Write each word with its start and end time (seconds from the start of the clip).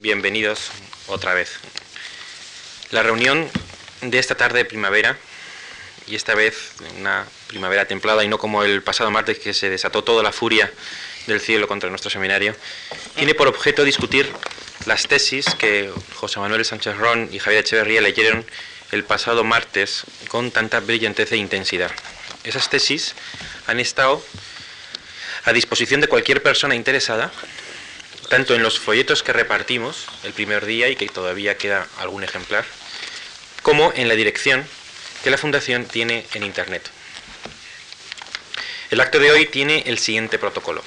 Bienvenidos 0.00 0.70
otra 1.08 1.34
vez. 1.34 1.58
La 2.92 3.02
reunión 3.02 3.50
de 4.00 4.20
esta 4.20 4.36
tarde 4.36 4.58
de 4.58 4.64
primavera, 4.64 5.18
y 6.06 6.14
esta 6.14 6.36
vez 6.36 6.74
una 7.00 7.26
primavera 7.48 7.86
templada 7.86 8.22
y 8.22 8.28
no 8.28 8.38
como 8.38 8.62
el 8.62 8.80
pasado 8.84 9.10
martes 9.10 9.40
que 9.40 9.52
se 9.52 9.68
desató 9.68 10.04
toda 10.04 10.22
la 10.22 10.30
furia 10.30 10.72
del 11.26 11.40
cielo 11.40 11.66
contra 11.66 11.90
nuestro 11.90 12.12
seminario, 12.12 12.54
tiene 13.16 13.34
por 13.34 13.48
objeto 13.48 13.82
discutir 13.82 14.32
las 14.86 15.08
tesis 15.08 15.46
que 15.56 15.92
José 16.14 16.38
Manuel 16.38 16.64
Sánchez 16.64 16.96
Ron 16.96 17.28
y 17.32 17.40
Javier 17.40 17.64
Echeverría 17.64 18.00
leyeron 18.00 18.46
el 18.92 19.02
pasado 19.02 19.42
martes 19.42 20.04
con 20.28 20.52
tanta 20.52 20.78
brillantez 20.78 21.32
e 21.32 21.38
intensidad. 21.38 21.90
Esas 22.44 22.70
tesis 22.70 23.16
han 23.66 23.80
estado 23.80 24.22
a 25.44 25.52
disposición 25.52 26.00
de 26.00 26.06
cualquier 26.06 26.40
persona 26.40 26.76
interesada 26.76 27.32
tanto 28.28 28.54
en 28.54 28.62
los 28.62 28.78
folletos 28.78 29.22
que 29.22 29.32
repartimos 29.32 30.06
el 30.24 30.32
primer 30.32 30.66
día 30.66 30.88
y 30.88 30.96
que 30.96 31.08
todavía 31.08 31.56
queda 31.56 31.88
algún 31.98 32.24
ejemplar, 32.24 32.64
como 33.62 33.92
en 33.94 34.08
la 34.08 34.14
dirección 34.14 34.66
que 35.22 35.30
la 35.30 35.38
Fundación 35.38 35.86
tiene 35.86 36.26
en 36.34 36.42
Internet. 36.42 36.90
El 38.90 39.00
acto 39.00 39.18
de 39.18 39.30
hoy 39.30 39.46
tiene 39.46 39.84
el 39.86 39.98
siguiente 39.98 40.38
protocolo. 40.38 40.82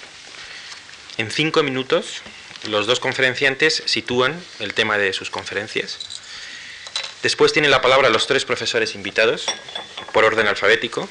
En 1.18 1.30
cinco 1.30 1.62
minutos, 1.64 2.22
los 2.68 2.88
dos 2.88 3.00
conferenciantes 3.00 3.84
sitúan 3.86 4.44
el 4.60 4.74
tema 4.74 4.98
de 4.98 5.14
sus 5.14 5.30
conferencias. 5.30 6.00
Después 7.22 7.54
tienen 7.54 7.72
la 7.72 7.82
palabra 7.82 8.10
los 8.10 8.26
tres 8.26 8.46
profesores 8.46 8.96
invitados, 8.96 9.46
por 10.12 10.24
orden 10.24 10.48
alfabético. 10.48 11.08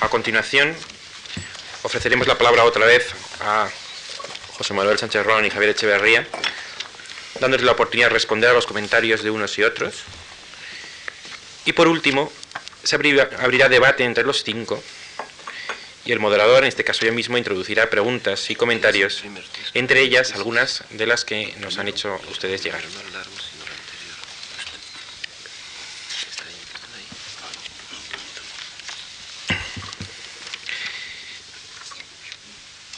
A 0.00 0.08
continuación, 0.08 0.74
ofreceremos 1.82 2.26
la 2.26 2.38
palabra 2.38 2.64
otra 2.64 2.86
vez 2.86 3.12
a 3.40 3.68
José 4.58 4.74
Manuel 4.74 4.98
Sánchez 4.98 5.24
Ron 5.24 5.46
y 5.46 5.50
Javier 5.50 5.70
Echeverría, 5.70 6.26
dándoles 7.38 7.64
la 7.64 7.72
oportunidad 7.72 8.08
de 8.08 8.14
responder 8.14 8.50
a 8.50 8.52
los 8.52 8.66
comentarios 8.66 9.22
de 9.22 9.30
unos 9.30 9.56
y 9.56 9.62
otros. 9.62 10.02
Y 11.64 11.72
por 11.74 11.86
último, 11.86 12.32
se 12.82 12.96
abrirá, 12.96 13.30
abrirá 13.38 13.68
debate 13.68 14.02
entre 14.02 14.24
los 14.24 14.42
cinco 14.42 14.82
y 16.04 16.10
el 16.10 16.18
moderador, 16.18 16.64
en 16.64 16.68
este 16.68 16.82
caso 16.82 17.06
yo 17.06 17.12
mismo, 17.12 17.38
introducirá 17.38 17.88
preguntas 17.88 18.50
y 18.50 18.56
comentarios, 18.56 19.22
entre 19.74 20.00
ellas 20.00 20.34
algunas 20.34 20.82
de 20.90 21.06
las 21.06 21.24
que 21.24 21.54
nos 21.60 21.78
han 21.78 21.86
hecho 21.86 22.20
ustedes 22.30 22.64
llegar. 22.64 22.82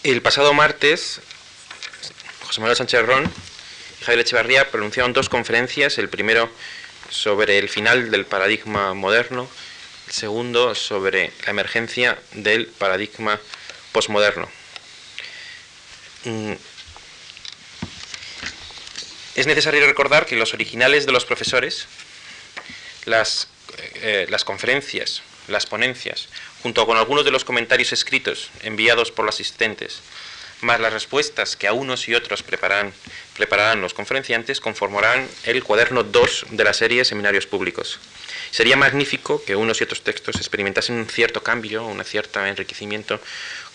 El 0.03 0.23
pasado 0.23 0.55
martes 0.55 1.21
José 2.51 2.63
Manuel 2.63 2.77
Sánchez 2.77 3.07
Ron 3.07 3.33
y 4.01 4.05
Javier 4.05 4.23
Echevarría 4.23 4.71
pronunciaron 4.73 5.13
dos 5.13 5.29
conferencias, 5.29 5.99
el 5.99 6.09
primero 6.09 6.51
sobre 7.09 7.59
el 7.59 7.69
final 7.69 8.11
del 8.11 8.27
paradigma 8.27 8.93
moderno, 8.93 9.49
el 10.09 10.13
segundo 10.13 10.75
sobre 10.75 11.33
la 11.45 11.51
emergencia 11.51 12.19
del 12.33 12.67
paradigma 12.67 13.39
posmoderno. 13.93 14.49
Mm. 16.25 16.55
Es 19.37 19.47
necesario 19.47 19.87
recordar 19.87 20.27
que 20.27 20.35
los 20.35 20.53
originales 20.53 21.07
de 21.07 21.13
los 21.13 21.25
profesores, 21.25 21.87
eh, 23.07 24.27
las 24.29 24.45
conferencias, 24.45 25.23
las 25.47 25.67
ponencias, 25.67 26.29
junto 26.65 26.85
con 26.85 26.97
algunos 26.97 27.25
de 27.25 27.31
los 27.31 27.45
comentarios 27.45 27.93
escritos 27.93 28.51
enviados 28.65 29.13
por 29.13 29.25
los 29.25 29.37
asistentes, 29.37 30.01
más 30.63 30.81
las 30.81 30.93
respuestas 30.93 31.57
que 31.57 31.67
a 31.67 31.73
unos 31.73 32.09
y 32.09 32.15
otros 32.15 32.43
prepararán, 32.43 32.93
los 33.81 33.95
conferenciantes, 33.95 34.61
conformarán 34.61 35.29
el 35.45 35.65
cuaderno 35.65 36.03
2 36.03 36.47
de 36.51 36.65
la 36.65 36.73
serie 36.73 37.05
Seminarios 37.05 37.47
Públicos. 37.47 37.99
Sería 38.51 38.77
magnífico 38.77 39.43
que 39.45 39.57
unos 39.57 39.81
y 39.81 39.85
otros 39.85 40.03
textos 40.03 40.37
experimentasen 40.37 40.97
un 40.97 41.07
cierto 41.07 41.43
cambio, 41.43 41.87
un 41.87 42.05
cierto 42.05 42.45
enriquecimiento, 42.45 43.21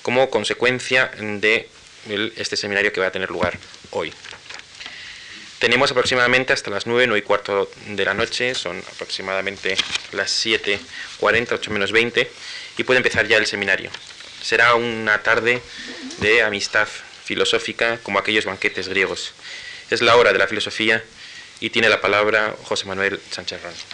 como 0.01 0.29
consecuencia 0.29 1.11
de 1.17 1.69
este 2.35 2.55
seminario 2.55 2.93
que 2.93 3.01
va 3.01 3.07
a 3.07 3.11
tener 3.11 3.29
lugar 3.31 3.57
hoy. 3.91 4.13
Tenemos 5.59 5.89
aproximadamente 5.89 6.53
hasta 6.53 6.69
las 6.69 6.85
9, 6.85 7.07
9 7.07 7.19
y 7.19 7.21
cuarto 7.23 7.71
de 7.87 8.05
la 8.05 8.13
noche, 8.13 8.53
son 8.53 8.77
aproximadamente 8.77 9.75
las 10.11 10.45
7.40, 10.45 11.53
8 11.53 11.71
menos 11.71 11.91
20, 11.91 12.29
y 12.77 12.83
puede 12.83 12.97
empezar 12.97 13.27
ya 13.27 13.37
el 13.37 13.47
seminario. 13.47 13.89
Será 14.45 14.75
una 14.75 15.23
tarde 15.23 15.59
de 16.19 16.43
amistad 16.43 16.87
filosófica 17.23 17.97
como 18.03 18.19
aquellos 18.19 18.45
banquetes 18.45 18.87
griegos. 18.87 19.33
Es 19.89 20.03
la 20.03 20.15
hora 20.17 20.33
de 20.33 20.37
la 20.37 20.45
filosofía 20.45 21.03
y 21.59 21.71
tiene 21.71 21.89
la 21.89 21.99
palabra 21.99 22.53
José 22.65 22.85
Manuel 22.85 23.19
Sánchez 23.31 23.63
Ramos. 23.63 23.85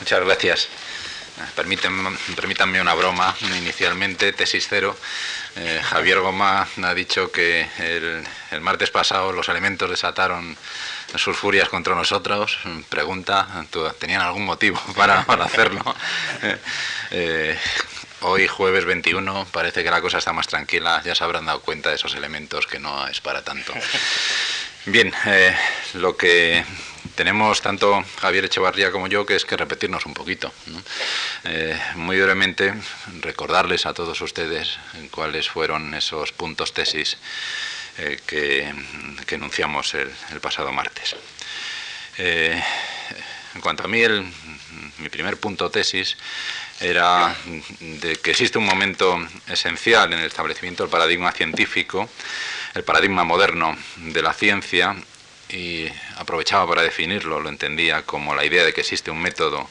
Muchas 0.00 0.22
gracias. 0.22 0.68
Permítanme, 1.56 2.14
permítanme 2.36 2.82
una 2.82 2.92
broma 2.92 3.34
inicialmente, 3.56 4.34
tesis 4.34 4.66
cero. 4.68 4.94
Eh, 5.56 5.80
Javier 5.82 6.20
Goma 6.20 6.68
ha 6.82 6.94
dicho 6.94 7.32
que 7.32 7.66
el, 7.78 8.60
martes 8.60 8.90
pasado 8.90 9.32
los 9.32 9.48
elementos 9.48 9.88
desataron 9.88 10.58
sus 11.14 11.38
furias 11.38 11.70
contra 11.70 11.94
nosotros. 11.94 12.58
Pregunta, 12.90 13.64
¿tenían 13.98 14.20
algún 14.20 14.44
motivo 14.44 14.78
para, 14.94 15.20
hacerlo? 15.20 15.82
Eh, 17.12 17.58
Hoy, 18.22 18.46
jueves 18.46 18.84
21, 18.84 19.46
parece 19.50 19.82
que 19.82 19.90
la 19.90 20.02
cosa 20.02 20.18
está 20.18 20.34
más 20.34 20.46
tranquila. 20.46 21.00
Ya 21.02 21.14
se 21.14 21.24
habrán 21.24 21.46
dado 21.46 21.60
cuenta 21.60 21.88
de 21.88 21.94
esos 21.94 22.14
elementos 22.14 22.66
que 22.66 22.78
no 22.78 23.08
es 23.08 23.18
para 23.22 23.42
tanto. 23.42 23.72
Bien, 24.84 25.10
eh, 25.24 25.56
lo 25.94 26.18
que 26.18 26.62
tenemos 27.14 27.62
tanto 27.62 28.04
Javier 28.20 28.44
Echevarría 28.44 28.92
como 28.92 29.06
yo 29.06 29.24
que 29.24 29.36
es 29.36 29.46
que 29.46 29.56
repetirnos 29.56 30.04
un 30.04 30.12
poquito. 30.12 30.52
Eh, 31.44 31.80
muy 31.94 32.18
brevemente, 32.18 32.74
recordarles 33.20 33.86
a 33.86 33.94
todos 33.94 34.20
ustedes 34.20 34.78
cuáles 35.10 35.48
fueron 35.48 35.94
esos 35.94 36.32
puntos 36.32 36.74
tesis 36.74 37.16
eh, 37.96 38.20
que, 38.26 38.70
enunciamos 39.34 39.94
el, 39.94 40.40
pasado 40.42 40.72
martes. 40.72 41.16
en 42.18 43.60
cuanto 43.62 43.84
a 43.84 43.88
mí, 43.88 44.02
mi 44.98 45.08
primer 45.08 45.38
punto 45.38 45.70
tesis 45.70 46.18
era 46.80 47.36
de 47.80 48.16
que 48.16 48.30
existe 48.30 48.58
un 48.58 48.64
momento 48.64 49.18
esencial 49.46 50.12
en 50.12 50.20
el 50.20 50.26
establecimiento 50.26 50.82
del 50.82 50.90
paradigma 50.90 51.32
científico, 51.32 52.08
el 52.74 52.84
paradigma 52.84 53.24
moderno 53.24 53.76
de 53.96 54.22
la 54.22 54.32
ciencia, 54.32 54.96
y 55.48 55.88
aprovechaba 56.16 56.66
para 56.68 56.82
definirlo, 56.82 57.40
lo 57.40 57.48
entendía 57.48 58.02
como 58.02 58.34
la 58.34 58.44
idea 58.44 58.64
de 58.64 58.72
que 58.72 58.82
existe 58.82 59.10
un 59.10 59.20
método, 59.20 59.68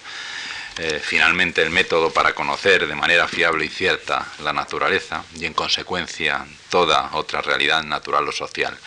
eh, 0.78 1.02
finalmente 1.04 1.62
el 1.62 1.70
método 1.70 2.12
para 2.12 2.34
conocer 2.34 2.88
de 2.88 2.96
manera 2.96 3.28
fiable 3.28 3.66
y 3.66 3.70
cierta 3.70 4.26
la 4.44 4.54
naturaleza 4.54 5.24
y 5.36 5.46
en 5.46 5.54
consecuencia 5.54 6.46
toda 6.70 7.12
otra 7.14 7.42
realidad 7.42 7.84
natural 7.84 8.28
o 8.28 8.32
social 8.32 8.78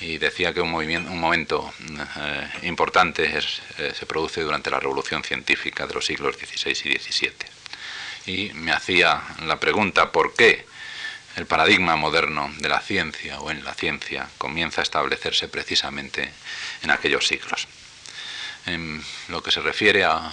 y 0.00 0.18
decía 0.18 0.52
que 0.52 0.60
un, 0.60 0.70
movimiento, 0.70 1.10
un 1.10 1.18
momento 1.18 1.72
eh, 2.16 2.48
importante 2.62 3.38
eh, 3.78 3.92
se 3.94 4.06
produce 4.06 4.42
durante 4.42 4.70
la 4.70 4.80
revolución 4.80 5.22
científica 5.22 5.86
de 5.86 5.94
los 5.94 6.04
siglos 6.04 6.36
XVI 6.36 6.70
y 6.70 6.98
XVII. 6.98 7.53
Y 8.26 8.52
me 8.54 8.72
hacía 8.72 9.22
la 9.42 9.60
pregunta 9.60 10.10
por 10.10 10.34
qué 10.34 10.66
el 11.36 11.46
paradigma 11.46 11.96
moderno 11.96 12.50
de 12.58 12.68
la 12.68 12.80
ciencia 12.80 13.40
o 13.40 13.50
en 13.50 13.64
la 13.64 13.74
ciencia 13.74 14.28
comienza 14.38 14.80
a 14.80 14.84
establecerse 14.84 15.48
precisamente 15.48 16.32
en 16.82 16.90
aquellos 16.90 17.26
siglos. 17.26 17.66
En 18.66 19.04
lo 19.28 19.42
que 19.42 19.50
se 19.50 19.60
refiere 19.60 20.04
a, 20.04 20.32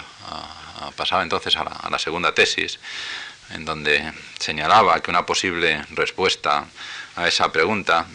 pasaba 0.95 1.23
entonces 1.23 1.55
a 1.57 1.63
la, 1.63 1.71
a 1.71 1.89
la 1.89 1.99
segunda 1.99 2.33
tesis, 2.33 2.79
en 3.49 3.65
donde 3.65 4.13
señalaba 4.39 5.01
que 5.01 5.11
una 5.11 5.25
posible 5.25 5.83
respuesta 5.89 6.65
a 7.15 7.27
esa 7.27 7.51
pregunta 7.51 8.05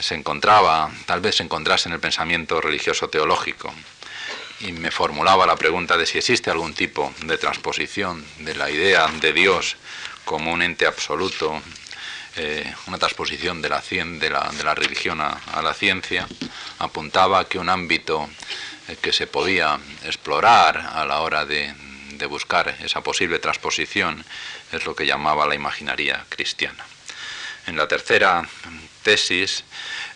se 0.00 0.14
encontraba, 0.14 0.90
tal 1.06 1.20
vez 1.20 1.36
se 1.36 1.44
encontrase 1.44 1.88
en 1.88 1.94
el 1.94 2.00
pensamiento 2.00 2.60
religioso 2.60 3.08
teológico, 3.08 3.72
y 4.60 4.72
me 4.72 4.90
formulaba 4.90 5.46
la 5.46 5.56
pregunta 5.56 5.96
de 5.96 6.06
si 6.06 6.18
existe 6.18 6.50
algún 6.50 6.74
tipo 6.74 7.12
de 7.22 7.38
transposición 7.38 8.24
de 8.38 8.54
la 8.54 8.70
idea 8.70 9.08
de 9.08 9.32
Dios 9.32 9.76
como 10.24 10.52
un 10.52 10.62
ente 10.62 10.86
absoluto, 10.86 11.60
eh, 12.36 12.72
una 12.86 12.98
transposición 12.98 13.60
de 13.62 13.68
la, 13.68 13.80
de 13.80 14.30
la, 14.30 14.50
de 14.50 14.64
la 14.64 14.74
religión 14.74 15.20
a, 15.20 15.62
la 15.62 15.74
ciencia, 15.74 16.26
apuntaba 16.78 17.48
que 17.48 17.58
un 17.58 17.68
ámbito 17.68 18.28
eh, 18.88 18.96
que 19.00 19.12
se 19.12 19.26
podía 19.26 19.78
explorar 20.04 20.78
a 20.78 21.04
la 21.04 21.20
hora 21.20 21.44
de, 21.44 21.74
de 22.12 22.26
buscar 22.26 22.76
esa 22.80 23.02
posible 23.02 23.38
transposición 23.38 24.24
es 24.72 24.84
lo 24.86 24.94
que 24.94 25.06
llamaba 25.06 25.46
la 25.46 25.54
imaginaría 25.54 26.24
cristiana. 26.28 26.84
En 27.66 27.76
la 27.76 27.88
tercera 27.88 28.46
tesis 29.02 29.64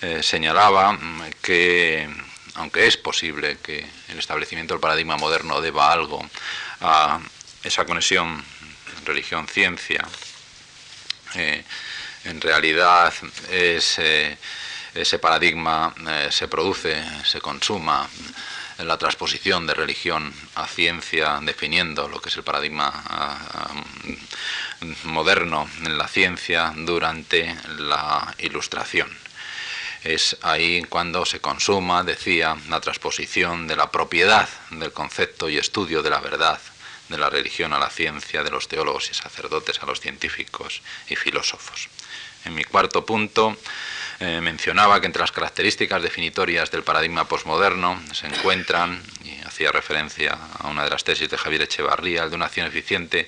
eh, 0.00 0.22
señalaba 0.22 0.92
mm, 0.92 1.22
que, 1.42 2.08
aunque 2.58 2.86
es 2.86 2.96
posible 2.96 3.58
que 3.62 3.86
el 4.08 4.18
establecimiento 4.18 4.74
del 4.74 4.80
paradigma 4.80 5.16
moderno 5.16 5.60
deba 5.60 5.92
algo 5.92 6.24
a 6.80 7.20
esa 7.62 7.84
conexión 7.84 8.44
religión-ciencia, 9.04 10.04
eh, 11.34 11.64
en 12.24 12.40
realidad 12.40 13.12
es, 13.50 13.98
ese 14.94 15.18
paradigma 15.18 15.94
eh, 16.06 16.28
se 16.30 16.48
produce, 16.48 17.02
se 17.24 17.40
consuma 17.40 18.08
la 18.78 18.96
transposición 18.96 19.66
de 19.66 19.74
religión 19.74 20.32
a 20.54 20.66
ciencia, 20.66 21.40
definiendo 21.42 22.08
lo 22.08 22.20
que 22.20 22.28
es 22.28 22.36
el 22.36 22.44
paradigma 22.44 22.92
ah, 22.94 23.72
mm, 24.80 25.08
moderno 25.08 25.68
en 25.84 25.98
la 25.98 26.06
ciencia 26.06 26.72
durante 26.76 27.56
la 27.78 28.34
ilustración. 28.38 29.27
Es 30.04 30.36
ahí 30.42 30.82
cuando 30.88 31.26
se 31.26 31.40
consuma, 31.40 32.04
decía, 32.04 32.56
la 32.68 32.80
transposición 32.80 33.66
de 33.66 33.76
la 33.76 33.90
propiedad 33.90 34.48
del 34.70 34.92
concepto 34.92 35.48
y 35.48 35.58
estudio 35.58 36.02
de 36.02 36.10
la 36.10 36.20
verdad 36.20 36.60
de 37.08 37.18
la 37.18 37.30
religión 37.30 37.72
a 37.72 37.78
la 37.78 37.90
ciencia, 37.90 38.42
de 38.42 38.50
los 38.50 38.68
teólogos 38.68 39.10
y 39.10 39.14
sacerdotes 39.14 39.82
a 39.82 39.86
los 39.86 40.00
científicos 40.00 40.82
y 41.08 41.16
filósofos. 41.16 41.88
En 42.44 42.54
mi 42.54 42.64
cuarto 42.64 43.04
punto 43.04 43.56
eh, 44.20 44.40
mencionaba 44.40 45.00
que 45.00 45.06
entre 45.06 45.20
las 45.20 45.32
características 45.32 46.02
definitorias 46.02 46.70
del 46.70 46.82
paradigma 46.82 47.26
posmoderno 47.26 48.00
se 48.12 48.26
encuentran, 48.26 49.02
y 49.24 49.40
hacía 49.44 49.72
referencia 49.72 50.38
a 50.58 50.68
una 50.68 50.84
de 50.84 50.90
las 50.90 51.04
tesis 51.04 51.28
de 51.28 51.38
Javier 51.38 51.62
Echevarría, 51.62 52.24
el 52.24 52.30
de 52.30 52.36
una 52.36 52.46
acción 52.46 52.66
eficiente 52.66 53.26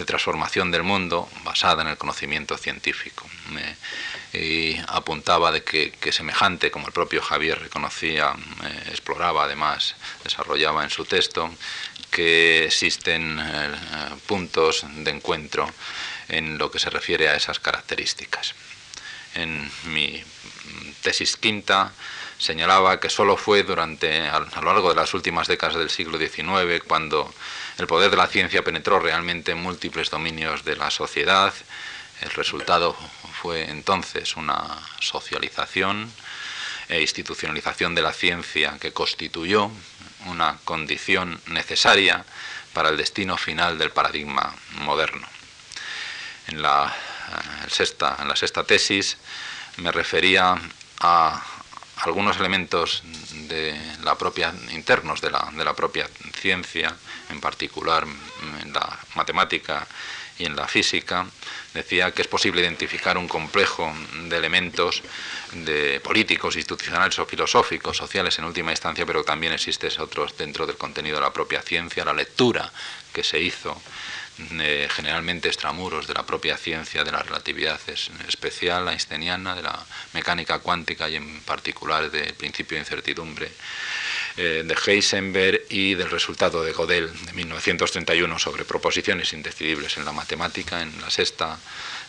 de 0.00 0.06
transformación 0.06 0.70
del 0.70 0.82
mundo 0.82 1.28
basada 1.44 1.82
en 1.82 1.88
el 1.88 1.98
conocimiento 1.98 2.56
científico. 2.56 3.26
y 4.32 4.76
apuntaba 4.86 5.50
de 5.50 5.62
que, 5.64 6.12
semejante, 6.12 6.70
como 6.70 6.86
el 6.86 6.92
propio 6.92 7.20
Javier 7.20 7.58
reconocía, 7.58 8.34
exploraba 8.86 9.44
además, 9.44 9.96
desarrollaba 10.24 10.84
en 10.84 10.90
su 10.90 11.04
texto, 11.04 11.50
que 12.10 12.64
existen 12.66 13.38
eh, 13.40 13.76
puntos 14.26 14.84
de 15.04 15.10
encuentro 15.10 15.68
en 16.28 16.58
lo 16.58 16.70
que 16.70 16.78
se 16.78 16.90
refiere 16.90 17.28
a 17.28 17.36
esas 17.36 17.58
características 17.60 18.54
en 19.34 19.70
mi 19.84 20.22
tesis 21.02 21.36
quinta 21.36 21.92
señalaba 22.38 23.00
que 23.00 23.10
solo 23.10 23.36
fue 23.36 23.62
durante 23.62 24.28
a, 24.28 24.40
lo 24.40 24.72
largo 24.72 24.90
de 24.90 24.96
las 24.96 25.14
últimas 25.14 25.46
décadas 25.46 25.76
del 25.76 25.90
siglo 25.90 26.18
XIX 26.18 26.82
cuando 26.86 27.32
el 27.80 27.86
poder 27.86 28.10
de 28.10 28.18
la 28.18 28.26
ciencia 28.26 28.62
penetró 28.62 29.00
realmente 29.00 29.52
en 29.52 29.62
múltiples 29.62 30.10
dominios 30.10 30.64
de 30.66 30.76
la 30.76 30.90
sociedad. 30.90 31.54
El 32.20 32.30
resultado 32.32 32.94
fue 33.40 33.70
entonces 33.70 34.36
una 34.36 34.76
socialización 35.00 36.12
e 36.90 37.00
institucionalización 37.00 37.94
de 37.94 38.02
la 38.02 38.12
ciencia 38.12 38.76
que 38.78 38.92
constituyó 38.92 39.70
una 40.26 40.58
condición 40.66 41.40
necesaria 41.46 42.26
para 42.74 42.90
el 42.90 42.98
destino 42.98 43.38
final 43.38 43.78
del 43.78 43.92
paradigma 43.92 44.54
moderno. 44.74 45.26
En 46.48 46.60
la 46.60 46.94
sexta, 47.66 48.18
en 48.20 48.28
la 48.28 48.36
sexta 48.36 48.62
tesis 48.62 49.16
me 49.78 49.90
refería 49.90 50.54
a 51.00 51.42
algunos 52.02 52.38
elementos 52.38 53.02
de 53.48 53.78
la 54.02 54.16
propia, 54.16 54.54
internos 54.72 55.20
de 55.20 55.30
la, 55.30 55.50
de 55.56 55.64
la 55.64 55.74
propia 55.74 56.08
ciencia, 56.34 56.94
en 57.28 57.40
particular 57.40 58.06
en 58.62 58.72
la 58.72 58.98
matemática 59.14 59.86
y 60.38 60.46
en 60.46 60.56
la 60.56 60.66
física, 60.66 61.26
decía 61.74 62.12
que 62.12 62.22
es 62.22 62.28
posible 62.28 62.62
identificar 62.62 63.18
un 63.18 63.28
complejo 63.28 63.92
de 64.28 64.36
elementos 64.36 65.02
de 65.52 66.00
políticos, 66.00 66.56
institucionales 66.56 67.18
o 67.18 67.26
filosóficos, 67.26 67.96
sociales 67.96 68.38
en 68.38 68.46
última 68.46 68.70
instancia, 68.70 69.04
pero 69.04 69.22
también 69.22 69.52
existen 69.52 69.90
otros 70.00 70.36
dentro 70.36 70.66
del 70.66 70.76
contenido 70.76 71.16
de 71.16 71.22
la 71.22 71.32
propia 71.32 71.60
ciencia, 71.60 72.04
la 72.04 72.14
lectura 72.14 72.72
que 73.12 73.22
se 73.22 73.38
hizo 73.40 73.80
eh, 74.60 74.88
generalmente 74.90 75.48
extramuros 75.48 76.06
de 76.06 76.14
la 76.14 76.24
propia 76.24 76.56
ciencia 76.56 77.04
de 77.04 77.12
la 77.12 77.22
relatividad 77.22 77.80
es 77.86 78.10
especial, 78.28 78.88
einsteiniana, 78.88 79.54
de 79.54 79.62
la 79.62 79.84
mecánica 80.12 80.58
cuántica 80.58 81.08
y 81.08 81.16
en 81.16 81.40
particular 81.40 82.10
del 82.10 82.34
principio 82.34 82.76
de 82.76 82.80
incertidumbre 82.80 83.50
eh, 84.36 84.64
de 84.64 84.76
Heisenberg 84.86 85.62
y 85.68 85.94
del 85.94 86.10
resultado 86.10 86.62
de 86.62 86.72
Gödel 86.72 87.10
de 87.26 87.32
1931 87.32 88.38
sobre 88.38 88.64
proposiciones 88.64 89.32
indecidibles 89.32 89.96
en 89.96 90.04
la 90.04 90.12
matemática. 90.12 90.80
En 90.80 91.00
la 91.00 91.10
sexta 91.10 91.58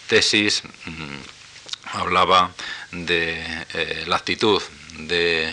tesis 0.08 0.64
mm, 0.86 1.98
hablaba 1.98 2.52
de 2.92 3.66
eh, 3.74 4.04
la 4.08 4.18
actitud 4.18 4.62
de 4.98 5.50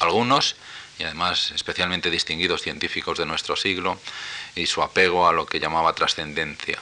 algunos 0.00 0.56
y 0.98 1.04
además 1.04 1.50
especialmente 1.52 2.10
distinguidos 2.10 2.62
científicos 2.62 3.18
de 3.18 3.26
nuestro 3.26 3.56
siglo 3.56 3.98
y 4.54 4.66
su 4.66 4.82
apego 4.82 5.28
a 5.28 5.32
lo 5.32 5.46
que 5.46 5.60
llamaba 5.60 5.94
trascendencia 5.94 6.78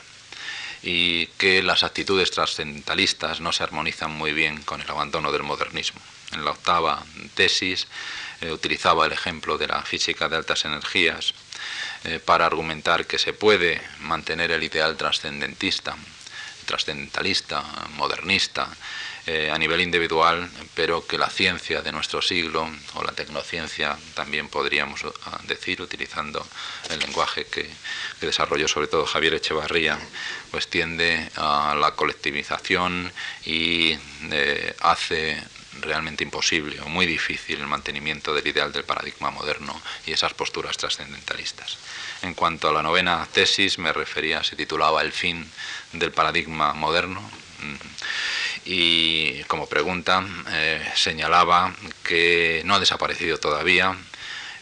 y 0.83 1.27
que 1.39 1.63
las 1.63 1.83
actitudes 1.83 2.31
trascendentalistas 2.31 3.41
no 3.41 3.53
se 3.53 3.65
armonizan 3.65 4.13
muy 4.13 4.33
bien 4.33 4.63
con 4.63 4.81
el 4.81 4.91
abandono 4.91 5.33
del 5.33 5.43
modernismo. 5.43 6.01
En 6.33 6.45
la 6.45 6.53
octava 6.53 7.05
tesis 7.35 7.89
eh, 8.41 8.53
utilizaba 8.53 9.07
el 9.07 9.13
ejemplo 9.13 9.59
de 9.59 9.67
la 9.67 9.83
física 9.83 10.29
de 10.29 10.37
altas 10.37 10.65
energías 10.65 11.35
eh, 12.05 12.21
para 12.21 12.47
argumentar 12.47 13.07
que 13.07 13.19
se 13.19 13.33
puede 13.33 13.81
mantener 14.01 14.53
el 14.53 14.63
ideal 14.63 14.97
trascendentista, 14.97 15.97
trascendentalista, 16.69 17.65
modernista, 17.97 18.69
eh, 19.27 19.51
a 19.51 19.59
nivel 19.59 19.81
individual, 19.81 20.49
pero 20.75 21.07
que 21.07 21.19
la 21.19 21.29
ciencia 21.29 21.83
de 21.83 21.93
nuestro 21.93 22.23
siglo, 22.23 22.69
o 22.95 23.03
la 23.03 23.13
tecnociencia 23.13 23.99
también 24.15 24.49
podríamos 24.49 25.05
uh, 25.05 25.13
decir, 25.45 25.83
utilizando 25.83 26.47
el 26.89 26.99
lenguaje 27.01 27.45
que, 27.45 27.69
desarrolló 28.21 28.69
sobre 28.69 28.89
todo 28.89 29.05
Javier 29.07 29.35
Echevarría, 29.35 29.99
pues 30.51 30.69
tiende 30.69 31.31
a 31.37 31.75
la 31.79 31.93
colectivización 31.93 33.13
y 33.45 33.99
eh, 34.31 34.75
hace 34.81 35.43
realmente 35.81 36.25
imposible 36.25 36.81
o 36.81 36.89
muy 36.89 37.07
difícil 37.07 37.61
el 37.61 37.67
mantenimiento 37.67 38.35
del 38.35 38.47
ideal 38.47 38.73
del 38.73 38.85
paradigma 38.85 39.31
moderno 39.31 39.81
y 40.07 40.13
esas 40.13 40.35
posturas 40.35 40.77
trascendentalistas. 40.77 41.77
En 42.23 42.35
cuanto 42.35 42.69
a 42.69 42.73
la 42.73 42.83
novena 42.83 43.27
tesis, 43.33 43.79
me 43.79 43.93
refería, 43.93 44.43
se 44.43 44.57
titulaba 44.57 45.03
El 45.03 45.13
fin 45.13 45.49
del 45.93 46.13
paradigma 46.13 46.75
moderno. 46.75 47.21
Mm, 47.21 47.77
y 48.65 49.43
como 49.45 49.67
pregunta 49.67 50.25
eh, 50.51 50.93
señalaba 50.95 51.75
que 52.03 52.63
no 52.65 52.75
ha 52.75 52.81
desaparecido 52.81 53.39
todavía 53.39 53.97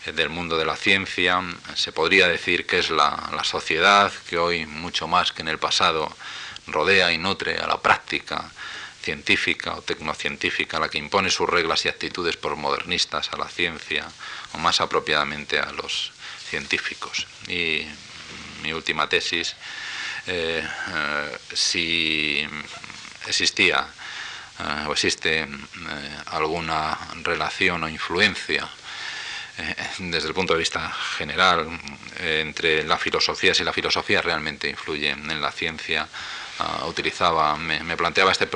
eh, 0.05 0.13
del 0.13 0.29
mundo 0.29 0.59
de 0.59 0.67
la 0.67 0.77
ciencia. 0.77 1.43
Se 1.75 1.93
podría 1.93 2.29
decir 2.29 2.67
que 2.67 2.79
es 2.79 2.91
la, 2.91 3.31
la, 3.35 3.43
sociedad 3.43 4.13
que 4.29 4.39
hoy, 4.39 4.67
mucho 4.67 5.09
más 5.09 5.33
que 5.33 5.43
en 5.43 5.49
el 5.49 5.59
pasado, 5.59 6.15
rodea 6.67 7.13
y 7.13 7.19
nutre 7.19 7.57
a 7.59 7.67
la 7.67 7.81
práctica 7.81 8.51
científica 9.03 9.75
o 9.75 9.83
tecnocientífica, 9.83 10.79
la 10.79 10.89
que 10.89 10.99
impone 10.99 11.31
sus 11.31 11.49
reglas 11.49 11.85
y 11.85 11.89
actitudes 11.89 12.37
por 12.37 12.57
modernistas 12.57 13.31
a 13.33 13.37
la 13.37 13.49
ciencia 13.49 14.07
o 14.53 14.59
más 14.59 14.81
apropiadamente 14.81 15.59
a 15.59 15.73
los 15.73 16.13
científicos. 16.49 17.27
Y 17.49 17.87
mi 18.63 18.73
última 18.73 19.09
tesis, 19.09 19.55
eh, 20.27 20.67
si 21.53 22.47
existía 23.27 23.87
eh, 24.59 24.87
o 24.89 24.93
existe 24.93 25.41
eh, 25.41 25.47
alguna 26.33 26.97
relación 27.23 27.85
o 27.85 27.89
influencia 27.89 28.67
eh, 29.59 29.75
desde 29.99 30.29
el 30.29 30.35
punto 30.35 30.55
de 30.55 30.61
vista 30.61 30.91
general 31.19 31.79
entre 32.19 32.85
la 32.85 32.97
filosofía, 32.97 33.53
si 33.53 33.65
la 33.65 33.73
filosofía 33.73 34.23
realmente 34.23 34.69
influye 34.69 35.11
en 35.11 35.41
la 35.41 35.53
ciencia. 35.53 36.09
Utilizaba, 36.87 37.57
me, 37.57 37.97
planteaba 37.97 38.33
este 38.33 38.49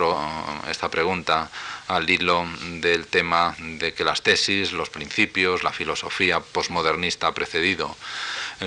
esta 0.69 0.89
pregunta 0.89 1.51
al 1.89 2.09
hilo 2.09 2.47
del 2.81 3.07
tema 3.07 3.55
de 3.59 3.93
que 3.93 4.05
las 4.05 4.23
tesis, 4.23 4.73
los 4.73 4.91
principios, 4.91 5.63
la 5.63 5.73
filosofía 5.73 6.41
posmodernista 6.41 7.27
ha 7.27 7.35
precedido 7.35 7.97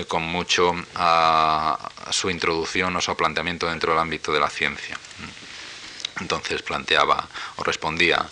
con 0.08 0.22
mucho 0.22 0.74
a, 0.94 1.90
su 2.10 2.30
introducción 2.30 2.94
o 2.96 3.00
su 3.00 3.16
planteamiento 3.16 3.68
dentro 3.68 3.92
del 3.92 4.00
ámbito 4.00 4.32
de 4.32 4.40
la 4.40 4.50
ciencia. 4.50 4.98
Entonces 6.20 6.62
planteaba 6.62 7.28
o 7.56 7.64
respondía 7.64 8.24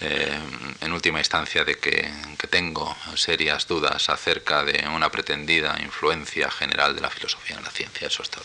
eh, 0.00 0.38
en 0.80 0.92
última 0.92 1.18
instancia 1.18 1.64
de 1.64 1.78
que, 1.78 2.12
tengo 2.50 2.96
serias 3.16 3.66
dudas 3.66 4.08
acerca 4.08 4.62
de 4.62 4.86
una 4.88 5.10
pretendida 5.10 5.76
influencia 5.82 6.48
general 6.48 6.94
de 6.94 7.00
la 7.00 7.10
filosofía 7.10 7.56
en 7.56 7.64
la 7.64 7.70
ciencia. 7.70 8.06
Eso 8.06 8.22
es 8.22 8.30
todo. 8.30 8.44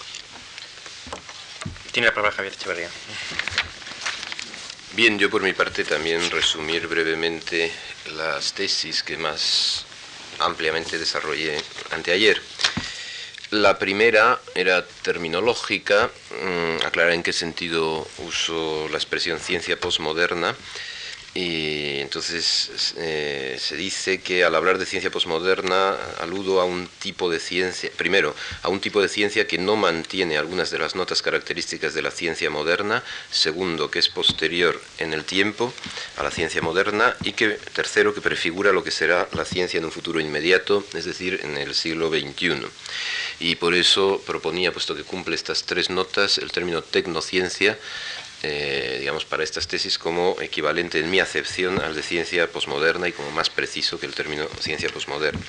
Tiene 1.92 2.08
la 2.08 2.14
palabra 2.14 2.36
Javier 2.36 2.54
Echeverría. 2.54 2.90
Bien, 4.94 5.20
yo 5.20 5.30
por 5.30 5.42
mi 5.42 5.52
parte 5.52 5.84
también 5.84 6.32
resumir 6.32 6.88
brevemente 6.88 7.72
las 8.16 8.54
tesis 8.54 9.04
que 9.04 9.18
más 9.18 9.86
ampliamente 10.40 10.98
desarrollé 10.98 11.62
anteayer. 11.92 12.42
La 13.52 13.78
primera 13.78 14.40
era 14.56 14.86
terminológica, 14.86 16.10
mm, 16.30 16.86
aclarar 16.86 17.12
en 17.12 17.24
qué 17.24 17.34
sentido 17.34 18.08
uso 18.20 18.88
la 18.90 18.98
expresión 18.98 19.40
ciencia 19.40 19.78
posmoderna. 19.78 20.56
Y 21.34 22.00
entonces 22.00 22.94
eh, 22.98 23.58
se 23.58 23.78
dice 23.78 24.20
que 24.20 24.44
al 24.44 24.54
hablar 24.54 24.78
de 24.78 24.86
ciencia 24.86 25.12
posmoderna 25.12 25.96
aludo 26.20 26.60
a 26.60 26.66
un 26.66 26.90
tipo 27.00 27.30
de 27.30 27.40
ciencia, 27.40 27.90
primero, 27.96 28.36
a 28.64 28.68
un 28.68 28.82
tipo 28.82 29.02
de 29.02 29.08
ciencia 29.08 29.48
que 29.48 29.58
no 29.58 29.78
mantiene 29.78 30.38
algunas 30.38 30.72
de 30.72 30.80
las 30.80 30.94
notas 30.96 31.22
características 31.22 31.94
de 31.94 32.02
la 32.02 32.12
ciencia 32.12 32.50
moderna, 32.50 33.02
segundo, 33.30 33.90
que 33.90 34.00
es 34.00 34.10
posterior 34.10 34.82
en 34.98 35.14
el 35.14 35.24
tiempo 35.24 35.74
a 36.18 36.24
la 36.24 36.32
ciencia 36.32 36.62
moderna 36.62 37.16
y 37.24 37.32
que 37.32 37.52
tercero, 37.52 38.14
que 38.14 38.20
prefigura 38.20 38.74
lo 38.74 38.84
que 38.84 38.92
será 38.92 39.30
la 39.32 39.46
ciencia 39.46 39.78
en 39.78 39.86
un 39.86 39.92
futuro 39.92 40.20
inmediato, 40.20 40.86
es 40.94 41.06
decir, 41.06 41.40
en 41.44 41.58
el 41.58 41.76
siglo 41.76 42.10
XXI. 42.10 42.68
Y 43.40 43.56
por 43.56 43.74
eso 43.74 44.22
proponía, 44.26 44.74
puesto 44.74 44.96
que 44.96 45.04
cumple 45.04 45.36
estas 45.36 45.64
tres 45.64 45.90
notas, 45.90 46.38
el 46.40 46.52
término 46.52 46.82
tecnociencia 46.82 47.78
eh, 48.44 48.98
digamos, 49.00 49.26
para 49.26 49.44
estas 49.44 49.68
tesis 49.68 49.98
como 49.98 50.36
equivalente 50.42 51.00
en 51.00 51.12
mi 51.12 51.20
acepción 51.20 51.80
al 51.80 51.96
de 51.96 52.02
ciencia 52.02 52.48
posmoderna 52.48 53.08
y 53.08 53.12
como 53.12 53.30
más 53.32 53.50
preciso 53.50 54.00
que 54.00 54.06
el 54.06 54.14
término 54.14 54.48
ciencia 54.60 54.90
posmoderna. 54.90 55.42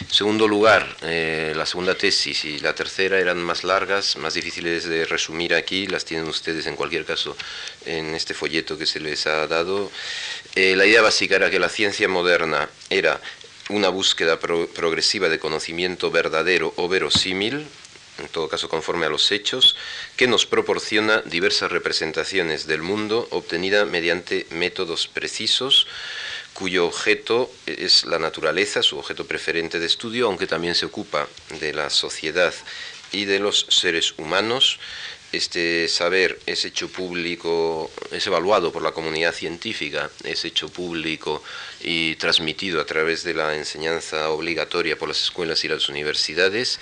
En 0.00 0.10
segundo 0.10 0.48
lugar, 0.48 0.96
eh, 1.02 1.52
la 1.54 1.66
segunda 1.66 1.94
tesis 1.94 2.44
y 2.44 2.58
la 2.58 2.74
tercera 2.74 3.18
eran 3.18 3.38
más 3.42 3.62
largas, 3.62 4.16
más 4.16 4.34
difíciles 4.34 4.84
de 4.84 5.04
resumir 5.04 5.54
aquí, 5.54 5.86
las 5.86 6.04
tienen 6.04 6.26
ustedes 6.26 6.66
en 6.66 6.76
cualquier 6.76 7.04
caso 7.04 7.36
en 7.84 8.14
este 8.14 8.34
folleto 8.34 8.78
que 8.78 8.86
se 8.86 9.00
les 9.00 9.26
ha 9.26 9.46
dado. 9.46 9.90
Eh, 10.54 10.76
la 10.76 10.86
idea 10.86 11.02
básica 11.02 11.36
era 11.36 11.50
que 11.50 11.58
la 11.58 11.68
ciencia 11.68 12.08
moderna 12.08 12.68
era 12.90 13.20
una 13.68 13.88
búsqueda 13.88 14.38
progresiva 14.38 15.28
de 15.28 15.38
conocimiento 15.38 16.10
verdadero 16.10 16.72
o 16.76 16.88
verosímil, 16.88 17.66
en 18.18 18.28
todo 18.28 18.48
caso 18.48 18.68
conforme 18.68 19.06
a 19.06 19.08
los 19.08 19.32
hechos, 19.32 19.76
que 20.16 20.26
nos 20.26 20.46
proporciona 20.46 21.22
diversas 21.22 21.72
representaciones 21.72 22.66
del 22.66 22.82
mundo 22.82 23.26
obtenida 23.30 23.84
mediante 23.84 24.46
métodos 24.50 25.08
precisos, 25.08 25.86
cuyo 26.52 26.86
objeto 26.86 27.50
es 27.66 28.04
la 28.04 28.18
naturaleza, 28.18 28.82
su 28.82 28.98
objeto 28.98 29.26
preferente 29.26 29.80
de 29.80 29.86
estudio, 29.86 30.26
aunque 30.26 30.46
también 30.46 30.74
se 30.74 30.86
ocupa 30.86 31.28
de 31.60 31.72
la 31.72 31.90
sociedad 31.90 32.54
y 33.10 33.24
de 33.24 33.40
los 33.40 33.66
seres 33.68 34.14
humanos, 34.16 34.78
este 35.34 35.88
saber 35.88 36.38
es 36.46 36.64
hecho 36.64 36.88
público, 36.88 37.90
es 38.12 38.24
evaluado 38.26 38.70
por 38.70 38.82
la 38.82 38.92
comunidad 38.92 39.34
científica, 39.34 40.08
es 40.22 40.44
hecho 40.44 40.68
público 40.68 41.42
y 41.80 42.14
transmitido 42.16 42.80
a 42.80 42.86
través 42.86 43.24
de 43.24 43.34
la 43.34 43.56
enseñanza 43.56 44.30
obligatoria 44.30 44.96
por 44.96 45.08
las 45.08 45.20
escuelas 45.20 45.64
y 45.64 45.68
las 45.68 45.88
universidades, 45.88 46.78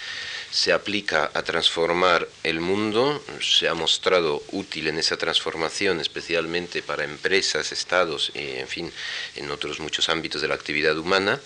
se 0.53 0.73
aplica 0.75 1.31
a 1.33 1.43
transformar 1.43 2.29
el 2.45 2.61
mundo, 2.61 3.25
se 3.41 3.69
ha 3.69 3.75
mostrado 3.75 4.43
útil 4.53 4.87
en 4.87 4.99
esa 4.99 5.17
transformación, 5.17 5.99
especialmente 5.99 6.83
para 6.83 7.05
empresas, 7.05 7.73
estados 7.73 8.31
y, 8.35 8.59
en 8.59 8.69
fin, 8.69 8.93
en 9.35 9.51
otros 9.51 9.81
muchos 9.81 10.11
ámbitos 10.11 10.43
de 10.43 10.49
la 10.49 10.55
actividad 10.55 10.99
humana. 10.99 11.41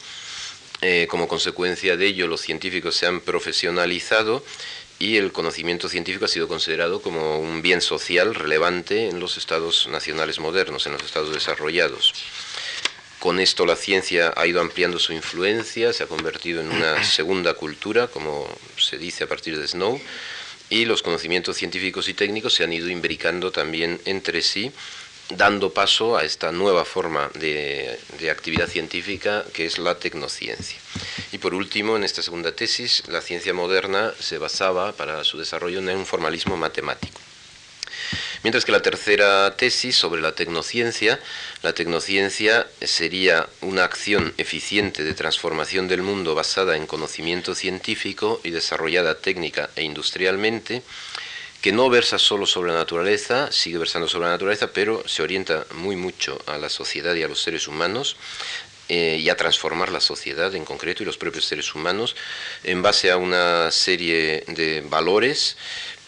Eh, 0.82 1.06
como 1.08 1.28
consecuencia 1.28 1.96
de 1.96 2.06
ello, 2.06 2.26
los 2.26 2.40
científicos 2.40 2.96
se 2.96 3.06
han 3.06 3.20
profesionalizado 3.20 4.44
y 4.98 5.18
el 5.18 5.30
conocimiento 5.30 5.88
científico 5.88 6.24
ha 6.24 6.28
sido 6.28 6.48
considerado 6.48 7.00
como 7.00 7.38
un 7.38 7.62
bien 7.62 7.82
social 7.82 8.34
relevante 8.34 9.08
en 9.08 9.20
los 9.20 9.36
estados 9.36 9.86
nacionales 9.86 10.40
modernos, 10.40 10.84
en 10.86 10.94
los 10.94 11.04
estados 11.04 11.32
desarrollados. 11.32 12.12
Con 13.18 13.40
esto 13.40 13.66
la 13.66 13.76
ciencia 13.76 14.32
ha 14.36 14.46
ido 14.46 14.60
ampliando 14.60 14.98
su 14.98 15.12
influencia, 15.12 15.92
se 15.92 16.04
ha 16.04 16.06
convertido 16.06 16.60
en 16.60 16.70
una 16.70 17.02
segunda 17.04 17.54
cultura, 17.54 18.08
como 18.08 18.48
se 18.76 18.98
dice 18.98 19.24
a 19.24 19.26
partir 19.26 19.58
de 19.58 19.66
Snow, 19.66 20.00
y 20.68 20.84
los 20.84 21.02
conocimientos 21.02 21.56
científicos 21.56 22.08
y 22.08 22.14
técnicos 22.14 22.54
se 22.54 22.64
han 22.64 22.72
ido 22.72 22.88
imbricando 22.88 23.52
también 23.52 24.00
entre 24.04 24.42
sí 24.42 24.72
dando 25.30 25.72
paso 25.72 26.16
a 26.16 26.24
esta 26.24 26.52
nueva 26.52 26.84
forma 26.84 27.30
de, 27.34 27.98
actividad 28.30 28.68
científica 28.68 29.44
que 29.52 29.66
es 29.66 29.78
la 29.78 29.98
tecnociencia. 29.98 30.78
Y 31.32 31.38
por 31.38 31.54
último, 31.54 31.96
en 31.96 32.04
esta 32.04 32.22
segunda 32.22 32.52
tesis, 32.52 33.02
la 33.08 33.20
ciencia 33.20 33.52
moderna 33.52 34.12
se 34.20 34.38
basaba 34.38 34.92
para 34.92 35.24
su 35.24 35.38
desarrollo 35.38 35.78
en 35.78 35.88
un 35.88 36.06
formalismo 36.06 36.56
matemático. 36.56 37.20
Mientras 38.42 38.64
que 38.64 38.72
la 38.72 38.82
tercera 38.82 39.56
tesis 39.56 39.96
sobre 39.96 40.20
la 40.20 40.32
tecnociencia, 40.32 41.18
la 41.62 41.72
tecnociencia 41.72 42.66
sería 42.80 43.48
una 43.60 43.84
acción 43.84 44.34
eficiente 44.36 45.04
de 45.04 45.14
transformación 45.14 45.88
del 45.88 46.02
mundo 46.02 46.34
basada 46.34 46.76
en 46.76 46.86
conocimiento 46.86 47.54
científico 47.54 48.40
y 48.44 48.50
desarrollada 48.50 49.18
técnica 49.18 49.70
e 49.74 49.82
industrialmente, 49.82 50.82
que 51.62 51.72
no 51.72 51.88
versa 51.90 52.18
solo 52.18 52.46
sobre 52.46 52.70
la 52.70 52.78
naturaleza, 52.78 53.50
sigue 53.50 53.78
versando 53.78 54.08
sobre 54.08 54.26
la 54.26 54.32
naturaleza, 54.32 54.72
pero 54.72 55.02
se 55.08 55.22
orienta 55.22 55.66
muy 55.74 55.96
mucho 55.96 56.40
a 56.46 56.58
la 56.58 56.68
sociedad 56.68 57.14
y 57.14 57.22
a 57.22 57.28
los 57.28 57.40
seres 57.42 57.66
humanos 57.66 58.16
eh, 58.88 59.18
y 59.20 59.28
a 59.30 59.36
transformar 59.36 59.90
la 59.90 60.00
sociedad 60.00 60.54
en 60.54 60.64
concreto 60.64 61.02
y 61.02 61.06
los 61.06 61.18
propios 61.18 61.44
seres 61.46 61.74
humanos 61.74 62.14
en 62.62 62.82
base 62.82 63.10
a 63.10 63.16
una 63.16 63.72
serie 63.72 64.44
de 64.46 64.80
valores 64.88 65.56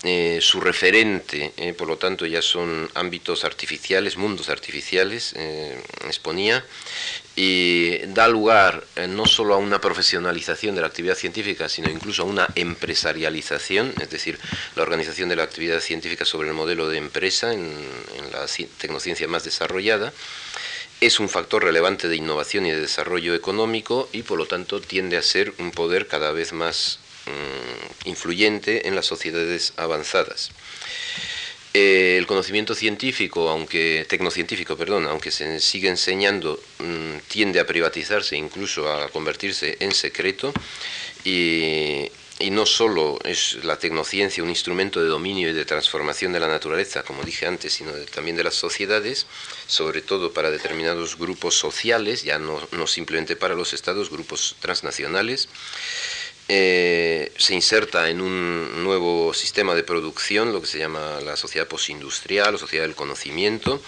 eh, 0.04 0.38
su 0.40 0.60
referente, 0.60 1.52
eh, 1.56 1.72
por 1.72 1.88
lo 1.88 1.96
tanto, 1.96 2.24
ya 2.24 2.40
son 2.40 2.88
ámbitos 2.94 3.44
artificiales, 3.44 4.16
mundos 4.16 4.48
artificiales, 4.48 5.32
eh, 5.36 5.76
exponía, 6.06 6.64
y 7.34 7.98
da 8.06 8.28
lugar 8.28 8.84
no 9.08 9.26
solo 9.26 9.54
a 9.54 9.58
una 9.58 9.80
profesionalización 9.80 10.74
de 10.74 10.80
la 10.80 10.88
actividad 10.88 11.14
científica, 11.14 11.68
sino 11.68 11.88
incluso 11.90 12.22
a 12.22 12.26
una 12.26 12.48
empresarialización, 12.54 13.92
es 14.00 14.10
decir, 14.10 14.38
la 14.74 14.82
organización 14.82 15.28
de 15.28 15.36
la 15.36 15.44
actividad 15.44 15.80
científica 15.80 16.24
sobre 16.24 16.48
el 16.48 16.54
modelo 16.54 16.88
de 16.88 16.98
empresa 16.98 17.52
en, 17.52 17.60
en 17.60 18.32
la 18.32 18.46
tecnociencia 18.78 19.28
más 19.28 19.44
desarrollada 19.44 20.12
es 21.00 21.20
un 21.20 21.28
factor 21.28 21.62
relevante 21.62 22.08
de 22.08 22.16
innovación 22.16 22.66
y 22.66 22.70
de 22.70 22.80
desarrollo 22.80 23.34
económico 23.34 24.08
y 24.12 24.22
por 24.22 24.36
lo 24.36 24.46
tanto 24.46 24.80
tiende 24.80 25.16
a 25.16 25.22
ser 25.22 25.52
un 25.58 25.70
poder 25.70 26.08
cada 26.08 26.32
vez 26.32 26.52
más 26.52 26.98
influyente 28.04 28.88
en 28.88 28.94
las 28.94 29.06
sociedades 29.06 29.72
avanzadas. 29.76 30.50
Eh, 31.74 32.16
el 32.18 32.26
conocimiento 32.26 32.74
científico, 32.74 33.50
aunque 33.50 34.06
tecnocientífico, 34.08 34.76
perdón, 34.76 35.06
aunque 35.06 35.30
se 35.30 35.60
sigue 35.60 35.88
enseñando, 35.88 36.60
mm, 36.78 37.18
tiende 37.28 37.60
a 37.60 37.66
privatizarse, 37.66 38.36
incluso 38.36 38.90
a 38.90 39.08
convertirse 39.10 39.76
en 39.80 39.92
secreto, 39.92 40.52
y, 41.24 42.10
no 42.50 42.64
solo 42.66 43.18
es 43.24 43.58
la 43.64 43.78
tecnociencia 43.78 44.42
un 44.42 44.48
instrumento 44.48 45.02
de 45.02 45.08
dominio 45.08 45.50
y 45.50 45.52
de 45.52 45.64
transformación 45.64 46.32
de 46.32 46.40
la 46.40 46.48
naturaleza, 46.48 47.02
como 47.02 47.22
dije 47.22 47.46
antes, 47.46 47.74
sino 47.74 47.92
también 48.14 48.36
de 48.36 48.44
las 48.44 48.54
sociedades, 48.54 49.26
sobre 49.66 50.02
todo 50.02 50.32
para 50.32 50.50
determinados 50.50 51.18
grupos 51.18 51.56
sociales, 51.56 52.22
ya 52.22 52.38
no 52.38 52.86
simplemente 52.86 53.36
para 53.36 53.54
los 53.54 53.72
estados, 53.74 54.08
grupos 54.10 54.56
transnacionales. 54.60 55.48
Eh, 56.50 57.30
se 57.36 57.54
inserta 57.54 58.08
en 58.08 58.22
un 58.22 58.82
nuevo 58.82 59.34
sistema 59.34 59.74
de 59.74 59.84
producción, 59.84 60.52
lo 60.52 60.62
que 60.62 60.66
se 60.66 60.78
llama 60.78 61.20
la 61.22 61.36
sociedad 61.36 61.68
postindustrial 61.68 62.54
o 62.54 62.58
sociedad 62.58 62.84
del 62.84 62.94
conocimiento, 62.94 63.82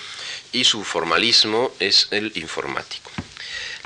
y 0.53 0.65
su 0.65 0.85
formalismo 0.85 1.73
es 1.81 2.09
el 2.11 2.33
informático. 2.35 3.11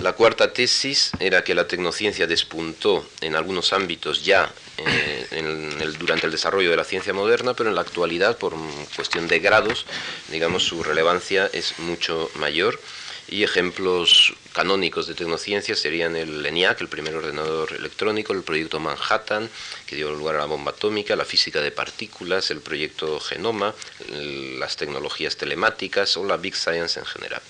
La 0.02 0.12
cuarta 0.14 0.52
tesis 0.52 1.12
era 1.20 1.44
que 1.44 1.54
la 1.54 1.68
tecnociencia 1.68 2.26
despuntó 2.26 3.08
en 3.20 3.36
algunos 3.36 3.72
ámbitos 3.72 4.24
ya 4.24 4.52
eh, 4.78 5.92
durante 5.98 6.26
el 6.26 6.32
desarrollo 6.32 6.70
de 6.70 6.76
la 6.76 6.84
ciencia 6.84 7.12
moderna, 7.12 7.54
pero 7.54 7.68
en 7.68 7.76
la 7.76 7.82
actualidad, 7.82 8.36
por 8.38 8.54
cuestión 8.96 9.28
de 9.28 9.38
grados, 9.38 9.86
digamos, 10.30 10.64
su 10.64 10.82
relevancia 10.82 11.48
es 11.52 11.78
mucho 11.78 12.28
mayor 12.34 12.80
y 13.28 13.44
ejemplos 13.44 14.34
canónicos 14.54 15.08
de 15.08 15.14
tecnociencia 15.14 15.74
serían 15.74 16.14
el 16.14 16.46
ENIAC, 16.46 16.80
el 16.80 16.88
primer 16.88 17.16
ordenador 17.16 17.72
electrónico, 17.72 18.32
el 18.32 18.44
proyecto 18.44 18.78
Manhattan, 18.78 19.50
que 19.84 19.96
dio 19.96 20.14
lugar 20.14 20.36
a 20.36 20.38
la 20.38 20.44
bomba 20.46 20.70
atómica, 20.70 21.16
la 21.16 21.24
física 21.24 21.60
de 21.60 21.72
partículas, 21.72 22.52
el 22.52 22.60
proyecto 22.60 23.18
Genoma, 23.18 23.74
las 24.58 24.76
tecnologías 24.76 25.36
telemáticas 25.36 26.16
o 26.16 26.24
la 26.24 26.36
Big 26.36 26.54
Science 26.54 27.00
en 27.00 27.04
general. 27.04 27.42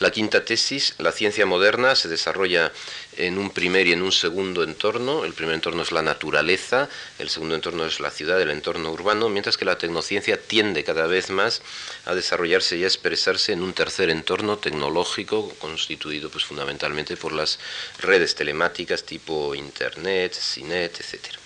La 0.00 0.10
quinta 0.10 0.44
tesis, 0.44 0.96
la 0.98 1.12
ciencia 1.12 1.46
moderna 1.46 1.94
se 1.94 2.08
desarrolla 2.08 2.72
en 3.16 3.38
un 3.38 3.50
primer 3.50 3.86
y 3.86 3.92
en 3.92 4.02
un 4.02 4.12
segundo 4.12 4.62
entorno. 4.62 5.24
El 5.24 5.32
primer 5.32 5.54
entorno 5.54 5.82
es 5.82 5.92
la 5.92 6.02
naturaleza, 6.02 6.88
el 7.18 7.28
segundo 7.28 7.54
entorno 7.54 7.86
es 7.86 8.00
la 8.00 8.10
ciudad, 8.10 8.40
el 8.40 8.50
entorno 8.50 8.90
urbano, 8.90 9.28
mientras 9.28 9.56
que 9.56 9.64
la 9.64 9.78
tecnociencia 9.78 10.40
tiende 10.40 10.84
cada 10.84 11.06
vez 11.06 11.30
más 11.30 11.62
a 12.04 12.14
desarrollarse 12.14 12.76
y 12.76 12.84
a 12.84 12.86
expresarse 12.86 13.52
en 13.52 13.62
un 13.62 13.72
tercer 13.72 14.10
entorno 14.10 14.58
tecnológico 14.58 15.48
constituido 15.58 16.30
pues, 16.30 16.44
fundamentalmente 16.44 17.16
por 17.16 17.32
las 17.32 17.58
redes 18.00 18.34
telemáticas 18.34 19.04
tipo 19.04 19.54
Internet, 19.54 20.34
CINET, 20.34 21.00
etcétera. 21.00 21.43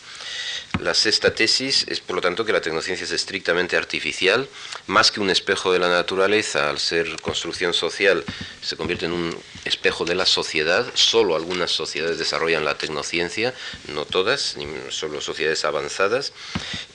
La 0.81 0.95
sexta 0.95 1.35
tesis 1.35 1.85
es, 1.89 1.99
por 1.99 2.15
lo 2.15 2.23
tanto, 2.23 2.45
que 2.45 2.53
la 2.53 2.61
tecnociencia 2.61 3.05
es 3.05 3.11
estrictamente 3.11 3.77
artificial, 3.77 4.49
más 4.87 5.11
que 5.11 5.19
un 5.19 5.29
espejo 5.29 5.73
de 5.73 5.81
la 5.81 5.89
naturaleza, 5.89 6.71
al 6.71 6.79
ser 6.79 7.21
construcción 7.21 7.75
social, 7.75 8.25
se 8.63 8.77
convierte 8.77 9.07
en 9.07 9.13
un 9.13 9.37
espejo 9.65 10.05
de 10.05 10.15
la 10.15 10.25
sociedad. 10.25 10.87
Solo 10.95 11.35
algunas 11.35 11.73
sociedades 11.73 12.19
desarrollan 12.19 12.65
la 12.65 12.79
tecnociencia, 12.79 13.55
no 13.93 14.05
todas, 14.05 14.57
solo 14.91 15.21
sociedades 15.21 15.65
avanzadas. 15.65 16.33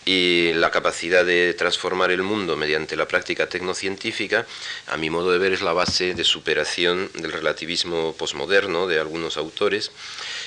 y 0.06 0.52
la 0.56 0.70
capacidad 0.70 1.24
de 1.24 1.54
transformar 1.54 2.12
el 2.12 2.24
mundo 2.24 2.58
mediante 2.58 2.98
la 2.98 3.08
práctica 3.08 3.48
tecnocientífica, 3.48 4.46
a 4.88 4.98
mi 4.98 5.10
modo 5.10 5.32
de 5.32 5.38
ver, 5.38 5.54
es 5.54 5.62
la 5.62 5.72
base 5.72 6.14
de 6.14 6.26
superación 6.26 7.10
del 7.14 7.32
relativismo 7.32 8.14
posmoderno 8.18 8.86
de 8.88 9.00
algunos 9.00 9.38
autores. 9.38 9.92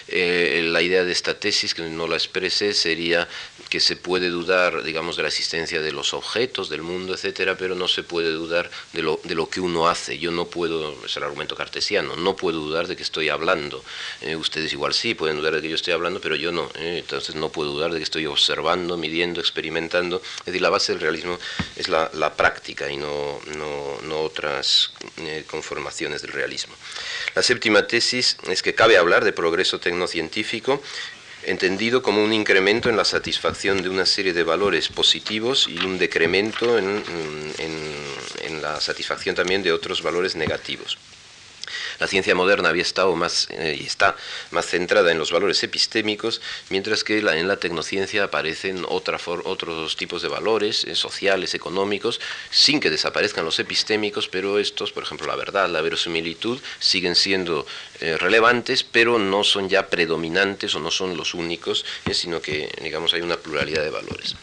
Eh, 0.08 0.62
la 0.64 0.82
idea 0.82 1.04
de 1.04 1.12
esta 1.12 1.38
tesis, 1.38 1.74
que 1.74 1.82
no 1.82 2.06
la 2.06 2.16
expresé, 2.16 2.72
sería 2.74 3.28
que 3.68 3.80
se 3.80 3.96
puede 3.96 4.28
dudar, 4.28 4.82
digamos, 4.82 5.16
de 5.16 5.22
la 5.22 5.28
existencia 5.28 5.80
de 5.80 5.92
los 5.92 6.14
objetos 6.14 6.68
del 6.68 6.82
mundo, 6.82 7.14
etcétera, 7.14 7.56
pero 7.56 7.74
no 7.74 7.88
se 7.88 8.02
puede 8.02 8.30
dudar 8.30 8.70
de 8.92 9.02
lo, 9.02 9.20
de 9.24 9.34
lo 9.34 9.48
que 9.48 9.60
uno 9.60 9.88
hace. 9.88 10.18
Yo 10.18 10.30
no 10.30 10.46
puedo, 10.46 11.04
es 11.04 11.16
el 11.16 11.22
argumento 11.24 11.56
cartesiano, 11.56 12.16
no 12.16 12.36
puedo 12.36 12.60
dudar 12.60 12.86
de 12.86 12.96
que 12.96 13.02
estoy 13.02 13.28
hablando. 13.28 13.82
Eh, 14.20 14.36
ustedes 14.36 14.72
igual 14.72 14.94
sí 14.94 15.14
pueden 15.14 15.38
dudar 15.38 15.54
de 15.54 15.62
que 15.62 15.68
yo 15.68 15.74
estoy 15.74 15.92
hablando, 15.92 16.20
pero 16.20 16.36
yo 16.36 16.52
no. 16.52 16.70
Eh, 16.76 16.98
entonces 16.98 17.34
no 17.34 17.50
puedo 17.50 17.72
dudar 17.72 17.92
de 17.92 17.98
que 17.98 18.04
estoy 18.04 18.26
observando, 18.26 18.96
midiendo, 18.96 19.40
experimentando. 19.40 20.22
Es 20.40 20.46
decir, 20.46 20.62
la 20.62 20.70
base 20.70 20.92
del 20.92 21.00
realismo 21.00 21.38
es 21.76 21.88
la, 21.88 22.06
práctica 22.36 22.90
y 22.90 22.96
no, 22.96 23.40
no, 23.56 24.20
otras 24.20 24.92
eh, 25.18 25.44
conformaciones 25.46 26.22
del 26.22 26.32
realismo. 26.32 26.74
La 27.34 27.42
séptima 27.42 27.86
tesis 27.86 28.36
es 28.48 28.62
que 28.62 28.74
cabe 28.74 28.98
hablar 28.98 29.24
de 29.24 29.32
progreso 29.32 29.78
tecnocientífico 29.80 30.82
entendido 31.46 32.02
como 32.02 32.22
un 32.22 32.32
incremento 32.32 32.90
en 32.90 32.96
la 32.96 33.04
satisfacción 33.04 33.82
de 33.82 33.88
una 33.88 34.04
serie 34.04 34.32
de 34.32 34.42
valores 34.42 34.88
positivos 34.88 35.68
y 35.68 35.78
un 35.78 35.98
decremento 35.98 36.78
en, 36.78 37.02
en 37.58 38.62
la 38.62 38.80
satisfacción 38.80 39.34
también 39.34 39.62
de 39.62 39.72
otros 39.72 40.02
valores 40.02 40.36
negativos. 40.36 40.98
La 41.98 42.06
ciencia 42.06 42.34
moderna 42.34 42.68
había 42.68 42.82
estado 42.82 43.14
más 43.16 43.48
eh, 43.50 43.76
y 43.80 43.86
está 43.86 44.16
más 44.50 44.66
centrada 44.66 45.10
en 45.12 45.18
los 45.18 45.32
valores 45.32 45.62
epistémicos, 45.62 46.40
mientras 46.70 47.04
que 47.04 47.18
en 47.18 47.48
la 47.48 47.56
tecnociencia 47.56 48.24
aparecen 48.24 48.84
otros 48.88 49.96
tipos 49.96 50.22
de 50.22 50.28
valores 50.28 50.84
eh, 50.84 50.94
sociales, 50.94 51.54
económicos, 51.54 52.20
sin 52.50 52.80
que 52.80 52.90
desaparezcan 52.90 53.44
los 53.44 53.58
epistémicos, 53.58 54.28
pero 54.28 54.58
estos, 54.58 54.92
por 54.92 55.02
ejemplo, 55.02 55.26
la 55.26 55.36
verdad, 55.36 55.68
la 55.68 55.80
verosimilitud, 55.80 56.58
siguen 56.78 57.14
siendo 57.14 57.66
eh, 58.00 58.16
relevantes, 58.18 58.84
pero 58.84 59.18
no 59.18 59.44
son 59.44 59.68
ya 59.68 59.88
predominantes 59.88 60.74
o 60.74 60.80
no 60.80 60.90
son 60.90 61.16
los 61.16 61.34
únicos, 61.34 61.84
sino 62.12 62.40
que, 62.40 62.70
digamos, 62.82 63.14
hay 63.14 63.22
una 63.22 63.36
pluralidad 63.36 63.82
de 63.82 63.90
valores. 63.90 64.36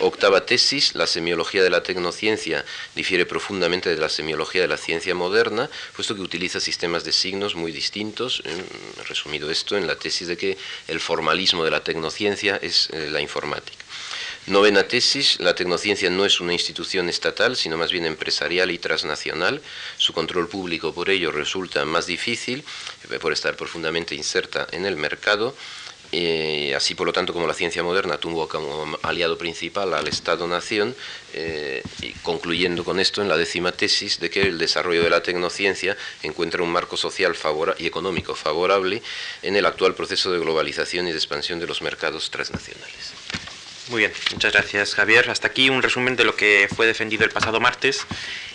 Octava 0.00 0.44
tesis, 0.44 0.94
la 0.94 1.06
semiología 1.06 1.62
de 1.62 1.70
la 1.70 1.82
tecnociencia 1.82 2.64
difiere 2.94 3.26
profundamente 3.26 3.90
de 3.90 4.00
la 4.00 4.08
semiología 4.08 4.62
de 4.62 4.68
la 4.68 4.76
ciencia 4.76 5.14
moderna, 5.14 5.70
puesto 5.94 6.14
que 6.14 6.22
utiliza 6.22 6.60
sistemas 6.60 6.95
de 7.04 7.12
signos 7.12 7.54
muy 7.54 7.72
distintos. 7.72 8.42
Eh, 8.44 8.64
resumido 9.08 9.50
esto 9.50 9.76
en 9.76 9.86
la 9.86 9.96
tesis 9.96 10.28
de 10.28 10.36
que 10.36 10.56
el 10.88 11.00
formalismo 11.00 11.64
de 11.64 11.70
la 11.70 11.82
tecnociencia 11.82 12.56
es 12.56 12.88
eh, 12.92 13.08
la 13.10 13.20
informática. 13.20 13.84
Novena 14.46 14.86
tesis, 14.86 15.40
la 15.40 15.56
tecnociencia 15.56 16.08
no 16.08 16.24
es 16.24 16.40
una 16.40 16.52
institución 16.52 17.08
estatal, 17.08 17.56
sino 17.56 17.76
más 17.76 17.90
bien 17.90 18.06
empresarial 18.06 18.70
y 18.70 18.78
transnacional. 18.78 19.60
Su 19.98 20.12
control 20.12 20.48
público 20.48 20.94
por 20.94 21.10
ello 21.10 21.32
resulta 21.32 21.84
más 21.84 22.06
difícil, 22.06 22.62
eh, 23.10 23.18
por 23.18 23.32
estar 23.32 23.56
profundamente 23.56 24.14
inserta 24.14 24.68
en 24.70 24.86
el 24.86 24.96
mercado. 24.96 25.56
Eh, 26.18 26.72
así, 26.74 26.94
por 26.94 27.06
lo 27.06 27.12
tanto, 27.12 27.34
como 27.34 27.46
la 27.46 27.52
ciencia 27.52 27.82
moderna 27.82 28.16
tuvo 28.16 28.48
como 28.48 28.98
aliado 29.02 29.36
principal 29.36 29.92
al 29.92 30.08
Estado-Nación, 30.08 30.96
eh, 31.34 31.82
y 32.00 32.12
concluyendo 32.22 32.84
con 32.84 33.00
esto 33.00 33.20
en 33.20 33.28
la 33.28 33.36
décima 33.36 33.70
tesis 33.72 34.18
de 34.18 34.30
que 34.30 34.40
el 34.40 34.56
desarrollo 34.56 35.02
de 35.02 35.10
la 35.10 35.22
tecnociencia 35.22 35.94
encuentra 36.22 36.62
un 36.62 36.72
marco 36.72 36.96
social 36.96 37.36
y 37.76 37.86
económico 37.86 38.34
favorable 38.34 39.02
en 39.42 39.56
el 39.56 39.66
actual 39.66 39.94
proceso 39.94 40.32
de 40.32 40.38
globalización 40.38 41.06
y 41.06 41.10
de 41.12 41.18
expansión 41.18 41.60
de 41.60 41.66
los 41.66 41.82
mercados 41.82 42.30
transnacionales. 42.30 43.12
Muy 43.88 43.98
bien, 43.98 44.12
muchas 44.32 44.54
gracias 44.54 44.94
Javier. 44.94 45.28
Hasta 45.28 45.48
aquí 45.48 45.68
un 45.68 45.82
resumen 45.82 46.16
de 46.16 46.24
lo 46.24 46.34
que 46.34 46.66
fue 46.74 46.86
defendido 46.86 47.24
el 47.24 47.30
pasado 47.30 47.60
martes 47.60 48.06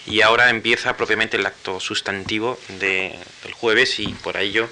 y 0.08 0.22
ahora 0.22 0.50
empieza 0.50 0.98
propiamente 0.98 1.38
el 1.38 1.46
acto 1.46 1.80
sustantivo 1.80 2.60
del 2.80 3.54
jueves 3.54 4.00
y 4.00 4.08
por 4.08 4.38
ello 4.38 4.68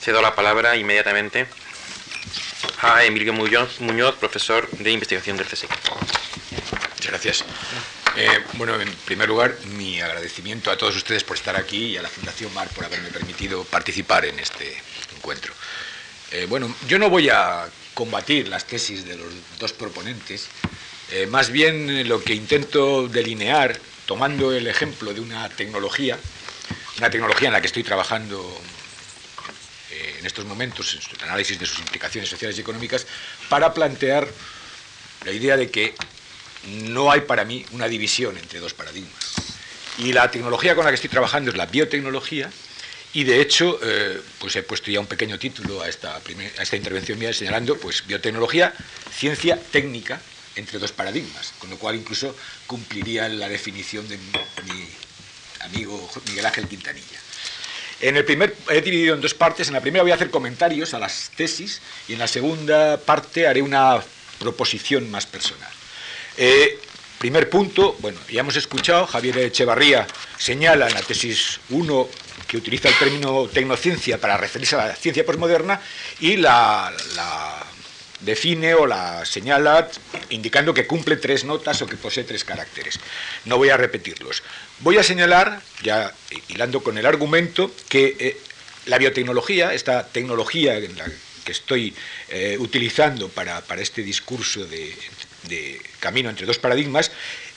cedo 0.00 0.22
la 0.22 0.34
palabra 0.34 0.76
inmediatamente 0.76 1.46
a 2.84 3.02
Emilio 3.02 3.32
Muñoz, 3.32 4.14
profesor 4.20 4.68
de 4.70 4.90
investigación 4.90 5.38
del 5.38 5.46
CSIC. 5.46 5.70
Muchas 5.70 7.10
gracias. 7.10 7.44
Eh, 8.14 8.28
bueno, 8.54 8.78
en 8.78 8.92
primer 9.06 9.26
lugar, 9.26 9.56
mi 9.76 10.02
agradecimiento 10.02 10.70
a 10.70 10.76
todos 10.76 10.94
ustedes 10.94 11.24
por 11.24 11.38
estar 11.38 11.56
aquí 11.56 11.86
y 11.86 11.96
a 11.96 12.02
la 12.02 12.10
Fundación 12.10 12.52
MAR 12.52 12.68
por 12.68 12.84
haberme 12.84 13.08
permitido 13.08 13.64
participar 13.64 14.26
en 14.26 14.38
este 14.38 14.76
encuentro. 15.16 15.54
Eh, 16.30 16.44
bueno, 16.46 16.74
yo 16.86 16.98
no 16.98 17.08
voy 17.08 17.30
a 17.30 17.66
combatir 17.94 18.48
las 18.48 18.66
tesis 18.66 19.06
de 19.06 19.16
los 19.16 19.32
dos 19.58 19.72
proponentes, 19.72 20.48
eh, 21.10 21.26
más 21.26 21.48
bien 21.50 22.06
lo 22.06 22.22
que 22.22 22.34
intento 22.34 23.08
delinear, 23.08 23.78
tomando 24.04 24.52
el 24.52 24.66
ejemplo 24.66 25.14
de 25.14 25.20
una 25.20 25.48
tecnología, 25.48 26.18
una 26.98 27.08
tecnología 27.08 27.48
en 27.48 27.54
la 27.54 27.62
que 27.62 27.68
estoy 27.68 27.82
trabajando 27.82 28.60
en 30.18 30.26
estos 30.26 30.44
momentos, 30.44 30.94
en 30.94 31.16
el 31.18 31.24
análisis 31.24 31.58
de 31.58 31.66
sus 31.66 31.78
implicaciones 31.78 32.28
sociales 32.28 32.56
y 32.58 32.60
económicas, 32.60 33.06
para 33.48 33.72
plantear 33.72 34.28
la 35.24 35.32
idea 35.32 35.56
de 35.56 35.70
que 35.70 35.94
no 36.92 37.10
hay 37.10 37.22
para 37.22 37.44
mí 37.44 37.64
una 37.72 37.88
división 37.88 38.36
entre 38.36 38.60
dos 38.60 38.74
paradigmas. 38.74 39.34
Y 39.98 40.12
la 40.12 40.30
tecnología 40.30 40.74
con 40.74 40.84
la 40.84 40.90
que 40.90 40.96
estoy 40.96 41.10
trabajando 41.10 41.50
es 41.50 41.56
la 41.56 41.66
biotecnología, 41.66 42.50
y 43.12 43.22
de 43.22 43.40
hecho, 43.40 43.78
eh, 43.80 44.20
pues 44.40 44.56
he 44.56 44.64
puesto 44.64 44.90
ya 44.90 44.98
un 44.98 45.06
pequeño 45.06 45.38
título 45.38 45.82
a 45.82 45.88
esta, 45.88 46.16
a 46.16 46.62
esta 46.62 46.76
intervención 46.76 47.16
mía 47.16 47.32
señalando 47.32 47.76
pues, 47.76 48.04
biotecnología, 48.04 48.74
ciencia 49.16 49.56
técnica 49.56 50.20
entre 50.56 50.80
dos 50.80 50.90
paradigmas, 50.90 51.54
con 51.60 51.70
lo 51.70 51.78
cual 51.78 51.94
incluso 51.94 52.34
cumpliría 52.66 53.28
la 53.28 53.48
definición 53.48 54.08
de 54.08 54.16
mi 54.16 54.88
amigo 55.60 56.10
Miguel 56.26 56.46
Ángel 56.46 56.66
Quintanilla. 56.66 57.23
En 58.04 58.18
el 58.18 58.24
primer, 58.26 58.54
he 58.68 58.82
dividido 58.82 59.14
en 59.14 59.22
dos 59.22 59.32
partes. 59.32 59.68
En 59.68 59.72
la 59.72 59.80
primera 59.80 60.02
voy 60.02 60.12
a 60.12 60.16
hacer 60.16 60.28
comentarios 60.28 60.92
a 60.92 60.98
las 60.98 61.30
tesis 61.34 61.80
y 62.06 62.12
en 62.12 62.18
la 62.18 62.28
segunda 62.28 62.98
parte 62.98 63.46
haré 63.46 63.62
una 63.62 63.98
proposición 64.38 65.10
más 65.10 65.24
personal. 65.24 65.70
Eh, 66.36 66.78
primer 67.18 67.48
punto, 67.48 67.96
bueno, 68.00 68.20
ya 68.30 68.40
hemos 68.40 68.56
escuchado, 68.56 69.06
Javier 69.06 69.38
Echevarría 69.38 70.06
señala 70.36 70.86
en 70.86 70.92
la 70.92 71.00
tesis 71.00 71.60
1 71.70 72.08
que 72.46 72.58
utiliza 72.58 72.90
el 72.90 72.98
término 72.98 73.48
tecnociencia 73.48 74.20
para 74.20 74.36
referirse 74.36 74.76
a 74.76 74.88
la 74.88 74.96
ciencia 74.96 75.24
postmoderna 75.24 75.80
y 76.20 76.36
la 76.36 76.92
define 78.24 78.74
o 78.74 78.86
la 78.86 79.24
señala 79.24 79.88
indicando 80.30 80.74
que 80.74 80.86
cumple 80.86 81.16
tres 81.16 81.44
notas 81.44 81.80
o 81.82 81.86
que 81.86 81.96
posee 81.96 82.24
tres 82.24 82.44
caracteres. 82.44 82.98
No 83.44 83.58
voy 83.58 83.70
a 83.70 83.76
repetirlos. 83.76 84.42
Voy 84.80 84.98
a 84.98 85.02
señalar, 85.02 85.62
ya 85.82 86.12
hilando 86.48 86.82
con 86.82 86.98
el 86.98 87.06
argumento, 87.06 87.70
que 87.88 88.16
eh, 88.18 88.36
la 88.86 88.98
biotecnología, 88.98 89.72
esta 89.72 90.06
tecnología 90.06 90.78
que 91.44 91.52
estoy 91.52 91.94
eh, 92.28 92.56
utilizando 92.58 93.28
para, 93.28 93.62
este 93.78 94.02
discurso 94.02 94.66
de, 94.66 94.94
camino 96.00 96.28
entre 96.28 96.46
dos 96.46 96.58
paradigmas, 96.58 97.12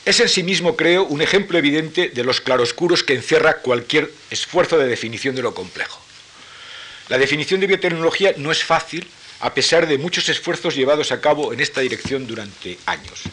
es 0.06 0.20
en 0.20 0.30
sí 0.30 0.44
mismo, 0.44 0.78
creo, 0.78 1.04
un 1.04 1.22
ejemplo 1.22 1.58
evidente 1.58 2.10
de 2.10 2.24
los 2.24 2.40
claroscuros 2.40 3.04
que 3.04 3.16
encierra 3.16 3.58
cualquier 3.58 4.12
esfuerzo 4.30 4.78
de 4.78 4.88
definición 4.88 5.36
de 5.36 5.42
lo 5.42 5.54
complejo. 5.54 6.00
La 7.10 7.18
definición 7.18 7.60
de 7.60 7.68
biotecnología 7.68 8.34
no 8.38 8.52
es 8.52 8.64
fácil 8.64 9.08
a 9.40 9.54
pesar 9.54 9.88
de 9.88 9.98
muchos 9.98 10.30
esfuerzos 10.30 10.76
llevados 10.76 11.12
a 11.12 11.22
cabo 11.22 11.54
en 11.54 11.60
esta 11.60 11.82
dirección 11.82 12.26
durante 12.26 12.78
años. 12.86 13.24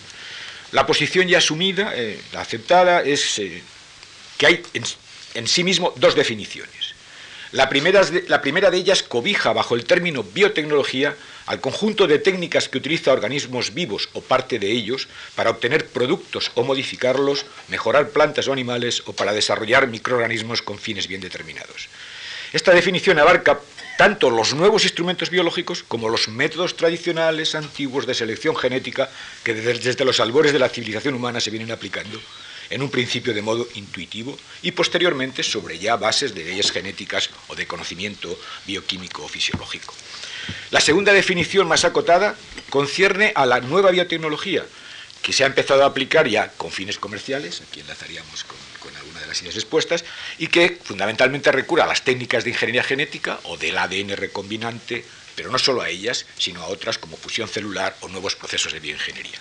La 0.73 0.87
posición 0.87 1.29
ya 1.29 1.39
asumida, 1.39 1.93
eh, 1.95 2.21
la 2.33 2.41
aceptada, 2.41 3.03
es 3.03 3.41
que 4.39 4.47
hay 4.47 4.63
en, 5.35 5.47
sí 5.47 5.65
mismo 5.65 5.93
dos 5.97 6.15
definiciones. 6.15 6.95
La 7.53 7.69
primera, 7.69 8.03
de 8.03 8.77
ellas 8.77 9.05
cobija 9.05 9.53
bajo 9.53 9.77
el 9.77 9.85
término 9.85 10.25
biotecnología 10.25 11.15
al 11.47 11.61
conjunto 11.61 12.09
de 12.09 12.19
técnicas 12.19 12.69
que 12.69 12.79
utiliza 12.79 13.13
organismos 13.13 13.75
vivos 13.75 14.09
o 14.13 14.23
parte 14.23 14.59
de 14.59 14.73
ellos 14.73 15.07
para 15.37 15.51
obtener 15.51 15.87
productos 15.87 16.51
o 16.55 16.65
modificarlos, 16.65 17.47
mejorar 17.69 18.11
plantas 18.11 18.49
o 18.49 18.53
animales 18.53 19.05
o 19.07 19.13
para 19.13 19.33
desarrollar 19.33 19.87
microorganismos 19.87 20.63
con 20.63 20.79
fines 20.79 21.07
bien 21.07 21.21
determinados. 21.21 21.89
Esta 22.53 22.73
definición 22.73 23.21
abarca 23.21 23.61
tanto 23.97 24.31
los 24.31 24.55
nuevos 24.55 24.83
instrumentos 24.85 25.31
biológicos 25.31 25.85
como 25.87 26.09
los 26.09 26.29
métodos 26.29 26.77
tradicionales 26.77 27.55
antiguos 27.55 28.07
de 28.07 28.15
selección 28.15 28.57
genética 28.57 29.09
que 29.45 29.55
desde 29.55 30.05
los 30.05 30.19
albores 30.19 30.53
de 30.53 30.59
la 30.59 30.69
civilización 30.69 31.15
humana 31.15 31.41
se 31.41 31.51
vienen 31.51 31.71
aplicando, 31.71 32.21
en 32.71 32.83
un 32.83 32.91
principio 32.91 33.35
de 33.35 33.43
modo 33.43 33.69
intuitivo 33.75 34.39
y 34.63 34.73
posteriormente 34.73 35.43
sobre 35.43 35.79
ya 35.79 35.97
bases 35.97 36.35
de 36.35 36.45
leyes 36.45 36.71
genéticas 36.71 37.31
o 37.49 37.55
de 37.55 37.67
conocimiento 37.67 38.39
bioquímico 38.67 39.25
o 39.25 39.29
fisiológico. 39.29 39.95
La 40.71 40.81
segunda 40.81 41.13
definición 41.13 41.69
más 41.69 41.85
acotada 41.85 42.37
concierne 42.71 43.33
a 43.35 43.47
la 43.47 43.61
nueva 43.61 43.91
biotecnología, 43.91 44.65
que 45.23 45.33
se 45.33 45.45
ha 45.45 45.47
empezado 45.47 45.85
a 45.85 45.87
aplicar 45.87 46.29
ya 46.29 46.53
con 46.57 46.71
fines 46.71 46.99
comerciales, 46.99 47.63
aquí 47.63 47.81
enlazaríamos 47.81 48.45
con 48.45 48.59
expuestas, 49.43 50.05
y 50.39 50.47
que 50.49 50.79
fundamentalmente 50.83 51.51
recurre 51.53 51.83
a 51.83 51.87
las 51.87 52.03
técnicas 52.03 52.45
de 52.45 52.51
ingeniería 52.51 52.85
genética 52.85 53.41
o 53.45 53.57
del 53.57 53.77
ADN 53.77 54.17
recombinante, 54.17 55.05
pero 55.35 55.51
no 55.51 55.59
solo 55.59 55.83
a 55.83 55.89
ellas, 55.89 56.27
sino 56.39 56.63
a 56.63 56.69
otras 56.69 56.99
como 56.99 57.17
fusión 57.17 57.49
celular 57.49 57.97
o 58.01 58.09
nuevos 58.09 58.37
procesos 58.37 58.73
de 58.73 58.81
bioingeniería. 58.81 59.39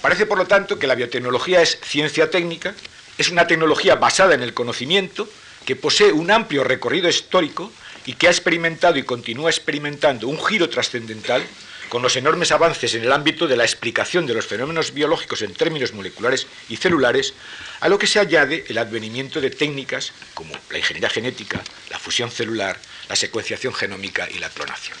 Parece, 0.00 0.26
por 0.26 0.38
lo 0.38 0.46
tanto, 0.46 0.78
que 0.78 0.86
la 0.86 0.94
biotecnología 0.94 1.62
es 1.62 1.78
ciencia 1.82 2.30
técnica, 2.30 2.74
es 3.16 3.30
una 3.30 3.46
tecnología 3.46 3.96
basada 3.96 4.34
en 4.34 4.42
el 4.42 4.54
conocimiento, 4.54 5.28
que 5.64 5.76
posee 5.76 6.12
un 6.12 6.30
amplio 6.30 6.64
recorrido 6.64 7.08
histórico 7.08 7.72
y 8.06 8.14
que 8.14 8.28
ha 8.28 8.30
experimentado 8.30 8.96
y 8.96 9.02
continúa 9.02 9.50
experimentando 9.50 10.28
un 10.28 10.42
giro 10.42 10.68
trascendental 10.70 11.42
con 11.88 12.02
los 12.02 12.16
enormes 12.16 12.52
avances 12.52 12.94
en 12.94 13.02
el 13.02 13.12
ámbito 13.12 13.46
de 13.46 13.56
la 13.56 13.64
explicación 13.64 14.26
de 14.26 14.34
los 14.34 14.46
fenómenos 14.46 14.92
biológicos 14.92 15.42
en 15.42 15.54
términos 15.54 15.92
moleculares 15.92 16.46
y 16.68 16.76
celulares, 16.76 17.34
a 17.80 17.88
lo 17.88 17.98
que 17.98 18.06
se 18.06 18.20
añade 18.20 18.64
el 18.68 18.78
advenimiento 18.78 19.40
de 19.40 19.50
técnicas 19.50 20.12
como 20.34 20.54
la 20.70 20.78
ingeniería 20.78 21.08
genética, 21.08 21.62
la 21.90 21.98
fusión 21.98 22.30
celular, 22.30 22.78
la 23.08 23.16
secuenciación 23.16 23.74
genómica 23.74 24.28
y 24.30 24.38
la 24.38 24.50
clonación. 24.50 24.96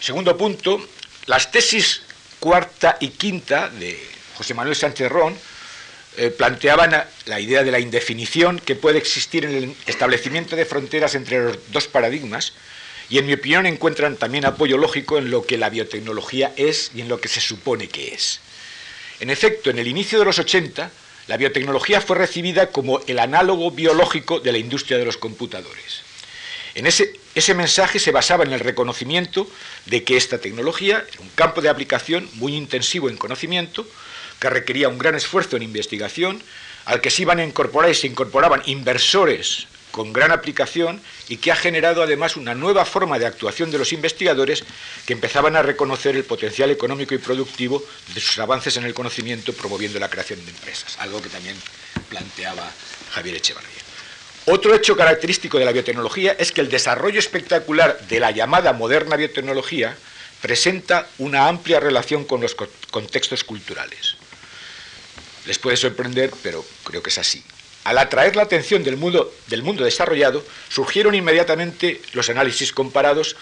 Segundo 0.00 0.36
punto, 0.36 0.86
las 1.26 1.50
tesis 1.50 2.02
cuarta 2.44 2.98
y 3.00 3.08
quinta 3.08 3.70
de 3.70 3.98
José 4.36 4.52
Manuel 4.52 4.76
Sánchez 4.76 5.08
Ron 5.10 5.34
eh, 6.18 6.28
planteaban 6.28 6.92
la 7.24 7.40
idea 7.40 7.64
de 7.64 7.70
la 7.70 7.80
indefinición 7.80 8.58
que 8.58 8.76
puede 8.76 8.98
existir 8.98 9.46
en 9.46 9.54
el 9.54 9.74
establecimiento 9.86 10.54
de 10.54 10.66
fronteras 10.66 11.14
entre 11.14 11.42
los 11.42 11.72
dos 11.72 11.88
paradigmas 11.88 12.52
y 13.08 13.16
en 13.16 13.24
mi 13.24 13.32
opinión 13.32 13.64
encuentran 13.64 14.18
también 14.18 14.44
apoyo 14.44 14.76
lógico 14.76 15.16
en 15.16 15.30
lo 15.30 15.46
que 15.46 15.56
la 15.56 15.70
biotecnología 15.70 16.52
es 16.58 16.90
y 16.94 17.00
en 17.00 17.08
lo 17.08 17.18
que 17.18 17.28
se 17.28 17.40
supone 17.40 17.88
que 17.88 18.12
es. 18.12 18.40
En 19.20 19.30
efecto, 19.30 19.70
en 19.70 19.78
el 19.78 19.88
inicio 19.88 20.18
de 20.18 20.26
los 20.26 20.38
80, 20.38 20.90
la 21.28 21.38
biotecnología 21.38 22.02
fue 22.02 22.18
recibida 22.18 22.66
como 22.66 23.00
el 23.06 23.20
análogo 23.20 23.70
biológico 23.70 24.38
de 24.38 24.52
la 24.52 24.58
industria 24.58 24.98
de 24.98 25.06
los 25.06 25.16
computadores. 25.16 26.02
En 26.74 26.86
ese, 26.86 27.14
ese, 27.34 27.54
mensaje 27.54 27.98
se 27.98 28.12
basaba 28.12 28.44
en 28.44 28.52
el 28.52 28.60
reconocimiento 28.60 29.48
de 29.86 30.04
que 30.04 30.16
esta 30.16 30.38
tecnología 30.38 31.04
era 31.10 31.20
un 31.20 31.30
campo 31.30 31.60
de 31.60 31.68
aplicación 31.68 32.28
muy 32.34 32.54
intensivo 32.54 33.08
en 33.08 33.16
conocimiento, 33.16 33.86
que 34.40 34.50
requería 34.50 34.88
un 34.88 34.98
gran 34.98 35.14
esfuerzo 35.14 35.56
en 35.56 35.62
investigación, 35.62 36.42
al 36.84 37.00
que 37.00 37.10
se 37.10 37.22
iban 37.22 37.38
a 37.38 37.44
incorporar 37.44 37.90
y 37.90 37.94
se 37.94 38.06
incorporaban 38.06 38.62
inversores 38.66 39.66
con 39.94 40.12
gran 40.12 40.32
aplicación 40.32 41.00
y 41.28 41.36
que 41.36 41.52
ha 41.52 41.56
generado 41.56 42.02
además 42.02 42.36
una 42.36 42.54
nueva 42.54 42.84
forma 42.84 43.16
de 43.18 43.26
actuación 43.26 43.70
de 43.70 43.78
los 43.78 43.92
investigadores 43.92 44.64
que 45.06 45.12
empezaban 45.12 45.54
a 45.54 45.62
reconocer 45.62 46.16
el 46.16 46.24
potencial 46.24 46.70
económico 46.72 47.14
y 47.14 47.18
productivo 47.18 47.80
de 48.12 48.20
sus 48.20 48.38
avances 48.40 48.76
en 48.76 48.84
el 48.84 48.92
conocimiento 48.92 49.52
promoviendo 49.52 50.00
la 50.00 50.10
creación 50.10 50.44
de 50.44 50.50
empresas, 50.50 50.96
algo 50.98 51.22
que 51.22 51.28
también 51.28 51.56
planteaba 52.10 52.68
Javier 53.12 53.36
Echevarría. 53.36 53.83
Otro 54.46 54.74
hecho 54.74 54.94
característico 54.94 55.58
de 55.58 55.64
la 55.64 55.72
biotecnología 55.72 56.36
es 56.38 56.52
que 56.52 56.60
el 56.60 56.68
desarrollo 56.68 57.18
espectacular 57.18 57.98
de 58.08 58.20
la 58.20 58.30
llamada 58.30 58.74
moderna 58.74 59.16
biotecnología 59.16 59.96
presenta 60.42 61.08
una 61.16 61.48
amplia 61.48 61.80
relación 61.80 62.24
con 62.24 62.42
los 62.42 62.54
contextos 62.90 63.42
culturales. 63.42 64.16
Les 65.46 65.58
puede 65.58 65.78
sorprender, 65.78 66.30
pero 66.42 66.62
creo 66.84 67.02
que 67.02 67.08
es 67.08 67.16
así. 67.16 67.42
Al 67.84 67.96
atraer 67.96 68.36
la 68.36 68.42
atención 68.42 68.84
del 68.84 68.98
mundo, 68.98 69.34
del 69.46 69.62
mundo 69.62 69.82
desarrollado, 69.82 70.44
surgieron 70.68 71.14
inmediatamente 71.14 72.02
los 72.12 72.28
análisis 72.28 72.72
comparados 72.72 73.36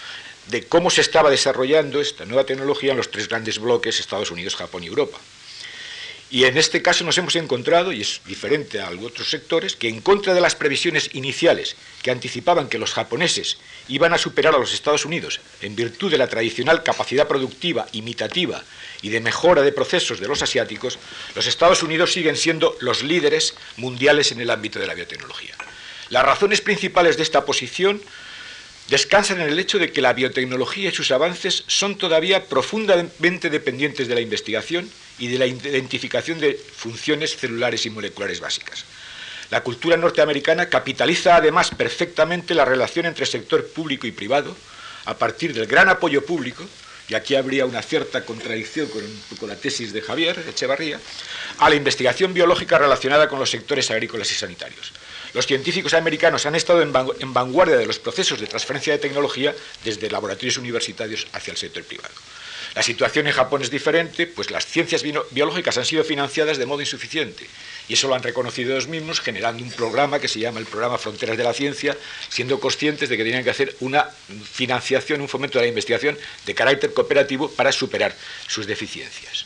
de 0.47 0.63
cómo 0.63 0.89
se 0.89 1.01
estaba 1.01 1.29
desarrollando 1.29 1.99
esta 1.99 2.25
nueva 2.25 2.45
tecnología 2.45 2.91
en 2.91 2.97
los 2.97 3.11
tres 3.11 3.27
grandes 3.27 3.59
bloques, 3.59 3.99
Estados 3.99 4.31
Unidos, 4.31 4.55
Japón 4.55 4.83
y 4.83 4.87
Europa. 4.87 5.17
Y 6.33 6.45
en 6.45 6.57
este 6.57 6.81
caso 6.81 7.03
nos 7.03 7.15
hemos 7.19 7.35
encontrado, 7.35 7.91
y 7.91 8.01
es 8.01 8.19
diferente 8.25 8.81
a 8.81 8.89
otros 8.89 9.29
sectores, 9.29 9.75
que 9.75 9.87
en 9.87 10.01
contra 10.01 10.33
de 10.33 10.41
las 10.41 10.55
previsiones 10.55 11.11
iniciales 11.13 11.75
que 12.01 12.09
anticipaban 12.09 12.69
que 12.69 12.79
los 12.79 12.91
japoneses 12.91 13.59
iban 13.87 14.13
a 14.13 14.17
superar 14.17 14.55
a 14.55 14.57
los 14.57 14.73
Estados 14.73 15.05
Unidos 15.05 15.41
en 15.61 15.75
virtud 15.75 16.09
de 16.09 16.17
la 16.17 16.25
tradicional 16.25 16.81
capacidad 16.81 17.27
productiva 17.27 17.85
imitativa 17.91 18.63
y 19.03 19.09
de 19.09 19.21
mejora 19.21 19.61
de 19.61 19.71
procesos 19.73 20.19
de 20.19 20.27
los 20.27 20.41
asiáticos, 20.41 20.97
los 21.35 21.45
Estados 21.45 21.83
Unidos 21.83 22.13
siguen 22.13 22.35
siendo 22.35 22.75
los 22.79 23.03
líderes 23.03 23.53
mundiales 23.77 24.31
en 24.31 24.41
el 24.41 24.49
ámbito 24.49 24.79
de 24.79 24.87
la 24.87 24.95
biotecnología. 24.95 25.53
Las 26.09 26.25
razones 26.25 26.61
principales 26.61 27.15
de 27.15 27.21
esta 27.21 27.45
posición 27.45 28.01
descansan 28.89 29.39
en 29.39 29.49
el 29.49 29.59
hecho 29.59 29.77
de 29.77 29.91
que 29.91 30.01
la 30.01 30.13
biotecnología 30.13 30.89
y 30.89 30.95
sus 30.95 31.11
avances 31.11 31.63
son 31.67 31.95
todavía 31.95 32.47
profundamente 32.47 33.51
dependientes 33.51 34.07
de 34.07 34.15
la 34.15 34.21
investigación 34.21 34.89
y 35.19 35.27
de 35.27 35.37
la 35.37 35.45
identificación 35.45 36.39
de 36.39 36.53
funciones 36.55 37.37
celulares 37.37 37.85
y 37.85 37.89
moleculares 37.89 38.39
básicas. 38.39 38.85
La 39.49 39.61
cultura 39.61 39.97
norteamericana 39.97 40.67
capitaliza 40.67 41.35
además 41.35 41.69
perfectamente 41.69 42.55
la 42.55 42.65
relación 42.65 43.05
entre 43.05 43.25
sector 43.25 43.67
público 43.67 44.07
y 44.07 44.11
privado 44.11 44.55
a 45.05 45.17
partir 45.17 45.53
del 45.53 45.67
gran 45.67 45.89
apoyo 45.89 46.25
público, 46.25 46.63
y 47.09 47.15
aquí 47.15 47.35
habría 47.35 47.65
una 47.65 47.81
cierta 47.81 48.23
contradicción 48.25 48.87
con, 49.39 49.49
la 49.49 49.55
tesis 49.55 49.91
de 49.91 50.01
Javier 50.01 50.43
Echevarría, 50.49 50.99
a 51.59 51.69
la 51.69 51.75
investigación 51.75 52.33
biológica 52.33 52.79
relacionada 52.79 53.27
con 53.27 53.39
los 53.39 53.49
sectores 53.51 53.91
agrícolas 53.91 54.31
y 54.31 54.35
sanitarios. 54.35 54.91
Los 55.33 55.45
científicos 55.45 55.93
americanos 55.93 56.45
han 56.45 56.55
estado 56.55 56.81
en 56.81 57.33
vanguardia 57.33 57.77
de 57.77 57.85
los 57.85 57.99
procesos 57.99 58.39
de 58.39 58.47
transferencia 58.47 58.93
de 58.93 58.99
tecnología 58.99 59.53
desde 59.83 60.09
laboratorios 60.09 60.57
universitarios 60.57 61.27
hacia 61.33 61.51
el 61.51 61.57
sector 61.57 61.83
privado. 61.83 62.13
La 62.75 62.81
situación 62.81 63.27
en 63.27 63.33
Japón 63.33 63.61
es 63.61 63.69
diferente, 63.69 64.25
pues 64.25 64.49
las 64.49 64.65
ciencias 64.65 65.03
biológicas 65.31 65.77
han 65.77 65.85
sido 65.85 66.03
financiadas 66.03 66.57
de 66.57 66.65
modo 66.65 66.81
insuficiente 66.81 67.47
y 67.87 67.93
eso 67.93 68.07
lo 68.07 68.15
han 68.15 68.23
reconocido 68.23 68.71
ellos 68.71 68.87
mismos 68.87 69.19
generando 69.19 69.63
un 69.63 69.71
programa 69.71 70.19
que 70.19 70.27
se 70.27 70.39
llama 70.39 70.59
el 70.59 70.65
programa 70.65 70.97
Fronteras 70.97 71.37
de 71.37 71.43
la 71.43 71.53
Ciencia, 71.53 71.97
siendo 72.29 72.59
conscientes 72.59 73.09
de 73.09 73.17
que 73.17 73.23
tenían 73.23 73.43
que 73.43 73.49
hacer 73.49 73.75
una 73.81 74.09
financiación, 74.51 75.21
un 75.21 75.29
fomento 75.29 75.59
de 75.59 75.65
la 75.65 75.69
investigación 75.69 76.17
de 76.45 76.55
carácter 76.55 76.93
cooperativo 76.93 77.49
para 77.51 77.71
superar 77.71 78.15
sus 78.47 78.65
deficiencias. 78.65 79.45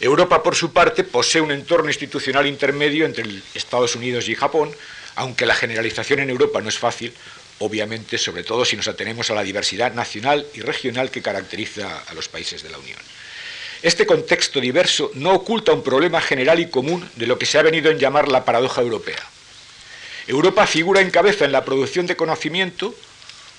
Europa, 0.00 0.42
por 0.42 0.56
su 0.56 0.72
parte, 0.72 1.04
posee 1.04 1.42
un 1.42 1.52
entorno 1.52 1.90
institucional 1.90 2.46
intermedio 2.46 3.04
entre 3.04 3.24
Estados 3.54 3.94
Unidos 3.94 4.28
y 4.28 4.34
Japón, 4.34 4.74
aunque 5.14 5.44
la 5.44 5.54
generalización 5.54 6.20
en 6.20 6.30
Europa 6.30 6.62
no 6.62 6.70
es 6.70 6.78
fácil, 6.78 7.12
obviamente, 7.60 8.18
sobre 8.18 8.42
todo 8.42 8.64
si 8.64 8.76
nos 8.76 8.88
atenemos 8.88 9.30
a 9.30 9.34
la 9.34 9.42
diversidad 9.42 9.92
nacional 9.92 10.46
y 10.54 10.60
regional 10.60 11.10
que 11.10 11.22
caracteriza 11.22 12.02
a 12.06 12.14
los 12.14 12.28
países 12.28 12.62
de 12.62 12.70
la 12.70 12.78
Unión. 12.78 12.98
Este 13.82 14.06
contexto 14.06 14.60
diverso 14.60 15.10
no 15.14 15.32
oculta 15.32 15.72
un 15.72 15.82
problema 15.82 16.20
general 16.20 16.58
y 16.60 16.68
común 16.68 17.08
de 17.16 17.26
lo 17.26 17.38
que 17.38 17.46
se 17.46 17.58
ha 17.58 17.62
venido 17.62 17.90
en 17.90 17.98
llamar 17.98 18.28
la 18.28 18.44
paradoja 18.44 18.82
europea. 18.82 19.22
Europa 20.26 20.66
figura 20.66 21.00
en 21.00 21.10
cabeza 21.10 21.44
en 21.44 21.52
la 21.52 21.64
producción 21.64 22.06
de 22.06 22.16
conocimiento 22.16 22.94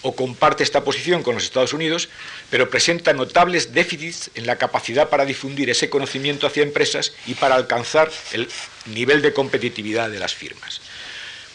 o 0.04 0.16
comparte 0.16 0.64
esta 0.64 0.84
posición 0.84 1.22
con 1.22 1.36
los 1.36 1.44
Estados 1.44 1.74
Unidos, 1.74 2.10
pero 2.50 2.70
presenta 2.70 3.14
notables 3.14 3.74
déficits 3.74 4.32
en 4.34 4.48
la 4.48 4.58
capacidad 4.58 5.10
para 5.10 5.26
difundir 5.26 5.70
ese 5.70 5.90
conocimiento 5.90 6.48
hacia 6.48 6.64
empresas 6.64 7.14
y 7.28 7.36
para 7.36 7.56
alcanzar 7.56 8.12
el 8.34 8.48
nivel 8.88 9.22
de 9.22 9.34
competitividad 9.34 10.10
de 10.10 10.20
las 10.20 10.34
firmas. 10.34 10.82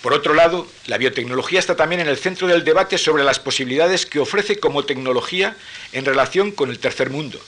Por 0.07 0.15
otro 0.15 0.35
lado, 0.35 0.69
la 0.87 0.99
biotecnología 0.99 1.59
está 1.59 1.75
también 1.75 2.01
en 2.01 2.07
el 2.07 2.17
centro 2.17 2.47
del 2.47 2.63
debate 2.63 2.97
sobre 2.97 3.25
las 3.25 3.41
posibilidades 3.41 4.07
que 4.07 4.21
ofrece 4.21 4.61
como 4.61 4.85
tecnología 4.85 5.57
en 5.91 6.05
relación 6.05 6.53
con 6.53 6.71
el 6.71 6.79
tercer 6.79 7.11
mundo, 7.11 7.41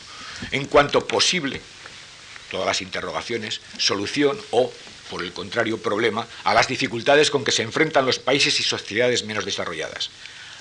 en 0.51 0.65
cuanto 0.65 1.07
posible, 1.07 1.61
todas 2.51 2.67
las 2.67 2.83
interrogaciones, 2.83 3.61
solución 3.77 4.37
o, 4.51 4.73
por 5.09 5.23
el 5.23 5.33
contrario, 5.33 5.79
problema 5.79 6.27
a 6.43 6.53
las 6.53 6.67
dificultades 6.67 7.31
con 7.31 7.45
que 7.45 7.53
se 7.53 7.63
enfrentan 7.63 8.07
los 8.07 8.19
países 8.19 8.59
y 8.59 8.65
sociedades 8.65 9.23
menos 9.23 9.45
desarrolladas. 9.45 10.11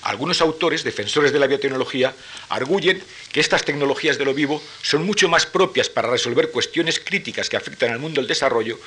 Algunos 0.03 0.41
autores, 0.41 0.83
defensores 0.83 1.33
de 1.33 1.39
la 1.39 1.47
biotecnología, 1.47 2.13
arguyen 2.49 3.01
que 3.31 3.39
estas 3.39 3.65
tecnologías 3.65 4.19
de 4.19 4.25
lo 4.25 4.36
vivo 4.36 4.62
son 4.83 5.03
mucho 5.03 5.27
más 5.29 5.47
propias 5.47 5.89
para 5.89 6.12
resolver 6.12 6.51
cuestiones 6.51 6.99
críticas 6.99 7.49
que 7.49 7.57
afectan 7.57 7.89
al 7.89 7.97
mundo 7.97 8.21
del 8.21 8.27
desarrollo, 8.27 8.79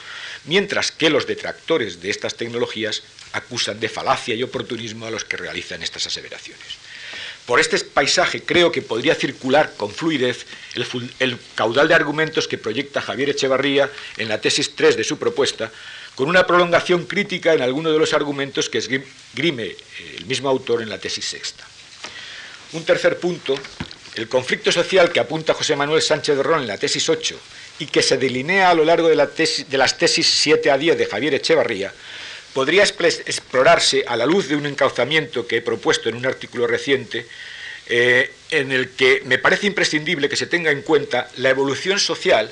mientras 0.45 0.93
que 0.93 1.11
los 1.11 1.27
detractores 1.27 2.01
de 2.01 2.11
estas 2.11 2.35
tecnologías 2.35 3.03
acusan 3.33 3.79
de 3.81 3.89
falacia 3.89 4.35
y 4.35 4.43
oportunismo 4.43 5.07
a 5.07 5.11
los 5.11 5.25
que 5.25 5.37
realizan 5.37 5.83
estas 5.83 6.07
aseveraciones. 6.07 6.79
Por 7.47 7.59
este 7.59 7.79
paisaje 7.81 8.43
creo 8.43 8.71
que 8.71 8.83
podría 8.83 9.15
circular 9.15 9.75
con 9.77 9.91
fluidez 9.91 10.47
el, 11.19 11.39
caudal 11.55 11.89
de 11.89 11.95
argumentos 11.95 12.47
que 12.47 12.59
proyecta 12.59 13.01
Javier 13.01 13.31
Echevarría 13.31 13.91
en 14.19 14.29
la 14.29 14.41
tesis 14.41 14.77
3 14.77 14.97
de 14.97 15.05
su 15.05 15.19
propuesta, 15.19 15.71
con 16.15 16.29
una 16.29 16.47
prolongación 16.47 17.07
crítica 17.07 17.55
en 17.55 17.63
alguno 17.63 17.91
de 17.91 17.99
los 17.99 18.13
argumentos 18.13 18.69
que 18.69 18.79
esgrime 18.79 19.65
eh, 19.65 19.77
el 20.19 20.27
mismo 20.27 20.49
autor 20.49 20.83
en 20.83 20.91
la 20.91 20.99
tesis 20.99 21.25
sexta. 21.25 21.65
Un 22.73 22.85
tercer 22.85 23.19
punto, 23.19 23.59
el 24.15 24.29
conflicto 24.29 24.71
social 24.71 25.11
que 25.11 25.19
apunta 25.19 25.55
José 25.55 25.75
Manuel 25.75 26.03
Sánchez 26.03 26.37
de 26.37 26.43
Ron 26.43 26.61
en 26.61 26.69
la 26.69 26.79
tesis 26.79 27.09
8 27.09 27.37
y 27.81 27.87
que 27.87 28.03
se 28.03 28.19
delinea 28.19 28.71
a 28.71 28.75
lo 28.75 28.85
largo 28.85 29.09
de, 29.09 29.17
las 29.17 29.99
tesis 29.99 30.27
7 30.27 30.71
a 30.71 30.79
10 30.79 30.99
de 30.99 31.07
Javier 31.07 31.35
Echevarría, 31.35 31.93
podría 32.53 32.85
explorarse 32.85 34.05
a 34.07 34.17
la 34.17 34.27
luz 34.27 34.49
de 34.49 34.57
un 34.57 34.67
encauzamiento 34.67 35.47
que 35.47 35.57
he 35.57 35.63
propuesto 35.63 36.09
en 36.09 36.17
un 36.17 36.27
artículo 36.27 36.67
reciente, 36.67 37.27
eh, 37.89 38.31
en 38.51 38.71
el 38.71 38.91
que 38.91 39.23
me 39.25 39.39
parece 39.39 39.67
imprescindible 39.67 40.29
que 40.29 40.37
se 40.37 40.47
tenga 40.47 40.71
en 40.71 40.83
cuenta 40.83 41.29
la 41.39 41.49
evolución 41.49 41.99
social 41.99 42.51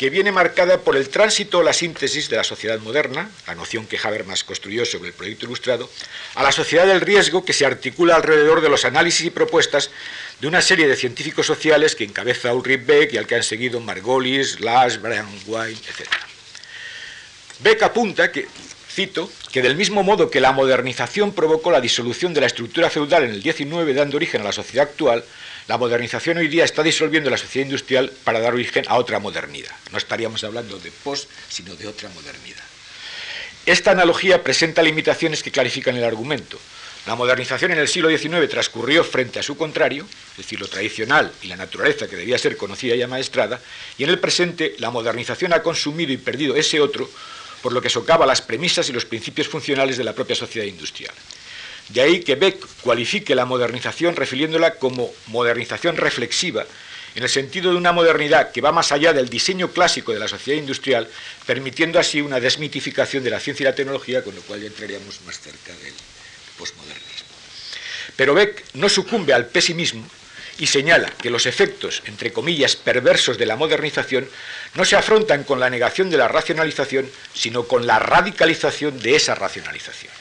que 0.00 0.08
viene 0.08 0.32
marcada 0.32 0.80
por 0.80 0.96
el 0.96 1.10
tránsito 1.10 1.58
o 1.58 1.62
la 1.62 1.74
síntesis 1.74 2.30
de 2.30 2.36
la 2.38 2.42
sociedad 2.42 2.78
moderna, 2.78 3.28
la 3.46 3.54
noción 3.54 3.86
que 3.86 3.98
Habermas 4.02 4.44
construyó 4.44 4.86
sobre 4.86 5.08
el 5.08 5.14
proyecto 5.14 5.44
ilustrado, 5.44 5.90
a 6.36 6.42
la 6.42 6.52
sociedad 6.52 6.86
del 6.86 7.02
riesgo 7.02 7.44
que 7.44 7.52
se 7.52 7.66
articula 7.66 8.16
alrededor 8.16 8.62
de 8.62 8.70
los 8.70 8.86
análisis 8.86 9.26
y 9.26 9.30
propuestas 9.30 9.90
de 10.40 10.48
una 10.48 10.62
serie 10.62 10.88
de 10.88 10.96
científicos 10.96 11.44
sociales 11.44 11.94
que 11.94 12.04
encabeza 12.04 12.54
Ulrich 12.54 12.86
Beck 12.86 13.12
y 13.12 13.18
al 13.18 13.26
que 13.26 13.34
han 13.34 13.42
seguido 13.42 13.78
Margolis, 13.78 14.60
Lash, 14.60 14.96
Brian 14.96 15.28
White, 15.44 15.90
etc. 15.90 16.08
Beck 17.58 17.82
apunta 17.82 18.32
que, 18.32 18.48
cito, 18.90 19.30
que 19.52 19.60
del 19.60 19.76
mismo 19.76 20.02
modo 20.02 20.30
que 20.30 20.40
la 20.40 20.52
modernización 20.52 21.34
provocó 21.34 21.70
la 21.70 21.82
disolución 21.82 22.32
de 22.32 22.40
la 22.40 22.46
estructura 22.46 22.88
feudal 22.88 23.24
en 23.24 23.32
el 23.32 23.42
XIX 23.42 23.94
dando 23.94 24.16
origen 24.16 24.40
a 24.40 24.44
la 24.44 24.52
sociedad 24.52 24.88
actual, 24.88 25.22
la 25.68 25.78
modernización 25.78 26.38
hoy 26.38 26.48
día 26.48 26.64
está 26.64 26.82
disolviendo 26.82 27.30
la 27.30 27.36
sociedad 27.36 27.66
industrial 27.66 28.12
para 28.24 28.40
dar 28.40 28.54
origen 28.54 28.84
a 28.88 28.96
otra 28.96 29.18
modernidad. 29.18 29.70
No 29.92 29.98
estaríamos 29.98 30.42
hablando 30.44 30.78
de 30.78 30.90
post, 30.90 31.30
sino 31.48 31.74
de 31.76 31.86
otra 31.86 32.08
modernidad. 32.10 32.64
Esta 33.66 33.90
analogía 33.92 34.42
presenta 34.42 34.82
limitaciones 34.82 35.42
que 35.42 35.50
clarifican 35.50 35.96
el 35.96 36.04
argumento. 36.04 36.58
La 37.06 37.14
modernización 37.14 37.72
en 37.72 37.78
el 37.78 37.88
siglo 37.88 38.08
XIX 38.10 38.48
transcurrió 38.48 39.04
frente 39.04 39.38
a 39.38 39.42
su 39.42 39.56
contrario, 39.56 40.06
es 40.32 40.36
decir, 40.38 40.60
lo 40.60 40.68
tradicional 40.68 41.32
y 41.42 41.46
la 41.46 41.56
naturaleza 41.56 42.08
que 42.08 42.16
debía 42.16 42.38
ser 42.38 42.56
conocida 42.56 42.94
y 42.94 43.02
amaestrada, 43.02 43.60
y 43.96 44.04
en 44.04 44.10
el 44.10 44.18
presente 44.18 44.74
la 44.78 44.90
modernización 44.90 45.52
ha 45.52 45.62
consumido 45.62 46.12
y 46.12 46.18
perdido 46.18 46.56
ese 46.56 46.80
otro, 46.80 47.08
por 47.62 47.72
lo 47.72 47.80
que 47.80 47.90
socava 47.90 48.26
las 48.26 48.42
premisas 48.42 48.88
y 48.88 48.92
los 48.92 49.04
principios 49.04 49.48
funcionales 49.48 49.96
de 49.96 50.04
la 50.04 50.14
propia 50.14 50.36
sociedad 50.36 50.66
industrial. 50.66 51.14
De 51.92 52.00
ahí 52.00 52.20
que 52.20 52.36
Beck 52.36 52.64
cualifique 52.82 53.34
la 53.34 53.44
modernización 53.44 54.14
refiriéndola 54.14 54.76
como 54.76 55.12
modernización 55.26 55.96
reflexiva, 55.96 56.64
en 57.16 57.24
el 57.24 57.28
sentido 57.28 57.72
de 57.72 57.76
una 57.76 57.90
modernidad 57.90 58.52
que 58.52 58.60
va 58.60 58.70
más 58.70 58.92
allá 58.92 59.12
del 59.12 59.28
diseño 59.28 59.72
clásico 59.72 60.12
de 60.12 60.20
la 60.20 60.28
sociedad 60.28 60.60
industrial, 60.60 61.08
permitiendo 61.46 61.98
así 61.98 62.20
una 62.20 62.38
desmitificación 62.38 63.24
de 63.24 63.30
la 63.30 63.40
ciencia 63.40 63.64
y 63.64 63.66
la 63.66 63.74
tecnología, 63.74 64.22
con 64.22 64.36
lo 64.36 64.42
cual 64.42 64.60
ya 64.60 64.68
entraríamos 64.68 65.20
más 65.22 65.40
cerca 65.40 65.72
del 65.72 65.94
posmodernismo. 66.56 67.28
Pero 68.14 68.34
Beck 68.34 68.64
no 68.74 68.88
sucumbe 68.88 69.32
al 69.32 69.46
pesimismo 69.46 70.06
y 70.58 70.68
señala 70.68 71.10
que 71.10 71.30
los 71.30 71.46
efectos, 71.46 72.02
entre 72.06 72.32
comillas, 72.32 72.76
perversos 72.76 73.36
de 73.38 73.46
la 73.46 73.56
modernización 73.56 74.28
no 74.74 74.84
se 74.84 74.94
afrontan 74.94 75.42
con 75.42 75.58
la 75.58 75.70
negación 75.70 76.08
de 76.10 76.18
la 76.18 76.28
racionalización, 76.28 77.10
sino 77.34 77.64
con 77.64 77.86
la 77.86 77.98
radicalización 77.98 79.00
de 79.00 79.16
esa 79.16 79.34
racionalización. 79.34 80.12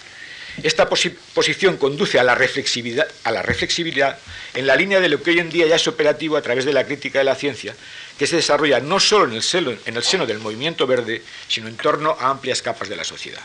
Esta 0.64 0.90
posición 0.90 1.78
conduce 1.78 2.20
a 2.20 2.24
la, 2.24 2.36
reflexividad, 2.36 3.08
a 3.24 3.32
la 3.32 3.42
reflexibilidad 3.42 4.20
en 4.54 4.68
la 4.68 4.76
línea 4.76 5.00
de 5.00 5.08
lo 5.08 5.22
que 5.22 5.32
hoy 5.32 5.40
en 5.40 5.50
día 5.50 5.68
ya 5.68 5.76
es 5.76 5.88
operativo 5.88 6.36
a 6.36 6.42
través 6.42 6.66
de 6.66 6.74
la 6.74 6.86
crítica 6.86 7.20
de 7.20 7.26
la 7.26 7.36
ciencia, 7.36 7.76
que 8.18 8.28
se 8.28 8.36
desarrolla 8.36 8.80
no 8.80 9.00
solo 9.00 9.26
en 9.26 9.34
el, 9.34 9.44
seno, 9.44 9.74
en 9.86 9.96
el 9.96 10.04
seno 10.04 10.26
del 10.26 10.40
movimiento 10.40 10.86
verde, 10.86 11.22
sino 11.48 11.68
en 11.68 11.78
torno 11.78 12.18
a 12.20 12.30
amplias 12.30 12.62
capas 12.62 12.90
de 12.90 12.98
la 12.98 13.04
sociedad. 13.06 13.42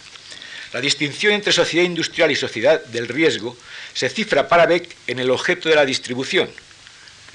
La 0.72 0.80
distinción 0.80 1.32
entre 1.32 1.52
sociedad 1.52 1.84
industrial 1.84 2.32
y 2.32 2.36
sociedad 2.36 2.84
del 2.86 3.06
riesgo 3.06 3.56
se 3.92 4.08
cifra 4.08 4.48
para 4.48 4.66
Beck 4.66 4.96
en 5.06 5.20
el 5.20 5.30
objeto 5.30 5.68
de 5.68 5.76
la 5.76 5.86
distribución, 5.86 6.50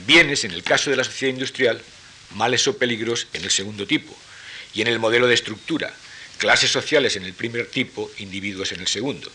bienes 0.06 0.44
en 0.44 0.52
el 0.52 0.64
caso 0.64 0.90
de 0.90 0.98
la 0.98 1.06
sociedad 1.06 1.34
industrial, 1.34 1.82
males 2.32 2.68
o 2.68 2.78
peligros 2.78 3.28
en 3.32 3.46
el 3.46 3.52
segundo 3.52 3.88
tipo, 3.88 4.14
y 4.74 4.82
en 4.82 4.88
el 4.88 5.00
modelo 5.00 5.28
de 5.28 5.36
estructura, 5.36 5.94
clases 6.38 6.72
sociales 6.72 7.16
en 7.16 7.24
el 7.24 7.34
primer 7.34 7.68
tipo, 7.68 8.12
individuos 8.18 8.74
en 8.74 8.82
el 8.82 8.88
segundo. 8.88 9.32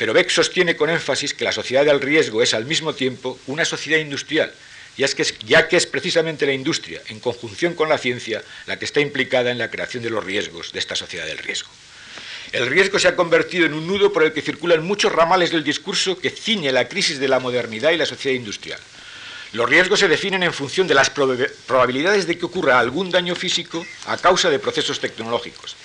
Pero 0.00 0.14
Beck 0.14 0.30
sostiene 0.30 0.76
con 0.76 0.88
énfasis 0.88 1.34
que 1.34 1.44
la 1.44 1.52
sociedad 1.52 1.84
del 1.84 2.00
riesgo 2.00 2.42
es 2.42 2.54
al 2.54 2.64
mismo 2.64 2.94
tiempo 2.94 3.38
una 3.46 3.66
sociedad 3.66 3.98
industrial, 3.98 4.50
ya, 4.96 5.06
que 5.08 5.20
es, 5.20 5.38
ya 5.40 5.68
que 5.68 5.76
es 5.76 5.84
precisamente 5.84 6.46
la 6.46 6.54
industria, 6.54 7.02
en 7.08 7.20
conjunción 7.20 7.74
con 7.74 7.90
la 7.90 7.98
ciencia, 7.98 8.42
la 8.64 8.78
que 8.78 8.86
está 8.86 9.00
implicada 9.00 9.50
en 9.50 9.58
la 9.58 9.70
creación 9.70 10.02
de 10.02 10.08
los 10.08 10.24
riesgos 10.24 10.72
de 10.72 10.78
esta 10.78 10.96
sociedad 10.96 11.26
del 11.26 11.36
riesgo. 11.36 11.68
El 12.52 12.68
riesgo 12.68 12.98
se 12.98 13.08
ha 13.08 13.14
convertido 13.14 13.66
en 13.66 13.74
un 13.74 13.86
nudo 13.86 14.10
por 14.10 14.22
el 14.22 14.32
que 14.32 14.40
circulan 14.40 14.86
muchos 14.86 15.12
ramales 15.12 15.50
del 15.50 15.64
discurso 15.64 16.18
que 16.18 16.30
ciñe 16.30 16.72
la 16.72 16.88
crisis 16.88 17.18
de 17.18 17.28
la 17.28 17.38
modernidad 17.38 17.90
y 17.90 17.98
la 17.98 18.06
sociedad 18.06 18.38
industrial. 18.38 18.80
Los 19.52 19.68
riesgos 19.68 20.00
se 20.00 20.08
definen 20.08 20.42
en 20.42 20.54
función 20.54 20.86
de 20.86 20.94
las 20.94 21.10
probabilidades 21.10 22.26
de 22.26 22.38
que 22.38 22.46
ocurra 22.46 22.78
algún 22.78 23.10
daño 23.10 23.34
físico 23.34 23.84
a 24.06 24.16
causa 24.16 24.48
de 24.48 24.60
procesos 24.60 24.98
tecnológicos. 24.98 25.76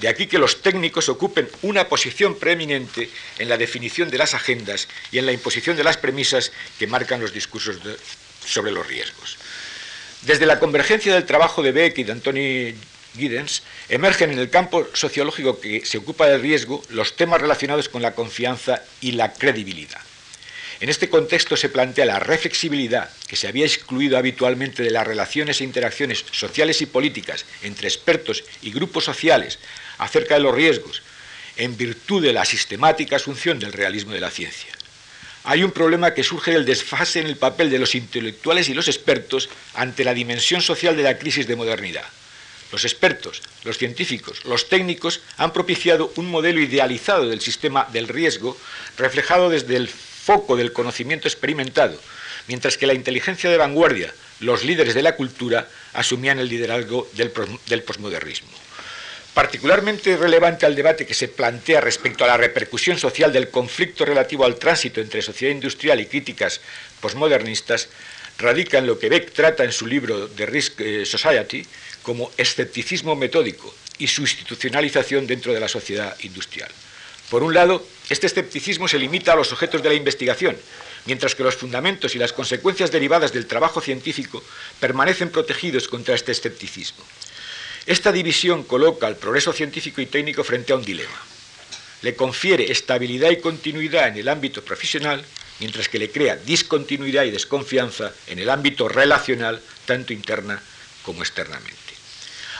De 0.00 0.08
aquí 0.08 0.26
que 0.26 0.38
los 0.38 0.60
técnicos 0.60 1.08
ocupen 1.08 1.48
una 1.62 1.88
posición 1.88 2.38
preeminente 2.38 3.10
en 3.38 3.48
la 3.48 3.56
definición 3.56 4.10
de 4.10 4.18
las 4.18 4.34
agendas 4.34 4.88
y 5.12 5.18
en 5.18 5.26
la 5.26 5.32
imposición 5.32 5.76
de 5.76 5.84
las 5.84 5.96
premisas 5.96 6.52
que 6.78 6.86
marcan 6.86 7.20
los 7.20 7.32
discursos 7.32 7.78
sobre 8.44 8.72
los 8.72 8.86
riesgos. 8.86 9.38
Desde 10.22 10.46
la 10.46 10.58
convergencia 10.58 11.14
del 11.14 11.26
trabajo 11.26 11.62
de 11.62 11.72
Beck 11.72 11.98
y 11.98 12.04
de 12.04 12.12
Anthony 12.12 12.74
Giddens, 13.16 13.62
emergen 13.88 14.32
en 14.32 14.38
el 14.38 14.50
campo 14.50 14.88
sociológico 14.92 15.60
que 15.60 15.84
se 15.84 15.98
ocupa 15.98 16.26
del 16.26 16.42
riesgo 16.42 16.82
los 16.88 17.14
temas 17.14 17.40
relacionados 17.40 17.88
con 17.88 18.02
la 18.02 18.14
confianza 18.14 18.82
y 19.00 19.12
la 19.12 19.32
credibilidad. 19.32 20.00
En 20.80 20.88
este 20.88 21.08
contexto 21.08 21.56
se 21.56 21.68
plantea 21.68 22.04
la 22.04 22.18
reflexibilidad 22.18 23.08
que 23.28 23.36
se 23.36 23.46
había 23.46 23.64
excluido 23.64 24.18
habitualmente 24.18 24.82
de 24.82 24.90
las 24.90 25.06
relaciones 25.06 25.60
e 25.60 25.64
interacciones 25.64 26.24
sociales 26.32 26.82
y 26.82 26.86
políticas 26.86 27.46
entre 27.62 27.88
expertos 27.88 28.44
y 28.60 28.72
grupos 28.72 29.04
sociales 29.04 29.58
acerca 29.98 30.34
de 30.34 30.40
los 30.40 30.54
riesgos, 30.54 31.02
en 31.56 31.76
virtud 31.76 32.22
de 32.22 32.32
la 32.32 32.44
sistemática 32.44 33.16
asunción 33.16 33.58
del 33.58 33.72
realismo 33.72 34.12
de 34.12 34.20
la 34.20 34.30
ciencia. 34.30 34.72
Hay 35.44 35.62
un 35.62 35.72
problema 35.72 36.14
que 36.14 36.24
surge 36.24 36.52
del 36.52 36.64
desfase 36.64 37.20
en 37.20 37.26
el 37.26 37.36
papel 37.36 37.70
de 37.70 37.78
los 37.78 37.94
intelectuales 37.94 38.68
y 38.68 38.74
los 38.74 38.88
expertos 38.88 39.50
ante 39.74 40.02
la 40.02 40.14
dimensión 40.14 40.62
social 40.62 40.96
de 40.96 41.02
la 41.02 41.18
crisis 41.18 41.46
de 41.46 41.56
modernidad. 41.56 42.06
Los 42.72 42.84
expertos, 42.84 43.42
los 43.62 43.78
científicos, 43.78 44.44
los 44.46 44.68
técnicos 44.68 45.20
han 45.36 45.52
propiciado 45.52 46.12
un 46.16 46.30
modelo 46.30 46.60
idealizado 46.60 47.28
del 47.28 47.40
sistema 47.40 47.86
del 47.92 48.08
riesgo 48.08 48.58
reflejado 48.96 49.50
desde 49.50 49.76
el 49.76 49.88
foco 49.88 50.56
del 50.56 50.72
conocimiento 50.72 51.28
experimentado, 51.28 52.00
mientras 52.48 52.78
que 52.78 52.86
la 52.86 52.94
inteligencia 52.94 53.50
de 53.50 53.58
vanguardia, 53.58 54.14
los 54.40 54.64
líderes 54.64 54.94
de 54.94 55.02
la 55.02 55.16
cultura, 55.16 55.68
asumían 55.92 56.38
el 56.38 56.48
liderazgo 56.48 57.08
del, 57.12 57.82
posmodernismo. 57.82 58.63
Particularmente 59.34 60.16
relevante 60.16 60.64
al 60.64 60.76
debate 60.76 61.06
que 61.06 61.12
se 61.12 61.26
plantea 61.26 61.80
respecto 61.80 62.22
a 62.22 62.28
la 62.28 62.36
repercusión 62.36 62.98
social 62.98 63.32
del 63.32 63.50
conflicto 63.50 64.04
relativo 64.04 64.44
al 64.44 64.54
tránsito 64.54 65.00
entre 65.00 65.22
sociedad 65.22 65.52
industrial 65.52 66.00
y 66.00 66.06
críticas 66.06 66.60
posmodernistas 67.00 67.88
radica 68.38 68.78
en 68.78 68.86
lo 68.86 68.96
que 68.96 69.08
Beck 69.08 69.32
trata 69.32 69.64
en 69.64 69.72
su 69.72 69.88
libro 69.88 70.28
The 70.28 70.46
Risk 70.46 70.80
eh, 70.80 71.04
Society 71.04 71.66
como 72.02 72.30
escepticismo 72.36 73.16
metódico 73.16 73.74
y 73.98 74.06
su 74.06 74.22
institucionalización 74.22 75.26
dentro 75.26 75.52
de 75.52 75.60
la 75.60 75.68
sociedad 75.68 76.16
industrial. 76.20 76.70
Por 77.28 77.42
un 77.42 77.54
lado, 77.54 77.84
este 78.10 78.28
escepticismo 78.28 78.86
se 78.86 78.98
limita 78.98 79.32
a 79.32 79.36
los 79.36 79.50
objetos 79.52 79.82
de 79.82 79.88
la 79.88 79.94
investigación, 79.96 80.56
mientras 81.06 81.34
que 81.34 81.42
los 81.42 81.56
fundamentos 81.56 82.14
y 82.14 82.18
las 82.18 82.32
consecuencias 82.32 82.92
derivadas 82.92 83.32
del 83.32 83.46
trabajo 83.46 83.80
científico 83.80 84.44
permanecen 84.78 85.30
protegidos 85.30 85.88
contra 85.88 86.14
este 86.14 86.32
escepticismo. 86.32 87.04
Esta 87.86 88.12
división 88.12 88.62
coloca 88.62 89.06
al 89.06 89.16
progreso 89.16 89.52
científico 89.52 90.00
y 90.00 90.06
técnico 90.06 90.42
frente 90.42 90.72
a 90.72 90.76
un 90.76 90.84
dilema. 90.84 91.20
Le 92.00 92.14
confiere 92.16 92.72
estabilidad 92.72 93.30
y 93.30 93.40
continuidad 93.40 94.08
en 94.08 94.16
el 94.16 94.28
ámbito 94.28 94.62
profesional, 94.62 95.24
mientras 95.60 95.88
que 95.88 95.98
le 95.98 96.10
crea 96.10 96.36
discontinuidad 96.36 97.24
y 97.24 97.30
desconfianza 97.30 98.12
en 98.26 98.38
el 98.38 98.48
ámbito 98.48 98.88
relacional, 98.88 99.60
tanto 99.84 100.12
interna 100.12 100.62
como 101.02 101.22
externamente. 101.22 101.76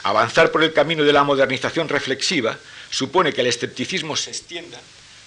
Avanzar 0.03 0.53
por 0.53 0.63
el 0.63 0.75
camino 0.75 1.05
de 1.05 1.13
la 1.15 1.25
modernización 1.25 1.89
reflexiva 1.89 2.59
supone 2.91 3.33
que 3.33 3.41
el 3.41 3.47
escepticismo 3.47 4.17
se 4.17 4.31
extienda, 4.31 4.79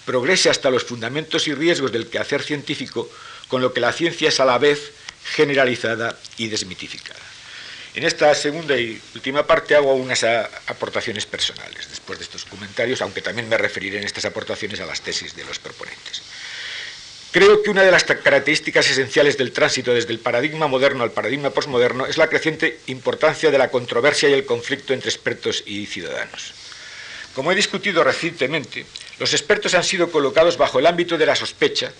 progrese 0.06 0.48
hasta 0.48 0.70
los 0.70 0.84
fundamentos 0.84 1.48
y 1.48 1.54
riesgos 1.54 1.90
del 1.90 2.06
quehacer 2.06 2.42
científico, 2.42 3.10
con 3.48 3.62
lo 3.62 3.72
que 3.72 3.80
la 3.80 3.92
ciencia 3.92 4.28
es 4.28 4.38
a 4.38 4.44
la 4.44 4.58
vez 4.58 4.92
generalizada 5.34 6.16
y 6.36 6.46
desmitificada. 6.46 7.18
En 7.98 8.04
esta 8.04 8.32
segunda 8.32 8.78
y 8.78 9.02
última 9.16 9.44
parte 9.44 9.74
hago 9.74 9.92
unas 9.92 10.22
aportaciones 10.22 11.26
personales 11.26 11.88
después 11.90 12.20
de 12.20 12.26
estos 12.26 12.44
comentarios, 12.44 13.02
aunque 13.02 13.22
también 13.22 13.48
me 13.48 13.58
referiré 13.58 13.98
en 13.98 14.04
estas 14.04 14.24
aportaciones 14.24 14.78
a 14.78 14.86
las 14.86 15.00
tesis 15.00 15.34
de 15.34 15.42
los 15.44 15.58
proponentes. 15.58 16.22
Creo 17.32 17.60
que 17.60 17.70
una 17.70 17.82
de 17.82 17.90
las 17.90 18.04
características 18.04 18.88
esenciales 18.88 19.36
del 19.36 19.50
tránsito 19.50 19.92
desde 19.92 20.12
el 20.12 20.20
paradigma 20.20 20.68
moderno 20.68 21.02
al 21.02 21.10
paradigma 21.10 21.50
posmoderno 21.50 22.06
es 22.06 22.18
la 22.18 22.28
creciente 22.28 22.78
importancia 22.86 23.50
de 23.50 23.58
la 23.58 23.68
controversia 23.68 24.28
y 24.28 24.34
el 24.34 24.46
conflicto 24.46 24.94
entre 24.94 25.10
expertos 25.10 25.64
y 25.66 25.86
ciudadanos. 25.86 26.54
Como 27.34 27.50
he 27.50 27.56
discutido 27.56 28.04
recientemente, 28.04 28.86
los 29.18 29.32
expertos 29.32 29.74
han 29.74 29.82
sido 29.82 30.12
colocados 30.12 30.56
bajo 30.56 30.78
el 30.78 30.86
ámbito 30.86 31.18
de 31.18 31.26
la 31.26 31.34
sospecha 31.34 31.90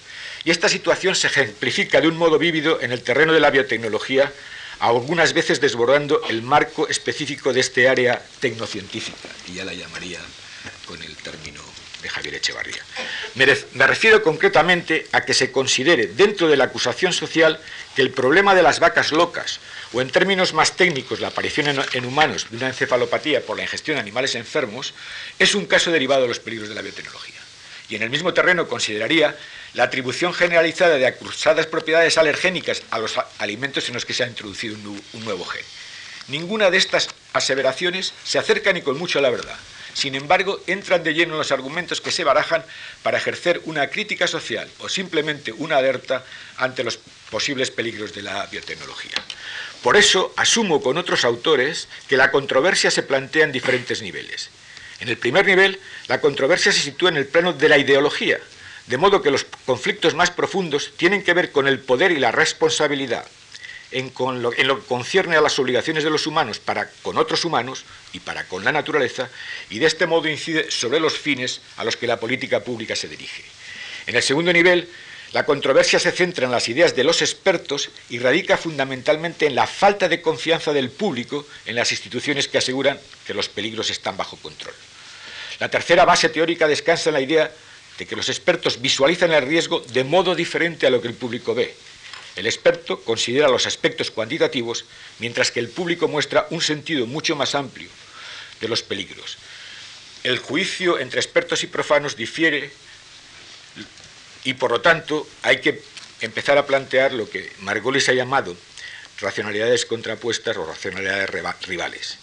y 0.45 0.53
esta 0.53 0.69
situación 0.69 1.17
se 1.17 1.27
ejemplifica 1.27 2.01
de 2.01 2.07
un 2.07 2.17
modo 2.17 2.39
vívido 2.39 2.81
en 2.81 2.93
el 2.93 3.03
terreno 3.03 3.33
de 3.33 3.41
la 3.41 3.51
biotecnología 3.51 4.33
algunas 4.81 5.33
veces 5.33 5.61
desbordando 5.61 6.23
el 6.29 6.43
marco 6.43 6.89
específico 6.89 7.53
de 7.53 7.61
este 7.61 7.89
área 7.89 8.23
tecnocientífica, 8.41 9.29
y 9.49 9.55
ya 9.55 9.65
la 9.65 9.75
llamaría 9.75 10.21
con 10.87 11.03
el 11.03 11.17
término 11.17 11.61
de 12.03 12.09
Javier 12.09 12.35
Echevarría. 12.35 12.83
Me, 13.35 13.87
refiero 13.87 14.23
concretamente 14.23 15.07
a 15.13 15.23
que 15.23 15.35
se 15.35 15.51
considere 15.51 16.07
dentro 16.07 16.49
de 16.49 16.57
la 16.57 16.65
acusación 16.65 17.13
social 17.13 17.61
que 17.97 18.03
el 18.03 18.11
problema 18.11 18.55
de 18.55 18.63
las 18.63 18.81
vacas 18.81 19.13
locas, 19.13 19.61
o 19.93 20.01
en 20.01 20.11
términos 20.11 20.55
más 20.55 20.77
técnicos 20.77 21.21
la 21.21 21.29
aparición 21.29 21.85
en, 21.93 22.05
humanos 22.05 22.47
de 22.51 22.57
una 22.57 22.69
encefalopatía 22.69 23.45
por 23.45 23.57
la 23.57 23.65
ingestión 23.65 23.97
de 23.97 24.01
animales 24.01 24.35
enfermos, 24.35 24.95
es 25.39 25.55
un 25.55 25.67
caso 25.67 25.91
derivado 25.91 26.23
de 26.23 26.29
los 26.29 26.41
peligros 26.41 26.69
de 26.69 26.75
la 26.75 26.83
biotecnología. 26.83 27.38
Y 27.89 27.97
en 27.97 28.03
el 28.03 28.11
mismo 28.11 28.35
terreno 28.35 28.69
consideraría 28.69 29.37
la 29.75 29.85
atribución 29.85 30.35
generalizada 30.35 30.97
de 30.97 31.07
acusadas 31.07 31.67
propiedades 31.67 32.19
alergénicas 32.19 32.83
a 32.91 32.99
los 32.99 33.17
alimentos 33.39 33.89
en 33.89 33.95
los 33.95 34.05
que 34.05 34.15
se 34.15 34.25
ha 34.25 34.29
introducido 34.29 34.77
un, 34.77 35.25
nuevo 35.25 35.45
gen. 35.45 35.65
Ninguna 36.29 36.71
de 36.71 36.77
estas 36.77 37.09
aseveraciones 37.33 38.13
se 38.25 38.39
acerca 38.39 38.73
ni 38.73 38.83
con 38.83 38.99
mucho 38.99 39.19
a 39.19 39.23
la 39.23 39.31
verdad. 39.31 39.57
Sin 39.95 40.15
embargo, 40.15 40.61
entran 40.67 41.03
de 41.03 41.15
lleno 41.15 41.33
en 41.33 41.39
los 41.39 41.51
argumentos 41.51 42.01
que 42.01 42.13
se 42.13 42.23
barajan 42.23 42.63
para 43.03 43.19
ejercer 43.19 43.63
una 43.65 43.89
crítica 43.89 44.27
social 44.27 44.71
o 44.79 44.89
simplemente 44.89 45.51
una 45.51 45.79
alerta 45.79 46.25
ante 46.59 46.85
los 46.85 46.99
posibles 47.31 47.71
peligros 47.71 48.15
de 48.15 48.23
la 48.23 48.47
biotecnología. 48.47 49.17
Por 49.83 49.97
eso 49.97 50.33
asumo 50.37 50.83
con 50.83 50.99
otros 50.99 51.25
autores 51.25 51.89
que 52.09 52.17
la 52.17 52.31
controversia 52.31 52.91
se 52.91 53.03
plantea 53.03 53.45
en 53.45 53.53
diferentes 53.53 54.03
niveles. 54.03 54.51
En 55.01 55.09
el 55.09 55.17
primer 55.17 55.47
nivel, 55.47 55.79
la 56.09 56.21
controversia 56.21 56.73
se 56.73 56.81
sitúa 56.81 57.11
en 57.11 57.17
el 57.17 57.27
plano 57.27 57.53
de 57.53 57.69
la 57.69 57.79
ideología, 57.79 58.39
de 58.87 58.97
modo 58.97 59.23
que 59.23 59.31
los 59.31 59.47
conflictos 59.67 60.15
más 60.15 60.31
profundos 60.31 60.93
tienen 60.97 61.23
que 61.23 61.35
ver 61.35 61.53
con 61.53 61.69
el 61.69 61.79
poder 61.79 62.11
y 62.11 62.19
la 62.19 62.33
responsabilidad, 62.33 63.27
en, 63.91 64.13
en, 64.19 64.43
lo, 64.43 64.51
que 64.51 64.87
concierne 64.87 65.37
a 65.37 65.41
las 65.41 65.59
obligaciones 65.59 66.05
de 66.05 66.11
los 66.11 66.27
humanos 66.27 66.59
para 66.59 66.91
con 67.03 67.17
otros 67.17 67.45
humanos 67.45 67.85
y 68.13 68.21
para 68.21 68.45
con 68.45 68.65
la 68.65 68.73
naturaleza, 68.73 69.31
y 69.71 69.79
de 69.79 69.87
este 69.87 70.07
modo 70.07 70.29
incide 70.29 70.71
sobre 70.71 71.01
los 71.01 71.17
fines 71.17 71.61
a 71.77 71.85
los 71.85 71.97
que 71.97 72.07
la 72.07 72.19
política 72.19 72.61
pública 72.61 72.97
se 72.97 73.09
dirige. 73.09 73.45
En 74.07 74.17
el 74.17 74.23
segundo 74.23 74.53
nivel, 74.53 74.89
la 75.33 75.45
controversia 75.45 75.99
se 75.99 76.11
centra 76.11 76.47
en 76.47 76.53
las 76.53 76.69
ideas 76.69 76.97
de 76.97 77.05
los 77.05 77.21
expertos 77.21 77.91
y 78.09 78.19
radica 78.19 78.57
fundamentalmente 78.57 79.47
en 79.47 79.55
la 79.55 79.67
falta 79.67 80.09
de 80.09 80.23
confianza 80.23 80.73
del 80.73 80.91
público 80.91 81.47
en 81.67 81.77
las 81.77 81.93
instituciones 81.93 82.49
que 82.49 82.59
aseguran 82.59 82.99
que 83.27 83.35
los 83.35 83.49
peligros 83.49 83.91
están 83.91 84.17
bajo 84.17 84.39
control. 84.39 84.75
La 85.61 85.69
tercera 85.69 86.07
base 86.07 86.31
teórica 86.31 86.67
descansa 86.67 87.11
en 87.11 87.15
la 87.15 87.21
idea 87.21 87.53
de 87.99 88.07
que 88.07 88.17
los 88.17 88.29
expertos 88.29 88.81
visualizan 88.81 89.33
el 89.33 89.47
riesgo 89.47 89.81
de 89.93 90.05
modo 90.05 90.35
diferente 90.35 90.87
a 90.87 90.91
lo 90.91 91.03
que 91.03 91.09
el 91.09 91.15
público 91.15 91.55
ve. 91.55 91.75
El 92.37 92.47
experto 92.47 93.01
considera 93.01 93.49
los 93.49 93.67
aspectos 93.67 94.11
cuantitativos, 94.11 94.85
mientras 95.19 95.51
que 95.51 95.61
el 95.61 95.69
público 95.69 96.09
muestra 96.09 96.47
un 96.51 96.63
sentido 96.63 97.07
mucho 97.07 97.35
más 97.37 97.55
amplio 97.55 97.89
de 98.61 98.69
los 98.69 98.83
peligros. 98.83 99.37
El 100.23 100.39
juicio 100.39 100.99
entre 100.99 101.21
expertos 101.21 101.65
y 101.65 101.67
profanos 101.67 102.17
difiere 102.17 102.71
y 104.45 104.55
por 104.55 104.71
lo 104.71 104.81
tanto 104.81 105.27
hay 105.43 105.61
que 105.61 105.83
empezar 106.21 106.59
a 106.59 106.67
plantear 106.67 107.13
lo 107.13 107.29
que 107.29 107.51
Margolis 107.61 108.09
ha 108.09 108.13
llamado 108.13 108.57
racionalidades 109.21 109.85
contrapuestas 109.85 110.57
o 110.57 110.67
racionalidades 110.67 111.31
rivales. 111.67 112.19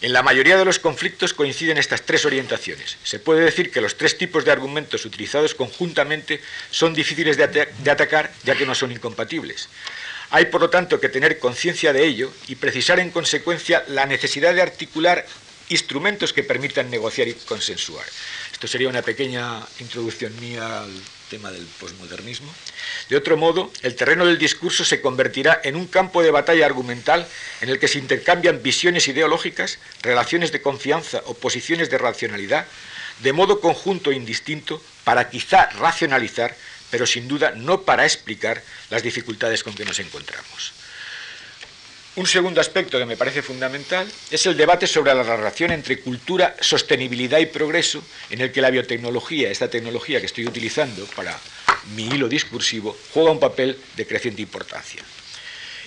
En 0.00 0.12
la 0.12 0.22
mayoría 0.22 0.56
de 0.56 0.64
los 0.64 0.78
conflictos 0.78 1.34
coinciden 1.34 1.76
estas 1.76 2.02
tres 2.02 2.24
orientaciones. 2.24 2.96
Se 3.02 3.18
puede 3.18 3.44
decir 3.44 3.70
que 3.70 3.80
los 3.80 3.96
tres 3.96 4.16
tipos 4.16 4.44
de 4.44 4.52
argumentos 4.52 5.04
utilizados 5.04 5.54
conjuntamente 5.54 6.40
son 6.70 6.94
difíciles 6.94 7.36
de, 7.36 7.68
de 7.78 7.90
atacar 7.90 8.32
ya 8.44 8.54
que 8.54 8.64
no 8.64 8.74
son 8.74 8.92
incompatibles. 8.92 9.68
Hay, 10.30 10.46
por 10.46 10.60
lo 10.60 10.70
tanto, 10.70 11.00
que 11.00 11.08
tener 11.08 11.38
conciencia 11.38 11.92
de 11.92 12.04
ello 12.04 12.32
y 12.46 12.54
precisar 12.56 13.00
en 13.00 13.10
consecuencia 13.10 13.84
la 13.88 14.06
necesidad 14.06 14.54
de 14.54 14.62
articular 14.62 15.26
instrumentos 15.68 16.32
que 16.32 16.44
permitan 16.44 16.90
negociar 16.90 17.28
y 17.28 17.34
consensuar. 17.34 18.06
Esto 18.52 18.66
sería 18.66 18.88
una 18.88 19.02
pequeña 19.02 19.60
introducción 19.80 20.38
mía 20.40 20.82
al 20.82 20.90
tema 21.28 21.50
del 21.50 21.64
posmodernismo. 21.78 22.52
De 23.08 23.16
otro 23.16 23.36
modo, 23.36 23.70
el 23.82 23.94
terreno 23.94 24.26
del 24.26 24.38
discurso 24.38 24.84
se 24.84 25.00
convertirá 25.00 25.60
en 25.62 25.76
un 25.76 25.86
campo 25.86 26.22
de 26.22 26.30
batalla 26.30 26.66
argumental 26.66 27.26
en 27.60 27.68
el 27.68 27.78
que 27.78 27.88
se 27.88 27.98
intercambian 27.98 28.62
visiones 28.62 29.08
ideológicas, 29.08 29.78
relaciones 30.02 30.52
de 30.52 30.62
confianza 30.62 31.22
o 31.26 31.34
posiciones 31.34 31.90
de 31.90 31.98
racionalidad, 31.98 32.66
de 33.20 33.32
modo 33.32 33.60
conjunto 33.60 34.10
e 34.10 34.16
indistinto, 34.16 34.82
para 35.04 35.28
quizá 35.30 35.66
racionalizar, 35.70 36.56
pero 36.90 37.06
sin 37.06 37.28
duda 37.28 37.52
no 37.52 37.82
para 37.82 38.04
explicar 38.04 38.62
las 38.90 39.02
dificultades 39.02 39.62
con 39.62 39.74
que 39.74 39.84
nos 39.84 39.98
encontramos. 39.98 40.77
Un 42.18 42.26
segundo 42.26 42.60
aspecto 42.60 42.98
que 42.98 43.06
me 43.06 43.16
parece 43.16 43.42
fundamental 43.42 44.10
es 44.32 44.44
el 44.46 44.56
debate 44.56 44.88
sobre 44.88 45.14
la 45.14 45.22
relación 45.22 45.70
entre 45.70 46.00
cultura, 46.00 46.56
sostenibilidad 46.60 47.38
y 47.38 47.46
progreso, 47.46 48.02
en 48.28 48.40
el 48.40 48.50
que 48.50 48.60
la 48.60 48.70
biotecnología, 48.70 49.52
esta 49.52 49.70
tecnología 49.70 50.18
que 50.18 50.26
estoy 50.26 50.44
utilizando 50.44 51.06
para 51.14 51.38
mi 51.94 52.06
hilo 52.06 52.28
discursivo, 52.28 52.98
juega 53.14 53.30
un 53.30 53.38
papel 53.38 53.78
de 53.94 54.04
creciente 54.04 54.42
importancia. 54.42 55.00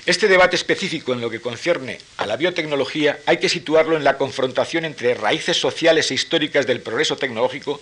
Este 0.05 0.29
debate 0.29 0.55
específico 0.55 1.11
en 1.11 1.19
lo 1.19 1.29
que 1.29 1.41
concierne 1.41 1.97
a 2.15 2.25
la 2.25 2.37
biotecnología 2.37 3.19
hay 3.25 3.39
que 3.39 3.49
situarlo 3.49 3.97
en 3.97 4.05
la 4.05 4.17
confrontación 4.17 4.85
entre 4.85 5.15
raíces 5.15 5.57
sociales 5.57 6.11
e 6.11 6.13
históricas 6.13 6.65
del 6.65 6.79
progreso 6.79 7.17
tecnológico 7.17 7.81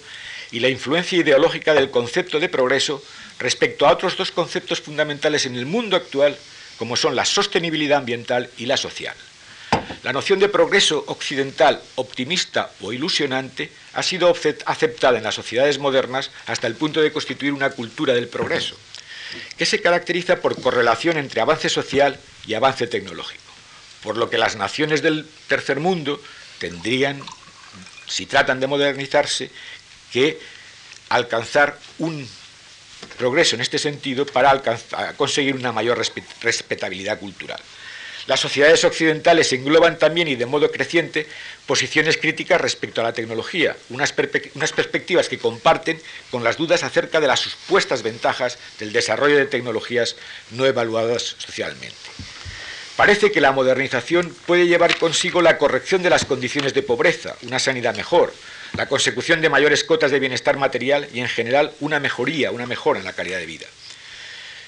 y 0.51 0.59
la 0.59 0.69
influencia 0.69 1.19
ideológica 1.19 1.75
del 1.75 1.91
concepto 1.91 2.39
de 2.39 2.49
progreso 2.49 3.03
respecto 3.37 3.85
a 3.85 3.91
otros 3.91 4.17
dos 4.17 4.31
conceptos 4.31 4.81
fundamentales 4.81 5.45
en 5.45 5.55
el 5.55 5.67
mundo 5.67 5.95
actual 5.95 6.35
como 6.79 6.95
son 6.95 7.13
la 7.13 7.25
sostenibilidad 7.25 7.99
ambiental 7.99 8.49
y 8.57 8.65
la 8.65 8.77
social. 8.77 9.15
La 10.01 10.13
noción 10.13 10.39
de 10.39 10.47
progreso 10.47 11.03
occidental 11.07 11.81
optimista 11.95 12.71
o 12.79 12.93
ilusionante 12.93 13.69
ha 13.93 14.01
sido 14.01 14.33
aceptada 14.65 15.17
en 15.17 15.25
las 15.25 15.35
sociedades 15.35 15.77
modernas 15.77 16.31
hasta 16.45 16.67
el 16.67 16.75
punto 16.75 17.01
de 17.01 17.11
constituir 17.11 17.51
una 17.51 17.71
cultura 17.71 18.13
del 18.13 18.29
progreso, 18.29 18.77
que 19.57 19.65
se 19.65 19.81
caracteriza 19.81 20.37
por 20.37 20.59
correlación 20.61 21.17
entre 21.17 21.41
avance 21.41 21.67
social 21.67 22.17
y 22.47 22.53
avance 22.53 22.87
tecnológico, 22.87 23.43
por 24.01 24.15
lo 24.15 24.29
que 24.29 24.37
las 24.37 24.55
naciones 24.55 25.01
del 25.01 25.27
tercer 25.47 25.81
mundo 25.81 26.21
tendrían, 26.59 27.21
si 28.07 28.25
tratan 28.25 28.61
de 28.61 28.67
modernizarse, 28.67 29.51
que 30.13 30.39
alcanzar 31.09 31.77
un 31.97 32.25
progreso 33.17 33.55
en 33.55 33.61
este 33.61 33.77
sentido 33.77 34.25
para 34.25 34.61
conseguir 35.17 35.55
una 35.55 35.71
mayor 35.71 35.99
respetabilidad 36.41 37.19
cultural. 37.19 37.59
Las 38.29 38.41
sociedades 38.41 38.83
occidentales 38.83 39.51
engloban 39.53 39.97
también 39.97 40.27
y 40.27 40.35
de 40.35 40.45
modo 40.45 40.69
creciente 40.69 41.25
posiciones 41.65 42.17
críticas 42.17 42.61
respecto 42.61 43.01
a 43.01 43.05
la 43.05 43.13
tecnología, 43.13 43.75
unas, 43.89 44.13
perspectivas 44.13 45.27
que 45.27 45.39
comparten 45.39 45.99
con 46.29 46.43
las 46.43 46.57
dudas 46.57 46.83
acerca 46.83 47.19
de 47.19 47.25
las 47.25 47.39
supuestas 47.39 48.03
ventajas 48.03 48.59
del 48.77 48.93
desarrollo 48.93 49.35
de 49.35 49.47
tecnologías 49.47 50.15
no 50.51 50.67
evaluadas 50.67 51.37
socialmente. 51.39 51.95
Parece 52.95 53.31
que 53.31 53.41
la 53.41 53.51
modernización 53.51 54.35
puede 54.45 54.67
llevar 54.67 54.95
consigo 54.97 55.41
la 55.41 55.57
corrección 55.57 56.03
de 56.03 56.11
las 56.11 56.25
condiciones 56.25 56.75
de 56.75 56.83
pobreza, 56.83 57.35
una 57.41 57.57
sanidad 57.57 57.95
mejor, 57.95 58.31
la 58.77 58.87
consecución 58.87 59.41
de 59.41 59.49
mayores 59.49 59.83
cotas 59.83 60.11
de 60.11 60.19
bienestar 60.19 60.57
material 60.57 61.07
y, 61.13 61.19
en 61.19 61.27
general, 61.27 61.73
una 61.79 61.99
mejoría, 61.99 62.51
una 62.51 62.65
mejora 62.65 62.99
en 62.99 63.05
la 63.05 63.13
calidad 63.13 63.39
de 63.39 63.45
vida. 63.45 63.67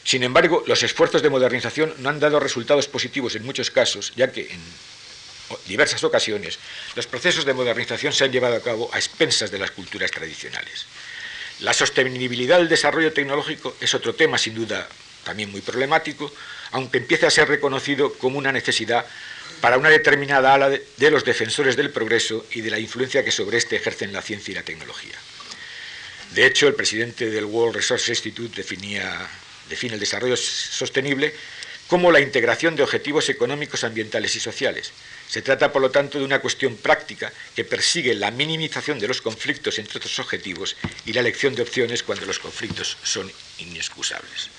Sin 0.03 0.23
embargo, 0.23 0.63
los 0.65 0.83
esfuerzos 0.83 1.21
de 1.21 1.29
modernización 1.29 1.93
no 1.99 2.09
han 2.09 2.19
dado 2.19 2.39
resultados 2.39 2.87
positivos 2.87 3.35
en 3.35 3.45
muchos 3.45 3.69
casos, 3.69 4.13
ya 4.15 4.31
que 4.31 4.51
en 4.51 4.59
diversas 5.67 6.03
ocasiones 6.03 6.59
los 6.95 7.07
procesos 7.07 7.45
de 7.45 7.53
modernización 7.53 8.13
se 8.13 8.23
han 8.23 8.31
llevado 8.31 8.55
a 8.55 8.61
cabo 8.61 8.89
a 8.93 8.97
expensas 8.97 9.51
de 9.51 9.59
las 9.59 9.71
culturas 9.71 10.11
tradicionales. 10.11 10.85
La 11.59 11.73
sostenibilidad 11.73 12.57
del 12.57 12.69
desarrollo 12.69 13.13
tecnológico 13.13 13.75
es 13.79 13.93
otro 13.93 14.15
tema, 14.15 14.37
sin 14.37 14.55
duda, 14.55 14.87
también 15.23 15.51
muy 15.51 15.61
problemático, 15.61 16.33
aunque 16.71 16.97
empieza 16.97 17.27
a 17.27 17.31
ser 17.31 17.47
reconocido 17.47 18.13
como 18.13 18.39
una 18.39 18.51
necesidad 18.51 19.05
para 19.61 19.77
una 19.77 19.89
determinada 19.89 20.53
ala 20.53 20.69
de 20.69 21.11
los 21.11 21.23
defensores 21.23 21.75
del 21.75 21.91
progreso 21.91 22.45
y 22.51 22.61
de 22.61 22.71
la 22.71 22.79
influencia 22.79 23.23
que 23.23 23.31
sobre 23.31 23.57
éste 23.57 23.75
ejercen 23.75 24.11
la 24.11 24.21
ciencia 24.21 24.51
y 24.51 24.55
la 24.55 24.63
tecnología. 24.63 25.15
De 26.33 26.45
hecho, 26.45 26.67
el 26.67 26.75
presidente 26.75 27.29
del 27.29 27.45
World 27.45 27.75
Resource 27.75 28.11
Institute 28.11 28.55
definía, 28.55 29.29
define 29.69 29.93
el 29.93 29.99
desarrollo 29.99 30.35
sostenible 30.35 31.33
como 31.87 32.09
la 32.09 32.21
integración 32.21 32.77
de 32.77 32.83
objetivos 32.83 33.27
económicos, 33.27 33.83
ambientales 33.83 34.33
y 34.37 34.39
sociales. 34.39 34.93
Se 35.27 35.41
trata, 35.41 35.73
por 35.73 35.81
lo 35.81 35.91
tanto, 35.91 36.19
de 36.19 36.23
una 36.23 36.39
cuestión 36.39 36.77
práctica 36.77 37.33
que 37.53 37.65
persigue 37.65 38.15
la 38.15 38.31
minimización 38.31 38.97
de 38.97 39.09
los 39.09 39.21
conflictos 39.21 39.77
entre 39.77 39.97
otros 39.97 40.17
objetivos 40.19 40.77
y 41.05 41.11
la 41.11 41.19
elección 41.19 41.53
de 41.53 41.63
opciones 41.63 42.01
cuando 42.01 42.25
los 42.25 42.39
conflictos 42.39 42.97
son 43.03 43.29
inexcusables. 43.59 44.49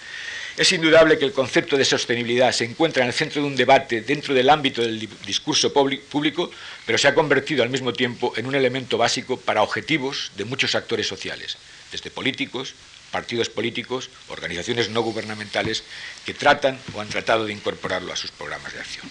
Es 0.57 0.71
indudable 0.73 1.19
que 1.19 1.25
el 1.25 1.33
concepto 1.33 1.79
de 1.79 1.85
sostenibilidad 1.85 2.53
se 2.53 2.65
encuentra 2.65 3.03
en 3.03 3.09
el 3.09 3.15
centro 3.15 3.41
de 3.41 3.49
un 3.49 3.57
debate 3.57 4.03
dentro 4.03 4.35
del 4.35 4.51
ámbito 4.51 4.83
del 4.83 5.09
discurso 5.25 5.73
público, 5.73 6.51
pero 6.85 6.99
se 6.99 7.09
ha 7.09 7.15
convertido 7.15 7.62
al 7.62 7.71
mismo 7.71 7.95
tiempo 7.95 8.35
en 8.37 8.47
un 8.47 8.55
elemento 8.55 8.99
básico 8.99 9.38
para 9.38 9.62
objetivos 9.62 10.31
de 10.37 10.45
muchos 10.45 10.75
actores 10.75 11.07
sociales, 11.07 11.57
desde 11.91 12.11
políticos, 12.11 12.75
partidos 13.11 13.49
políticos, 13.49 14.11
organizaciones 14.29 14.91
no 14.91 15.01
gubernamentales 15.03 15.85
que 16.27 16.35
tratan 16.35 16.79
o 16.95 17.01
han 17.01 17.09
tratado 17.09 17.47
de 17.47 17.53
incorporarlo 17.53 18.12
a 18.12 18.17
sus 18.17 18.31
programas 18.31 18.75
de 18.75 18.81
acción. 18.81 19.11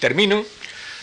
Termino 0.00 0.44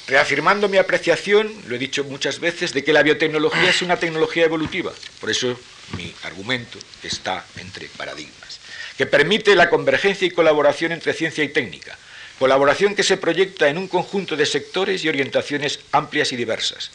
reafirmando 0.07 0.69
mi 0.69 0.77
apreciación, 0.77 1.51
lo 1.67 1.75
he 1.75 1.79
dicho 1.79 2.03
muchas 2.03 2.39
veces, 2.39 2.73
de 2.73 2.83
que 2.83 2.93
la 2.93 3.03
biotecnología 3.03 3.69
es 3.69 3.81
una 3.81 3.97
tecnología 3.97 4.45
evolutiva. 4.45 4.93
Por 5.19 5.29
eso 5.29 5.59
mi 5.97 6.13
argumento 6.23 6.77
está 7.01 7.45
entre 7.57 7.87
paradigmas, 7.87 8.59
que 9.01 9.07
permite 9.07 9.55
la 9.55 9.67
convergencia 9.67 10.27
y 10.27 10.29
colaboración 10.29 10.91
entre 10.91 11.13
ciencia 11.13 11.43
y 11.43 11.47
técnica, 11.47 11.97
colaboración 12.37 12.93
que 12.93 13.01
se 13.01 13.17
proyecta 13.17 13.67
en 13.67 13.79
un 13.79 13.87
conjunto 13.87 14.35
de 14.35 14.45
sectores 14.45 15.03
y 15.03 15.09
orientaciones 15.09 15.79
amplias 15.91 16.31
y 16.31 16.35
diversas. 16.35 16.91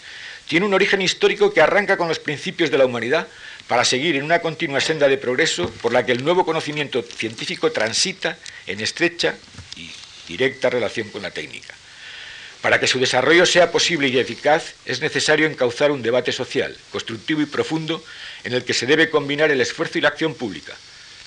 Tiene 0.46 0.66
un 0.66 0.74
origen 0.74 1.02
histórico 1.02 1.52
que 1.52 1.61
arranca 1.61 1.96
con 1.96 2.07
los 2.07 2.20
principios 2.20 2.70
de 2.70 2.78
la 2.78 2.86
humanidad 2.86 3.26
para 3.66 3.84
seguir 3.84 4.14
en 4.14 4.22
una 4.22 4.38
continua 4.38 4.80
senda 4.80 5.09
de 5.09 5.18
progreso 5.18 5.68
por 5.82 5.92
la 5.92 6.07
que 6.07 6.12
el 6.12 6.22
nuevo 6.22 6.46
conocimiento 6.46 7.02
científico 7.02 7.72
transita 7.72 8.38
en 8.68 8.78
estrecha 8.78 9.34
y 9.74 9.90
directa 10.28 10.70
relación 10.70 11.09
con 11.09 11.22
la 11.22 11.32
técnica. 11.32 11.74
Para 12.62 12.78
que 12.78 12.86
su 12.86 13.00
desarrollo 13.00 13.46
sea 13.46 13.72
posible 13.72 14.07
y 14.07 14.18
eficaz, 14.20 14.74
es 14.84 15.00
necesario 15.00 15.48
encauzar 15.48 15.90
un 15.90 16.02
debate 16.02 16.30
social, 16.30 16.78
constructivo 16.92 17.40
y 17.42 17.46
profundo, 17.46 18.04
en 18.44 18.52
el 18.52 18.64
que 18.64 18.74
se 18.74 18.86
debe 18.86 19.11
combinar 19.11 19.50
el 19.50 19.61
esfuerzo 19.61 19.98
y 19.98 20.02
la 20.02 20.11
acción 20.11 20.34
pública, 20.36 20.76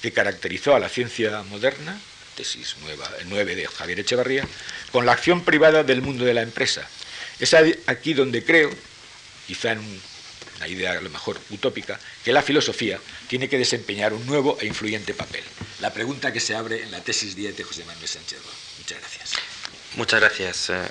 que 0.02 0.12
caracterizó 0.12 0.76
a 0.76 0.80
la 0.80 0.90
ciencia 0.90 1.44
moderna, 1.44 2.00
tesis 2.36 2.76
nueva, 2.84 3.10
9 3.26 3.56
de 3.56 3.68
Javier 3.68 4.00
Echevarría, 4.00 4.48
con 4.92 5.06
la 5.06 5.12
acción 5.12 5.44
privada 5.44 5.84
del 5.84 6.02
mundo 6.02 6.26
de 6.26 6.34
la 6.34 6.42
empresa. 6.42 6.88
Es 7.40 7.56
aquí 7.88 8.14
donde 8.14 8.44
creo, 8.44 8.70
quizá 9.48 9.74
en 9.74 9.80
una 10.58 10.68
idea 10.68 10.92
a 10.92 11.02
lo 11.02 11.10
mejor 11.10 11.40
utópica, 11.50 12.00
que 12.24 12.34
la 12.34 12.42
filosofía 12.42 13.00
tiene 13.28 13.48
que 13.48 13.58
desempeñar 13.58 14.14
un 14.14 14.26
nuevo 14.26 14.58
e 14.60 14.66
influyente 14.66 15.14
papel. 15.14 15.44
La 15.80 15.94
pregunta 15.94 16.34
que 16.34 16.40
se 16.40 16.56
abre 16.56 16.84
en 16.84 16.92
la 16.92 17.02
tesis 17.02 17.36
10 17.36 17.56
de 17.56 17.64
José 17.64 17.86
Manuel 17.86 18.08
Sánchez. 18.08 18.40
Muchas 18.78 19.00
gracias. 19.00 19.32
Muchas 19.96 20.20
gracias. 20.20 20.70
Eh, 20.70 20.88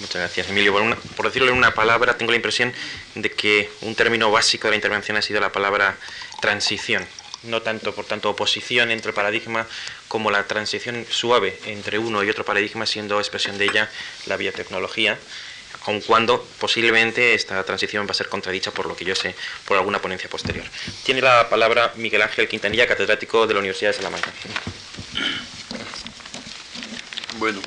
muchas 0.00 0.16
gracias, 0.16 0.48
Emilio. 0.50 0.74
Por, 1.16 1.26
decirlo 1.26 1.50
en 1.50 1.56
una 1.56 1.74
palabra, 1.74 2.18
tengo 2.18 2.32
la 2.32 2.36
impresión 2.36 2.72
de 3.14 3.30
que 3.30 3.70
un 3.80 3.94
término 3.94 4.30
básico 4.30 4.68
de 4.68 4.72
la 4.72 4.76
intervención 4.76 5.16
ha 5.16 5.22
sido 5.22 5.40
la 5.40 5.52
palabra 5.52 5.96
transición. 6.40 7.06
No 7.42 7.62
tanto, 7.62 7.94
por 7.94 8.04
tanto, 8.04 8.28
oposición 8.30 8.90
entre 8.90 9.10
el 9.10 9.14
paradigma 9.14 9.66
como 10.08 10.30
la 10.30 10.46
transición 10.46 11.06
suave 11.08 11.58
entre 11.66 11.98
uno 11.98 12.22
y 12.22 12.28
otro 12.28 12.44
paradigma, 12.44 12.84
siendo 12.84 13.18
expresión 13.18 13.56
de 13.56 13.64
ella 13.64 13.90
la 14.26 14.36
biotecnología, 14.36 15.18
aun 15.86 16.00
cuando 16.02 16.44
posiblemente 16.58 17.34
esta 17.34 17.64
transición 17.64 18.06
va 18.06 18.10
a 18.10 18.14
ser 18.14 18.28
contradicha 18.28 18.70
por 18.72 18.86
lo 18.86 18.94
que 18.94 19.04
yo 19.04 19.14
sé, 19.14 19.34
por 19.64 19.78
alguna 19.78 20.00
ponencia 20.02 20.28
posterior. 20.28 20.66
Tiene 21.04 21.22
la 21.22 21.48
palabra 21.48 21.92
Miguel 21.96 22.22
Ángel 22.22 22.48
Quintanilla, 22.48 22.86
catedrático 22.86 23.46
de 23.46 23.54
la 23.54 23.60
Universidad 23.60 23.90
de 23.90 23.96
Salamanca. 23.96 24.30
Bueno, 27.38 27.60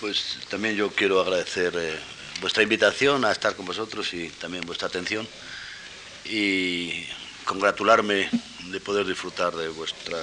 pues 0.00 0.38
también 0.48 0.74
yo 0.74 0.90
quiero 0.90 1.20
agradecer 1.20 1.74
eh, 1.76 1.98
vuestra 2.40 2.62
invitación 2.62 3.24
a 3.26 3.32
estar 3.32 3.54
con 3.56 3.66
vosotros 3.66 4.14
y 4.14 4.28
también 4.30 4.64
vuestra 4.64 4.88
atención 4.88 5.28
y 6.24 7.06
congratularme 7.44 8.28
de 8.70 8.80
poder 8.80 9.06
disfrutar 9.06 9.54
de 9.54 9.68
vuestra 9.68 10.18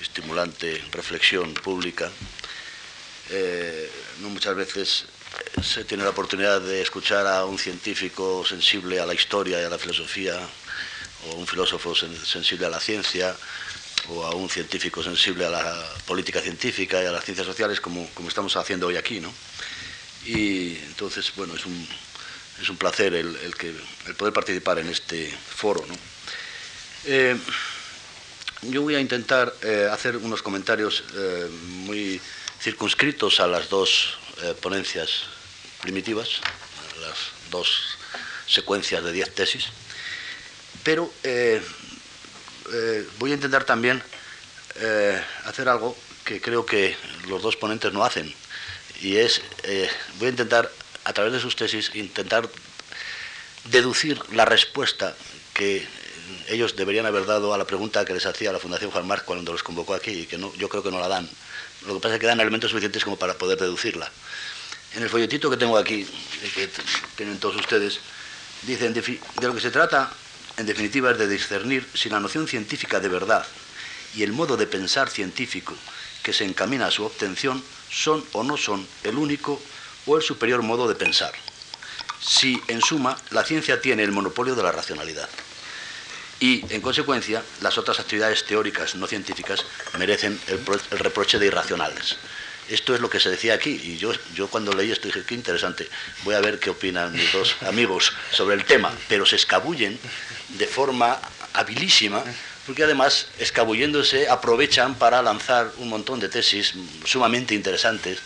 estimulante 0.00 0.82
reflexión 0.92 1.54
pública. 1.54 2.10
Eh, 3.30 3.90
no 4.20 4.30
muchas 4.30 4.54
veces 4.54 5.06
se 5.62 5.84
tiene 5.84 6.04
la 6.04 6.10
oportunidad 6.10 6.60
de 6.60 6.80
escuchar 6.82 7.26
a 7.26 7.44
un 7.44 7.58
científico 7.58 8.44
sensible 8.46 9.00
a 9.00 9.06
la 9.06 9.14
historia 9.14 9.60
y 9.60 9.64
a 9.64 9.68
la 9.68 9.78
filosofía, 9.78 10.38
o 11.28 11.36
un 11.36 11.46
filósofo 11.46 11.94
sensible 11.94 12.66
a 12.66 12.70
la 12.70 12.80
ciencia, 12.80 13.36
o 14.08 14.24
a 14.24 14.34
un 14.34 14.48
científico 14.48 15.02
sensible 15.02 15.46
a 15.46 15.50
la 15.50 15.94
política 16.06 16.40
científica 16.40 17.02
y 17.02 17.06
a 17.06 17.12
las 17.12 17.24
ciencias 17.24 17.46
sociales 17.46 17.80
como, 17.80 18.08
como 18.14 18.28
estamos 18.28 18.56
haciendo 18.56 18.86
hoy 18.86 18.96
aquí, 18.96 19.20
¿no? 19.20 19.32
Y 20.24 20.76
entonces, 20.88 21.32
bueno, 21.36 21.54
es 21.54 21.66
un, 21.66 21.88
es 22.60 22.68
un 22.68 22.76
placer 22.76 23.14
el, 23.14 23.54
que, 23.56 23.74
el 24.06 24.14
poder 24.14 24.32
participar 24.32 24.78
en 24.78 24.88
este 24.88 25.30
foro, 25.30 25.84
¿no? 25.86 25.94
Eh, 27.08 27.36
yo 28.62 28.82
voy 28.82 28.96
a 28.96 29.00
intentar 29.00 29.54
eh, 29.62 29.88
hacer 29.92 30.16
unos 30.16 30.42
comentarios 30.42 31.04
eh, 31.14 31.48
muy 31.68 32.20
circunscritos 32.60 33.38
a 33.38 33.46
las 33.46 33.68
dos 33.68 34.18
ponencias 34.60 35.22
primitivas, 35.80 36.40
las 37.00 37.16
dos 37.50 37.96
secuencias 38.46 39.04
de 39.04 39.12
diez 39.12 39.34
tesis, 39.34 39.66
pero 40.82 41.10
voy 43.18 43.30
a 43.30 43.34
intentar 43.34 43.64
también 43.64 44.02
hacer 45.44 45.68
algo 45.68 45.96
que 46.24 46.40
creo 46.40 46.66
que 46.66 46.96
los 47.28 47.40
dos 47.40 47.56
ponentes 47.56 47.92
no 47.92 48.04
hacen, 48.04 48.34
y 49.00 49.16
es, 49.16 49.40
voy 50.18 50.26
a 50.26 50.30
intentar, 50.30 50.70
a 51.06 51.12
través 51.12 51.32
de 51.32 51.40
sus 51.40 51.54
tesis, 51.54 51.92
intentar 51.94 52.50
deducir 53.70 54.20
la 54.32 54.44
respuesta 54.44 55.14
que 55.54 55.86
ellos 56.48 56.74
deberían 56.74 57.06
haber 57.06 57.26
dado 57.26 57.54
a 57.54 57.58
la 57.58 57.64
pregunta 57.64 58.04
que 58.04 58.12
les 58.12 58.26
hacía 58.26 58.52
la 58.52 58.58
Fundación 58.58 58.90
Juan 58.90 59.06
Marc 59.06 59.24
cuando 59.24 59.52
los 59.52 59.62
convocó 59.62 59.94
aquí, 59.94 60.10
y 60.10 60.26
que 60.26 60.36
no, 60.36 60.52
yo 60.56 60.68
creo 60.68 60.82
que 60.82 60.90
no 60.90 60.98
la 60.98 61.06
dan. 61.06 61.28
Lo 61.86 61.94
que 61.94 62.00
pasa 62.00 62.14
es 62.14 62.20
que 62.20 62.26
dan 62.26 62.40
elementos 62.40 62.72
suficientes 62.72 63.04
como 63.04 63.16
para 63.16 63.34
poder 63.34 63.56
deducirla. 63.56 64.10
En 64.96 65.04
el 65.04 65.08
folletito 65.08 65.48
que 65.48 65.56
tengo 65.56 65.78
aquí, 65.78 66.04
que 66.54 66.68
tienen 67.16 67.38
todos 67.38 67.54
ustedes, 67.54 68.00
dicen 68.62 68.92
de 68.92 69.20
lo 69.42 69.54
que 69.54 69.60
se 69.60 69.70
trata 69.70 70.12
en 70.56 70.66
definitiva, 70.66 71.12
es 71.12 71.18
de 71.18 71.28
discernir 71.28 71.86
si 71.94 72.08
la 72.08 72.18
noción 72.18 72.48
científica 72.48 72.98
de 72.98 73.08
verdad 73.08 73.46
y 74.16 74.24
el 74.24 74.32
modo 74.32 74.56
de 74.56 74.66
pensar 74.66 75.08
científico 75.08 75.74
que 76.24 76.32
se 76.32 76.44
encamina 76.44 76.86
a 76.86 76.90
su 76.90 77.04
obtención 77.04 77.62
son 77.90 78.24
o 78.32 78.42
no 78.42 78.56
son 78.56 78.86
el 79.04 79.16
único 79.16 79.60
o 80.06 80.16
el 80.16 80.22
superior 80.22 80.62
modo 80.62 80.88
de 80.88 80.94
pensar. 80.94 81.32
Si, 82.20 82.60
en 82.68 82.80
suma, 82.80 83.16
la 83.30 83.44
ciencia 83.44 83.80
tiene 83.80 84.02
el 84.02 84.12
monopolio 84.12 84.54
de 84.54 84.62
la 84.62 84.72
racionalidad. 84.72 85.28
Y, 86.40 86.64
en 86.72 86.80
consecuencia, 86.80 87.42
las 87.60 87.78
otras 87.78 87.98
actividades 88.00 88.44
teóricas 88.44 88.94
no 88.94 89.06
científicas 89.06 89.64
merecen 89.98 90.38
el, 90.48 90.60
reproche 90.98 91.38
de 91.38 91.46
irracionales. 91.46 92.16
Esto 92.68 92.94
es 92.94 93.00
lo 93.00 93.08
que 93.08 93.20
se 93.20 93.30
decía 93.30 93.54
aquí 93.54 93.70
y 93.70 93.96
yo, 93.96 94.12
yo 94.34 94.48
cuando 94.48 94.72
leí 94.72 94.90
esto 94.90 95.06
dije, 95.06 95.22
qué 95.24 95.34
interesante, 95.34 95.88
voy 96.24 96.34
a 96.34 96.40
ver 96.40 96.58
qué 96.58 96.70
opinan 96.70 97.12
mis 97.12 97.32
dos 97.32 97.56
amigos 97.62 98.12
sobre 98.32 98.56
el 98.56 98.64
tema, 98.64 98.92
pero 99.08 99.24
se 99.24 99.36
escabullen 99.36 99.98
de 100.48 100.66
forma 100.66 101.20
habilísima 101.52 102.24
porque 102.66 102.82
además, 102.82 103.28
escabulléndose, 103.38 104.28
aprovechan 104.28 104.96
para 104.96 105.22
lanzar 105.22 105.70
un 105.78 105.88
montón 105.88 106.18
de 106.18 106.28
tesis 106.28 106.74
sumamente 107.04 107.54
interesantes 107.54 108.18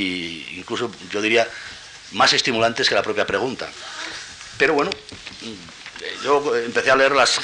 e 0.00 0.56
incluso, 0.56 0.90
yo 1.10 1.22
diría, 1.22 1.48
más 2.12 2.32
estimulantes 2.32 2.88
que 2.88 2.94
la 2.94 3.02
propia 3.02 3.26
pregunta. 3.26 3.70
Pero 4.58 4.74
bueno, 4.74 4.90
yo 6.22 6.56
empecé 6.56 6.90
a 6.90 6.96
leerlas 6.96 7.40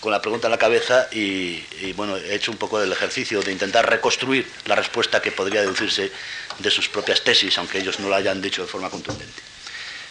con 0.00 0.12
la 0.12 0.22
pregunta 0.22 0.46
en 0.46 0.52
la 0.52 0.58
cabeza 0.58 1.08
y, 1.10 1.62
bueno, 1.94 2.16
he 2.16 2.34
hecho 2.34 2.52
un 2.52 2.56
poco 2.56 2.80
el 2.80 2.92
ejercicio 2.92 3.42
de 3.42 3.52
intentar 3.52 3.88
reconstruir 3.88 4.50
la 4.66 4.76
respuesta 4.76 5.20
que 5.20 5.32
podría 5.32 5.62
deducirse 5.62 6.12
de 6.58 6.70
sus 6.70 6.88
propias 6.88 7.22
tesis, 7.22 7.58
aunque 7.58 7.78
ellos 7.78 7.98
no 7.98 8.08
la 8.08 8.16
hayan 8.16 8.40
dicho 8.40 8.62
de 8.62 8.68
forma 8.68 8.90
contundente. 8.90 9.42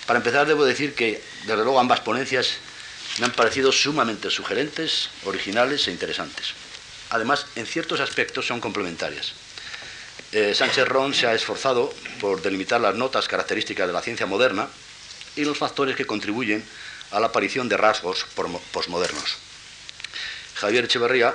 Para 0.05 0.17
empezar, 0.17 0.45
debo 0.47 0.65
decir 0.65 0.93
que, 0.95 1.21
desde 1.45 1.63
luego, 1.63 1.79
ambas 1.79 2.01
ponencias 2.01 2.55
me 3.19 3.25
han 3.25 3.31
parecido 3.31 3.71
sumamente 3.71 4.29
sugerentes, 4.29 5.09
originales 5.25 5.87
e 5.87 5.91
interesantes. 5.91 6.53
Además, 7.09 7.45
en 7.55 7.65
ciertos 7.65 7.99
aspectos 7.99 8.45
son 8.45 8.59
complementarias. 8.59 9.33
Eh, 10.33 10.53
Sánchez 10.53 10.87
Ron 10.87 11.13
se 11.13 11.25
ha 11.25 11.33
esforzado 11.33 11.93
por 12.19 12.41
delimitar 12.41 12.81
las 12.81 12.95
notas 12.95 13.27
características 13.27 13.87
de 13.87 13.93
la 13.93 14.01
ciencia 14.01 14.25
moderna 14.25 14.67
y 15.35 15.45
los 15.45 15.57
factores 15.57 15.95
que 15.95 16.05
contribuyen 16.05 16.63
a 17.11 17.19
la 17.19 17.27
aparición 17.27 17.69
de 17.69 17.77
rasgos 17.77 18.25
posmodernos. 18.71 19.37
Javier 20.55 20.85
Echeverría, 20.85 21.33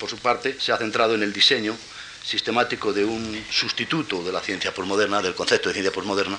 por 0.00 0.10
su 0.10 0.18
parte, 0.18 0.58
se 0.58 0.72
ha 0.72 0.78
centrado 0.78 1.14
en 1.14 1.22
el 1.22 1.32
diseño 1.32 1.76
sistemático 2.24 2.92
de 2.92 3.04
un 3.04 3.44
sustituto 3.50 4.24
de 4.24 4.32
la 4.32 4.40
ciencia 4.40 4.74
posmoderna, 4.74 5.22
del 5.22 5.34
concepto 5.34 5.68
de 5.68 5.74
ciencia 5.74 5.92
posmoderna, 5.92 6.38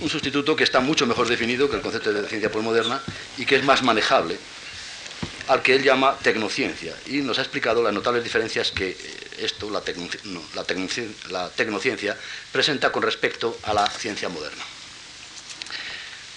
un 0.00 0.10
sustituto 0.10 0.54
que 0.54 0.64
está 0.64 0.80
mucho 0.80 1.06
mejor 1.06 1.28
definido 1.28 1.70
que 1.70 1.76
el 1.76 1.82
concepto 1.82 2.12
de 2.12 2.28
ciencia 2.28 2.50
posmoderna 2.50 3.00
y 3.38 3.46
que 3.46 3.56
es 3.56 3.64
más 3.64 3.82
manejable, 3.82 4.38
al 5.48 5.62
que 5.62 5.74
él 5.74 5.82
llama 5.82 6.16
tecnociencia, 6.22 6.94
y 7.06 7.18
nos 7.18 7.38
ha 7.38 7.42
explicado 7.42 7.82
las 7.82 7.92
notables 7.92 8.24
diferencias 8.24 8.72
que 8.72 8.90
eh, 8.90 8.96
esto, 9.38 9.70
la, 9.70 9.80
tecnociencia, 11.50 12.16
presenta 12.50 12.90
con 12.90 13.02
respecto 13.02 13.58
a 13.62 13.72
la 13.74 13.88
ciencia 13.88 14.28
moderna. 14.28 14.64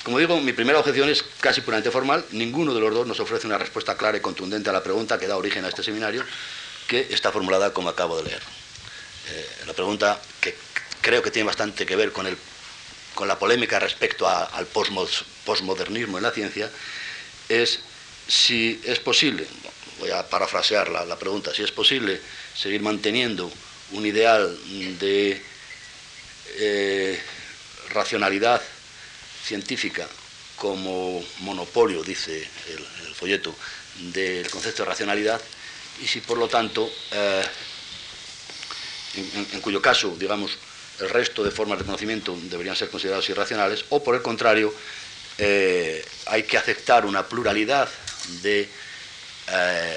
Como 0.04 0.20
digo, 0.20 0.40
mi 0.40 0.54
primera 0.54 0.80
objeción 0.80 1.10
es 1.10 1.24
casi 1.40 1.62
puramente 1.62 1.92
formal. 1.92 2.26
Ninguno 2.32 2.74
de 2.74 2.80
los 2.80 2.94
dos 2.94 3.06
nos 3.06 3.20
ofrece 3.20 3.48
una 3.48 3.58
respuesta 3.58 3.98
clara 3.98 4.18
y 4.18 4.22
contundente 4.22 4.70
a 4.70 4.74
la 4.74 4.84
pregunta 4.84 5.20
que 5.20 5.28
da 5.28 5.38
origen 5.38 5.66
a 5.66 5.70
este 5.70 5.84
seminario, 5.84 6.24
que 6.88 7.08
está 7.12 7.32
formulada 7.32 7.74
como 7.74 7.90
acabo 7.90 8.18
de 8.18 8.24
leer. 8.24 8.42
Eh, 9.30 9.50
la 9.68 9.74
pregunta 9.74 10.20
que 10.40 10.56
creo 11.02 11.22
que 11.22 11.32
tiene 11.32 11.48
bastante 11.48 11.86
que 11.86 11.96
ver 11.96 12.12
con, 12.12 12.28
el, 12.28 12.38
con 13.14 13.28
la 13.28 13.38
polémica 13.38 13.80
respecto 13.80 14.28
al 14.28 14.66
posmodernismo 14.66 16.18
en 16.18 16.24
la 16.24 16.32
ciencia 16.32 16.70
es 17.50 17.80
si 18.30 18.80
es 18.86 19.00
posible, 19.00 19.46
voy 20.00 20.12
a 20.12 20.28
parafrasear 20.28 20.90
la, 20.90 21.04
la 21.04 21.18
pregunta, 21.18 21.54
si 21.54 21.64
es 21.64 21.72
posible 21.72 22.22
seguir 22.56 22.82
manteniendo 22.82 23.52
un 23.92 24.06
ideal 24.06 24.58
de 25.00 25.42
eh, 26.58 27.20
racionalidad 27.90 28.62
científica 29.44 30.08
como 30.56 31.24
monopolio, 31.40 32.04
dice 32.04 32.48
el, 32.68 33.16
folleto, 33.16 33.56
del 34.14 34.50
concepto 34.50 34.84
de 34.84 34.90
racionalidad, 34.90 35.42
y 36.02 36.08
si 36.08 36.22
por 36.22 36.38
lo 36.38 36.48
tanto, 36.48 36.90
eh, 37.12 37.44
en, 39.54 39.62
cuyo 39.62 39.82
caso, 39.82 40.16
digamos, 40.18 40.52
el 41.00 41.10
resto 41.10 41.44
de 41.44 41.52
formas 41.52 41.80
de 41.80 41.86
conocimiento 41.86 42.38
deberían 42.44 42.76
ser 42.76 42.90
consideradas 42.90 43.28
irracionales, 43.30 43.86
o 43.90 44.04
por 44.04 44.16
el 44.16 44.22
contrario, 44.22 44.74
eh, 45.38 46.06
hay 46.28 46.44
que 46.44 46.58
aceptar 46.58 47.06
una 47.06 47.26
pluralidad 47.28 47.90
de 48.42 48.70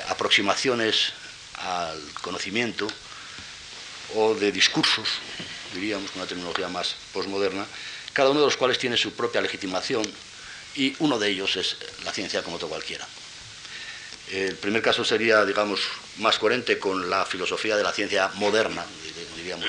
aproximaciones 0.08 1.12
al 1.54 2.00
conocimiento 2.22 2.88
o 4.14 4.34
de 4.34 4.50
discursos, 4.52 5.08
diríamos 5.74 6.10
con 6.10 6.20
una 6.20 6.28
terminología 6.28 6.68
más 6.68 6.96
posmoderna, 7.12 7.66
cada 8.12 8.30
uno 8.30 8.40
de 8.40 8.46
los 8.46 8.56
cuales 8.56 8.78
tiene 8.78 8.96
su 8.96 9.12
propia 9.12 9.40
legitimación 9.40 10.02
y 10.74 10.94
uno 10.98 11.18
de 11.18 11.28
ellos 11.28 11.56
es 11.56 11.76
la 12.04 12.12
ciencia 12.12 12.42
como 12.42 12.56
otro 12.56 12.68
cualquiera. 12.68 13.06
El 14.30 14.56
primer 14.56 14.80
caso 14.80 15.04
sería, 15.04 15.44
digamos, 15.44 15.80
más 16.18 16.38
coherente 16.38 16.78
con 16.78 17.10
la 17.10 17.26
filosofía 17.26 17.76
de 17.76 17.82
la 17.82 17.92
ciencia 17.92 18.28
moderna, 18.34 18.84
diríamos, 19.36 19.66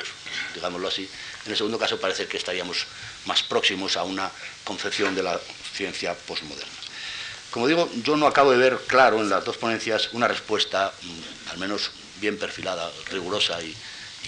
digámoslo 0.54 0.88
así. 0.88 1.10
En 1.46 1.52
el 1.52 1.58
segundo 1.58 1.78
caso 1.78 2.00
parece 2.00 2.28
que 2.28 2.38
estaríamos 2.38 2.86
más 3.26 3.44
próximos 3.44 3.98
a 3.98 4.04
una 4.04 4.32
concepción 4.64 5.16
de 5.16 5.24
la 5.24 5.40
ciencia 5.74 6.16
posmoderna. 6.16 6.83
Como 7.54 7.68
digo, 7.68 7.88
yo 8.04 8.18
no 8.18 8.26
acabo 8.26 8.50
de 8.50 8.58
ver 8.58 8.80
claro 8.88 9.22
en 9.22 9.30
las 9.30 9.46
dos 9.46 9.58
ponencias 9.58 10.10
una 10.14 10.28
respuesta, 10.28 10.92
mm, 11.04 11.52
al 11.52 11.58
menos 11.60 11.92
bien 12.20 12.40
perfilada, 12.40 12.92
rigurosa 13.12 13.62
y, 13.62 13.76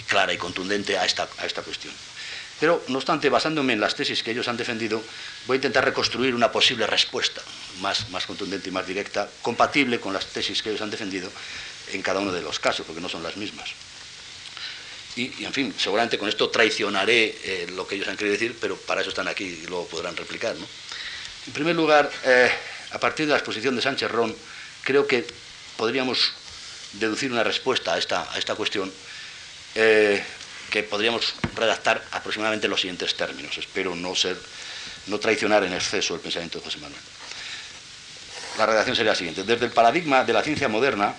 clara 0.06 0.32
y 0.32 0.38
contundente 0.38 0.96
a 0.96 1.04
esta, 1.04 1.28
a 1.38 1.46
esta 1.46 1.62
cuestión. 1.62 1.92
Pero, 2.60 2.84
no 2.86 2.98
obstante, 2.98 3.28
basándome 3.28 3.72
en 3.72 3.80
las 3.80 3.96
tesis 3.96 4.22
que 4.22 4.30
ellos 4.30 4.46
han 4.46 4.56
defendido, 4.56 5.02
voy 5.48 5.56
a 5.56 5.56
intentar 5.56 5.84
reconstruir 5.84 6.36
una 6.36 6.52
posible 6.52 6.86
respuesta 6.86 7.42
más, 7.80 8.08
más 8.10 8.26
contundente 8.26 8.68
y 8.68 8.72
más 8.72 8.86
directa, 8.86 9.28
compatible 9.42 9.98
con 9.98 10.12
las 10.12 10.26
tesis 10.26 10.62
que 10.62 10.68
ellos 10.68 10.82
han 10.82 10.90
defendido 10.90 11.28
en 11.92 12.02
cada 12.02 12.20
uno 12.20 12.30
de 12.30 12.42
los 12.42 12.60
casos, 12.60 12.86
porque 12.86 13.00
no 13.00 13.08
son 13.08 13.24
las 13.24 13.36
mismas. 13.36 13.70
Y, 15.16 15.44
en 15.44 15.52
fin, 15.52 15.74
seguramente 15.76 16.16
con 16.16 16.28
esto 16.28 16.48
traicionaré 16.48 17.36
eh, 17.42 17.66
lo 17.74 17.88
que 17.88 17.96
ellos 17.96 18.06
han 18.06 18.16
querido 18.16 18.34
decir, 18.34 18.56
pero 18.60 18.76
para 18.76 19.00
eso 19.00 19.10
están 19.10 19.26
aquí 19.26 19.62
y 19.64 19.66
luego 19.66 19.88
podrán 19.88 20.16
replicar. 20.16 20.54
En 20.54 21.52
primer 21.52 21.74
lugar, 21.74 22.08
eh, 22.24 22.50
a 22.96 22.98
partir 22.98 23.26
de 23.26 23.32
la 23.32 23.36
exposición 23.36 23.76
de 23.76 23.82
Sánchez 23.82 24.10
Ron, 24.10 24.34
creo 24.82 25.06
que 25.06 25.26
podríamos 25.76 26.32
deducir 26.94 27.30
una 27.30 27.44
respuesta 27.44 27.92
a 27.92 27.98
esta, 27.98 28.32
a 28.32 28.38
esta 28.38 28.54
cuestión 28.54 28.90
eh, 29.74 30.24
que 30.70 30.82
podríamos 30.82 31.34
redactar 31.54 32.02
aproximadamente 32.12 32.66
en 32.66 32.70
los 32.70 32.80
siguientes 32.80 33.14
términos. 33.14 33.58
Espero 33.58 33.94
no, 33.94 34.14
ser, 34.14 34.38
no 35.08 35.18
traicionar 35.18 35.62
en 35.64 35.74
exceso 35.74 36.14
el 36.14 36.20
pensamiento 36.20 36.58
de 36.58 36.64
José 36.64 36.78
Manuel. 36.78 36.98
La 38.56 38.64
redacción 38.64 38.96
sería 38.96 39.12
la 39.12 39.18
siguiente. 39.18 39.44
Desde 39.44 39.66
el 39.66 39.72
paradigma 39.72 40.24
de 40.24 40.32
la 40.32 40.42
ciencia 40.42 40.68
moderna, 40.68 41.14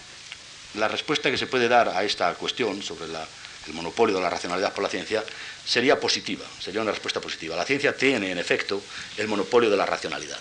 la 0.73 0.87
respuesta 0.87 1.29
que 1.29 1.37
se 1.37 1.45
puede 1.45 1.67
dar 1.67 1.89
a 1.89 2.03
esta 2.03 2.33
cuestión 2.33 2.81
sobre 2.81 3.05
el 3.05 3.73
monopolio 3.73 4.15
de 4.15 4.23
la 4.23 4.31
racionalidad 4.31 4.73
por 4.73 4.83
la 4.83 4.89
ciencia 4.89 5.23
sería 5.63 5.99
positiva, 5.99 6.45
sería 6.59 6.81
una 6.81 6.89
respuesta 6.89 7.21
positiva. 7.21 7.55
La 7.55 7.65
ciencia 7.65 7.95
tiene, 7.95 8.31
en 8.31 8.39
efecto, 8.39 8.81
el 9.17 9.27
monopolio 9.27 9.69
de 9.69 9.77
la 9.77 9.85
racionalidad. 9.85 10.39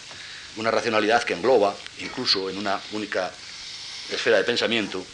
Una 0.57 0.70
racionalidad 0.70 1.22
que 1.24 1.34
engloba, 1.34 1.76
incluso 2.00 2.48
en 2.48 2.57
una 2.57 2.80
única 2.92 3.30
esfera 4.11 4.38
de 4.38 4.44
pensamiento, 4.44 5.04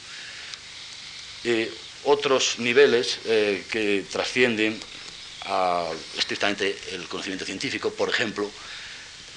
eh, 1.45 1.73
otros 2.05 2.59
niveles 2.59 3.19
eh, 3.25 3.65
que 3.71 4.05
trascienden 4.11 4.79
a 5.47 5.89
estrictamente 6.17 6.77
el 6.93 7.09
conocimiento 7.09 7.45
científico, 7.45 7.93
por 7.93 8.09
ejemplo, 8.09 8.49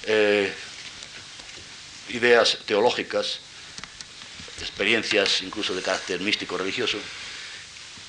eh, 0.05 0.51
ideas 2.09 2.59
teológicas, 2.65 3.39
experiencias 4.61 5.41
incluso 5.41 5.73
de 5.73 5.81
carácter 5.81 6.19
místico 6.21 6.57
religioso, 6.57 6.99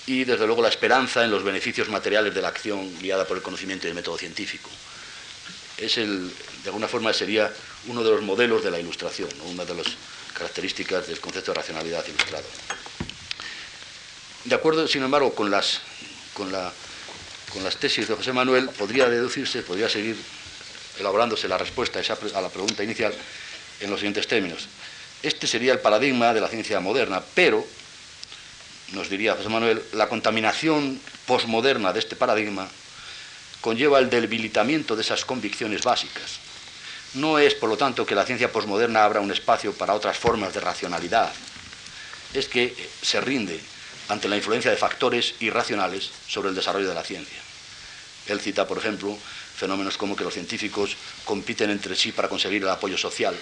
y 0.07 0.25
desde 0.25 0.47
luego 0.47 0.63
la 0.63 0.69
esperanza 0.69 1.25
en 1.25 1.31
los 1.31 1.43
beneficios 1.43 1.89
materiales 1.89 2.35
de 2.35 2.43
la 2.43 2.49
acción 2.49 2.99
guiada 3.01 3.27
por 3.27 3.37
el 3.37 3.43
conocimiento 3.43 3.87
y 3.87 3.91
el 3.91 3.97
método 3.97 4.19
científico. 4.19 4.71
Es 5.77 5.99
el, 5.99 6.31
de 6.63 6.69
alguna 6.69 6.89
forma 6.89 7.13
sería 7.13 7.53
uno 7.89 8.03
de 8.03 8.11
los 8.11 8.23
modelos 8.23 8.63
de 8.65 8.71
la 8.71 8.81
ilustración, 8.81 9.29
una 9.47 9.65
de 9.65 9.75
las 9.75 9.87
características 10.35 11.07
del 11.07 11.21
concepto 11.21 11.53
de 11.53 11.57
racionalidad 11.57 12.05
ilustrado. 12.07 12.47
De 14.45 14.55
acuerdo, 14.55 14.87
sin 14.87 15.03
embargo, 15.03 15.35
con 15.35 15.51
las, 15.51 15.81
con, 16.35 16.53
las 16.53 17.77
tesis 17.79 18.07
de 18.07 18.15
José 18.15 18.33
Manuel, 18.33 18.69
podría 18.69 19.09
deducirse, 19.09 19.63
podría 19.63 19.89
seguir 19.89 20.17
elaborándose 21.01 21.49
la 21.49 21.59
respuesta 21.59 22.01
a, 22.01 22.41
la 22.41 22.49
pregunta 22.49 22.85
inicial 22.85 23.15
en 23.81 23.91
los 23.91 24.01
siguientes 24.01 24.27
términos. 24.29 24.69
Este 25.23 25.47
sería 25.47 25.73
el 25.73 25.81
paradigma 25.81 26.33
de 26.33 26.41
la 26.41 26.49
ciencia 26.49 26.79
moderna, 26.81 27.23
pero, 27.35 27.67
nos 28.93 29.09
diría 29.09 29.35
José 29.35 29.49
Manuel, 29.49 29.83
la 29.95 30.09
contaminación 30.09 31.01
posmoderna 31.27 31.93
de 31.93 31.99
este 31.99 32.15
paradigma 32.15 32.69
conlleva 33.61 33.99
el 33.99 34.11
debilitamiento 34.11 34.95
de 34.95 35.03
esas 35.03 35.25
convicciones 35.25 35.83
básicas. 35.83 36.39
No 37.15 37.39
es, 37.39 37.55
por 37.55 37.69
lo 37.69 37.77
tanto, 37.77 38.05
que 38.05 38.15
la 38.15 38.27
ciencia 38.27 38.53
posmoderna 38.53 39.05
abra 39.05 39.21
un 39.21 39.31
espacio 39.31 39.73
para 39.73 39.95
otras 39.95 40.19
formas 40.19 40.53
de 40.53 40.61
racionalidad, 40.61 41.33
es 42.35 42.49
que 42.49 42.75
se 43.03 43.21
rinde 43.21 43.61
ante 44.09 44.29
la 44.29 44.37
influencia 44.37 44.71
de 44.71 44.77
factores 44.77 45.35
irracionales 45.41 46.11
sobre 46.29 46.51
el 46.51 46.55
desarrollo 46.55 46.89
de 46.89 46.95
la 46.95 47.03
ciencia. 47.03 47.39
Él 48.27 48.41
cita, 48.41 48.67
por 48.67 48.79
ejemplo, 48.79 49.17
fenómenos 49.57 49.97
como 49.97 50.17
que 50.17 50.25
los 50.25 50.35
científicos 50.35 50.97
compiten 51.25 51.71
entre 51.71 51.97
sí 51.97 52.13
para 52.13 52.29
conseguir 52.29 52.63
el 52.63 52.69
apoyo 52.69 52.99
social, 52.99 53.35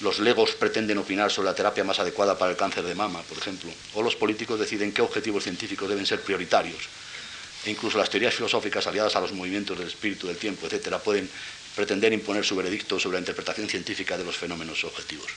los 0.00 0.18
legos 0.18 0.52
pretenden 0.52 0.98
opinar 0.98 1.30
sobre 1.30 1.46
la 1.46 1.54
terapia 1.54 1.84
más 1.84 2.00
adecuada 2.00 2.36
para 2.36 2.50
el 2.50 2.56
cáncer 2.56 2.82
de 2.82 2.94
mama, 2.94 3.22
por 3.22 3.38
ejemplo, 3.38 3.70
o 3.94 4.02
los 4.02 4.16
políticos 4.16 4.58
deciden 4.58 4.92
qué 4.92 5.02
objetivos 5.02 5.44
científicos 5.44 5.88
deben 5.88 6.04
ser 6.04 6.20
prioritarios, 6.20 6.88
e 7.64 7.70
incluso 7.70 7.96
las 7.96 8.10
teorías 8.10 8.34
filosóficas 8.34 8.86
aliadas 8.86 9.14
a 9.16 9.20
los 9.20 9.32
movimientos 9.32 9.78
del 9.78 9.88
espíritu, 9.88 10.26
del 10.26 10.36
tiempo, 10.36 10.66
etcétera, 10.66 10.98
pueden 10.98 11.30
pretender 11.74 12.12
imponer 12.12 12.44
su 12.44 12.56
veredicto 12.56 12.98
sobre 12.98 13.16
la 13.16 13.20
interpretación 13.20 13.68
científica 13.68 14.16
de 14.16 14.24
los 14.24 14.36
fenómenos 14.36 14.84
objetivos. 14.84 15.30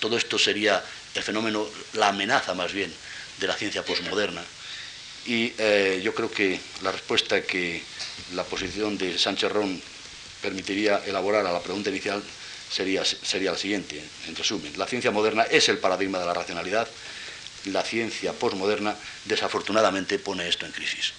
Todo 0.00 0.16
esto 0.16 0.38
sería 0.38 0.82
el 1.14 1.22
fenómeno, 1.22 1.66
la 1.94 2.08
amenaza 2.08 2.54
más 2.54 2.72
bien 2.72 2.92
de 3.38 3.46
la 3.46 3.54
ciencia 3.54 3.84
posmoderna. 3.84 4.42
Y 5.26 5.52
eh, 5.58 6.00
yo 6.02 6.14
creo 6.14 6.30
que 6.30 6.60
la 6.82 6.92
respuesta 6.92 7.42
que 7.42 7.82
la 8.34 8.44
posición 8.44 8.96
de 8.96 9.18
Sánchez 9.18 9.52
Ron 9.52 9.80
permitiría 10.40 11.02
elaborar 11.04 11.46
a 11.46 11.52
la 11.52 11.60
pregunta 11.60 11.90
inicial 11.90 12.22
sería, 12.70 13.04
sería 13.04 13.52
la 13.52 13.58
siguiente, 13.58 14.02
en 14.26 14.36
resumen. 14.36 14.72
La 14.76 14.86
ciencia 14.86 15.10
moderna 15.10 15.42
es 15.44 15.68
el 15.68 15.78
paradigma 15.78 16.18
de 16.18 16.26
la 16.26 16.34
racionalidad. 16.34 16.88
La 17.66 17.82
ciencia 17.82 18.32
posmoderna 18.32 18.96
desafortunadamente 19.24 20.18
pone 20.18 20.48
esto 20.48 20.64
en 20.64 20.72
crisis. 20.72 21.12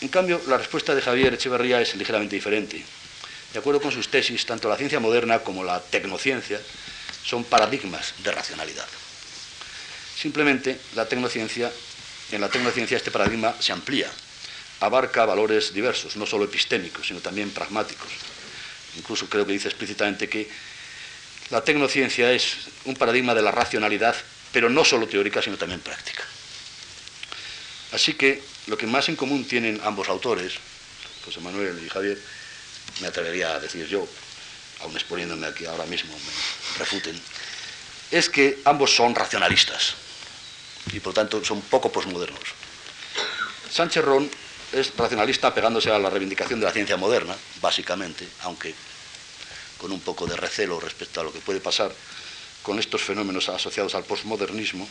En 0.00 0.08
cambio, 0.08 0.40
la 0.46 0.58
respuesta 0.58 0.94
de 0.94 1.00
Javier 1.00 1.34
Echeverría 1.34 1.80
es 1.80 1.94
ligeramente 1.96 2.36
diferente. 2.36 2.84
De 3.52 3.58
acuerdo 3.58 3.80
con 3.80 3.92
sus 3.92 4.08
tesis, 4.08 4.44
tanto 4.44 4.68
la 4.68 4.76
ciencia 4.76 5.00
moderna 5.00 5.38
como 5.38 5.64
la 5.64 5.80
tecnociencia 5.80 6.60
son 7.24 7.44
paradigmas 7.44 8.14
de 8.22 8.30
racionalidad. 8.30 8.86
Simplemente 10.16 10.78
la 10.94 11.06
tecnociencia, 11.08 11.72
en 12.32 12.40
la 12.40 12.48
tecnociencia 12.48 12.96
este 12.96 13.10
paradigma 13.10 13.54
se 13.58 13.72
amplía, 13.72 14.10
abarca 14.80 15.24
valores 15.24 15.72
diversos, 15.72 16.16
no 16.16 16.26
solo 16.26 16.44
epistémicos, 16.44 17.06
sino 17.06 17.20
también 17.20 17.50
pragmáticos. 17.50 18.08
Incluso 18.96 19.28
creo 19.28 19.46
que 19.46 19.52
dice 19.52 19.68
explícitamente 19.68 20.28
que 20.28 20.48
la 21.50 21.62
tecnociencia 21.62 22.32
es 22.32 22.56
un 22.84 22.96
paradigma 22.96 23.34
de 23.34 23.42
la 23.42 23.52
racionalidad, 23.52 24.16
pero 24.52 24.68
no 24.68 24.84
solo 24.84 25.06
teórica, 25.06 25.40
sino 25.40 25.56
también 25.56 25.80
práctica. 25.80 26.24
Así 27.92 28.14
que 28.14 28.42
lo 28.66 28.76
que 28.76 28.86
más 28.86 29.08
en 29.08 29.16
común 29.16 29.46
tienen 29.46 29.80
ambos 29.84 30.08
autores, 30.08 30.54
José 31.24 31.40
Manuel 31.40 31.80
y 31.84 31.88
Javier, 31.88 32.18
me 33.00 33.08
atrevería 33.08 33.54
a 33.54 33.60
decir 33.60 33.86
yo, 33.86 34.06
aún 34.80 34.94
exponiéndome 34.94 35.46
aquí 35.46 35.66
ahora 35.66 35.86
mismo, 35.86 36.12
me 36.12 36.78
refuten, 36.78 37.20
es 38.10 38.28
que 38.28 38.60
ambos 38.64 38.94
son 38.94 39.14
racionalistas 39.14 39.94
y 40.92 41.00
por 41.00 41.14
tanto 41.14 41.44
son 41.44 41.60
poco 41.62 41.90
posmodernos. 41.90 42.42
Sánchez 43.70 44.04
Ron 44.04 44.30
es 44.72 44.96
racionalista 44.96 45.54
pegándose 45.54 45.90
a 45.90 45.98
la 45.98 46.10
reivindicación 46.10 46.60
de 46.60 46.66
la 46.66 46.72
ciencia 46.72 46.96
moderna, 46.96 47.36
básicamente, 47.60 48.26
aunque 48.42 48.74
con 49.78 49.92
un 49.92 50.00
poco 50.00 50.26
de 50.26 50.36
recelo 50.36 50.80
respecto 50.80 51.20
a 51.20 51.24
lo 51.24 51.32
que 51.32 51.40
puede 51.40 51.60
pasar 51.60 51.92
con 52.62 52.78
estos 52.78 53.02
fenómenos 53.02 53.48
asociados 53.48 53.94
al 53.94 54.04
posmodernismo, 54.04 54.88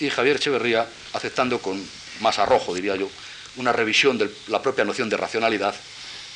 y 0.00 0.08
Javier 0.08 0.36
Echeverría 0.36 0.88
aceptando 1.12 1.60
con 1.60 1.84
más 2.20 2.38
arrojo, 2.38 2.74
diría 2.74 2.96
yo, 2.96 3.10
una 3.56 3.72
revisión 3.72 4.18
de 4.18 4.30
la 4.48 4.62
propia 4.62 4.84
noción 4.84 5.08
de 5.08 5.16
racionalidad 5.16 5.74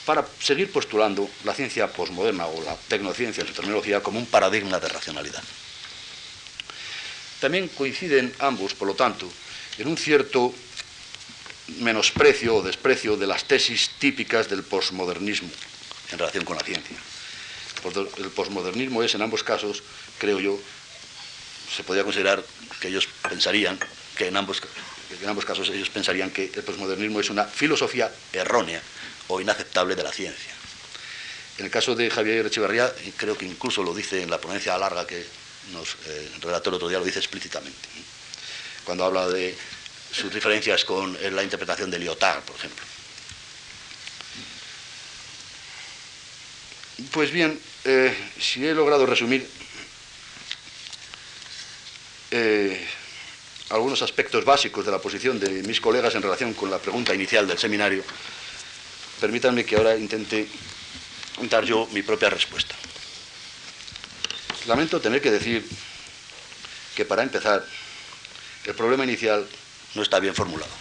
para 0.04 0.26
seguir 0.40 0.70
postulando 0.70 1.28
la 1.44 1.54
ciencia 1.54 1.86
posmoderna 1.88 2.46
o 2.46 2.62
la 2.62 2.76
tecnociencia 2.88 3.40
en 3.40 3.48
su 3.48 3.54
terminología 3.54 4.02
como 4.02 4.18
un 4.18 4.26
paradigma 4.26 4.78
de 4.78 4.88
racionalidad. 4.88 5.42
También 7.40 7.68
coinciden 7.68 8.34
ambos, 8.38 8.74
por 8.74 8.88
lo 8.88 8.94
tanto, 8.94 9.30
en 9.78 9.88
un 9.88 9.96
cierto 9.96 10.54
menosprecio 11.80 12.56
o 12.56 12.62
desprecio 12.62 13.16
de 13.16 13.26
las 13.26 13.44
tesis 13.44 13.90
típicas 13.98 14.48
del 14.48 14.62
posmodernismo 14.62 15.50
en 16.12 16.18
relación 16.18 16.44
con 16.44 16.56
la 16.56 16.64
ciencia. 16.64 16.96
El 18.16 18.30
posmodernismo 18.30 19.02
es, 19.02 19.14
en 19.14 19.22
ambos 19.22 19.42
casos, 19.42 19.82
creo 20.18 20.40
yo, 20.40 20.58
se 21.74 21.84
podría 21.84 22.04
considerar 22.04 22.44
que 22.80 22.88
ellos 22.88 23.08
pensarían 23.28 23.78
que 24.16 24.28
en 24.28 24.36
ambos, 24.36 24.62
en 25.24 25.30
ambos 25.30 25.44
casos 25.44 25.70
ellos 25.70 25.88
pensarían 25.88 26.30
que 26.30 26.52
el 26.54 26.62
posmodernismo 26.62 27.18
es 27.18 27.30
una 27.30 27.44
filosofía 27.44 28.12
errónea 28.32 28.80
o 29.28 29.40
inaceptable 29.40 29.96
de 29.96 30.02
la 30.02 30.12
ciencia. 30.12 30.52
En 31.58 31.64
el 31.64 31.70
caso 31.70 31.94
de 31.94 32.10
Javier 32.10 32.46
Echeverría, 32.46 32.92
creo 33.16 33.36
que 33.36 33.46
incluso 33.46 33.82
lo 33.82 33.94
dice 33.94 34.22
en 34.22 34.30
la 34.30 34.38
ponencia 34.38 34.76
larga 34.76 35.06
que 35.06 35.24
nos 35.72 35.96
eh, 36.06 36.30
relató 36.42 36.68
el 36.68 36.76
otro 36.76 36.88
día, 36.88 36.98
lo 36.98 37.04
dice 37.04 37.20
explícitamente, 37.20 37.88
cuando 38.84 39.04
habla 39.04 39.28
de 39.28 39.56
sus 40.12 40.32
diferencias 40.32 40.84
con 40.84 41.16
la 41.34 41.42
interpretación 41.42 41.90
de 41.90 41.98
Lyotard, 41.98 42.42
por 42.42 42.56
ejemplo. 42.56 42.84
Pues 47.12 47.30
bien, 47.30 47.58
eh, 47.84 48.14
si 48.38 48.66
he 48.66 48.74
logrado 48.74 49.06
resumir 49.06 49.48
eh, 52.30 52.86
algunos 53.70 54.02
aspectos 54.02 54.44
básicos 54.44 54.84
de 54.84 54.92
la 54.92 54.98
posición 54.98 55.40
de 55.40 55.62
mis 55.62 55.80
colegas 55.80 56.14
en 56.14 56.22
relación 56.22 56.54
con 56.54 56.70
la 56.70 56.78
pregunta 56.78 57.14
inicial 57.14 57.46
del 57.46 57.58
seminario, 57.58 58.04
permítanme 59.20 59.64
que 59.64 59.76
ahora 59.76 59.96
intente 59.96 60.48
dar 61.50 61.64
yo 61.64 61.88
mi 61.92 62.02
propia 62.02 62.30
respuesta. 62.30 62.74
Lamento 64.66 65.00
tener 65.00 65.20
que 65.20 65.30
decir 65.30 65.66
que 66.94 67.04
para 67.04 67.22
empezar, 67.22 67.64
el 68.64 68.74
problema 68.74 69.04
inicial 69.04 69.46
no 69.94 70.02
está 70.02 70.20
bien 70.20 70.34
formulado. 70.34 70.72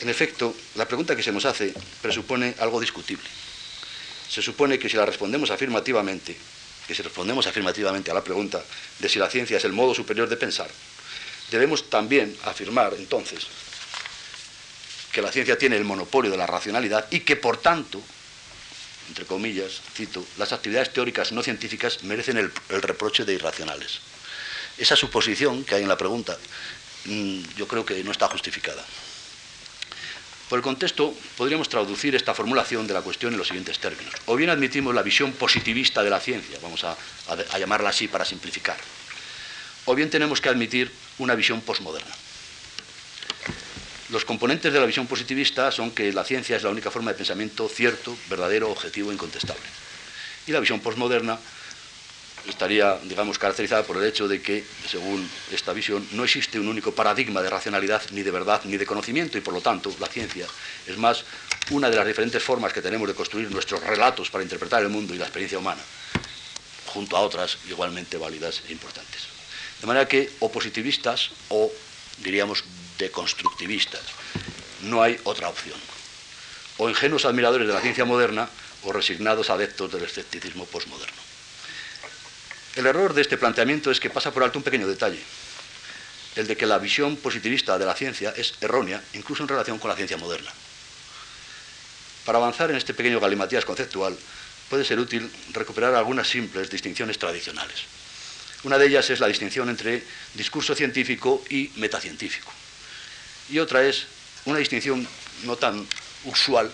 En 0.00 0.08
efecto, 0.08 0.54
la 0.74 0.88
pregunta 0.88 1.14
que 1.14 1.22
se 1.22 1.30
nos 1.30 1.44
hace 1.44 1.72
presupone 2.00 2.56
algo 2.58 2.80
discutible. 2.80 3.28
Se 4.28 4.42
supone 4.42 4.78
que 4.78 4.88
si 4.88 4.96
la 4.96 5.06
respondemos 5.06 5.50
afirmativamente, 5.50 6.36
que 6.88 6.94
si 6.94 7.02
respondemos 7.02 7.46
afirmativamente 7.46 8.10
a 8.10 8.14
la 8.14 8.24
pregunta 8.24 8.64
de 8.98 9.08
si 9.08 9.18
la 9.18 9.30
ciencia 9.30 9.58
es 9.58 9.64
el 9.64 9.72
modo 9.72 9.94
superior 9.94 10.28
de 10.28 10.36
pensar, 10.36 10.68
debemos 11.52 11.88
también 11.88 12.36
afirmar 12.44 12.94
entonces 12.98 13.46
que 15.12 15.22
la 15.22 15.30
ciencia 15.30 15.58
tiene 15.58 15.76
el 15.76 15.84
monopolio 15.84 16.30
de 16.30 16.38
la 16.38 16.46
racionalidad 16.46 17.06
y 17.10 17.20
que 17.20 17.36
por 17.36 17.58
tanto, 17.58 18.00
entre 19.08 19.26
comillas, 19.26 19.82
cito, 19.94 20.24
las 20.38 20.52
actividades 20.52 20.92
teóricas 20.92 21.32
no 21.32 21.42
científicas 21.42 22.02
merecen 22.02 22.38
el, 22.38 22.50
reproche 22.82 23.24
de 23.24 23.34
irracionales. 23.34 24.00
Esa 24.78 24.96
suposición 24.96 25.64
que 25.64 25.74
hay 25.74 25.82
en 25.82 25.88
la 25.88 25.98
pregunta 25.98 26.38
mm, 27.04 27.40
yo 27.56 27.68
creo 27.68 27.84
que 27.84 28.02
no 28.02 28.10
está 28.10 28.28
justificada. 28.28 28.84
Por 30.48 30.58
el 30.58 30.62
contexto, 30.62 31.14
podríamos 31.38 31.70
traducir 31.70 32.14
esta 32.14 32.34
formulación 32.34 32.86
de 32.86 32.92
la 32.92 33.00
cuestión 33.00 33.32
en 33.32 33.38
los 33.38 33.48
siguientes 33.48 33.78
términos. 33.78 34.12
O 34.26 34.36
bien 34.36 34.50
admitimos 34.50 34.94
la 34.94 35.02
visión 35.02 35.32
positivista 35.32 36.02
de 36.02 36.10
la 36.10 36.20
ciencia, 36.20 36.58
vamos 36.62 36.84
a, 36.84 36.94
llamarla 37.58 37.88
así 37.88 38.06
para 38.06 38.26
simplificar, 38.26 38.76
o 39.86 39.94
bien 39.94 40.10
tenemos 40.10 40.42
que 40.42 40.50
admitir 40.50 40.92
una 41.18 41.34
visión 41.34 41.60
posmoderna. 41.60 42.14
Los 44.10 44.24
componentes 44.26 44.72
de 44.72 44.78
la 44.78 44.84
visión 44.86 45.06
positivista 45.06 45.70
son 45.72 45.90
que 45.90 46.12
la 46.12 46.24
ciencia 46.24 46.56
es 46.56 46.62
la 46.62 46.68
única 46.68 46.90
forma 46.90 47.12
de 47.12 47.16
pensamiento 47.16 47.68
cierto, 47.68 48.16
verdadero, 48.28 48.70
objetivo 48.70 49.10
e 49.10 49.14
incontestable. 49.14 49.64
Y 50.46 50.52
la 50.52 50.60
visión 50.60 50.80
posmoderna 50.80 51.38
estaría, 52.46 52.98
digamos, 53.04 53.38
caracterizada 53.38 53.84
por 53.84 53.96
el 53.96 54.04
hecho 54.04 54.28
de 54.28 54.42
que, 54.42 54.64
según 54.86 55.28
esta 55.50 55.72
visión, 55.72 56.06
no 56.12 56.24
existe 56.24 56.58
un 56.58 56.68
único 56.68 56.92
paradigma 56.92 57.40
de 57.40 57.48
racionalidad, 57.48 58.02
ni 58.10 58.22
de 58.22 58.30
verdad, 58.30 58.60
ni 58.64 58.76
de 58.76 58.84
conocimiento, 58.84 59.38
y 59.38 59.40
por 59.40 59.54
lo 59.54 59.60
tanto 59.60 59.94
la 60.00 60.08
ciencia 60.08 60.46
es 60.86 60.98
más 60.98 61.24
una 61.70 61.88
de 61.88 61.96
las 61.96 62.06
diferentes 62.06 62.42
formas 62.42 62.72
que 62.72 62.82
tenemos 62.82 63.08
de 63.08 63.14
construir 63.14 63.50
nuestros 63.50 63.82
relatos 63.82 64.28
para 64.30 64.44
interpretar 64.44 64.82
el 64.82 64.88
mundo 64.88 65.14
y 65.14 65.18
la 65.18 65.24
experiencia 65.24 65.58
humana, 65.58 65.82
junto 66.86 67.16
a 67.16 67.20
otras 67.20 67.56
igualmente 67.68 68.18
válidas 68.18 68.62
e 68.68 68.72
importantes. 68.72 69.31
De 69.82 69.86
manera 69.90 70.06
que 70.06 70.30
o 70.38 70.46
positivistas 70.46 71.34
o, 71.50 71.66
diríamos, 72.22 72.62
deconstructivistas, 72.98 74.00
no 74.86 75.02
hay 75.02 75.18
otra 75.24 75.50
opción. 75.50 75.78
O 76.78 76.88
ingenuos 76.88 77.26
admiradores 77.26 77.66
de 77.66 77.74
la 77.74 77.82
ciencia 77.82 78.06
moderna 78.06 78.48
o 78.86 78.92
resignados 78.94 79.50
adeptos 79.50 79.90
del 79.90 80.04
escepticismo 80.04 80.66
posmoderno. 80.66 81.20
El 82.76 82.86
error 82.86 83.12
de 83.12 83.22
este 83.22 83.36
planteamiento 83.36 83.90
es 83.90 83.98
que 83.98 84.08
pasa 84.08 84.30
por 84.30 84.44
alto 84.44 84.58
un 84.58 84.62
pequeño 84.62 84.86
detalle, 84.86 85.20
el 86.36 86.46
de 86.46 86.56
que 86.56 86.66
la 86.66 86.78
visión 86.78 87.16
positivista 87.16 87.76
de 87.76 87.84
la 87.84 87.94
ciencia 87.94 88.32
es 88.36 88.54
errónea, 88.60 89.02
incluso 89.14 89.42
en 89.42 89.48
relación 89.48 89.78
con 89.78 89.90
la 89.90 89.96
ciencia 89.96 90.16
moderna. 90.16 90.50
Para 92.24 92.38
avanzar 92.38 92.70
en 92.70 92.76
este 92.76 92.94
pequeño 92.94 93.18
galimatías 93.18 93.64
conceptual, 93.64 94.16
puede 94.70 94.84
ser 94.84 95.00
útil 95.00 95.28
recuperar 95.52 95.94
algunas 95.96 96.28
simples 96.28 96.70
distinciones 96.70 97.18
tradicionales. 97.18 98.01
Una 98.64 98.78
de 98.78 98.86
ellas 98.86 99.08
es 99.10 99.20
la 99.20 99.26
distinción 99.26 99.68
entre 99.68 100.02
discurso 100.34 100.74
científico 100.74 101.44
y 101.50 101.70
metacientífico. 101.76 102.52
Y 103.50 103.58
otra 103.58 103.84
es 103.84 104.06
una 104.44 104.58
distinción 104.58 105.06
no 105.44 105.56
tan 105.56 105.86
usual 106.24 106.70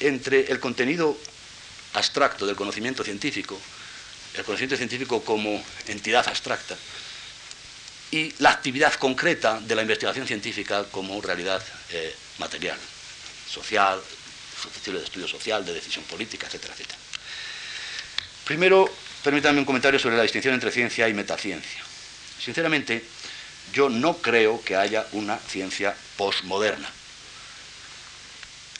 entre 0.00 0.50
el 0.50 0.58
contenido 0.58 1.18
abstracto 1.94 2.46
del 2.46 2.56
conocimiento 2.56 3.04
científico 3.04 3.60
el 4.34 4.44
conocimiento 4.44 4.76
científico 4.76 5.22
como 5.22 5.62
entidad 5.86 6.26
abstracta 6.26 6.76
y 8.10 8.32
la 8.38 8.50
actividad 8.50 8.94
concreta 8.94 9.60
de 9.60 9.74
la 9.74 9.82
investigación 9.82 10.26
científica 10.26 10.84
como 10.90 11.20
realidad 11.20 11.62
eh, 11.90 12.14
material, 12.38 12.78
social, 13.48 14.00
susceptible 14.60 15.00
de 15.00 15.06
estudio 15.06 15.28
social, 15.28 15.64
de 15.64 15.74
decisión 15.74 16.04
política, 16.04 16.46
etcétera, 16.46 16.74
etcétera. 16.74 16.98
Primero, 18.44 18.90
permítanme 19.22 19.60
un 19.60 19.64
comentario 19.64 19.98
sobre 19.98 20.16
la 20.16 20.22
distinción 20.22 20.54
entre 20.54 20.70
ciencia 20.70 21.08
y 21.08 21.14
metaciencia. 21.14 21.82
Sinceramente, 22.38 23.04
yo 23.72 23.88
no 23.88 24.18
creo 24.18 24.62
que 24.62 24.76
haya 24.76 25.06
una 25.12 25.38
ciencia 25.38 25.94
posmoderna. 26.16 26.90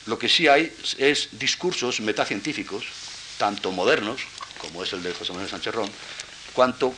Lo 0.06 0.18
que 0.18 0.28
sí 0.28 0.48
hay 0.48 0.74
es 0.98 1.28
discursos 1.32 2.00
metacientíficos, 2.00 2.84
tanto 3.38 3.70
modernos 3.70 4.20
como 4.58 4.82
es 4.82 4.92
el 4.92 5.02
de 5.02 5.12
José 5.12 5.32
Manuel 5.32 5.50
Sánchez 5.50 5.74
Ron, 5.74 5.90
cuanto 6.52 6.94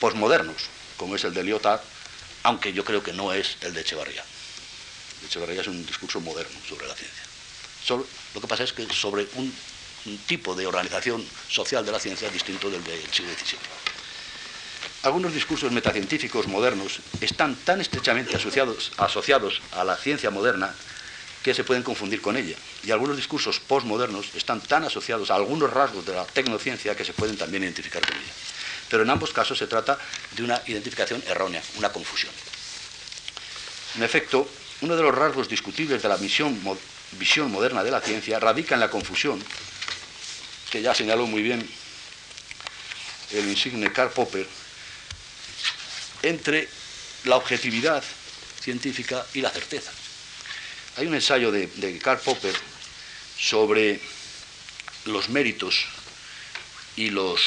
posmodernos, 0.00 0.68
como 0.96 1.14
es 1.14 1.24
el 1.24 1.34
de 1.34 1.44
Lyotard, 1.44 1.80
aunque 2.42 2.72
yo 2.72 2.84
creo 2.84 3.02
que 3.02 3.12
no 3.12 3.32
es 3.32 3.56
el 3.60 3.74
de 3.74 3.80
Echevarría. 3.80 4.24
Echevarría 5.24 5.60
es 5.60 5.66
un 5.66 5.84
discurso 5.86 6.20
moderno 6.20 6.58
sobre 6.68 6.86
la 6.86 6.94
ciencia. 6.94 7.24
lo 8.34 8.40
que 8.40 8.46
pasa 8.46 8.64
es 8.64 8.72
que 8.72 8.86
sobre 8.92 9.26
un, 9.34 9.52
tipo 10.26 10.54
de 10.54 10.66
organización 10.66 11.24
social 11.48 11.84
de 11.84 11.92
la 11.92 12.00
ciencia 12.00 12.28
distinto 12.30 12.70
del 12.70 12.82
del 12.84 13.00
siglo 13.12 13.32
XVII. 13.32 13.58
Algunos 15.02 15.32
discursos 15.32 15.70
metacientíficos 15.70 16.48
modernos 16.48 17.00
están 17.20 17.54
tan 17.54 17.80
estrechamente 17.80 18.34
asociados, 18.34 18.90
asociados 18.96 19.62
a 19.72 19.84
la 19.84 19.96
ciencia 19.96 20.30
moderna 20.30 20.74
que 21.42 21.54
se 21.54 21.62
pueden 21.62 21.84
confundir 21.84 22.20
con 22.20 22.36
ella. 22.36 22.56
Y 22.84 22.90
algunos 22.90 23.16
discursos 23.16 23.60
postmodernos 23.60 24.34
están 24.34 24.60
tan 24.60 24.84
asociados 24.84 25.30
a 25.30 25.36
algunos 25.36 25.72
rasgos 25.72 26.04
de 26.04 26.14
la 26.14 26.24
tecnociencia 26.24 26.96
que 26.96 27.04
se 27.04 27.12
pueden 27.12 27.36
también 27.36 27.62
identificar 27.62 28.04
con 28.04 28.16
ella. 28.16 28.32
Pero 28.90 29.04
en 29.04 29.10
ambos 29.10 29.32
casos 29.32 29.56
se 29.56 29.66
trata 29.66 29.98
de 30.32 30.42
una 30.42 30.60
identificación 30.66 31.22
errónea, 31.28 31.62
una 31.76 31.92
confusión. 31.92 32.32
En 33.96 34.02
efecto, 34.02 34.48
uno 34.80 34.96
de 34.96 35.02
los 35.02 35.14
rasgos 35.14 35.48
discutibles 35.48 36.02
de 36.02 36.08
la 36.08 36.16
visión, 36.16 36.60
visión 37.12 37.50
moderna 37.50 37.82
de 37.82 37.90
la 37.90 38.00
ciencia 38.00 38.38
radica 38.38 38.74
en 38.74 38.80
la 38.80 38.90
confusión, 38.90 39.42
que 40.70 40.82
ya 40.82 40.94
señaló 40.94 41.26
muy 41.26 41.42
bien 41.42 41.68
el 43.32 43.48
insigne 43.48 43.92
Karl 43.92 44.10
Popper, 44.10 44.46
entre 46.22 46.68
la 47.24 47.36
objetividad 47.36 48.02
científica 48.60 49.24
y 49.34 49.40
la 49.40 49.50
certeza. 49.50 49.92
Hay 50.96 51.06
un 51.06 51.14
ensayo 51.14 51.52
de, 51.52 51.98
Karl 52.02 52.20
Popper 52.20 52.54
sobre 53.38 54.00
los 55.04 55.28
méritos 55.28 55.86
y 56.96 57.10
los 57.10 57.40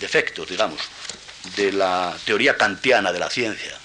defectos, 0.00 0.48
digamos, 0.48 0.80
de 1.56 1.72
la 1.72 2.18
teoría 2.24 2.56
kantiana 2.56 3.12
de 3.12 3.18
la 3.20 3.30
ciencia, 3.30 3.77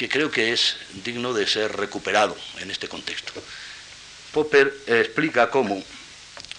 que 0.00 0.08
creo 0.08 0.30
que 0.30 0.54
es 0.54 0.76
digno 1.04 1.34
de 1.34 1.46
ser 1.46 1.76
recuperado 1.76 2.34
en 2.58 2.70
este 2.70 2.88
contexto. 2.88 3.34
Popper 4.32 4.72
explica 4.86 5.50
cómo 5.50 5.84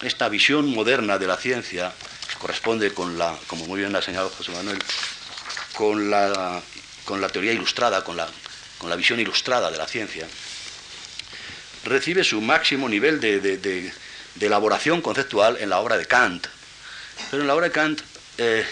esta 0.00 0.28
visión 0.28 0.72
moderna 0.72 1.18
de 1.18 1.26
la 1.26 1.36
ciencia 1.36 1.92
corresponde 2.38 2.94
con 2.94 3.18
la, 3.18 3.36
como 3.48 3.66
muy 3.66 3.80
bien 3.80 3.96
ha 3.96 4.00
señalado 4.00 4.30
José 4.30 4.52
Manuel, 4.52 4.78
con 5.74 6.08
la, 6.08 6.62
con 7.04 7.20
la 7.20 7.28
teoría 7.30 7.52
ilustrada, 7.52 8.04
con 8.04 8.16
la 8.16 8.28
con 8.78 8.90
la 8.90 8.96
visión 8.96 9.18
ilustrada 9.18 9.72
de 9.72 9.78
la 9.78 9.88
ciencia, 9.88 10.26
recibe 11.84 12.22
su 12.22 12.40
máximo 12.40 12.88
nivel 12.88 13.20
de, 13.20 13.92
elaboración 14.40 15.00
conceptual 15.00 15.56
en 15.60 15.68
la 15.68 15.80
obra 15.80 15.96
de 15.96 16.06
Kant. 16.06 16.46
Pero 17.30 17.42
en 17.42 17.48
la 17.48 17.54
obra 17.56 17.66
de 17.66 17.72
Kant, 17.72 18.02
eh, 18.38 18.64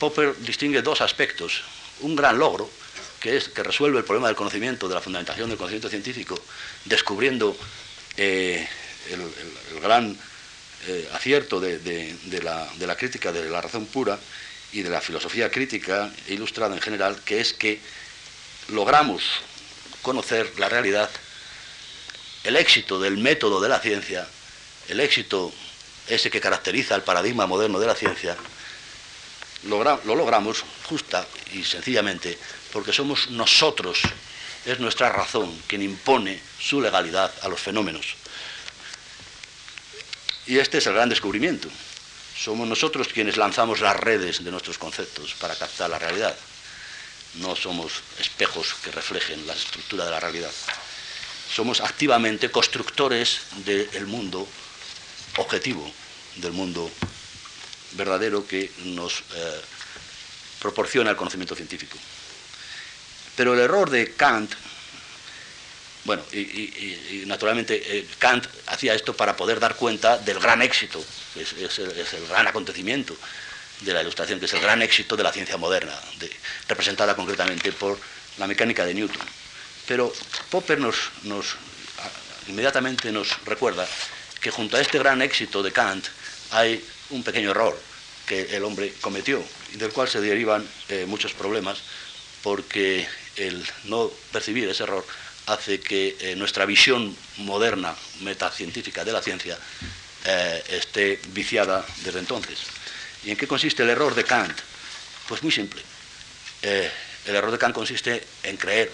Popper 0.00 0.36
distingue 0.38 0.82
dos 0.82 1.00
aspectos. 1.00 1.62
Un 2.00 2.14
gran 2.14 2.38
logro, 2.38 2.70
que 3.20 3.36
es 3.36 3.48
que 3.48 3.62
resuelve 3.62 3.98
el 3.98 4.04
problema 4.04 4.28
del 4.28 4.36
conocimiento, 4.36 4.88
de 4.88 4.94
la 4.94 5.00
fundamentación 5.00 5.48
del 5.48 5.58
conocimiento 5.58 5.88
científico, 5.88 6.40
descubriendo 6.84 7.56
eh, 8.16 8.66
el, 9.10 9.80
gran 9.80 10.16
eh, 10.86 11.08
acierto 11.12 11.60
de, 11.60 11.78
la, 12.42 12.68
de, 12.76 12.86
la, 12.86 12.96
crítica 12.96 13.32
de 13.32 13.48
la 13.48 13.60
razón 13.60 13.86
pura 13.86 14.18
y 14.72 14.82
de 14.82 14.90
la 14.90 15.00
filosofía 15.00 15.50
crítica 15.50 16.12
ilustrada 16.28 16.74
en 16.74 16.80
general, 16.80 17.20
que 17.24 17.40
es 17.40 17.52
que 17.52 17.80
logramos 18.68 19.22
conocer 20.02 20.52
la 20.58 20.68
realidad, 20.68 21.10
el 22.44 22.56
éxito 22.56 23.00
del 23.00 23.18
método 23.18 23.60
de 23.60 23.68
la 23.68 23.80
ciencia, 23.80 24.26
el 24.88 25.00
éxito 25.00 25.52
ese 26.08 26.30
que 26.30 26.40
caracteriza 26.40 26.94
el 26.94 27.02
paradigma 27.02 27.46
moderno 27.46 27.80
de 27.80 27.86
la 27.86 27.94
ciencia, 27.94 28.36
lo 29.64 30.14
logramos 30.14 30.64
justa 30.84 31.26
y 31.52 31.64
sencillamente 31.64 32.38
porque 32.72 32.92
somos 32.92 33.30
nosotros, 33.30 34.00
es 34.64 34.80
nuestra 34.80 35.08
razón 35.10 35.50
quien 35.66 35.82
impone 35.82 36.40
su 36.60 36.80
legalidad 36.80 37.32
a 37.42 37.48
los 37.48 37.60
fenómenos. 37.60 38.16
Y 40.46 40.58
este 40.58 40.78
es 40.78 40.86
el 40.86 40.94
gran 40.94 41.08
descubrimiento. 41.08 41.68
Somos 42.38 42.68
nosotros 42.68 43.08
quienes 43.08 43.36
lanzamos 43.36 43.80
las 43.80 43.96
redes 43.96 44.44
de 44.44 44.50
nuestros 44.50 44.78
conceptos 44.78 45.34
para 45.34 45.56
captar 45.56 45.90
la 45.90 45.98
realidad. 45.98 46.36
No 47.36 47.56
somos 47.56 48.02
espejos 48.20 48.74
que 48.84 48.92
reflejen 48.92 49.46
la 49.46 49.54
estructura 49.54 50.04
de 50.04 50.10
la 50.10 50.20
realidad. 50.20 50.52
Somos 51.52 51.80
activamente 51.80 52.50
constructores 52.50 53.40
del 53.64 54.06
mundo 54.06 54.46
objetivo, 55.38 55.90
del 56.36 56.52
mundo 56.52 56.90
verdadero 57.96 58.46
que 58.46 58.70
nos 58.84 59.20
eh, 59.34 59.60
proporciona 60.60 61.10
el 61.10 61.16
conocimiento 61.16 61.54
científico. 61.54 61.98
Pero 63.36 63.54
el 63.54 63.60
error 63.60 63.90
de 63.90 64.12
Kant, 64.14 64.52
bueno, 66.04 66.22
y, 66.32 67.24
naturalmente 67.26 67.98
eh, 67.98 68.06
Kant 68.18 68.46
hacía 68.66 68.94
esto 68.94 69.14
para 69.14 69.36
poder 69.36 69.60
dar 69.60 69.76
cuenta 69.76 70.18
del 70.18 70.38
gran 70.38 70.62
éxito, 70.62 71.04
es, 71.34 71.52
es, 71.52 71.78
el, 71.78 72.26
gran 72.28 72.46
acontecimiento 72.46 73.16
de 73.80 73.92
la 73.92 74.00
ilustración, 74.00 74.38
que 74.40 74.46
es 74.46 74.52
el 74.54 74.60
gran 74.60 74.80
éxito 74.80 75.16
de 75.16 75.22
la 75.22 75.32
ciencia 75.32 75.56
moderna, 75.56 75.92
representada 76.68 77.14
concretamente 77.14 77.72
por 77.72 77.98
la 78.38 78.46
mecánica 78.46 78.84
de 78.86 78.94
Newton. 78.94 79.26
Pero 79.86 80.12
Popper 80.50 80.80
nos, 80.80 80.96
inmediatamente 82.48 83.12
nos 83.12 83.44
recuerda 83.44 83.86
que 84.40 84.50
junto 84.50 84.76
a 84.76 84.80
este 84.80 84.98
gran 84.98 85.22
éxito 85.22 85.62
de 85.62 85.72
Kant 85.72 86.06
hay 86.50 86.82
un 87.10 87.22
pequeño 87.22 87.50
error 87.50 87.78
que 88.26 88.56
el 88.56 88.64
hombre 88.64 88.92
cometió 89.00 89.42
y 89.72 89.76
del 89.76 89.92
cual 89.92 90.08
se 90.08 90.20
derivan 90.20 90.66
eh, 90.88 91.06
muchos 91.06 91.32
problemas 91.32 91.78
porque 92.42 93.06
el 93.36 93.64
no 93.84 94.10
percibir 94.32 94.68
ese 94.68 94.82
error 94.82 95.06
hace 95.46 95.80
que 95.80 96.16
eh, 96.20 96.34
nuestra 96.36 96.66
visión 96.66 97.16
moderna, 97.38 97.94
metacientífica 98.22 99.04
de 99.04 99.12
la 99.12 99.22
ciencia, 99.22 99.56
eh, 100.24 100.62
esté 100.70 101.20
viciada 101.28 101.84
desde 102.04 102.18
entonces. 102.18 102.58
¿Y 103.24 103.30
en 103.30 103.36
qué 103.36 103.46
consiste 103.46 103.84
el 103.84 103.90
error 103.90 104.14
de 104.14 104.24
Kant? 104.24 104.58
Pues 105.28 105.42
muy 105.42 105.52
simple. 105.52 105.82
el 106.62 107.34
error 107.34 107.50
de 107.50 107.58
Kant 107.58 107.74
consiste 107.74 108.24
en 108.42 108.56
creer 108.56 108.90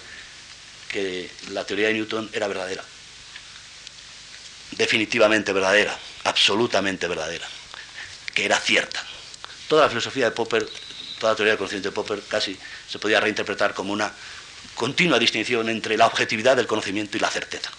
que 0.89 1.31
la 1.51 1.65
teoría 1.65 1.89
de 1.89 1.95
Newton 1.95 2.31
era 2.33 2.49
verdadera. 2.49 2.85
Definitivamente 4.73 5.53
verdadera, 5.53 5.99
absolutamente 6.25 7.09
verdadera, 7.09 7.47
que 8.35 8.45
era 8.45 8.59
cierta 8.59 9.05
toda 9.73 9.85
la 9.85 9.89
filosofía 9.89 10.27
de 10.27 10.33
Popper, 10.33 10.69
toda 11.19 11.33
la 11.33 11.37
teoría 11.37 11.53
del 11.53 11.57
conocimiento 11.57 11.89
de 11.89 11.95
Popper 11.95 12.21
casi 12.29 12.55
se 12.87 12.99
podía 12.99 13.21
reinterpretar 13.21 13.73
como 13.73 13.95
una 13.95 14.13
continua 14.75 15.19
distinción 15.19 15.71
entre 15.71 15.97
la 15.97 16.07
objetividad 16.07 16.57
del 16.57 16.67
conocimiento 16.67 17.17
y 17.17 17.21
la 17.21 17.31
certeza. 17.31 17.71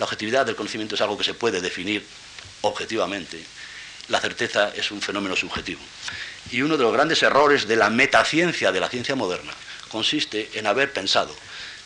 La 0.00 0.06
objetividad 0.06 0.44
del 0.46 0.56
conocimiento 0.56 0.96
es 0.96 1.00
algo 1.00 1.16
que 1.16 1.22
se 1.22 1.34
puede 1.34 1.60
definir 1.60 2.04
objetivamente. 2.62 3.40
La 4.08 4.20
certeza 4.20 4.72
es 4.74 4.90
un 4.90 5.00
fenómeno 5.00 5.36
subjetivo. 5.36 5.80
Y 6.50 6.62
uno 6.62 6.76
de 6.76 6.82
los 6.82 6.92
grandes 6.92 7.22
errores 7.22 7.68
de 7.68 7.76
la 7.76 7.88
metaciencia 7.88 8.72
de 8.72 8.80
la 8.80 8.88
ciencia 8.88 9.14
moderna 9.14 9.52
consiste 9.86 10.50
en 10.54 10.66
haber 10.66 10.92
pensado 10.92 11.32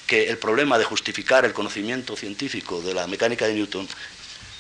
que 0.07 0.31
el 0.31 0.39
problema 0.39 0.79
de 0.79 0.85
justificar 0.85 1.45
el 1.45 1.53
conocimiento 1.53 2.17
científico 2.17 2.81
de 2.81 2.95
la 2.95 3.07
mecánica 3.07 3.47
de 3.47 3.53
Newton 3.53 3.87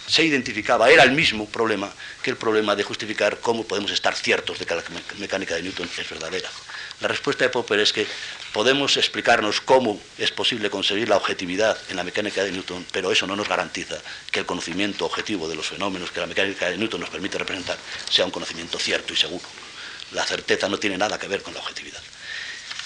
se 0.06 0.24
identificaba, 0.24 0.90
era 0.90 1.02
el 1.04 1.12
mismo 1.12 1.48
problema 1.48 1.92
que 2.22 2.30
el 2.30 2.36
problema 2.36 2.74
de 2.76 2.82
justificar 2.82 3.38
cómo 3.40 3.64
podemos 3.64 3.90
estar 3.90 4.14
ciertos 4.14 4.58
de 4.58 4.66
que 4.66 4.74
la 4.74 4.82
mecánica 5.18 5.54
de 5.54 5.62
Newton 5.62 5.88
es 5.96 6.10
verdadera. 6.10 6.50
La 7.00 7.08
respuesta 7.08 7.44
de 7.44 7.50
Popper 7.50 7.80
es 7.80 7.92
que 7.92 8.06
podemos 8.52 8.96
explicarnos 8.96 9.60
cómo 9.60 10.00
es 10.18 10.30
posible 10.30 10.70
conseguir 10.70 11.08
la 11.08 11.16
objetividad 11.16 11.76
en 11.88 11.96
la 11.96 12.04
mecánica 12.04 12.44
de 12.44 12.52
Newton, 12.52 12.86
pero 12.92 13.10
eso 13.10 13.26
no 13.26 13.34
nos 13.34 13.48
garantiza 13.48 13.96
que 14.30 14.40
el 14.40 14.46
conocimiento 14.46 15.06
objetivo 15.06 15.48
de 15.48 15.56
los 15.56 15.66
fenómenos 15.66 16.10
que 16.10 16.20
la 16.20 16.26
mecánica 16.26 16.70
de 16.70 16.76
Newton 16.76 17.00
nos 17.00 17.10
permite 17.10 17.38
representar 17.38 17.78
sea 18.08 18.24
un 18.24 18.30
conocimiento 18.30 18.78
cierto 18.78 19.12
y 19.12 19.16
seguro. 19.16 19.44
La 20.12 20.24
certeza 20.24 20.68
no 20.68 20.78
tiene 20.78 20.98
nada 20.98 21.18
que 21.18 21.26
ver 21.26 21.42
con 21.42 21.54
la 21.54 21.60
objetividad. 21.60 22.02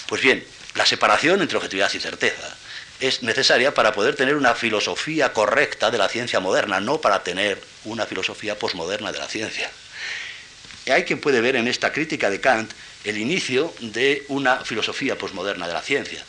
Pues 0.07 0.21
bien, 0.21 0.43
la 0.75 0.85
separación 0.85 1.41
entre 1.41 1.57
objetividad 1.57 1.93
y 1.93 1.99
certeza 1.99 2.55
es 2.99 3.23
necesaria 3.23 3.73
para 3.73 3.93
poder 3.93 4.15
tener 4.15 4.35
una 4.35 4.55
filosofía 4.55 5.33
correcta 5.33 5.91
de 5.91 5.97
la 5.97 6.09
ciencia 6.09 6.39
moderna, 6.39 6.79
no 6.79 6.99
para 6.99 7.23
tener 7.23 7.61
una 7.85 8.05
filosofía 8.05 8.57
posmoderna 8.57 9.11
de 9.11 9.19
la 9.19 9.27
ciencia. 9.27 9.69
Hay 10.89 11.03
quien 11.03 11.19
puede 11.19 11.41
ver 11.41 11.55
en 11.55 11.67
esta 11.67 11.91
crítica 11.91 12.29
de 12.29 12.39
Kant 12.39 12.71
el 13.03 13.17
inicio 13.17 13.73
de 13.79 14.25
una 14.29 14.57
filosofía 14.63 15.17
posmoderna 15.17 15.67
de 15.67 15.73
la 15.73 15.81
ciencia 15.81 16.23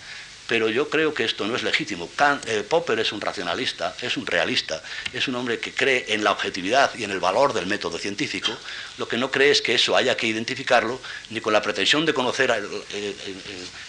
pero 0.48 0.70
yo 0.70 0.88
creo 0.88 1.12
que 1.12 1.24
esto 1.24 1.46
no 1.46 1.54
es 1.54 1.62
legítimo. 1.62 2.08
Eh, 2.46 2.64
Popper 2.66 2.98
es 2.98 3.12
un 3.12 3.20
racionalista, 3.20 3.94
es 4.00 4.16
un 4.16 4.26
realista, 4.26 4.82
es 5.12 5.28
un 5.28 5.34
hombre 5.34 5.58
que 5.58 5.72
cree 5.72 6.06
en 6.08 6.24
la 6.24 6.32
objetividad 6.32 6.90
y 6.96 7.04
en 7.04 7.10
el 7.10 7.20
valor 7.20 7.52
del 7.52 7.66
método 7.66 7.98
científico. 7.98 8.50
Lo 8.96 9.06
que 9.06 9.18
no 9.18 9.30
cree 9.30 9.50
es 9.50 9.60
que 9.60 9.74
eso 9.74 9.94
haya 9.94 10.16
que 10.16 10.26
identificarlo 10.26 10.98
ni 11.28 11.42
con 11.42 11.52
la 11.52 11.60
pretensión 11.60 12.06
de 12.06 12.14
conocer 12.14 12.48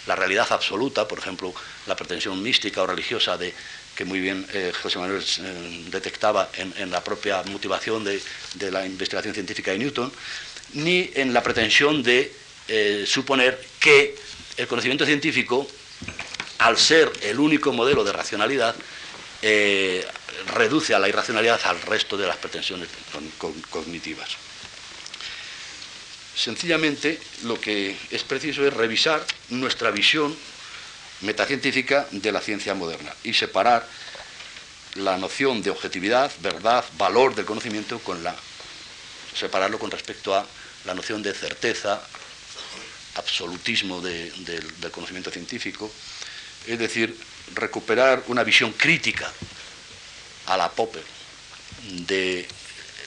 la 0.06 0.14
realidad 0.14 0.46
absoluta, 0.50 1.08
por 1.08 1.18
ejemplo, 1.18 1.54
la 1.86 1.96
pretensión 1.96 2.42
mística 2.42 2.82
o 2.82 2.86
religiosa 2.86 3.38
de 3.38 3.54
que 3.96 4.04
muy 4.04 4.20
bien 4.20 4.46
eh, 4.52 4.70
José 4.82 4.98
Manuel 4.98 5.22
eh, 5.22 5.84
detectaba 5.90 6.50
en, 6.56 6.90
la 6.90 7.02
propia 7.02 7.42
motivación 7.44 8.04
de, 8.04 8.20
la 8.70 8.84
investigación 8.84 9.32
científica 9.32 9.70
de 9.70 9.78
Newton, 9.78 10.12
ni 10.74 11.10
en 11.14 11.32
la 11.32 11.42
pretensión 11.42 12.02
de 12.02 12.32
suponer 13.04 13.60
que 13.80 14.14
el 14.56 14.68
conocimiento 14.68 15.04
científico 15.04 15.66
al 16.60 16.76
ser 16.78 17.10
el 17.22 17.40
único 17.40 17.72
modelo 17.72 18.04
de 18.04 18.12
racionalidad, 18.12 18.74
eh, 19.42 20.06
reduce 20.54 20.94
a 20.94 20.98
la 20.98 21.08
irracionalidad 21.08 21.60
al 21.64 21.80
resto 21.82 22.16
de 22.18 22.26
las 22.26 22.36
pretensiones 22.36 22.88
cognitivas. 23.70 24.28
Sencillamente, 26.36 27.18
lo 27.44 27.58
que 27.60 27.96
es 28.10 28.22
preciso 28.24 28.66
es 28.66 28.74
revisar 28.74 29.24
nuestra 29.48 29.90
visión 29.90 30.36
metacientífica 31.22 32.06
de 32.10 32.32
la 32.32 32.40
ciencia 32.40 32.74
moderna 32.74 33.12
y 33.24 33.32
separar 33.32 33.86
la 34.96 35.16
noción 35.16 35.62
de 35.62 35.70
objetividad, 35.70 36.30
verdad, 36.40 36.84
valor 36.98 37.34
del 37.34 37.46
conocimiento 37.46 37.98
con 38.00 38.22
la 38.22 38.34
separarlo 39.34 39.78
con 39.78 39.90
respecto 39.90 40.34
a 40.34 40.44
la 40.84 40.94
noción 40.94 41.22
de 41.22 41.32
certeza, 41.32 42.02
absolutismo 43.14 44.00
del 44.00 44.90
conocimiento 44.90 45.30
científico, 45.30 45.90
es 46.66 46.78
decir, 46.78 47.16
recuperar 47.54 48.22
una 48.28 48.44
visión 48.44 48.72
crítica 48.72 49.30
a 50.46 50.56
la 50.56 50.70
Popper 50.70 51.04
de 52.06 52.46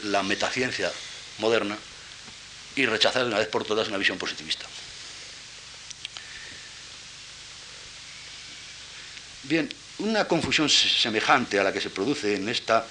la 0.04 0.24
metaciencia 0.24 0.92
moderna 1.40 1.78
y 2.76 2.86
rechazar 2.86 3.24
de 3.24 3.28
una 3.30 3.40
vez 3.40 3.48
por 3.48 3.64
todas 3.66 3.88
una 3.88 3.98
visión 3.98 4.18
positivista. 4.18 4.66
Bien, 9.44 9.70
una 10.00 10.26
confusión 10.26 10.70
semejante 10.70 11.60
a 11.60 11.64
la 11.64 11.74
que 11.74 11.82
se 11.82 11.90
produce 11.90 12.36
en 12.36 12.50
esta 12.50 12.86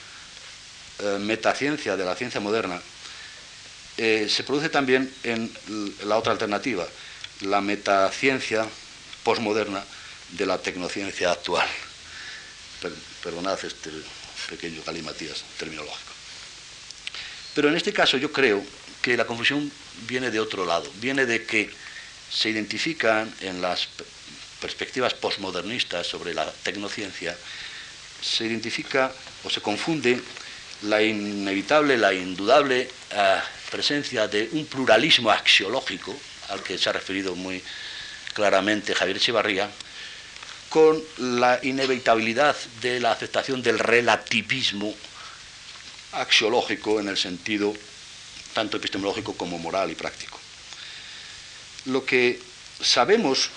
eh, 0.98 1.18
metaciencia 1.18 1.96
de 1.96 2.04
la 2.04 2.14
ciencia 2.14 2.40
moderna 2.40 2.80
eh, 3.96 4.26
se 4.28 4.44
produce 4.44 4.68
también 4.68 5.12
en 5.22 5.52
la 6.04 6.16
otra 6.16 6.32
alternativa, 6.32 6.86
la 7.40 7.60
metaciencia 7.60 8.66
posmoderna 9.22 9.84
de 10.32 10.46
la 10.46 10.58
tecnociencia 10.58 11.32
actual. 11.32 11.68
perdonad 13.22 13.64
este 13.64 13.90
pequeño 14.48 14.82
galimatías 14.84 15.44
terminológico. 15.58 16.12
Pero 17.54 17.68
en 17.68 17.76
este 17.76 17.92
caso 17.92 18.16
yo 18.16 18.32
creo 18.32 18.64
que 19.00 19.16
la 19.16 19.26
confusión 19.26 19.70
viene 20.08 20.30
de 20.30 20.40
otro 20.40 20.64
lado, 20.64 20.90
viene 20.96 21.26
de 21.26 21.44
que 21.44 21.70
se 22.30 22.48
identifican 22.48 23.32
en 23.40 23.60
las 23.60 23.88
perspectivas 24.60 25.14
posmodernistas 25.14 26.06
sobre 26.06 26.34
la 26.34 26.50
tecnociencia, 26.62 27.36
se 28.22 28.46
identifica 28.46 29.12
o 29.44 29.50
se 29.50 29.60
confunde 29.60 30.20
la 30.82 31.02
inevitable, 31.02 31.96
la 31.96 32.12
indudable 32.14 32.88
eh, 33.10 33.40
presencia 33.70 34.28
de 34.28 34.48
un 34.52 34.66
pluralismo 34.66 35.30
axiológico 35.30 36.16
al 36.48 36.62
que 36.62 36.78
se 36.78 36.88
ha 36.88 36.92
referido 36.92 37.34
muy 37.34 37.62
claramente 38.32 38.94
Javier 38.94 39.16
Echevarría, 39.16 39.70
con 40.72 41.02
la 41.18 41.60
inevitabilidad 41.62 42.56
de 42.80 42.98
la 42.98 43.12
aceptación 43.12 43.62
del 43.62 43.78
relativismo 43.78 44.94
axiológico 46.12 46.98
en 46.98 47.08
el 47.08 47.18
sentido 47.18 47.74
tanto 48.54 48.78
epistemológico 48.78 49.34
como 49.34 49.58
moral 49.58 49.90
y 49.90 49.94
práctico. 49.94 50.40
Lo 51.84 52.06
que 52.06 52.40
sabemos 52.80 53.50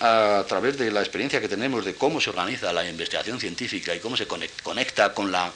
a 0.00 0.44
través 0.46 0.76
de 0.76 0.90
la 0.90 1.00
experiencia 1.00 1.40
que 1.40 1.48
tenemos 1.48 1.86
de 1.86 1.94
cómo 1.94 2.20
se 2.20 2.28
organiza 2.28 2.70
la 2.72 2.86
investigación 2.86 3.40
científica 3.40 3.94
y 3.94 4.00
cómo 4.00 4.16
se 4.16 4.26
conecta 4.26 5.14
con 5.14 5.32
la 5.32 5.50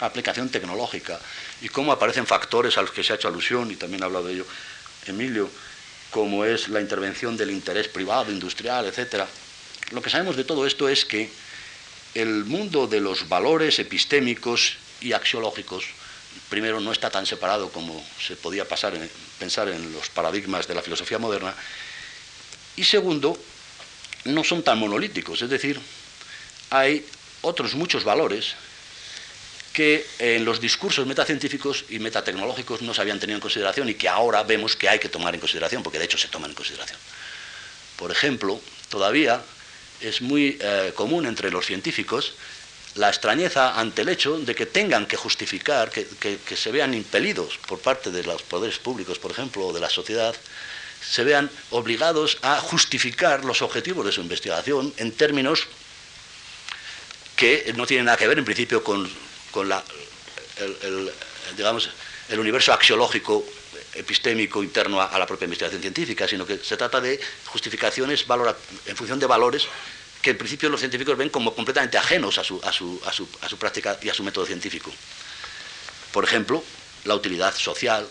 aplicación 0.00 0.48
tecnológica 0.48 1.20
y 1.60 1.68
cómo 1.68 1.92
aparecen 1.92 2.26
factores 2.26 2.78
a 2.78 2.82
los 2.82 2.90
que 2.90 3.04
se 3.04 3.12
ha 3.12 3.16
hecho 3.16 3.28
alusión, 3.28 3.70
y 3.70 3.76
también 3.76 4.02
ha 4.02 4.06
hablado 4.06 4.26
de 4.26 4.32
ello 4.32 4.46
Emilio, 5.06 5.50
como 6.10 6.46
es 6.46 6.68
la 6.68 6.80
intervención 6.80 7.36
del 7.36 7.50
interés 7.50 7.88
privado, 7.88 8.32
industrial, 8.32 8.86
etc. 8.86 9.24
Lo 9.92 10.02
que 10.02 10.10
sabemos 10.10 10.36
de 10.36 10.44
todo 10.44 10.66
esto 10.66 10.88
es 10.88 11.04
que 11.04 11.30
el 12.14 12.44
mundo 12.44 12.86
de 12.86 13.00
los 13.00 13.28
valores 13.28 13.78
epistémicos 13.78 14.78
y 15.00 15.12
axiológicos, 15.12 15.84
primero, 16.48 16.80
no 16.80 16.92
está 16.92 17.10
tan 17.10 17.26
separado 17.26 17.70
como 17.70 18.04
se 18.18 18.36
podía 18.36 18.66
pensar 18.66 18.94
en 18.94 19.92
los 19.92 20.08
paradigmas 20.08 20.66
de 20.66 20.74
la 20.74 20.82
filosofía 20.82 21.18
moderna, 21.18 21.54
y 22.76 22.84
segundo, 22.84 23.38
no 24.24 24.44
son 24.44 24.62
tan 24.62 24.78
monolíticos, 24.78 25.40
es 25.42 25.50
decir, 25.50 25.80
hay 26.70 27.06
otros 27.42 27.74
muchos 27.74 28.02
valores 28.04 28.54
que 29.72 30.06
en 30.18 30.44
los 30.44 30.60
discursos 30.60 31.06
metacientíficos 31.06 31.84
y 31.90 31.98
metatecnológicos 31.98 32.82
no 32.82 32.94
se 32.94 33.02
habían 33.02 33.20
tenido 33.20 33.36
en 33.36 33.42
consideración 33.42 33.88
y 33.88 33.94
que 33.94 34.08
ahora 34.08 34.42
vemos 34.42 34.74
que 34.74 34.88
hay 34.88 34.98
que 34.98 35.10
tomar 35.10 35.34
en 35.34 35.40
consideración, 35.40 35.82
porque 35.82 35.98
de 35.98 36.06
hecho 36.06 36.18
se 36.18 36.28
toman 36.28 36.50
en 36.50 36.56
consideración. 36.56 36.98
Por 37.96 38.10
ejemplo, 38.10 38.60
todavía 38.88 39.42
es 40.00 40.20
muy 40.20 40.58
eh, 40.60 40.92
común 40.94 41.26
entre 41.26 41.50
los 41.50 41.66
científicos 41.66 42.34
la 42.96 43.08
extrañeza 43.08 43.78
ante 43.78 44.02
el 44.02 44.08
hecho 44.08 44.38
de 44.38 44.54
que 44.54 44.64
tengan 44.64 45.04
que 45.04 45.16
justificar, 45.16 45.90
que, 45.90 46.06
que 46.38 46.56
se 46.56 46.72
vean 46.72 46.94
impelidos 46.94 47.58
por 47.68 47.78
parte 47.78 48.10
de 48.10 48.22
los 48.22 48.42
poderes 48.42 48.78
públicos, 48.78 49.18
por 49.18 49.30
ejemplo, 49.30 49.66
o 49.66 49.72
de 49.72 49.80
la 49.80 49.90
sociedad, 49.90 50.34
se 51.08 51.24
vean 51.24 51.50
obligados 51.70 52.38
a 52.42 52.58
justificar 52.60 53.44
los 53.44 53.62
objetivos 53.62 54.06
de 54.06 54.12
su 54.12 54.20
investigación 54.20 54.92
en 54.96 55.12
términos 55.12 55.66
que 57.36 57.72
no 57.76 57.86
tienen 57.86 58.06
nada 58.06 58.16
que 58.16 58.26
ver 58.26 58.38
en 58.38 58.44
principio 58.44 58.82
con, 58.82 59.08
el, 60.58 61.12
digamos, 61.56 61.90
el 62.28 62.40
universo 62.40 62.72
axiológico 62.72 63.44
epistémico 63.96 64.62
interno 64.62 65.00
a, 65.00 65.18
la 65.18 65.26
propia 65.26 65.46
investigación 65.46 65.80
científica, 65.80 66.28
sino 66.28 66.46
que 66.46 66.58
se 66.58 66.76
trata 66.76 67.00
de 67.00 67.20
justificaciones 67.46 68.24
en 68.86 68.96
función 68.96 69.18
de 69.18 69.26
valores 69.26 69.66
que 70.22 70.30
en 70.30 70.38
principio 70.38 70.68
los 70.68 70.80
científicos 70.80 71.16
ven 71.16 71.30
como 71.30 71.54
completamente 71.54 71.98
ajenos 71.98 72.38
a 72.38 72.44
su, 72.44 72.60
a 72.62 72.72
su 72.72 73.58
práctica 73.58 73.98
y 74.02 74.08
a 74.08 74.14
su 74.14 74.22
método 74.24 74.46
científico. 74.46 74.90
Por 76.12 76.24
ejemplo, 76.24 76.62
la 77.04 77.14
utilidad 77.14 77.54
social 77.54 78.08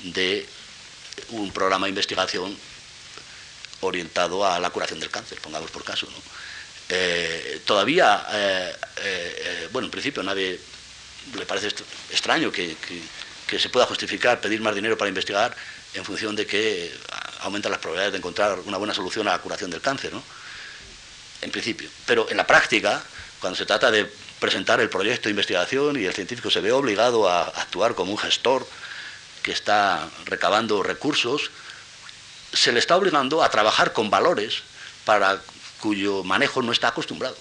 de 0.00 0.46
un 1.30 1.50
programa 1.52 1.86
de 1.86 1.90
investigación 1.90 2.56
orientado 3.80 4.46
a 4.46 4.58
la 4.58 4.70
curación 4.70 5.00
del 5.00 5.10
cáncer, 5.10 5.40
pongamos 5.40 5.70
por 5.70 5.84
caso. 5.84 6.08
Eh, 6.88 7.62
todavía, 7.64 8.26
eh, 8.32 8.76
eh, 8.98 9.68
bueno, 9.72 9.86
en 9.86 9.90
principio 9.90 10.22
nadie 10.22 10.58
le 11.34 11.46
parece 11.46 11.68
extraño 12.10 12.52
que, 12.52 12.76
se 13.58 13.68
pueda 13.68 13.86
justificar 13.86 14.40
pedir 14.40 14.60
más 14.60 14.74
dinero 14.74 14.98
para 14.98 15.08
investigar 15.08 15.56
en 15.94 16.04
función 16.04 16.34
de 16.34 16.46
que 16.46 16.92
aumentan 17.40 17.70
las 17.70 17.80
probabilidades 17.80 18.12
de 18.12 18.18
encontrar 18.18 18.58
una 18.60 18.76
buena 18.76 18.94
solución 18.94 19.28
a 19.28 19.32
la 19.32 19.38
curación 19.38 19.70
del 19.70 19.80
cáncer, 19.80 20.12
¿no? 20.12 20.22
En 21.42 21.50
principio. 21.50 21.88
Pero 22.06 22.28
en 22.30 22.36
la 22.36 22.46
práctica, 22.46 23.02
cuando 23.40 23.56
se 23.56 23.66
trata 23.66 23.90
de 23.90 24.10
presentar 24.40 24.80
el 24.80 24.90
proyecto 24.90 25.24
de 25.24 25.30
investigación 25.30 26.00
y 26.00 26.04
el 26.04 26.14
científico 26.14 26.50
se 26.50 26.60
ve 26.60 26.72
obligado 26.72 27.28
a 27.28 27.44
actuar 27.44 27.94
como 27.94 28.12
un 28.12 28.18
gestor 28.18 28.66
que 29.42 29.52
está 29.52 30.08
recabando 30.24 30.82
recursos, 30.82 31.50
se 32.52 32.72
le 32.72 32.78
está 32.78 32.96
obligando 32.96 33.42
a 33.42 33.50
trabajar 33.50 33.92
con 33.92 34.10
valores 34.10 34.62
para 35.04 35.40
cuyo 35.80 36.24
manejo 36.24 36.62
no 36.62 36.72
está 36.72 36.88
acostumbrado. 36.88 37.36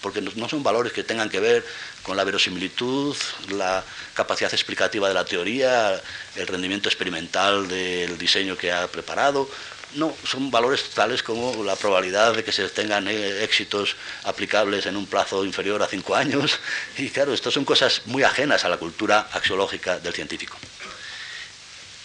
Porque 0.00 0.20
no 0.20 0.48
son 0.48 0.62
valores 0.62 0.92
que 0.92 1.04
tengan 1.04 1.28
que 1.28 1.40
ver 1.40 1.64
con 2.02 2.16
la 2.16 2.24
verosimilitud, 2.24 3.16
la 3.50 3.84
capacidad 4.14 4.52
explicativa 4.52 5.08
de 5.08 5.14
la 5.14 5.24
teoría, 5.24 6.00
el 6.36 6.46
rendimiento 6.46 6.88
experimental 6.88 7.68
del 7.68 8.16
diseño 8.18 8.56
que 8.56 8.72
ha 8.72 8.86
preparado. 8.88 9.48
No, 9.94 10.14
son 10.22 10.50
valores 10.50 10.90
tales 10.90 11.22
como 11.22 11.64
la 11.64 11.74
probabilidad 11.74 12.34
de 12.34 12.44
que 12.44 12.52
se 12.52 12.68
tengan 12.68 13.08
eh, 13.08 13.42
éxitos 13.42 13.96
aplicables 14.24 14.84
en 14.84 14.96
un 14.96 15.06
plazo 15.06 15.44
inferior 15.44 15.82
a 15.82 15.86
cinco 15.86 16.14
años. 16.14 16.58
Y 16.98 17.08
claro, 17.08 17.32
estas 17.32 17.54
son 17.54 17.64
cosas 17.64 18.02
muy 18.06 18.22
ajenas 18.22 18.64
a 18.64 18.68
la 18.68 18.76
cultura 18.76 19.28
axiológica 19.32 19.98
del 19.98 20.12
científico. 20.12 20.58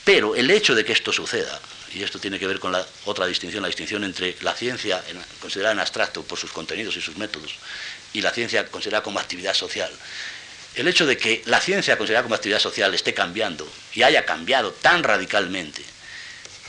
Pero 0.03 0.35
el 0.35 0.51
hecho 0.51 0.75
de 0.75 0.83
que 0.83 0.91
esto 0.91 1.13
suceda, 1.13 1.59
y 1.93 2.03
esto 2.03 2.19
tiene 2.19 2.39
que 2.39 2.47
ver 2.47 2.59
con 2.59 2.71
la 2.71 2.85
otra 3.05 3.25
distinción, 3.25 3.61
la 3.61 3.67
distinción 3.67 4.03
entre 4.03 4.35
la 4.41 4.53
ciencia 4.53 5.01
considerada 5.39 5.73
en 5.73 5.79
abstracto 5.79 6.23
por 6.23 6.37
sus 6.37 6.51
contenidos 6.51 6.97
y 6.97 7.01
sus 7.01 7.17
métodos, 7.17 7.55
y 8.11 8.21
la 8.21 8.31
ciencia 8.31 8.65
considerada 8.65 9.03
como 9.03 9.19
actividad 9.19 9.53
social, 9.53 9.91
el 10.75 10.87
hecho 10.87 11.05
de 11.05 11.17
que 11.17 11.43
la 11.45 11.61
ciencia 11.61 11.97
considerada 11.97 12.23
como 12.23 12.35
actividad 12.35 12.59
social 12.59 12.93
esté 12.93 13.13
cambiando 13.13 13.67
y 13.93 14.03
haya 14.03 14.25
cambiado 14.25 14.71
tan 14.73 15.03
radicalmente, 15.03 15.83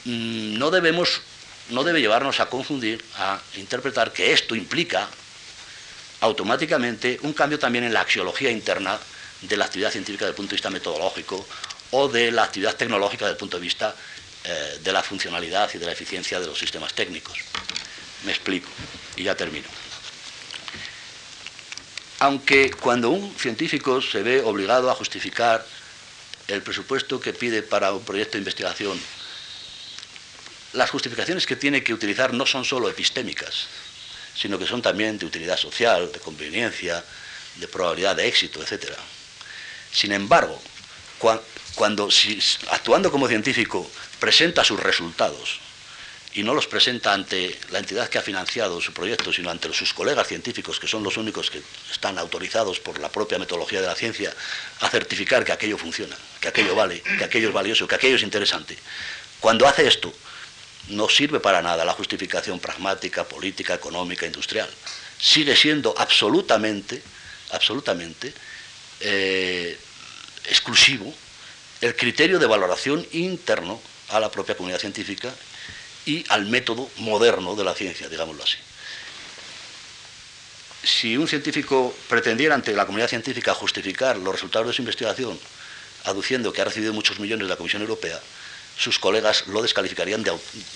mm, 0.04 0.58
no 0.58 0.70
no 1.70 1.82
debe 1.82 2.00
llevarnos 2.02 2.40
a 2.40 2.50
confundir, 2.50 3.02
a 3.16 3.40
interpretar 3.56 4.12
que 4.12 4.32
esto 4.32 4.54
implica 4.54 5.08
automáticamente 6.20 7.18
un 7.22 7.32
cambio 7.32 7.58
también 7.58 7.84
en 7.84 7.94
la 7.94 8.02
axiología 8.02 8.50
interna 8.50 8.98
de 9.40 9.56
la 9.56 9.64
actividad 9.64 9.90
científica 9.90 10.26
desde 10.26 10.32
el 10.32 10.36
punto 10.36 10.50
de 10.50 10.56
vista 10.56 10.70
metodológico 10.70 11.46
o 11.96 12.08
de 12.08 12.32
la 12.32 12.42
actividad 12.42 12.74
tecnológica 12.74 13.24
desde 13.24 13.34
el 13.34 13.38
punto 13.38 13.56
de 13.56 13.62
vista 13.62 13.94
eh, 14.42 14.80
de 14.82 14.92
la 14.92 15.00
funcionalidad 15.00 15.70
y 15.74 15.78
de 15.78 15.86
la 15.86 15.92
eficiencia 15.92 16.40
de 16.40 16.46
los 16.46 16.58
sistemas 16.58 16.92
técnicos. 16.92 17.38
Me 18.24 18.32
explico 18.32 18.68
y 19.14 19.22
ya 19.22 19.36
termino. 19.36 19.68
Aunque 22.18 22.72
cuando 22.72 23.10
un 23.10 23.32
científico 23.38 24.02
se 24.02 24.22
ve 24.24 24.40
obligado 24.40 24.90
a 24.90 24.94
justificar 24.96 25.64
el 26.48 26.62
presupuesto 26.62 27.20
que 27.20 27.32
pide 27.32 27.62
para 27.62 27.92
un 27.92 28.04
proyecto 28.04 28.32
de 28.32 28.38
investigación, 28.38 29.00
las 30.72 30.90
justificaciones 30.90 31.46
que 31.46 31.54
tiene 31.54 31.84
que 31.84 31.94
utilizar 31.94 32.34
no 32.34 32.44
son 32.44 32.64
solo 32.64 32.88
epistémicas, 32.88 33.66
sino 34.34 34.58
que 34.58 34.66
son 34.66 34.82
también 34.82 35.16
de 35.16 35.26
utilidad 35.26 35.56
social, 35.56 36.10
de 36.10 36.18
conveniencia, 36.18 37.04
de 37.54 37.68
probabilidad 37.68 38.16
de 38.16 38.26
éxito, 38.26 38.60
etc. 38.60 38.92
Sin 39.92 40.10
embargo, 40.10 40.60
cuando 41.74 42.08
actuando 42.70 43.10
como 43.10 43.28
científico 43.28 43.88
presenta 44.20 44.64
sus 44.64 44.80
resultados 44.80 45.60
y 46.34 46.42
no 46.42 46.52
los 46.52 46.66
presenta 46.66 47.12
ante 47.12 47.56
la 47.70 47.78
entidad 47.78 48.08
que 48.08 48.18
ha 48.18 48.22
financiado 48.22 48.80
su 48.80 48.92
proyecto, 48.92 49.32
sino 49.32 49.50
ante 49.50 49.72
sus 49.72 49.94
colegas 49.94 50.26
científicos, 50.26 50.80
que 50.80 50.88
son 50.88 51.04
los 51.04 51.16
únicos 51.16 51.48
que 51.48 51.62
están 51.92 52.18
autorizados 52.18 52.80
por 52.80 52.98
la 52.98 53.08
propia 53.08 53.38
metodología 53.38 53.80
de 53.80 53.86
la 53.86 53.94
ciencia 53.94 54.34
a 54.80 54.88
certificar 54.88 55.44
que 55.44 55.52
aquello 55.52 55.78
funciona, 55.78 56.16
que 56.40 56.48
aquello 56.48 56.74
vale, 56.74 57.00
que 57.02 57.24
aquello 57.24 57.48
es 57.48 57.54
valioso, 57.54 57.86
que 57.86 57.94
aquello 57.94 58.16
es 58.16 58.22
interesante. 58.22 58.76
Cuando 59.38 59.66
hace 59.68 59.86
esto, 59.86 60.12
no 60.88 61.08
sirve 61.08 61.38
para 61.38 61.62
nada 61.62 61.84
la 61.84 61.92
justificación 61.92 62.58
pragmática, 62.58 63.24
política, 63.24 63.74
económica, 63.74 64.26
industrial. 64.26 64.68
Sigue 65.18 65.54
siendo 65.54 65.94
absolutamente, 65.96 67.00
absolutamente 67.52 68.34
eh, 69.00 69.78
exclusivo 70.46 71.14
el 71.84 71.94
criterio 71.96 72.38
de 72.38 72.46
valoración 72.46 73.06
interno 73.12 73.78
a 74.08 74.18
la 74.18 74.30
propia 74.30 74.56
comunidad 74.56 74.80
científica 74.80 75.34
y 76.06 76.24
al 76.30 76.46
método 76.46 76.88
moderno 76.96 77.56
de 77.56 77.64
la 77.64 77.74
ciencia, 77.74 78.08
digámoslo 78.08 78.42
así. 78.42 78.56
Si 80.82 81.18
un 81.18 81.28
científico 81.28 81.94
pretendiera 82.08 82.54
ante 82.54 82.72
la 82.72 82.86
comunidad 82.86 83.08
científica 83.08 83.52
justificar 83.52 84.16
los 84.16 84.32
resultados 84.32 84.68
de 84.68 84.72
su 84.72 84.80
investigación 84.80 85.38
aduciendo 86.04 86.54
que 86.54 86.62
ha 86.62 86.64
recibido 86.64 86.94
muchos 86.94 87.20
millones 87.20 87.46
de 87.46 87.50
la 87.50 87.56
Comisión 87.58 87.82
Europea, 87.82 88.18
sus 88.78 88.98
colegas 88.98 89.46
lo 89.48 89.60
descalificarían 89.60 90.22
de, 90.22 90.32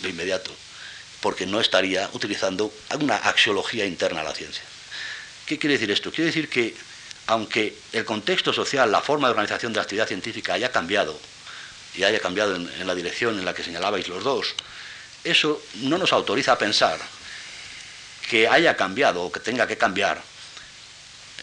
inmediato, 0.06 0.50
porque 1.22 1.46
no 1.46 1.58
estaría 1.58 2.10
utilizando 2.12 2.70
una 3.00 3.16
axiología 3.16 3.86
interna 3.86 4.20
a 4.20 4.24
la 4.24 4.34
ciencia. 4.34 4.62
¿Qué 5.46 5.58
quiere 5.58 5.74
decir 5.74 5.90
esto? 5.90 6.10
Quiere 6.10 6.26
decir 6.26 6.50
que 6.50 6.76
aunque 7.28 7.76
el 7.92 8.06
contexto 8.06 8.54
social, 8.54 8.90
la 8.90 9.02
forma 9.02 9.28
de 9.28 9.32
organización 9.32 9.72
de 9.72 9.76
la 9.76 9.82
actividad 9.82 10.08
científica 10.08 10.54
haya 10.54 10.72
cambiado, 10.72 11.20
y 11.94 12.02
haya 12.02 12.20
cambiado 12.20 12.56
en, 12.56 12.86
la 12.86 12.94
dirección 12.94 13.38
en 13.38 13.44
la 13.44 13.52
que 13.52 13.62
señalabais 13.62 14.08
los 14.08 14.24
dos, 14.24 14.54
eso 15.24 15.62
no 15.82 15.98
nos 15.98 16.14
autoriza 16.14 16.52
a 16.52 16.58
pensar 16.58 16.98
que 18.30 18.48
haya 18.48 18.76
cambiado 18.76 19.22
o 19.24 19.30
que 19.30 19.40
tenga 19.40 19.66
que 19.66 19.76
cambiar 19.76 20.22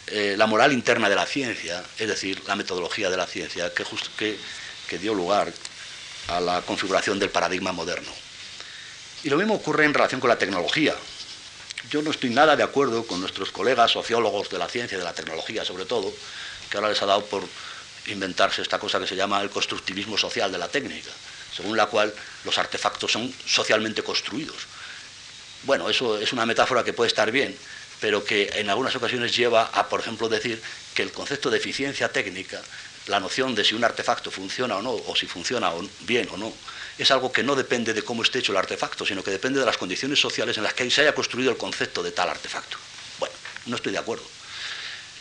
eh, 0.07 0.33
la 0.35 0.47
moral 0.47 0.73
interna 0.73 1.07
de 1.07 1.15
la 1.15 1.27
ciencia, 1.27 1.83
es 1.99 2.07
decir, 2.07 2.41
la 2.47 2.55
metodología 2.55 3.11
de 3.11 3.17
la 3.17 3.27
ciencia 3.27 3.71
que, 3.71 3.85
que, 4.89 4.97
dio 4.97 5.13
lugar 5.13 5.53
a 6.29 6.39
la 6.39 6.61
configuración 6.63 7.19
del 7.19 7.29
paradigma 7.29 7.71
moderno. 7.73 8.11
Y 9.23 9.29
lo 9.29 9.37
mismo 9.37 9.53
ocurre 9.53 9.85
en 9.85 9.93
relación 9.93 10.19
con 10.19 10.29
la 10.29 10.39
tecnología. 10.39 10.95
Yo 11.89 12.01
no 12.01 12.11
estoy 12.11 12.31
nada 12.31 12.55
de 12.55 12.63
acuerdo 12.63 13.05
con 13.05 13.21
nuestros 13.21 13.51
colegas 13.51 13.91
sociólogos 13.91 14.49
de 14.49 14.57
la 14.57 14.67
ciencia 14.67 14.95
y 14.95 14.99
de 14.99 15.05
la 15.05 15.13
tecnología, 15.13 15.63
sobre 15.63 15.85
todo, 15.85 16.11
que 16.69 16.77
ahora 16.77 16.89
les 16.89 17.01
ha 17.01 17.05
dado 17.05 17.25
por 17.25 17.43
inventarse 18.07 18.61
esta 18.61 18.79
cosa 18.79 18.99
que 18.99 19.07
se 19.07 19.15
llama 19.15 19.41
el 19.41 19.49
constructivismo 19.49 20.17
social 20.17 20.51
de 20.51 20.57
la 20.57 20.67
técnica, 20.67 21.11
según 21.55 21.77
la 21.77 21.87
cual 21.87 22.13
los 22.43 22.57
artefactos 22.57 23.11
son 23.11 23.33
socialmente 23.45 24.03
construidos. 24.03 24.55
Bueno, 25.63 25.89
eso 25.89 26.17
es 26.19 26.33
una 26.33 26.45
metáfora 26.45 26.83
que 26.83 26.93
puede 26.93 27.07
estar 27.07 27.31
bien, 27.31 27.55
pero 27.99 28.23
que 28.23 28.49
en 28.55 28.69
algunas 28.69 28.95
ocasiones 28.95 29.35
lleva 29.35 29.69
a, 29.73 29.87
por 29.87 29.99
ejemplo, 29.99 30.27
decir 30.27 30.61
que 30.93 31.03
el 31.03 31.11
concepto 31.11 31.49
de 31.49 31.57
eficiencia 31.57 32.09
técnica, 32.09 32.61
la 33.07 33.19
noción 33.19 33.55
de 33.55 33.63
si 33.63 33.75
un 33.75 33.83
artefacto 33.83 34.31
funciona 34.31 34.77
o 34.77 34.81
no, 34.81 34.91
o 34.91 35.15
si 35.15 35.27
funciona 35.27 35.71
bien 36.01 36.27
o 36.31 36.37
no, 36.37 36.53
es 36.97 37.11
algo 37.11 37.31
que 37.31 37.43
no 37.43 37.55
depende 37.55 37.93
de 37.93 38.03
cómo 38.03 38.23
esté 38.23 38.39
hecho 38.39 38.51
el 38.51 38.57
artefacto, 38.57 39.05
sino 39.05 39.23
que 39.23 39.31
depende 39.31 39.59
de 39.59 39.65
las 39.65 39.77
condiciones 39.77 40.19
sociales 40.19 40.57
en 40.57 40.63
las 40.63 40.73
que 40.73 40.89
se 40.89 41.01
haya 41.01 41.13
construido 41.13 41.51
el 41.51 41.57
concepto 41.57 42.01
de 42.01 42.11
tal 42.11 42.29
artefacto. 42.29 42.77
Bueno, 43.19 43.35
no 43.65 43.75
estoy 43.75 43.91
de 43.91 43.99
acuerdo. 43.99 44.23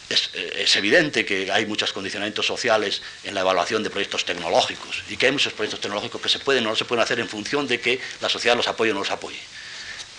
Es, 0.08 0.30
eh, 0.34 0.66
evidente 0.74 1.24
que 1.24 1.50
hay 1.50 1.66
muchos 1.66 1.92
condicionamientos 1.92 2.46
sociales 2.46 3.02
en 3.24 3.34
la 3.34 3.40
evaluación 3.40 3.82
de 3.82 3.90
proyectos 3.90 4.24
tecnológicos 4.24 5.02
y 5.08 5.16
que 5.16 5.26
hay 5.26 5.32
muchos 5.32 5.52
proyectos 5.52 5.80
tecnológicos 5.80 6.20
que 6.20 6.28
se 6.28 6.38
pueden 6.38 6.66
o 6.66 6.70
no 6.70 6.76
se 6.76 6.84
pueden 6.84 7.02
hacer 7.02 7.18
en 7.20 7.28
función 7.28 7.66
de 7.66 7.80
que 7.80 8.00
la 8.20 8.28
sociedad 8.28 8.56
los 8.56 8.68
apoye 8.68 8.90
o 8.90 8.94
no 8.94 9.00
los 9.00 9.10
apoye. 9.10 9.38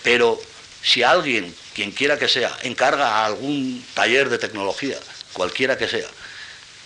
Pero 0.02 0.40
si 0.82 1.02
alguien, 1.02 1.54
quien 1.74 1.92
quiera 1.92 2.18
que 2.18 2.28
sea, 2.28 2.56
encarga 2.62 3.08
a 3.08 3.26
algún 3.26 3.84
taller 3.94 4.28
de 4.28 4.38
tecnología, 4.38 4.98
cualquiera 5.32 5.78
que 5.78 5.88
sea, 5.88 6.08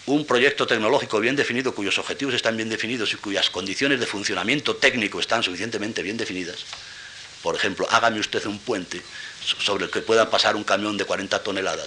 un 0.07 0.27
proyecto 0.27 0.67
tecnológico 0.67 1.21
bien 1.21 1.37
definido, 1.37 1.75
cuyos 1.75 1.99
objetivos 1.99 2.35
están 2.35 2.57
bien 2.57 2.69
definidos 2.69 3.13
y 3.13 3.17
cuyas 3.17 3.51
condiciones 3.51 4.01
de 4.01 4.07
funcionamiento 4.07 4.77
técnico 4.77 5.21
están 5.21 5.43
suficientemente 5.43 6.03
bien 6.03 6.17
definidas, 6.17 6.65
por 7.43 7.55
ejemplo, 7.55 7.87
hágame 7.91 8.21
usted 8.21 8.45
un 8.47 8.59
puente 8.59 9.01
sobre 9.61 9.87
el 9.87 9.91
que 9.91 10.01
pueda 10.01 10.29
pasar 10.29 10.57
un 10.57 10.65
camión 10.65 10.97
de 10.97 11.05
40 11.05 11.43
toneladas 11.43 11.87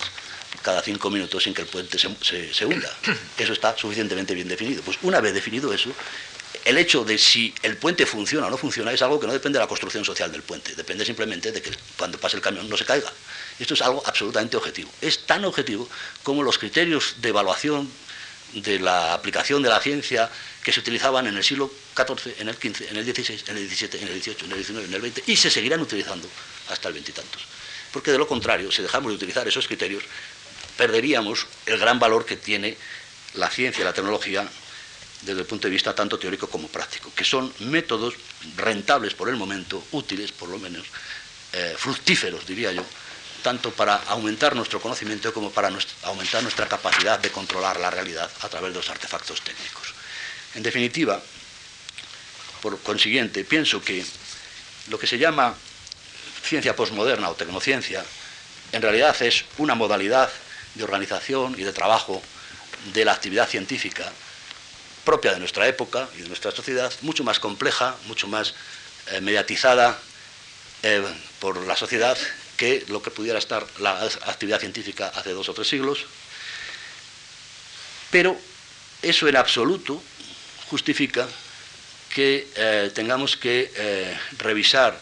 cada 0.62 0.82
cinco 0.82 1.10
minutos 1.10 1.44
sin 1.44 1.54
que 1.54 1.62
el 1.64 1.68
puente 1.68 1.98
se, 2.00 2.54
se, 2.54 2.66
hunda. 2.66 2.90
Eso 3.38 3.54
está 3.54 3.78
suficientemente 3.78 4.34
bien 4.34 4.48
definido. 4.48 4.82
Pues 4.82 4.98
una 5.02 5.20
vez 5.20 5.34
definido 5.34 5.74
eso, 5.74 5.92
el 6.64 6.78
hecho 6.78 7.04
de 7.04 7.18
si 7.18 7.54
el 7.64 7.76
puente 7.78 8.06
funciona 8.06 8.48
o 8.48 8.50
no 8.50 8.58
funciona 8.58 8.92
es 8.94 9.02
algo 9.02 9.20
que 9.20 9.28
no 9.28 9.34
depende 9.34 9.58
de 9.58 9.64
la 9.64 9.68
construcción 9.68 10.06
social 10.06 10.32
del 10.32 10.44
puente, 10.44 10.74
depende 10.76 11.06
simplemente 11.06 11.52
de 11.52 11.62
que 11.62 11.72
cuando 11.98 12.18
pase 12.18 12.38
el 12.38 12.42
camión 12.42 12.70
no 12.70 12.78
se 12.78 12.86
caiga. 12.86 13.12
Esto 13.60 13.74
es 13.74 13.82
algo 13.82 14.02
absolutamente 14.06 14.56
objetivo. 14.56 14.90
Es 15.02 15.26
tan 15.26 15.44
objetivo 15.46 15.90
como 16.24 16.44
los 16.44 16.58
criterios 16.58 17.16
de 17.18 17.30
evaluación 17.30 17.90
de 18.54 18.80
la 18.80 19.14
aplicación 19.14 19.62
de 19.64 19.70
la 19.70 19.80
ciencia 19.80 20.30
que 20.64 20.72
se 20.72 20.80
utilizaban 20.80 21.28
en 21.28 21.36
el 21.36 21.44
siglo 21.44 21.72
XIV, 21.96 22.36
en 22.40 22.50
el 22.50 22.56
XV, 22.56 22.90
en 22.90 22.98
el 22.98 23.06
XVI, 23.06 23.44
en 23.48 23.58
el 23.58 23.70
XVII, 23.70 24.02
en 24.02 24.08
el 24.08 24.22
XVIII, 24.22 24.46
en 24.46 24.52
el 24.52 24.64
XIX, 24.64 24.86
en 24.86 24.94
el 24.94 25.12
XX 25.12 25.28
y 25.28 25.36
se 25.36 25.50
seguirán 25.50 25.82
utilizando 25.82 26.30
hasta 26.70 26.88
el 26.88 26.94
veintitantos. 26.94 27.42
Porque 27.92 28.12
de 28.12 28.18
lo 28.18 28.28
contrario, 28.28 28.72
si 28.72 28.82
dejamos 28.82 29.12
de 29.12 29.16
utilizar 29.16 29.48
esos 29.48 29.68
criterios, 29.68 30.04
perderíamos 30.78 31.48
el 31.66 31.78
gran 31.78 32.00
valor 32.00 32.26
que 32.26 32.38
tiene 32.38 32.78
la 33.36 33.50
ciencia 33.50 33.82
y 33.82 33.86
la 33.86 33.94
tecnología 33.94 34.48
desde 35.22 35.42
el 35.42 35.48
punto 35.48 35.68
de 35.68 35.72
vista 35.72 35.96
tanto 35.96 36.20
teórico 36.20 36.48
como 36.48 36.68
práctico, 36.68 37.12
que 37.16 37.24
son 37.24 37.54
métodos 37.60 38.16
rentables 38.58 39.14
por 39.14 39.30
el 39.30 39.36
momento, 39.36 39.84
útiles 39.92 40.32
por 40.32 40.50
lo 40.50 40.60
menos, 40.60 40.86
eh, 41.54 41.76
fructíferos 41.78 42.46
diría 42.46 42.72
yo, 42.72 42.84
tanto 43.44 43.72
para 43.72 43.96
aumentar 44.08 44.56
nuestro 44.56 44.82
conocimiento 44.82 45.34
como 45.34 45.52
para 45.52 45.70
aumentar 46.04 46.42
nuestra 46.42 46.68
capacidad 46.68 47.20
de 47.20 47.30
controlar 47.30 47.80
la 47.80 47.92
realidad 47.92 48.32
a 48.42 48.50
través 48.50 48.72
de 48.72 48.80
los 48.80 48.90
artefactos 48.90 49.42
técnicos. 49.42 49.94
En 50.56 50.64
definitiva, 50.64 51.22
por 52.62 52.80
consiguiente, 52.80 53.44
pienso 53.44 53.84
que 53.84 54.04
lo 54.88 54.98
que 54.98 55.06
se 55.06 55.18
llama 55.18 55.54
ciencia 56.44 56.76
posmoderna 56.76 57.30
o 57.30 57.36
tecnociencia 57.36 58.04
en 58.72 58.82
realidad 58.82 59.16
es 59.22 59.46
una 59.58 59.76
modalidad 59.76 60.30
de 60.74 60.84
organización 60.84 61.56
y 61.58 61.64
de 61.64 61.74
trabajo 61.74 62.24
de 62.94 63.06
la 63.06 63.12
actividad 63.12 63.48
científica 63.48 64.12
propia 65.06 65.34
de 65.34 65.40
nuestra 65.40 65.68
época 65.68 66.08
y 66.18 66.22
de 66.22 66.28
nuestra 66.30 66.52
sociedad, 66.52 66.92
mucho 67.02 67.24
más 67.24 67.40
compleja, 67.40 67.96
mucho 68.08 68.28
más 68.28 68.56
eh, 69.12 69.22
mediatizada 69.22 70.00
eh, 70.82 71.04
por 71.40 71.66
la 71.68 71.76
sociedad 71.76 72.18
que 72.64 72.86
lo 72.88 73.02
que 73.04 73.12
pudiera 73.12 73.40
estar 73.40 73.68
la 73.80 74.00
actividad 74.24 74.58
científica 74.58 75.12
hace 75.14 75.32
dos 75.32 75.50
o 75.50 75.54
tres 75.54 75.68
siglos. 75.68 76.06
Pero 78.10 78.40
eso 79.02 79.28
en 79.28 79.36
absoluto 79.36 80.02
justifica 80.70 81.28
que 82.08 82.48
eh, 82.56 82.90
tengamos 82.96 83.36
que 83.36 83.68
revisar 84.38 84.96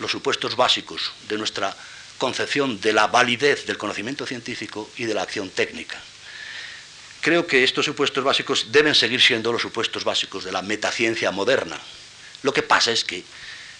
los 0.00 0.10
supuestos 0.10 0.56
básicos 0.56 1.12
de 1.28 1.38
nuestra 1.38 1.70
concepción 2.18 2.80
de 2.80 2.92
la 2.92 3.06
validez 3.06 3.64
del 3.64 3.78
conocimiento 3.78 4.26
científico 4.26 4.90
y 4.96 5.04
de 5.04 5.14
la 5.14 5.22
acción 5.22 5.50
técnica. 5.50 6.02
Creo 7.20 7.46
que 7.46 7.62
estos 7.62 7.86
supuestos 7.86 8.24
básicos 8.24 8.72
deben 8.72 8.96
seguir 8.96 9.22
siendo 9.22 9.52
los 9.52 9.62
supuestos 9.62 10.02
básicos 10.02 10.42
de 10.42 10.50
la 10.50 10.62
metaciencia 10.62 11.30
moderna. 11.30 11.78
Lo 12.42 12.52
que 12.52 12.62
pasa 12.62 12.90
es 12.90 13.04
que 13.04 13.22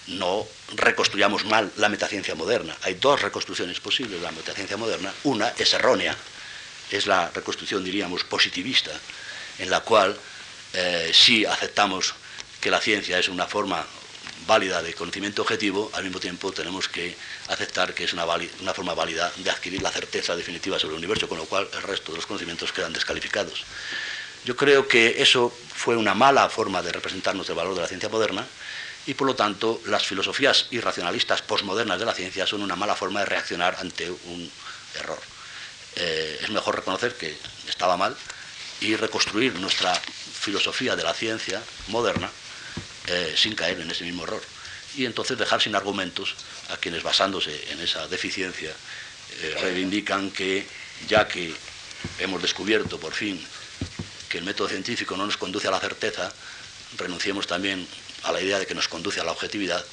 no 0.09 0.47
reconstruyamos 0.75 1.45
mal 1.45 1.73
la 1.77 1.89
metaciencia 1.89 2.35
moderna. 2.35 2.77
Hay 2.83 2.95
dos 2.95 3.23
reconstrucciones 3.23 3.81
posibles 3.81 4.21
de 4.21 4.27
la 4.27 4.33
metaciencia 4.33 4.77
moderna. 4.77 5.13
Una 5.25 5.49
es 5.59 5.73
errónea, 5.73 6.17
es 6.91 7.07
la 7.07 7.31
reconstrucción, 7.31 7.83
diríamos, 7.85 8.25
positivista, 8.25 8.91
en 9.59 9.71
la 9.71 9.81
cual 9.81 10.17
eh, 10.73 11.11
sí 11.15 11.45
aceptamos 11.45 12.15
que 12.61 12.71
la 12.71 12.81
ciencia 12.81 13.19
es 13.19 13.29
una 13.29 13.47
forma 13.47 13.85
válida 14.47 14.83
de 14.83 14.93
conocimiento 14.93 15.43
objetivo, 15.43 15.91
al 15.95 16.05
mismo 16.05 16.21
tiempo 16.21 16.53
tenemos 16.53 16.89
que 16.89 17.17
aceptar 17.49 17.95
que 17.95 18.05
es 18.05 18.13
una, 18.13 18.27
una, 18.27 18.75
forma 18.75 18.93
válida 18.95 19.33
de 19.37 19.51
adquirir 19.51 19.83
la 19.83 19.91
certeza 19.91 20.37
definitiva 20.37 20.79
sobre 20.79 20.95
el 20.95 20.99
universo, 20.99 21.29
con 21.29 21.39
lo 21.39 21.47
cual 21.47 21.69
el 21.73 21.83
resto 21.83 22.13
de 22.13 22.17
los 22.17 22.27
conocimientos 22.27 22.73
quedan 22.73 22.93
descalificados. 22.93 23.65
Yo 24.45 24.57
creo 24.57 24.87
que 24.87 25.23
eso 25.23 25.51
fue 25.75 25.97
una 25.97 26.15
mala 26.15 26.51
forma 26.51 26.83
de 26.83 26.93
representarnos 26.93 27.49
el 27.49 27.55
valor 27.55 27.75
de 27.75 27.81
la 27.81 27.89
ciencia 27.89 28.11
moderna 28.11 28.47
y 29.07 29.15
por 29.15 29.27
lo 29.27 29.35
tanto 29.35 29.81
las 29.87 30.07
filosofías 30.07 30.67
irracionalistas 30.71 31.43
posmodernas 31.43 31.99
de 31.99 32.07
la 32.07 32.15
ciencia 32.15 32.47
son 32.47 32.63
una 32.63 32.77
mala 32.77 32.95
forma 32.95 33.21
de 33.21 33.27
reaccionar 33.27 33.77
ante 33.81 34.11
un 34.11 34.51
error. 34.95 35.21
Eh, 35.97 36.41
es 36.43 36.51
mejor 36.51 36.77
reconocer 36.77 37.15
que 37.15 37.37
estaba 37.69 37.97
mal 37.97 38.17
y 38.81 38.97
reconstruir 38.97 39.55
nuestra 39.55 39.95
filosofía 39.95 40.97
de 40.97 41.03
la 41.03 41.15
ciencia 41.15 41.63
moderna 41.89 42.31
eh, 43.07 43.35
sin 43.37 43.55
caer 43.55 43.81
en 43.81 43.91
ese 43.91 44.05
mismo 44.05 44.25
error. 44.25 44.43
Y 44.97 45.05
entonces 45.05 45.37
dejar 45.37 45.61
sin 45.61 45.75
argumentos 45.75 46.35
a 46.71 46.77
quienes 46.77 47.03
basándose 47.03 47.73
en 47.73 47.81
esa 47.81 48.07
deficiencia 48.09 48.71
eh, 49.41 49.57
reivindican 49.61 50.31
que 50.31 50.67
ya 51.09 51.29
que 51.29 51.55
hemos 52.19 52.41
descubierto 52.41 52.99
por 52.99 53.13
fin 53.13 53.45
que 54.29 54.39
el 54.39 54.45
método 54.45 54.69
científico 54.69 55.17
no 55.17 55.27
nos 55.27 55.37
conduce 55.37 55.69
a 55.69 55.71
la 55.71 55.81
certeza, 55.81 56.33
renunciemos 56.97 57.47
también 57.47 57.87
a 58.25 58.33
la 58.33 58.41
idea 58.41 58.59
de 58.59 58.66
que 58.66 58.75
nos 58.75 58.89
conduce 58.89 59.20
a 59.20 59.25
la 59.25 59.33
objetividad 59.33 59.85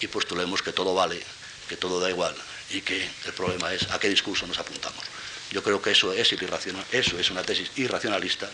y 0.00 0.06
postulemos 0.06 0.62
que 0.62 0.72
todo 0.72 0.94
vale, 0.94 1.22
que 1.68 1.76
todo 1.76 2.00
da 2.00 2.10
igual 2.10 2.34
y 2.70 2.80
que 2.82 3.08
el 3.26 3.32
problema 3.32 3.72
es 3.72 3.90
a 3.90 3.98
qué 3.98 4.08
discurso 4.08 4.46
nos 4.46 4.58
apuntamos. 4.58 5.02
Yo 5.50 5.62
creo 5.62 5.80
que 5.80 5.92
eso 5.92 6.12
es, 6.12 6.30
eso 6.92 7.18
es 7.18 7.30
una 7.30 7.42
tesis 7.42 7.70
irracionalista 7.76 8.48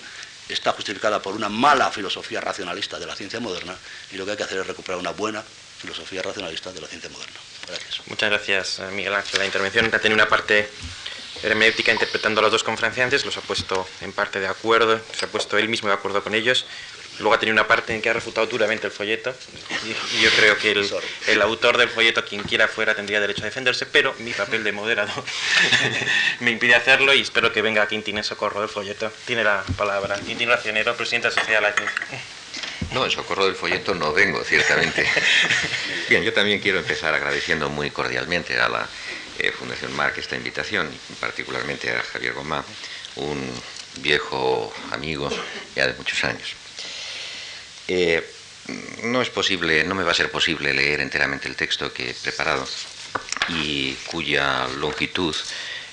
está 0.49 0.73
justificada 0.73 1.23
por 1.23 1.35
una 1.35 1.49
mala 1.49 1.91
filosofía 1.91 2.41
racionalista 2.41 2.99
de 2.99 3.07
la 3.07 3.17
ciencia 3.17 3.41
moderna 3.41 3.77
y 4.13 4.17
lo 4.17 4.25
que 4.25 4.33
hay 4.33 4.37
que 4.37 4.43
hacer 4.43 4.59
es 4.59 4.67
recuperar 4.67 4.99
una 4.99 5.11
buena 5.11 5.43
filosofía 5.43 6.23
racionalista 6.23 6.73
de 6.73 6.81
la 6.81 6.87
ciencia 6.87 7.11
moderna. 7.11 7.37
Gracias. 7.67 8.01
Muchas 8.07 8.31
gracias, 8.31 8.79
eh, 8.81 8.91
Miguel 8.93 9.15
Ángel. 9.15 9.39
La 9.39 9.47
intervención 9.47 9.87
ha 9.87 9.99
tenido 9.99 10.15
una 10.15 10.29
parte 10.29 10.69
hermética 11.43 11.93
interpretando 11.93 12.41
a 12.41 12.43
los 12.43 12.53
dos 12.53 12.65
conferenciantes, 12.65 13.25
los 13.25 13.37
ha 13.37 13.41
puesto 13.41 13.87
en 14.01 14.13
parte 14.13 14.41
de 14.41 14.47
acuerdo, 14.47 15.01
se 15.19 15.25
ha 15.25 15.29
puesto 15.29 15.59
él 15.59 15.69
mismo 15.69 15.89
de 15.89 15.95
acuerdo 15.95 16.23
con 16.23 16.35
ellos 16.35 16.65
Luego 17.19 17.35
ha 17.35 17.39
tenido 17.39 17.55
una 17.55 17.69
parte 17.69 17.95
en 17.95 18.03
que 18.03 18.11
ha 18.11 18.13
refutado 18.13 18.47
duramente 18.47 18.87
el 18.87 18.93
folleto 18.93 19.35
y, 19.85 20.21
yo 20.23 20.31
creo 20.37 20.59
que 20.59 20.73
el, 21.29 21.43
autor 21.43 21.79
del 21.79 21.89
folleto, 21.89 22.25
quien 22.25 22.43
quiera 22.43 22.67
fuera, 22.67 22.95
tendría 22.95 23.21
derecho 23.21 23.43
a 23.43 23.45
defenderse, 23.45 23.87
pero 23.87 24.15
mi 24.19 24.33
papel 24.33 24.65
de 24.65 24.73
moderador 24.73 25.23
me 26.41 26.51
impide 26.51 26.75
hacerlo 26.75 27.15
y 27.15 27.21
espero 27.21 27.53
que 27.53 27.63
venga 27.63 27.87
Quintín 27.87 28.19
en 28.19 28.25
socorro 28.25 28.61
del 28.61 28.69
folleto. 28.69 29.13
Tiene 29.27 29.45
la 29.45 29.63
palabra. 29.77 30.19
Quintín 30.21 30.49
Racionero, 30.49 30.97
presidente 30.97 31.29
de 31.29 31.35
la 31.35 31.41
Sociedad 31.41 31.75
de 31.77 31.85
No, 32.93 33.05
en 33.05 33.11
socorro 33.11 33.47
del 33.47 33.55
folleto 33.55 33.95
no 33.95 34.13
vengo, 34.13 34.43
ciertamente. 34.43 35.07
Bien, 36.09 36.25
yo 36.25 36.33
también 36.33 36.61
quiero 36.61 36.79
empezar 36.79 37.15
agradeciendo 37.15 37.69
muy 37.69 37.91
cordialmente 37.91 38.59
a 38.59 38.69
la 38.69 38.89
eh, 39.39 39.53
Fundación 39.53 39.95
Marc 39.95 40.19
esta 40.19 40.37
invitación, 40.37 40.91
y 41.11 41.13
particularmente 41.15 41.91
a 41.91 42.03
Javier 42.03 42.35
Gomá, 42.35 42.65
un 43.17 43.53
viejo 44.01 44.73
amigo 44.91 45.31
ya 45.77 45.87
de 45.87 45.95
muchos 45.95 46.23
años. 46.25 46.57
Eh, 47.89 48.25
no 49.03 49.21
es 49.21 49.29
posible, 49.29 49.85
no 49.85 49.95
me 49.95 50.05
va 50.05 50.13
a 50.13 50.15
ser 50.15 50.31
posible 50.31 50.73
leer 50.73 51.01
enteramente 51.01 51.49
el 51.49 51.57
texto 51.57 51.93
que 51.93 52.11
he 52.11 52.15
preparado 52.15 52.67
y 53.49 53.93
cuya 54.07 54.67
longitud 54.79 55.37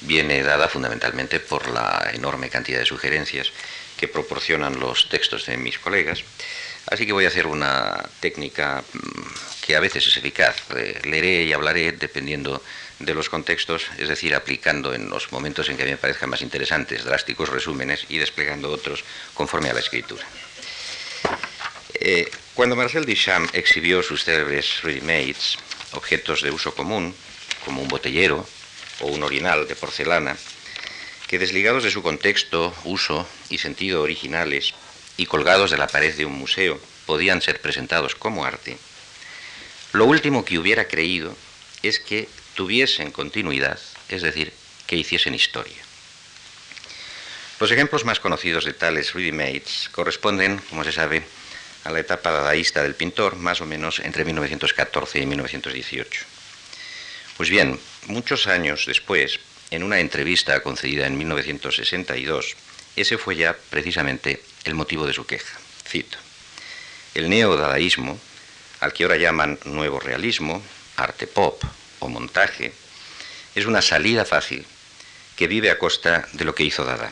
viene 0.01 0.41
dada 0.41 0.67
fundamentalmente 0.67 1.39
por 1.39 1.69
la 1.69 2.09
enorme 2.13 2.49
cantidad 2.49 2.79
de 2.79 2.85
sugerencias 2.85 3.51
que 3.97 4.07
proporcionan 4.07 4.79
los 4.79 5.09
textos 5.09 5.45
de 5.45 5.57
mis 5.57 5.77
colegas. 5.77 6.23
Así 6.87 7.05
que 7.05 7.13
voy 7.13 7.25
a 7.25 7.27
hacer 7.27 7.45
una 7.45 8.03
técnica 8.19 8.83
mm, 8.93 9.21
que 9.61 9.75
a 9.75 9.79
veces 9.79 10.07
es 10.07 10.17
eficaz. 10.17 10.55
Eh, 10.75 10.99
leeré 11.03 11.43
y 11.43 11.53
hablaré 11.53 11.91
dependiendo 11.91 12.63
de 12.99 13.13
los 13.13 13.29
contextos, 13.29 13.87
es 13.97 14.09
decir, 14.09 14.33
aplicando 14.33 14.93
en 14.93 15.09
los 15.09 15.31
momentos 15.31 15.69
en 15.69 15.77
que 15.77 15.85
me 15.85 15.97
parezcan 15.97 16.29
más 16.29 16.41
interesantes 16.41 17.03
drásticos 17.03 17.49
resúmenes 17.49 18.05
y 18.09 18.17
desplegando 18.17 18.71
otros 18.71 19.03
conforme 19.33 19.69
a 19.69 19.73
la 19.73 19.79
escritura. 19.79 20.25
Eh, 21.93 22.29
cuando 22.53 22.75
Marcel 22.75 23.05
Duchamp 23.05 23.53
exhibió 23.55 24.03
sus 24.03 24.23
célebres 24.23 24.81
ready-mades, 24.83 25.57
objetos 25.93 26.41
de 26.41 26.51
uso 26.51 26.73
común, 26.73 27.15
como 27.65 27.81
un 27.81 27.87
botellero 27.87 28.45
o 29.01 29.07
un 29.07 29.23
orinal 29.23 29.67
de 29.67 29.75
porcelana, 29.75 30.37
que 31.27 31.39
desligados 31.39 31.83
de 31.83 31.91
su 31.91 32.01
contexto, 32.01 32.73
uso 32.83 33.27
y 33.49 33.57
sentido 33.57 34.01
originales 34.01 34.73
y 35.17 35.25
colgados 35.25 35.71
de 35.71 35.77
la 35.77 35.87
pared 35.87 36.13
de 36.15 36.25
un 36.25 36.33
museo 36.33 36.79
podían 37.05 37.41
ser 37.41 37.61
presentados 37.61 38.15
como 38.15 38.45
arte, 38.45 38.77
lo 39.93 40.05
último 40.05 40.45
que 40.45 40.57
hubiera 40.57 40.87
creído 40.87 41.35
es 41.83 41.99
que 41.99 42.29
tuviesen 42.55 43.11
continuidad, 43.11 43.79
es 44.07 44.21
decir, 44.21 44.53
que 44.87 44.95
hiciesen 44.95 45.35
historia. 45.35 45.83
Los 47.59 47.71
ejemplos 47.71 48.05
más 48.05 48.19
conocidos 48.19 48.63
de 48.63 48.73
tales 48.73 49.13
ready-mades 49.13 49.89
corresponden, 49.91 50.59
como 50.69 50.83
se 50.83 50.93
sabe, 50.93 51.23
a 51.83 51.91
la 51.91 51.99
etapa 51.99 52.31
dadaísta 52.31 52.83
del 52.83 52.95
pintor, 52.95 53.35
más 53.35 53.61
o 53.61 53.65
menos 53.65 53.99
entre 53.99 54.25
1914 54.25 55.19
y 55.19 55.25
1918. 55.25 56.25
Pues 57.37 57.49
bien, 57.49 57.79
muchos 58.07 58.47
años 58.47 58.85
después, 58.85 59.39
en 59.71 59.83
una 59.83 59.99
entrevista 59.99 60.61
concedida 60.61 61.07
en 61.07 61.17
1962, 61.17 62.55
ese 62.95 63.17
fue 63.17 63.35
ya 63.35 63.55
precisamente 63.69 64.41
el 64.63 64.75
motivo 64.75 65.07
de 65.07 65.13
su 65.13 65.25
queja. 65.25 65.57
Cito, 65.87 66.17
el 67.15 67.29
neodadaísmo, 67.29 68.19
al 68.79 68.93
que 68.93 69.03
ahora 69.03 69.17
llaman 69.17 69.59
nuevo 69.65 69.99
realismo, 69.99 70.61
arte 70.97 71.27
pop 71.27 71.63
o 71.99 72.09
montaje, 72.09 72.73
es 73.55 73.65
una 73.65 73.81
salida 73.81 74.25
fácil 74.25 74.65
que 75.35 75.47
vive 75.47 75.71
a 75.71 75.79
costa 75.79 76.27
de 76.33 76.45
lo 76.45 76.53
que 76.53 76.63
hizo 76.63 76.85
Dada. 76.85 77.11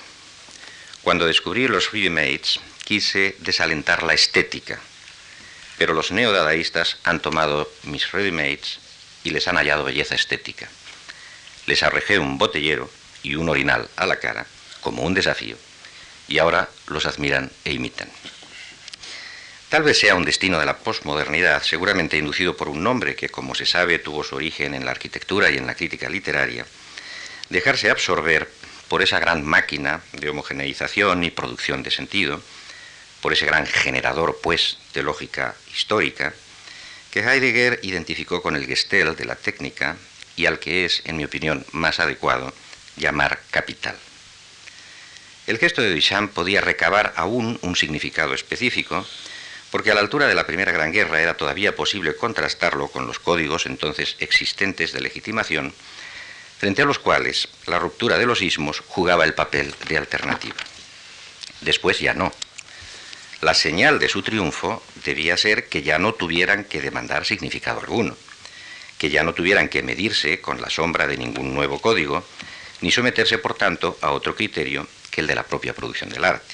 Cuando 1.01 1.25
descubrí 1.25 1.67
los 1.67 1.91
ready-mades, 1.91 2.59
quise 2.89 3.35
desalentar 3.37 4.01
la 4.01 4.15
estética, 4.15 4.79
pero 5.77 5.93
los 5.93 6.09
neodadaístas 6.09 6.97
han 7.03 7.19
tomado 7.19 7.71
mis 7.83 8.11
ready-mades 8.11 8.79
y 9.23 9.29
les 9.29 9.47
han 9.47 9.57
hallado 9.57 9.83
belleza 9.83 10.15
estética. 10.15 10.67
Les 11.67 11.83
arrejé 11.83 12.17
un 12.17 12.39
botellero 12.39 12.89
y 13.21 13.35
un 13.35 13.47
orinal 13.47 13.87
a 13.95 14.07
la 14.07 14.15
cara 14.15 14.47
como 14.81 15.03
un 15.03 15.13
desafío 15.13 15.55
y 16.27 16.39
ahora 16.39 16.67
los 16.87 17.05
admiran 17.05 17.51
e 17.63 17.73
imitan. 17.73 18.09
Tal 19.69 19.83
vez 19.83 19.99
sea 19.99 20.15
un 20.15 20.25
destino 20.25 20.59
de 20.59 20.65
la 20.65 20.79
posmodernidad, 20.79 21.61
seguramente 21.61 22.17
inducido 22.17 22.57
por 22.57 22.69
un 22.69 22.81
nombre 22.81 23.15
que, 23.15 23.29
como 23.29 23.53
se 23.53 23.67
sabe, 23.67 23.99
tuvo 23.99 24.23
su 24.23 24.35
origen 24.35 24.73
en 24.73 24.85
la 24.85 24.91
arquitectura 24.91 25.51
y 25.51 25.57
en 25.57 25.67
la 25.67 25.75
crítica 25.75 26.09
literaria, 26.09 26.65
dejarse 27.49 27.91
absorber 27.91 28.49
por 28.87 29.03
esa 29.03 29.19
gran 29.19 29.45
máquina 29.45 30.01
de 30.13 30.29
homogeneización 30.29 31.23
y 31.23 31.29
producción 31.29 31.83
de 31.83 31.91
sentido, 31.91 32.41
por 33.21 33.33
ese 33.33 33.45
gran 33.45 33.65
generador, 33.65 34.39
pues, 34.41 34.77
de 34.93 35.03
lógica 35.03 35.55
histórica, 35.73 36.33
que 37.11 37.21
Heidegger 37.21 37.79
identificó 37.83 38.41
con 38.41 38.55
el 38.55 38.65
Gestel 38.65 39.15
de 39.15 39.25
la 39.25 39.35
técnica 39.35 39.97
y 40.35 40.45
al 40.45 40.59
que 40.59 40.85
es, 40.85 41.01
en 41.05 41.17
mi 41.17 41.25
opinión, 41.25 41.65
más 41.71 41.99
adecuado 41.99 42.53
llamar 42.95 43.39
capital. 43.51 43.95
El 45.47 45.57
gesto 45.57 45.81
de 45.81 45.93
Duchamp 45.93 46.31
podía 46.31 46.61
recabar 46.61 47.13
aún 47.15 47.57
un 47.63 47.75
significado 47.75 48.35
específico, 48.35 49.05
porque 49.71 49.91
a 49.91 49.95
la 49.95 50.01
altura 50.01 50.27
de 50.27 50.35
la 50.35 50.45
Primera 50.45 50.71
Gran 50.71 50.91
Guerra 50.91 51.21
era 51.21 51.37
todavía 51.37 51.75
posible 51.75 52.15
contrastarlo 52.15 52.87
con 52.89 53.07
los 53.07 53.19
códigos 53.19 53.65
entonces 53.65 54.15
existentes 54.19 54.93
de 54.93 55.01
legitimación, 55.01 55.73
frente 56.59 56.81
a 56.81 56.85
los 56.85 56.99
cuales 56.99 57.47
la 57.65 57.79
ruptura 57.79 58.17
de 58.17 58.25
los 58.25 58.41
ismos 58.41 58.83
jugaba 58.87 59.23
el 59.25 59.33
papel 59.33 59.73
de 59.87 59.97
alternativa. 59.97 60.57
Después 61.61 61.99
ya 61.99 62.13
no. 62.13 62.31
La 63.41 63.53
señal 63.53 63.99
de 63.99 64.09
su 64.09 64.21
triunfo 64.21 64.83
debía 65.05 65.37
ser 65.37 65.69
que 65.69 65.81
ya 65.81 65.97
no 65.97 66.13
tuvieran 66.13 66.65
que 66.65 66.81
demandar 66.81 67.25
significado 67.25 67.79
alguno, 67.79 68.17
que 68.97 69.09
ya 69.09 69.23
no 69.23 69.33
tuvieran 69.33 69.69
que 69.69 69.81
medirse 69.81 70.41
con 70.41 70.61
la 70.61 70.69
sombra 70.69 71.07
de 71.07 71.15
ningún 71.15 71.53
nuevo 71.53 71.79
código, 71.79 72.27
ni 72.81 72.91
someterse, 72.91 73.37
por 73.37 73.53
tanto, 73.53 73.97
a 74.01 74.11
otro 74.11 74.35
criterio 74.35 74.85
que 75.09 75.21
el 75.21 75.27
de 75.27 75.35
la 75.35 75.43
propia 75.43 75.73
producción 75.73 76.09
del 76.09 76.25
arte. 76.25 76.53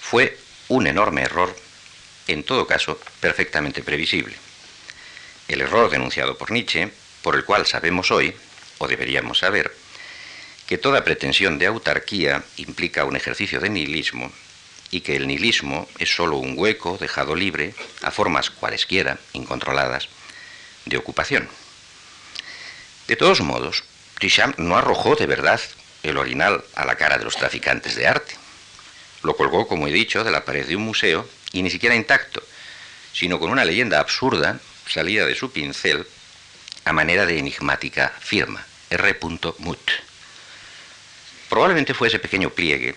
Fue 0.00 0.36
un 0.66 0.88
enorme 0.88 1.22
error, 1.22 1.54
en 2.26 2.42
todo 2.42 2.66
caso, 2.66 3.00
perfectamente 3.20 3.84
previsible. 3.84 4.34
El 5.46 5.60
error 5.60 5.88
denunciado 5.90 6.36
por 6.36 6.50
Nietzsche, 6.50 6.90
por 7.22 7.36
el 7.36 7.44
cual 7.44 7.66
sabemos 7.66 8.10
hoy, 8.10 8.34
o 8.78 8.88
deberíamos 8.88 9.38
saber, 9.38 9.72
que 10.66 10.76
toda 10.76 11.04
pretensión 11.04 11.56
de 11.56 11.66
autarquía 11.66 12.42
implica 12.56 13.04
un 13.04 13.14
ejercicio 13.14 13.60
de 13.60 13.70
nihilismo 13.70 14.32
y 14.90 15.00
que 15.00 15.16
el 15.16 15.26
nihilismo 15.26 15.88
es 15.98 16.14
sólo 16.14 16.36
un 16.36 16.54
hueco 16.56 16.98
dejado 16.98 17.34
libre 17.34 17.74
a 18.02 18.10
formas 18.10 18.50
cualesquiera, 18.50 19.18
incontroladas, 19.32 20.08
de 20.84 20.96
ocupación. 20.96 21.48
De 23.08 23.16
todos 23.16 23.40
modos, 23.40 23.84
Duchamp 24.20 24.58
no 24.58 24.76
arrojó 24.76 25.16
de 25.16 25.26
verdad 25.26 25.60
el 26.02 26.16
orinal 26.16 26.64
a 26.74 26.84
la 26.84 26.96
cara 26.96 27.18
de 27.18 27.24
los 27.24 27.36
traficantes 27.36 27.96
de 27.96 28.06
arte. 28.06 28.34
Lo 29.22 29.36
colgó, 29.36 29.66
como 29.66 29.88
he 29.88 29.92
dicho, 29.92 30.24
de 30.24 30.30
la 30.30 30.44
pared 30.44 30.66
de 30.66 30.76
un 30.76 30.84
museo 30.84 31.28
y 31.52 31.62
ni 31.62 31.70
siquiera 31.70 31.94
intacto, 31.94 32.42
sino 33.12 33.38
con 33.38 33.50
una 33.50 33.64
leyenda 33.64 33.98
absurda 33.98 34.60
salida 34.88 35.26
de 35.26 35.34
su 35.34 35.50
pincel 35.50 36.06
a 36.84 36.92
manera 36.92 37.26
de 37.26 37.38
enigmática 37.38 38.12
firma, 38.20 38.64
R. 38.90 39.18
Mut. 39.58 39.90
Probablemente 41.48 41.94
fue 41.94 42.08
ese 42.08 42.18
pequeño 42.18 42.50
pliegue 42.50 42.94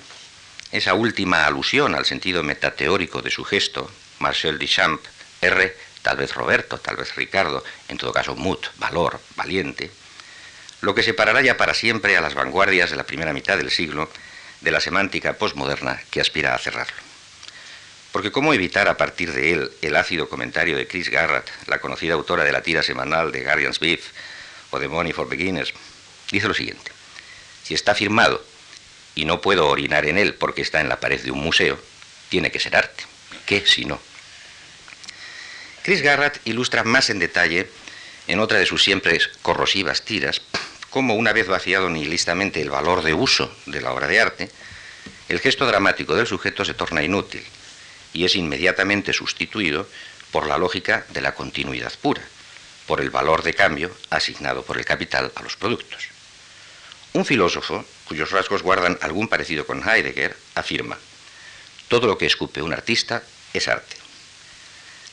esa 0.72 0.94
última 0.94 1.46
alusión 1.46 1.96
al 1.96 2.06
sentido 2.06 2.44
metateórico 2.44 3.22
de 3.22 3.32
su 3.32 3.44
gesto, 3.44 3.90
Marcel 4.20 4.60
Duchamp, 4.60 5.02
R, 5.42 5.76
tal 6.02 6.18
vez 6.18 6.34
Roberto, 6.34 6.78
tal 6.78 6.98
vez 6.98 7.16
Ricardo, 7.16 7.64
en 7.88 7.98
todo 7.98 8.14
caso 8.14 8.36
Mut, 8.36 8.68
valor, 8.78 9.20
valiente, 9.36 9.92
lo 10.82 10.96
que 10.96 11.04
separará 11.04 11.42
ya 11.42 11.58
para 11.58 11.74
siempre 11.74 12.16
a 12.16 12.22
las 12.22 12.36
vanguardias 12.36 12.90
de 12.90 12.96
la 12.96 13.04
primera 13.04 13.34
mitad 13.34 13.58
del 13.58 13.72
siglo 13.72 14.10
de 14.62 14.72
la 14.72 14.80
semántica 14.80 15.34
postmoderna 15.34 16.02
que 16.10 16.22
aspira 16.22 16.54
a 16.54 16.58
cerrarlo. 16.58 16.96
Porque 18.12 18.32
cómo 18.32 18.54
evitar 18.54 18.88
a 18.88 18.98
partir 18.98 19.32
de 19.34 19.54
él 19.54 19.72
el 19.82 19.96
ácido 19.96 20.30
comentario 20.30 20.76
de 20.76 20.88
Chris 20.88 21.10
Garrett, 21.10 21.50
la 21.68 21.80
conocida 21.80 22.14
autora 22.14 22.44
de 22.44 22.52
la 22.52 22.62
tira 22.62 22.82
semanal 22.82 23.32
de 23.32 23.44
Guardian's 23.44 23.80
Beef 23.80 24.08
o 24.72 24.80
de 24.80 24.88
Money 24.88 25.14
for 25.14 25.30
Beginners, 25.30 25.74
dice 26.32 26.48
lo 26.48 26.54
siguiente, 26.54 26.92
si 27.64 27.74
está 27.74 27.94
firmado 27.94 28.44
y 29.16 29.26
no 29.26 29.42
puedo 29.42 29.68
orinar 29.68 30.06
en 30.06 30.18
él 30.18 30.36
porque 30.36 30.62
está 30.62 30.82
en 30.82 30.90
la 30.90 31.00
pared 31.00 31.22
de 31.22 31.32
un 31.32 31.40
museo, 31.40 31.80
tiene 32.30 32.52
que 32.52 32.60
ser 32.60 32.76
arte. 32.76 33.04
¿Qué 33.46 33.66
si 33.66 33.86
no? 33.86 34.00
Chris 35.84 36.02
Garrett 36.02 36.40
ilustra 36.46 36.84
más 36.84 37.10
en 37.10 37.20
detalle, 37.20 37.70
en 38.28 38.40
otra 38.40 38.60
de 38.60 38.66
sus 38.66 38.84
siempre 38.84 39.20
corrosivas 39.42 40.04
tiras, 40.04 40.42
cómo 40.90 41.16
una 41.16 41.34
vez 41.34 41.48
vaciado 41.48 41.90
nihilistamente 41.90 42.62
el 42.62 42.70
valor 42.70 43.04
de 43.04 43.14
uso 43.14 43.54
de 43.66 43.82
la 43.82 43.92
obra 43.92 44.08
de 44.08 44.20
arte, 44.20 44.52
el 45.30 45.40
gesto 45.40 45.66
dramático 45.66 46.16
del 46.16 46.28
sujeto 46.28 46.66
se 46.66 46.74
torna 46.74 47.04
inútil 47.04 47.44
y 48.14 48.26
es 48.26 48.36
inmediatamente 48.36 49.14
sustituido 49.14 49.88
por 50.32 50.48
la 50.48 50.58
lógica 50.58 51.06
de 51.10 51.22
la 51.22 51.34
continuidad 51.34 51.94
pura, 52.02 52.22
por 52.88 53.02
el 53.02 53.10
valor 53.10 53.44
de 53.44 53.54
cambio 53.54 53.96
asignado 54.10 54.64
por 54.64 54.78
el 54.78 54.86
capital 54.86 55.32
a 55.36 55.44
los 55.44 55.56
productos. 55.56 56.09
Un 57.14 57.26
filósofo, 57.26 57.86
cuyos 58.08 58.32
rasgos 58.32 58.62
guardan 58.62 58.98
algún 59.02 59.28
parecido 59.28 59.66
con 59.66 59.88
Heidegger, 59.88 60.36
afirma, 60.56 60.98
todo 61.88 62.06
lo 62.06 62.18
que 62.18 62.28
escupe 62.28 62.62
un 62.62 62.72
artista 62.72 63.24
es 63.52 63.68
arte. 63.68 63.96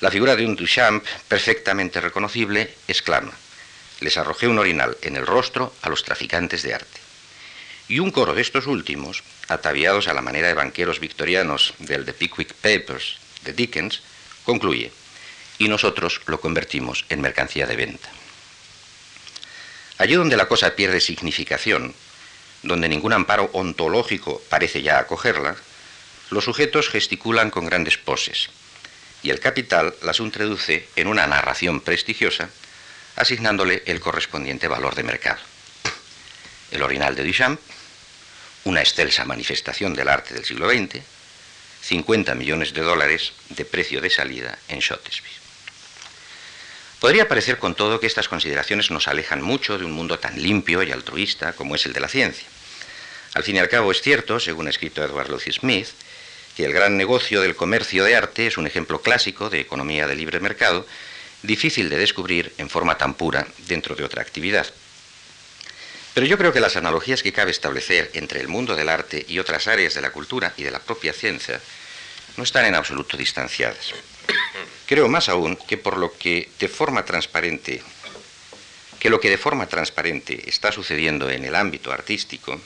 La 0.00 0.10
figura 0.10 0.36
de 0.36 0.44
un 0.44 0.56
Duchamp, 0.56 1.02
perfectamente 1.26 2.02
reconocible, 2.02 2.74
exclama, 2.86 3.32
les 4.00 4.18
arrojé 4.18 4.46
un 4.46 4.58
orinal 4.58 4.98
en 5.00 5.16
el 5.16 5.26
rostro 5.26 5.74
a 5.80 5.88
los 5.88 6.04
traficantes 6.04 6.62
de 6.62 6.74
arte. 6.74 7.00
Y 7.88 7.98
un 7.98 8.10
coro 8.10 8.34
de 8.34 8.42
estos 8.42 8.66
últimos, 8.66 9.22
ataviados 9.48 10.06
a 10.06 10.12
la 10.12 10.20
manera 10.20 10.48
de 10.48 10.54
banqueros 10.54 11.00
victorianos 11.00 11.72
del 11.78 12.04
The 12.04 12.12
Pickwick 12.12 12.52
Papers 12.52 13.16
de 13.42 13.54
Dickens, 13.54 14.02
concluye, 14.44 14.92
y 15.58 15.68
nosotros 15.68 16.20
lo 16.26 16.40
convertimos 16.40 17.06
en 17.08 17.22
mercancía 17.22 17.66
de 17.66 17.76
venta. 17.76 18.10
Allí 19.98 20.14
donde 20.14 20.36
la 20.36 20.46
cosa 20.46 20.76
pierde 20.76 21.00
significación, 21.00 21.94
donde 22.62 22.88
ningún 22.88 23.12
amparo 23.12 23.50
ontológico 23.52 24.42
parece 24.48 24.82
ya 24.82 24.98
acogerla, 24.98 25.56
los 26.30 26.44
sujetos 26.44 26.88
gesticulan 26.88 27.50
con 27.50 27.66
grandes 27.66 27.96
poses, 27.96 28.50
y 29.22 29.30
el 29.30 29.40
capital 29.40 29.94
las 30.02 30.20
introduce 30.20 30.88
en 30.96 31.06
una 31.06 31.26
narración 31.26 31.80
prestigiosa, 31.80 32.50
asignándole 33.16 33.82
el 33.86 34.00
correspondiente 34.00 34.68
valor 34.68 34.94
de 34.94 35.02
mercado. 35.02 35.40
El 36.70 36.82
orinal 36.82 37.14
de 37.14 37.24
Duchamp, 37.24 37.60
una 38.64 38.80
excelsa 38.80 39.24
manifestación 39.24 39.94
del 39.94 40.08
arte 40.08 40.34
del 40.34 40.44
siglo 40.44 40.68
XX, 40.68 41.00
50 41.82 42.34
millones 42.34 42.74
de 42.74 42.82
dólares 42.82 43.32
de 43.50 43.64
precio 43.64 44.00
de 44.00 44.10
salida 44.10 44.58
en 44.68 44.80
Shotesby. 44.80 45.45
Podría 47.06 47.28
parecer 47.28 47.58
con 47.58 47.76
todo 47.76 48.00
que 48.00 48.08
estas 48.08 48.28
consideraciones 48.28 48.90
nos 48.90 49.06
alejan 49.06 49.40
mucho 49.40 49.78
de 49.78 49.84
un 49.84 49.92
mundo 49.92 50.18
tan 50.18 50.42
limpio 50.42 50.82
y 50.82 50.90
altruista 50.90 51.52
como 51.52 51.76
es 51.76 51.86
el 51.86 51.92
de 51.92 52.00
la 52.00 52.08
ciencia. 52.08 52.48
Al 53.34 53.44
fin 53.44 53.54
y 53.54 53.58
al 53.60 53.68
cabo 53.68 53.92
es 53.92 54.02
cierto, 54.02 54.40
según 54.40 54.66
ha 54.66 54.70
escrito 54.70 55.04
Edward 55.04 55.30
Lucy 55.30 55.52
Smith, 55.52 55.86
que 56.56 56.64
el 56.64 56.72
gran 56.72 56.96
negocio 56.96 57.42
del 57.42 57.54
comercio 57.54 58.02
de 58.02 58.16
arte 58.16 58.48
es 58.48 58.58
un 58.58 58.66
ejemplo 58.66 59.02
clásico 59.02 59.48
de 59.50 59.60
economía 59.60 60.08
de 60.08 60.16
libre 60.16 60.40
mercado, 60.40 60.84
difícil 61.44 61.90
de 61.90 61.98
descubrir 61.98 62.52
en 62.58 62.68
forma 62.68 62.98
tan 62.98 63.14
pura 63.14 63.46
dentro 63.68 63.94
de 63.94 64.02
otra 64.02 64.22
actividad. 64.22 64.66
Pero 66.12 66.26
yo 66.26 66.36
creo 66.36 66.52
que 66.52 66.58
las 66.58 66.74
analogías 66.74 67.22
que 67.22 67.32
cabe 67.32 67.52
establecer 67.52 68.10
entre 68.14 68.40
el 68.40 68.48
mundo 68.48 68.74
del 68.74 68.88
arte 68.88 69.24
y 69.28 69.38
otras 69.38 69.68
áreas 69.68 69.94
de 69.94 70.00
la 70.00 70.10
cultura 70.10 70.54
y 70.56 70.64
de 70.64 70.72
la 70.72 70.80
propia 70.80 71.12
ciencia 71.12 71.60
no 72.36 72.42
están 72.42 72.64
en 72.64 72.74
absoluto 72.74 73.16
distanciadas. 73.16 73.94
Creo 74.86 75.08
más 75.08 75.28
aún 75.28 75.56
que 75.56 75.76
por 75.76 75.96
lo 75.98 76.16
que 76.16 76.48
de 76.60 76.68
forma 76.68 77.04
transparente, 77.04 77.82
que 79.00 79.10
lo 79.10 79.20
que 79.20 79.30
de 79.30 79.38
forma 79.38 79.66
transparente 79.66 80.48
está 80.48 80.70
sucediendo 80.70 81.28
en 81.28 81.44
el 81.44 81.56
ámbito 81.56 81.92
artístico 81.92 82.60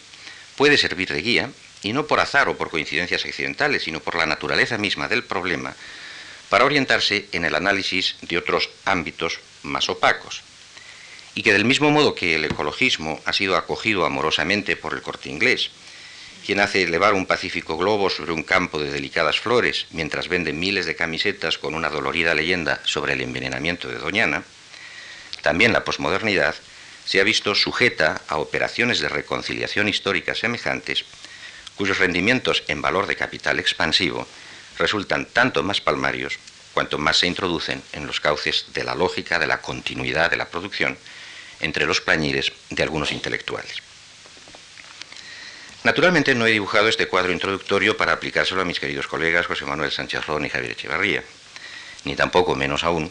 puede 0.56 0.76
servir 0.76 1.08
de 1.12 1.22
guía, 1.22 1.50
y 1.82 1.94
no 1.94 2.06
por 2.06 2.20
azar 2.20 2.48
o 2.48 2.56
por 2.58 2.68
coincidencias 2.68 3.24
accidentales, 3.24 3.84
sino 3.84 4.00
por 4.00 4.14
la 4.14 4.26
naturaleza 4.26 4.76
misma 4.76 5.08
del 5.08 5.24
problema, 5.24 5.74
para 6.50 6.66
orientarse 6.66 7.26
en 7.32 7.46
el 7.46 7.54
análisis 7.54 8.16
de 8.20 8.36
otros 8.36 8.68
ámbitos 8.84 9.40
más 9.62 9.88
opacos. 9.88 10.42
Y 11.34 11.42
que 11.42 11.54
del 11.54 11.64
mismo 11.64 11.90
modo 11.90 12.14
que 12.14 12.34
el 12.34 12.44
ecologismo 12.44 13.20
ha 13.24 13.32
sido 13.32 13.56
acogido 13.56 14.04
amorosamente 14.04 14.76
por 14.76 14.92
el 14.92 15.00
corte 15.00 15.30
inglés, 15.30 15.70
quien 16.44 16.60
hace 16.60 16.82
elevar 16.82 17.14
un 17.14 17.26
pacífico 17.26 17.76
globo 17.76 18.10
sobre 18.10 18.32
un 18.32 18.42
campo 18.42 18.78
de 18.78 18.90
delicadas 18.90 19.40
flores 19.40 19.86
mientras 19.90 20.28
vende 20.28 20.52
miles 20.52 20.86
de 20.86 20.96
camisetas 20.96 21.58
con 21.58 21.74
una 21.74 21.90
dolorida 21.90 22.34
leyenda 22.34 22.80
sobre 22.84 23.12
el 23.12 23.20
envenenamiento 23.20 23.88
de 23.88 23.98
Doñana, 23.98 24.44
también 25.42 25.72
la 25.72 25.84
posmodernidad 25.84 26.54
se 27.04 27.20
ha 27.20 27.24
visto 27.24 27.54
sujeta 27.54 28.20
a 28.28 28.38
operaciones 28.38 29.00
de 29.00 29.08
reconciliación 29.08 29.88
histórica 29.88 30.34
semejantes, 30.34 31.04
cuyos 31.76 31.98
rendimientos 31.98 32.62
en 32.68 32.82
valor 32.82 33.06
de 33.06 33.16
capital 33.16 33.58
expansivo 33.58 34.26
resultan 34.78 35.26
tanto 35.26 35.62
más 35.62 35.80
palmarios 35.80 36.38
cuanto 36.72 36.98
más 36.98 37.18
se 37.18 37.26
introducen 37.26 37.82
en 37.92 38.06
los 38.06 38.20
cauces 38.20 38.66
de 38.72 38.84
la 38.84 38.94
lógica 38.94 39.38
de 39.38 39.46
la 39.46 39.60
continuidad 39.60 40.30
de 40.30 40.36
la 40.36 40.48
producción 40.48 40.96
entre 41.60 41.86
los 41.86 42.00
plañires 42.00 42.52
de 42.70 42.82
algunos 42.82 43.12
intelectuales. 43.12 43.89
Naturalmente 45.82 46.34
no 46.34 46.46
he 46.46 46.50
dibujado 46.50 46.88
este 46.88 47.08
cuadro 47.08 47.32
introductorio 47.32 47.96
para 47.96 48.12
aplicárselo 48.12 48.60
a 48.60 48.66
mis 48.66 48.78
queridos 48.78 49.06
colegas 49.06 49.46
José 49.46 49.64
Manuel 49.64 49.90
Sánchez 49.90 50.26
Ron 50.26 50.44
y 50.44 50.50
Javier 50.50 50.72
Echevarría, 50.72 51.24
ni 52.04 52.14
tampoco, 52.14 52.54
menos 52.54 52.84
aún, 52.84 53.10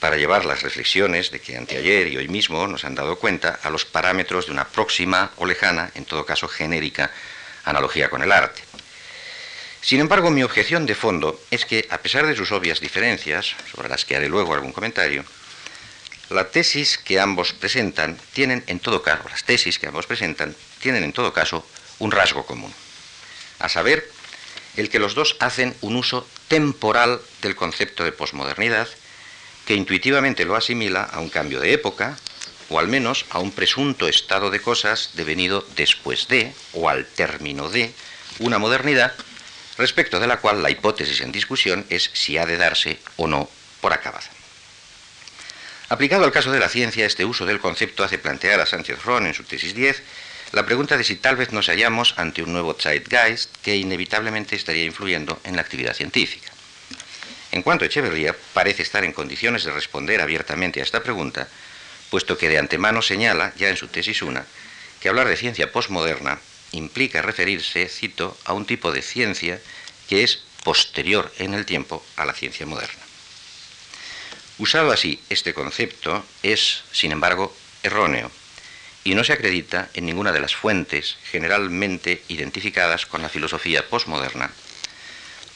para 0.00 0.18
llevar 0.18 0.44
las 0.44 0.60
reflexiones 0.60 1.30
de 1.30 1.40
que 1.40 1.56
anteayer 1.56 2.08
y 2.08 2.18
hoy 2.18 2.28
mismo 2.28 2.66
nos 2.66 2.84
han 2.84 2.94
dado 2.94 3.16
cuenta 3.16 3.58
a 3.62 3.70
los 3.70 3.86
parámetros 3.86 4.46
de 4.46 4.52
una 4.52 4.68
próxima 4.68 5.30
o 5.38 5.46
lejana, 5.46 5.92
en 5.94 6.04
todo 6.04 6.26
caso 6.26 6.46
genérica, 6.46 7.10
analogía 7.64 8.10
con 8.10 8.22
el 8.22 8.32
arte. 8.32 8.60
Sin 9.80 10.00
embargo, 10.00 10.30
mi 10.30 10.42
objeción 10.42 10.84
de 10.84 10.94
fondo 10.94 11.40
es 11.50 11.64
que, 11.64 11.86
a 11.88 11.98
pesar 11.98 12.26
de 12.26 12.36
sus 12.36 12.52
obvias 12.52 12.80
diferencias, 12.80 13.54
sobre 13.72 13.88
las 13.88 14.04
que 14.04 14.16
haré 14.16 14.28
luego 14.28 14.52
algún 14.52 14.72
comentario, 14.72 15.24
la 16.28 16.50
tesis 16.50 16.98
que 16.98 17.18
ambos 17.18 17.54
presentan 17.54 18.18
tienen 18.34 18.62
en 18.66 18.78
todo 18.78 19.02
caso, 19.02 19.26
las 19.30 19.44
tesis 19.44 19.78
que 19.78 19.86
ambos 19.86 20.06
presentan 20.06 20.54
tienen 20.80 21.02
en 21.02 21.14
todo 21.14 21.32
caso 21.32 21.64
un 22.00 22.10
rasgo 22.10 22.44
común, 22.44 22.74
a 23.60 23.68
saber, 23.68 24.10
el 24.76 24.88
que 24.88 24.98
los 24.98 25.14
dos 25.14 25.36
hacen 25.38 25.76
un 25.80 25.96
uso 25.96 26.26
temporal 26.48 27.20
del 27.42 27.54
concepto 27.54 28.04
de 28.04 28.12
posmodernidad 28.12 28.88
que 29.66 29.74
intuitivamente 29.74 30.44
lo 30.44 30.56
asimila 30.56 31.04
a 31.04 31.20
un 31.20 31.28
cambio 31.28 31.60
de 31.60 31.72
época, 31.72 32.18
o 32.70 32.80
al 32.80 32.88
menos 32.88 33.26
a 33.30 33.38
un 33.38 33.52
presunto 33.52 34.08
estado 34.08 34.50
de 34.50 34.60
cosas 34.60 35.10
devenido 35.14 35.64
después 35.76 36.26
de, 36.28 36.52
o 36.72 36.88
al 36.88 37.06
término 37.06 37.68
de, 37.68 37.92
una 38.38 38.58
modernidad, 38.58 39.14
respecto 39.76 40.18
de 40.18 40.26
la 40.26 40.38
cual 40.38 40.62
la 40.62 40.70
hipótesis 40.70 41.20
en 41.20 41.32
discusión 41.32 41.86
es 41.90 42.10
si 42.14 42.38
ha 42.38 42.46
de 42.46 42.56
darse 42.56 42.98
o 43.16 43.28
no 43.28 43.48
por 43.80 43.92
acabada. 43.92 44.28
Aplicado 45.88 46.24
al 46.24 46.32
caso 46.32 46.52
de 46.52 46.60
la 46.60 46.68
ciencia, 46.68 47.06
este 47.06 47.24
uso 47.24 47.46
del 47.46 47.60
concepto 47.60 48.04
hace 48.04 48.18
plantear 48.18 48.60
a 48.60 48.66
Sánchez 48.66 49.04
Ron 49.04 49.26
en 49.26 49.34
su 49.34 49.44
tesis 49.44 49.74
10 49.74 50.02
la 50.52 50.66
pregunta 50.66 50.96
de 50.96 51.04
si 51.04 51.16
tal 51.16 51.36
vez 51.36 51.52
nos 51.52 51.66
hallamos 51.68 52.14
ante 52.16 52.42
un 52.42 52.52
nuevo 52.52 52.74
zeitgeist 52.74 53.54
que 53.62 53.76
inevitablemente 53.76 54.56
estaría 54.56 54.84
influyendo 54.84 55.40
en 55.44 55.54
la 55.54 55.62
actividad 55.62 55.94
científica. 55.94 56.50
En 57.52 57.62
cuanto 57.62 57.84
a 57.84 57.86
Echeverría, 57.86 58.34
parece 58.52 58.82
estar 58.82 59.04
en 59.04 59.12
condiciones 59.12 59.64
de 59.64 59.72
responder 59.72 60.20
abiertamente 60.20 60.80
a 60.80 60.82
esta 60.82 61.02
pregunta, 61.02 61.48
puesto 62.10 62.36
que 62.36 62.48
de 62.48 62.58
antemano 62.58 63.02
señala, 63.02 63.52
ya 63.56 63.68
en 63.68 63.76
su 63.76 63.88
tesis 63.88 64.22
1, 64.22 64.44
que 65.00 65.08
hablar 65.08 65.28
de 65.28 65.36
ciencia 65.36 65.70
postmoderna 65.70 66.40
implica 66.72 67.22
referirse, 67.22 67.88
cito, 67.88 68.36
a 68.44 68.52
un 68.52 68.66
tipo 68.66 68.92
de 68.92 69.02
ciencia 69.02 69.60
que 70.08 70.24
es 70.24 70.42
posterior 70.64 71.32
en 71.38 71.54
el 71.54 71.64
tiempo 71.64 72.04
a 72.16 72.24
la 72.24 72.34
ciencia 72.34 72.66
moderna. 72.66 73.02
Usado 74.58 74.92
así, 74.92 75.22
este 75.30 75.54
concepto 75.54 76.24
es, 76.42 76.82
sin 76.92 77.12
embargo, 77.12 77.56
erróneo 77.82 78.30
y 79.04 79.14
no 79.14 79.24
se 79.24 79.32
acredita 79.32 79.88
en 79.94 80.06
ninguna 80.06 80.32
de 80.32 80.40
las 80.40 80.54
fuentes 80.54 81.16
generalmente 81.30 82.22
identificadas 82.28 83.06
con 83.06 83.22
la 83.22 83.28
filosofía 83.28 83.88
postmoderna 83.88 84.50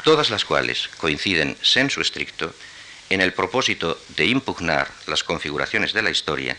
todas 0.05 0.31
las 0.31 0.45
cuales 0.45 0.89
coinciden 0.99 1.57
sensu 1.62 2.01
estricto 2.01 2.55
en 3.11 3.21
el 3.21 3.33
propósito 3.33 3.99
de 4.16 4.27
impugnar 4.27 4.89
las 5.07 5.25
configuraciones 5.25 5.93
de 5.93 6.03
la 6.03 6.11
historia 6.11 6.57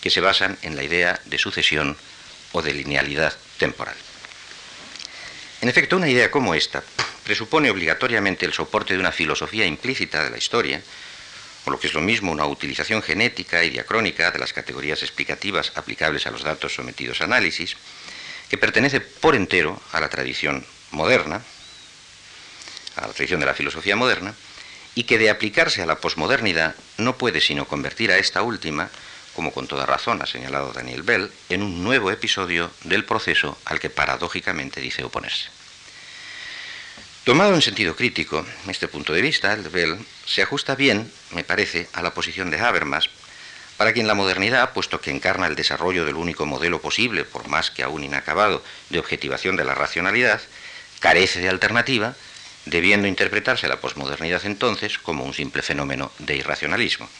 que 0.00 0.10
se 0.10 0.20
basan 0.20 0.58
en 0.62 0.76
la 0.76 0.82
idea 0.82 1.20
de 1.26 1.38
sucesión 1.38 1.96
o 2.52 2.62
de 2.62 2.72
linealidad 2.72 3.34
temporal. 3.58 3.94
En 5.60 5.68
efecto, 5.68 5.96
una 5.96 6.08
idea 6.08 6.30
como 6.30 6.54
esta 6.54 6.82
presupone 7.24 7.70
obligatoriamente 7.70 8.46
el 8.46 8.52
soporte 8.52 8.94
de 8.94 9.00
una 9.00 9.12
filosofía 9.12 9.66
implícita 9.66 10.24
de 10.24 10.30
la 10.30 10.38
historia, 10.38 10.82
o 11.66 11.70
lo 11.70 11.80
que 11.80 11.88
es 11.88 11.94
lo 11.94 12.00
mismo, 12.00 12.30
una 12.30 12.46
utilización 12.46 13.02
genética 13.02 13.64
y 13.64 13.70
diacrónica 13.70 14.30
de 14.30 14.38
las 14.38 14.52
categorías 14.52 15.02
explicativas 15.02 15.72
aplicables 15.74 16.26
a 16.26 16.30
los 16.30 16.44
datos 16.44 16.74
sometidos 16.74 17.20
a 17.20 17.24
análisis, 17.24 17.76
que 18.48 18.56
pertenece 18.56 19.00
por 19.00 19.34
entero 19.34 19.80
a 19.92 20.00
la 20.00 20.08
tradición 20.08 20.64
moderna, 20.92 21.42
a 22.94 23.06
la 23.08 23.12
tradición 23.12 23.40
de 23.40 23.46
la 23.46 23.54
filosofía 23.54 23.96
moderna, 23.96 24.34
y 24.94 25.04
que 25.04 25.18
de 25.18 25.28
aplicarse 25.28 25.82
a 25.82 25.86
la 25.86 26.00
posmodernidad 26.00 26.76
no 26.98 27.18
puede 27.18 27.40
sino 27.40 27.66
convertir 27.66 28.12
a 28.12 28.18
esta 28.18 28.42
última, 28.42 28.88
como 29.34 29.52
con 29.52 29.66
toda 29.66 29.84
razón 29.84 30.22
ha 30.22 30.26
señalado 30.26 30.72
Daniel 30.72 31.02
Bell, 31.02 31.32
en 31.48 31.62
un 31.62 31.82
nuevo 31.82 32.12
episodio 32.12 32.70
del 32.84 33.04
proceso 33.04 33.58
al 33.64 33.80
que 33.80 33.90
paradójicamente 33.90 34.80
dice 34.80 35.02
oponerse. 35.02 35.48
Tomado 37.26 37.56
en 37.56 37.60
sentido 37.60 37.96
crítico, 37.96 38.46
este 38.68 38.86
punto 38.86 39.12
de 39.12 39.20
vista, 39.20 39.52
el 39.52 39.64
de 39.64 39.68
Bell, 39.68 39.98
se 40.26 40.42
ajusta 40.42 40.76
bien, 40.76 41.10
me 41.32 41.42
parece, 41.42 41.88
a 41.92 42.00
la 42.00 42.14
posición 42.14 42.52
de 42.52 42.60
Habermas, 42.60 43.10
para 43.76 43.92
quien 43.92 44.06
la 44.06 44.14
modernidad, 44.14 44.72
puesto 44.72 45.00
que 45.00 45.10
encarna 45.10 45.48
el 45.48 45.56
desarrollo 45.56 46.04
del 46.04 46.14
único 46.14 46.46
modelo 46.46 46.80
posible, 46.80 47.24
por 47.24 47.48
más 47.48 47.72
que 47.72 47.82
aún 47.82 48.04
inacabado, 48.04 48.62
de 48.90 49.00
objetivación 49.00 49.56
de 49.56 49.64
la 49.64 49.74
racionalidad, 49.74 50.40
carece 51.00 51.40
de 51.40 51.48
alternativa 51.48 52.14
debiendo 52.64 53.08
interpretarse 53.08 53.66
la 53.66 53.80
posmodernidad 53.80 54.46
entonces 54.46 54.96
como 54.96 55.24
un 55.24 55.34
simple 55.34 55.62
fenómeno 55.62 56.12
de 56.20 56.36
irracionalismo. 56.36 57.10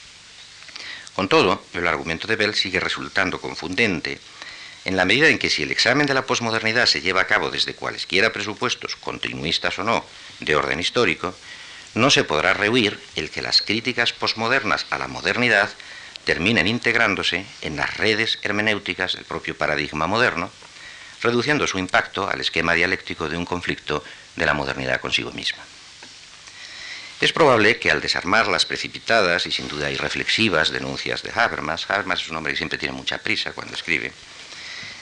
Con 1.16 1.28
todo, 1.28 1.64
el 1.72 1.88
argumento 1.88 2.28
de 2.28 2.36
Bell 2.36 2.54
sigue 2.54 2.78
resultando 2.78 3.40
confundente 3.40 4.20
en 4.86 4.96
la 4.96 5.04
medida 5.04 5.28
en 5.28 5.40
que 5.40 5.50
si 5.50 5.64
el 5.64 5.72
examen 5.72 6.06
de 6.06 6.14
la 6.14 6.26
posmodernidad 6.26 6.86
se 6.86 7.00
lleva 7.00 7.22
a 7.22 7.26
cabo 7.26 7.50
desde 7.50 7.74
cualesquiera 7.74 8.32
presupuestos, 8.32 8.94
continuistas 8.94 9.80
o 9.80 9.82
no, 9.82 10.04
de 10.38 10.54
orden 10.54 10.78
histórico, 10.78 11.34
no 11.94 12.08
se 12.08 12.22
podrá 12.22 12.54
rehuir 12.54 13.00
el 13.16 13.30
que 13.30 13.42
las 13.42 13.62
críticas 13.62 14.12
posmodernas 14.12 14.86
a 14.90 14.98
la 14.98 15.08
modernidad 15.08 15.68
terminen 16.24 16.68
integrándose 16.68 17.44
en 17.62 17.74
las 17.74 17.96
redes 17.96 18.38
hermenéuticas 18.42 19.14
del 19.14 19.24
propio 19.24 19.58
paradigma 19.58 20.06
moderno, 20.06 20.52
reduciendo 21.20 21.66
su 21.66 21.80
impacto 21.80 22.30
al 22.30 22.40
esquema 22.40 22.74
dialéctico 22.74 23.28
de 23.28 23.36
un 23.36 23.44
conflicto 23.44 24.04
de 24.36 24.46
la 24.46 24.54
modernidad 24.54 25.00
consigo 25.00 25.32
misma. 25.32 25.64
Es 27.20 27.32
probable 27.32 27.80
que 27.80 27.90
al 27.90 28.00
desarmar 28.00 28.46
las 28.46 28.66
precipitadas 28.66 29.46
y 29.46 29.50
sin 29.50 29.66
duda 29.66 29.90
irreflexivas 29.90 30.70
denuncias 30.70 31.24
de 31.24 31.32
Habermas, 31.34 31.90
Habermas 31.90 32.20
es 32.20 32.28
un 32.28 32.36
hombre 32.36 32.52
que 32.52 32.58
siempre 32.58 32.78
tiene 32.78 32.94
mucha 32.94 33.18
prisa 33.18 33.50
cuando 33.52 33.74
escribe, 33.74 34.12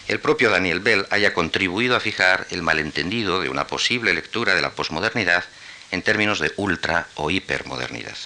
el 0.09 0.21
propio 0.21 0.51
Daniel 0.51 0.81
Bell 0.81 1.07
haya 1.11 1.33
contribuido 1.33 1.97
a 1.97 2.01
fijar 2.01 2.47
el 2.51 2.63
malentendido 2.63 3.41
de 3.41 3.49
una 3.49 3.67
posible 3.67 4.13
lectura 4.13 4.55
de 4.55 4.63
la 4.63 4.73
posmodernidad 4.73 5.45
en 5.91 6.03
términos 6.03 6.41
de 6.41 6.53
ultra 6.57 7.07
o 7.15 7.31
hipermodernidad. 7.31 8.17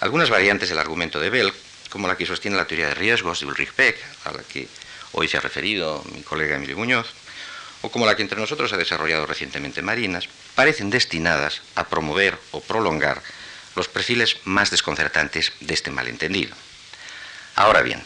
Algunas 0.00 0.30
variantes 0.30 0.68
del 0.68 0.78
argumento 0.78 1.20
de 1.20 1.30
Bell, 1.30 1.52
como 1.90 2.08
la 2.08 2.16
que 2.16 2.26
sostiene 2.26 2.56
la 2.56 2.66
teoría 2.66 2.88
de 2.88 2.94
riesgos 2.94 3.40
de 3.40 3.46
Ulrich 3.46 3.74
Beck, 3.76 3.96
a 4.24 4.32
la 4.32 4.42
que 4.42 4.66
hoy 5.12 5.28
se 5.28 5.36
ha 5.36 5.40
referido 5.40 6.02
mi 6.12 6.22
colega 6.22 6.56
Emilio 6.56 6.76
Muñoz, 6.76 7.06
o 7.82 7.90
como 7.90 8.06
la 8.06 8.16
que 8.16 8.22
entre 8.22 8.40
nosotros 8.40 8.72
ha 8.72 8.76
desarrollado 8.76 9.26
recientemente 9.26 9.82
Marinas, 9.82 10.28
parecen 10.54 10.90
destinadas 10.90 11.62
a 11.74 11.88
promover 11.88 12.38
o 12.50 12.60
prolongar 12.60 13.22
los 13.76 13.88
perfiles 13.88 14.38
más 14.44 14.70
desconcertantes 14.70 15.52
de 15.60 15.74
este 15.74 15.90
malentendido. 15.90 16.54
Ahora 17.54 17.82
bien, 17.82 18.02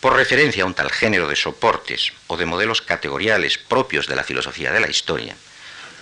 por 0.00 0.14
referencia 0.14 0.62
a 0.62 0.66
un 0.66 0.74
tal 0.74 0.90
género 0.90 1.28
de 1.28 1.36
soportes 1.36 2.12
o 2.26 2.36
de 2.36 2.46
modelos 2.46 2.82
categoriales 2.82 3.58
propios 3.58 4.06
de 4.06 4.16
la 4.16 4.24
filosofía 4.24 4.72
de 4.72 4.80
la 4.80 4.88
historia, 4.88 5.36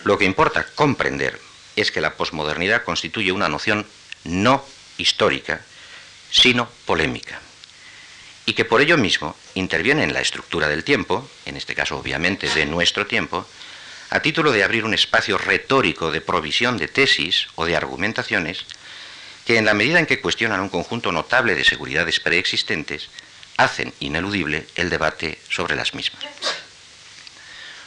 lo 0.04 0.18
que 0.18 0.24
importa 0.24 0.66
comprender 0.74 1.40
es 1.76 1.90
que 1.90 2.00
la 2.00 2.14
posmodernidad 2.14 2.84
constituye 2.84 3.32
una 3.32 3.48
noción 3.48 3.86
no 4.24 4.64
histórica, 4.98 5.62
sino 6.30 6.68
polémica, 6.84 7.40
y 8.44 8.52
que 8.52 8.64
por 8.64 8.80
ello 8.80 8.98
mismo 8.98 9.36
interviene 9.54 10.04
en 10.04 10.12
la 10.12 10.20
estructura 10.20 10.68
del 10.68 10.84
tiempo, 10.84 11.28
en 11.44 11.56
este 11.56 11.74
caso 11.74 11.96
obviamente 11.96 12.48
de 12.48 12.66
nuestro 12.66 13.06
tiempo, 13.06 13.46
a 14.10 14.20
título 14.20 14.52
de 14.52 14.62
abrir 14.62 14.84
un 14.84 14.94
espacio 14.94 15.36
retórico 15.38 16.10
de 16.10 16.20
provisión 16.20 16.78
de 16.78 16.88
tesis 16.88 17.48
o 17.56 17.64
de 17.64 17.76
argumentaciones 17.76 18.64
que 19.44 19.58
en 19.58 19.64
la 19.64 19.74
medida 19.74 19.98
en 19.98 20.06
que 20.06 20.20
cuestionan 20.20 20.60
un 20.60 20.68
conjunto 20.68 21.12
notable 21.12 21.54
de 21.54 21.64
seguridades 21.64 22.18
preexistentes, 22.18 23.08
hacen 23.56 23.92
ineludible 24.00 24.66
el 24.74 24.90
debate 24.90 25.38
sobre 25.48 25.76
las 25.76 25.94
mismas. 25.94 26.24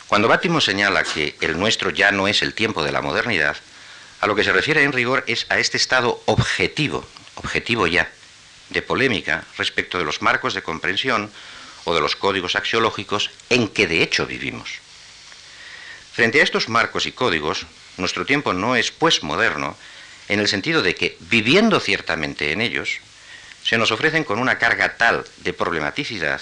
Cuando 0.08 0.28
Bátimo 0.28 0.60
señala 0.60 1.04
que 1.04 1.36
el 1.42 1.60
nuestro 1.60 1.92
ya 1.92 2.12
no 2.12 2.28
es 2.28 2.42
el 2.42 2.54
tiempo 2.54 2.84
de 2.84 2.92
la 2.92 3.02
modernidad, 3.02 3.58
a 4.22 4.28
lo 4.28 4.36
que 4.36 4.44
se 4.44 4.52
refiere 4.52 4.84
en 4.84 4.92
rigor 4.92 5.24
es 5.28 5.46
a 5.50 5.60
este 5.60 5.78
estado 5.78 6.22
objetivo, 6.26 7.08
objetivo 7.36 7.88
ya, 7.88 8.12
de 8.70 8.82
polémica 8.82 9.46
respecto 9.58 9.98
de 9.98 10.06
los 10.06 10.22
marcos 10.22 10.54
de 10.54 10.64
comprensión 10.64 11.32
o 11.86 11.94
de 11.94 12.02
los 12.02 12.16
códigos 12.16 12.56
axiológicos 12.56 13.32
en 13.50 13.68
que 13.68 13.88
de 13.88 14.02
hecho 14.04 14.26
vivimos. 14.26 14.80
Frente 16.14 16.42
a 16.42 16.44
estos 16.44 16.70
marcos 16.70 17.06
y 17.06 17.12
códigos, 17.12 17.66
nuestro 17.98 18.26
tiempo 18.26 18.54
no 18.54 18.76
es 18.76 18.92
pues 18.92 19.24
moderno 19.24 19.78
en 20.28 20.40
el 20.40 20.48
sentido 20.48 20.82
de 20.82 20.96
que, 20.96 21.18
viviendo 21.22 21.80
ciertamente 21.80 22.52
en 22.52 22.62
ellos, 22.62 23.00
se 23.64 23.78
nos 23.78 23.92
ofrecen 23.92 24.24
con 24.24 24.40
una 24.40 24.58
carga 24.58 24.98
tal 24.98 25.26
de 25.38 25.54
problematicidad 25.54 26.42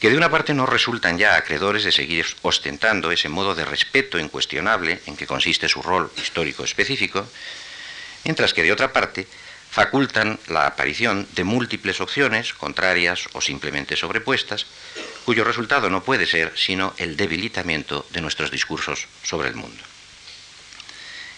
que 0.00 0.08
de 0.08 0.16
una 0.16 0.30
parte 0.30 0.54
no 0.54 0.64
resultan 0.64 1.18
ya 1.18 1.36
acreedores 1.36 1.84
de 1.84 1.92
seguir 1.92 2.26
ostentando 2.40 3.12
ese 3.12 3.28
modo 3.28 3.54
de 3.54 3.66
respeto 3.66 4.18
incuestionable 4.18 5.00
en 5.04 5.14
que 5.14 5.26
consiste 5.26 5.68
su 5.68 5.82
rol 5.82 6.10
histórico 6.16 6.64
específico, 6.64 7.28
mientras 8.24 8.54
que 8.54 8.62
de 8.62 8.72
otra 8.72 8.94
parte 8.94 9.28
facultan 9.70 10.40
la 10.48 10.66
aparición 10.66 11.28
de 11.32 11.44
múltiples 11.44 12.00
opciones, 12.00 12.54
contrarias 12.54 13.28
o 13.34 13.42
simplemente 13.42 13.94
sobrepuestas, 13.94 14.66
cuyo 15.26 15.44
resultado 15.44 15.90
no 15.90 16.02
puede 16.02 16.26
ser 16.26 16.52
sino 16.56 16.94
el 16.96 17.16
debilitamiento 17.16 18.06
de 18.10 18.22
nuestros 18.22 18.50
discursos 18.50 19.06
sobre 19.22 19.48
el 19.48 19.54
mundo. 19.54 19.82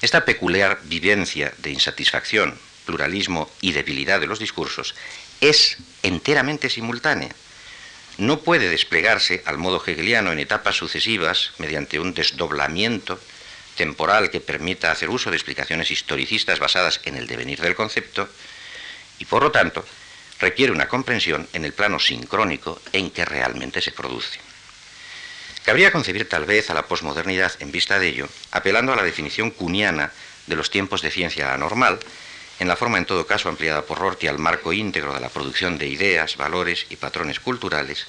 Esta 0.01 0.25
peculiar 0.25 0.81
vivencia 0.85 1.53
de 1.59 1.71
insatisfacción, 1.71 2.59
pluralismo 2.85 3.51
y 3.61 3.73
debilidad 3.73 4.21
de 4.21 4.27
los 4.27 4.39
discursos 4.39 4.95
es 5.41 5.79
enteramente 6.03 6.71
simultánea. 6.71 7.35
No 8.19 8.41
puede 8.41 8.69
desplegarse 8.69 9.43
al 9.47 9.59
modo 9.59 9.83
hegeliano 9.85 10.33
en 10.33 10.39
etapas 10.39 10.77
sucesivas 10.77 11.53
mediante 11.59 11.99
un 11.99 12.15
desdoblamiento 12.15 13.19
temporal 13.77 14.31
que 14.31 14.41
permita 14.41 14.93
hacer 14.93 15.09
uso 15.09 15.31
de 15.31 15.37
explicaciones 15.37 15.91
historicistas 15.91 16.59
basadas 16.59 17.01
en 17.05 17.17
el 17.17 17.27
devenir 17.27 17.61
del 17.61 17.75
concepto 17.75 18.29
y 19.19 19.25
por 19.25 19.43
lo 19.43 19.51
tanto 19.51 19.85
requiere 20.41 20.73
una 20.73 20.89
comprensión 20.89 21.49
en 21.53 21.65
el 21.65 21.73
plano 21.73 21.99
sincrónico 21.99 22.81
en 22.93 23.11
que 23.11 23.25
realmente 23.25 23.81
se 23.81 23.93
produce. 23.93 24.41
Cabría 25.65 25.93
concebir 25.93 26.29
tal 26.29 26.45
vez 26.45 26.71
a 26.71 26.75
la 26.75 26.87
posmodernidad 26.87 27.53
en 27.61 27.71
vista 27.71 28.01
de 28.01 28.09
ello, 28.09 28.29
apelando 28.51 28.93
a 28.93 28.97
la 28.97 29.05
definición 29.05 29.53
cuniana 29.53 30.13
de 30.47 30.57
los 30.57 30.71
tiempos 30.71 31.03
de 31.03 31.13
ciencia 31.13 31.55
anormal, 31.55 32.01
en 32.59 32.69
la 32.69 32.77
forma 32.77 32.99
en 32.99 33.07
todo 33.07 33.27
caso 33.27 33.49
ampliada 33.49 33.83
por 33.83 33.99
Rorty 33.99 34.27
al 34.27 34.39
marco 34.39 34.73
íntegro 34.73 35.15
de 35.15 35.21
la 35.21 35.29
producción 35.29 35.79
de 35.79 35.89
ideas, 35.89 36.37
valores 36.37 36.87
y 36.91 36.97
patrones 36.97 37.41
culturales, 37.41 38.07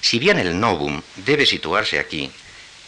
si 0.00 0.18
bien 0.18 0.38
el 0.38 0.58
novum 0.58 1.02
debe 1.16 1.46
situarse 1.46 1.98
aquí 1.98 2.30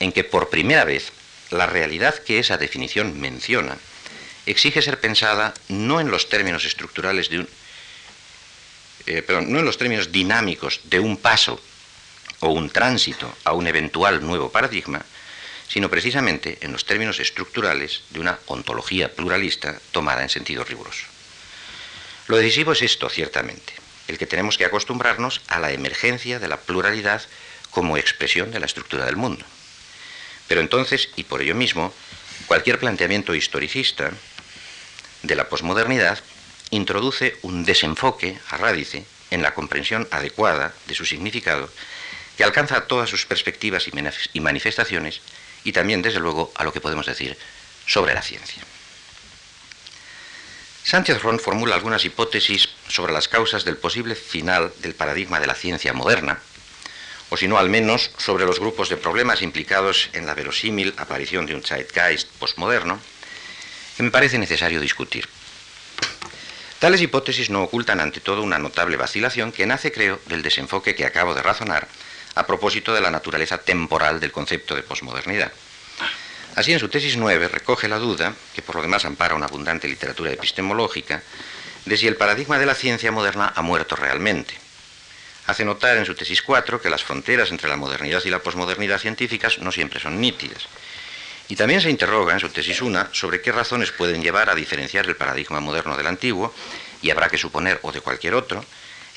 en 0.00 0.12
que 0.12 0.24
por 0.24 0.48
primera 0.48 0.84
vez 0.84 1.12
la 1.50 1.66
realidad 1.66 2.14
que 2.18 2.38
esa 2.38 2.56
definición 2.56 3.18
menciona 3.20 3.76
exige 4.46 4.82
ser 4.82 5.00
pensada 5.00 5.55
no 5.68 6.00
en 6.00 6.10
los 6.10 6.28
términos 6.28 6.64
estructurales 6.64 7.28
de 7.28 7.40
un, 7.40 7.48
eh, 9.06 9.24
no 9.46 9.59
en 9.59 9.64
los 9.64 9.78
términos 9.78 10.12
dinámicos 10.12 10.80
de 10.84 11.00
un 11.00 11.16
paso 11.16 11.60
o 12.40 12.50
un 12.50 12.70
tránsito 12.70 13.34
a 13.44 13.52
un 13.52 13.66
eventual 13.66 14.24
nuevo 14.24 14.50
paradigma, 14.50 15.05
sino 15.69 15.90
precisamente 15.90 16.59
en 16.62 16.73
los 16.73 16.86
términos 16.86 17.20
estructurales 17.20 18.03
de 18.11 18.20
una 18.20 18.39
ontología 18.47 19.12
pluralista 19.15 19.78
tomada 19.93 20.23
en 20.23 20.31
sentido 20.31 20.65
riguroso. 20.65 21.05
Lo 22.27 22.36
decisivo 22.36 22.73
es 22.73 22.82
esto, 22.82 23.09
ciertamente, 23.09 23.74
el 24.09 24.19
que 24.19 24.27
tenemos 24.27 24.59
que 24.59 24.65
acostumbrarnos 24.65 25.43
a 25.49 25.61
la 25.61 25.73
emergencia 25.73 26.39
de 26.39 26.49
la 26.49 26.61
pluralidad 26.61 27.23
como 27.70 27.97
expresión 27.97 28.51
de 28.51 28.61
la 28.61 28.66
estructura 28.66 29.05
del 29.05 29.16
mundo. 29.16 29.45
Pero 30.49 30.62
entonces, 30.62 31.11
y 31.16 31.24
por 31.24 31.43
ello 31.43 31.55
mismo, 31.55 31.93
cualquier 32.47 32.78
planteamiento 32.78 33.35
historicista 33.35 34.12
de 35.23 35.35
la 35.35 35.49
posmodernidad 35.49 36.19
introduce 36.70 37.36
un 37.43 37.65
desenfoque 37.65 38.39
a 38.49 38.57
rádice 38.57 39.05
en 39.31 39.43
la 39.43 39.53
comprensión 39.53 40.09
adecuada 40.11 40.74
de 40.86 40.95
su 40.95 41.05
significado 41.05 41.70
que 42.36 42.45
alcanza 42.45 42.86
todas 42.86 43.11
sus 43.11 43.27
perspectivas 43.27 43.86
y 44.32 44.40
manifestaciones 44.40 45.20
y 45.69 45.73
también, 45.73 46.01
desde 46.01 46.19
luego, 46.19 46.51
a 46.55 46.65
lo 46.65 46.73
que 46.73 46.81
podemos 46.81 47.05
decir 47.05 47.36
sobre 47.86 48.15
la 48.15 48.23
ciencia. 48.23 48.62
Sánchez 50.82 51.20
Ron 51.20 51.39
formula 51.39 51.74
algunas 51.74 52.07
hipótesis 52.07 52.70
sobre 52.89 53.12
las 53.12 53.28
causas 53.28 53.66
del 53.66 53.77
posible 53.77 54.15
final 54.15 54.73
del 54.78 54.95
paradigma 54.95 55.39
de 55.39 55.47
la 55.47 55.55
ciencia 55.55 55.93
moderna, 55.93 56.39
o 57.28 57.36
si 57.36 57.49
no 57.49 57.59
al 57.59 57.69
menos 57.69 58.11
sobre 58.16 58.47
los 58.47 58.59
grupos 58.59 58.89
de 58.89 58.97
problemas 58.97 59.43
implicados 59.43 60.09
en 60.15 60.24
la 60.24 60.32
verosímil 60.32 60.95
aparición 60.97 61.45
de 61.45 61.55
un 61.55 61.62
zeitgeist 61.62 62.28
postmoderno, 62.39 62.99
que 63.99 64.03
me 64.03 64.11
parece 64.11 64.39
necesario 64.39 64.81
discutir. 64.81 65.28
Tales 66.78 67.03
hipótesis 67.03 67.51
no 67.51 67.62
ocultan 67.62 68.01
ante 68.01 68.20
todo 68.20 68.43
una 68.43 68.59
notable 68.59 68.97
vacilación 68.97 69.53
que 69.53 69.66
nace, 69.66 69.93
creo, 69.93 70.19
del 70.24 70.40
desenfoque 70.40 70.95
que 70.95 71.05
acabo 71.05 71.35
de 71.35 71.43
razonar 71.43 71.89
a 72.39 72.47
propósito 72.47 72.94
de 72.94 73.01
la 73.01 73.10
naturaleza 73.10 73.59
temporal 73.59 74.20
del 74.20 74.32
concepto 74.32 74.74
de 74.74 74.82
posmodernidad. 74.82 75.52
Así, 76.55 76.73
en 76.73 76.78
su 76.78 76.89
tesis 76.89 77.16
9 77.16 77.48
recoge 77.48 77.89
la 77.89 77.98
duda, 77.98 78.35
que 78.55 78.62
por 78.62 78.77
lo 78.77 78.82
demás 78.82 79.05
ampara 79.05 79.35
una 79.35 79.47
abundante 79.47 79.89
literatura 79.89 80.32
epistemológica, 80.32 81.23
de 81.85 81.97
si 81.97 82.06
el 82.06 82.16
paradigma 82.16 82.59
de 82.59 82.66
la 82.66 82.74
ciencia 82.74 83.12
moderna 83.12 83.52
ha 83.55 83.62
muerto 83.62 83.97
realmente 83.97 84.55
hace 85.48 85.65
notar 85.65 85.97
en 85.97 86.05
su 86.05 86.15
tesis 86.15 86.43
4 86.43 86.81
que 86.81 86.90
las 86.90 87.02
fronteras 87.02 87.51
entre 87.51 87.70
la 87.70 87.77
modernidad 87.77 88.23
y 88.24 88.28
la 88.28 88.40
posmodernidad 88.40 88.98
científicas 88.98 89.59
no 89.59 89.73
siempre 89.73 89.98
son 89.98 90.20
nítidas. 90.20 90.69
Y 91.48 91.56
también 91.56 91.81
se 91.81 91.89
interroga 91.89 92.35
en 92.35 92.40
su 92.40 92.51
tesis 92.51 92.82
1 92.82 93.09
sobre 93.12 93.40
qué 93.40 93.51
razones 93.51 93.90
pueden 93.90 94.23
llevar 94.23 94.51
a 94.51 94.55
diferenciar 94.55 95.06
el 95.06 95.16
paradigma 95.16 95.60
moderno 95.60 95.97
del 95.97 96.06
antiguo, 96.06 96.55
y 97.01 97.09
habrá 97.10 97.31
que 97.31 97.39
suponer, 97.39 97.81
o 97.81 97.93
de 97.93 98.02
cualquier 98.02 98.35
otro, 98.35 98.62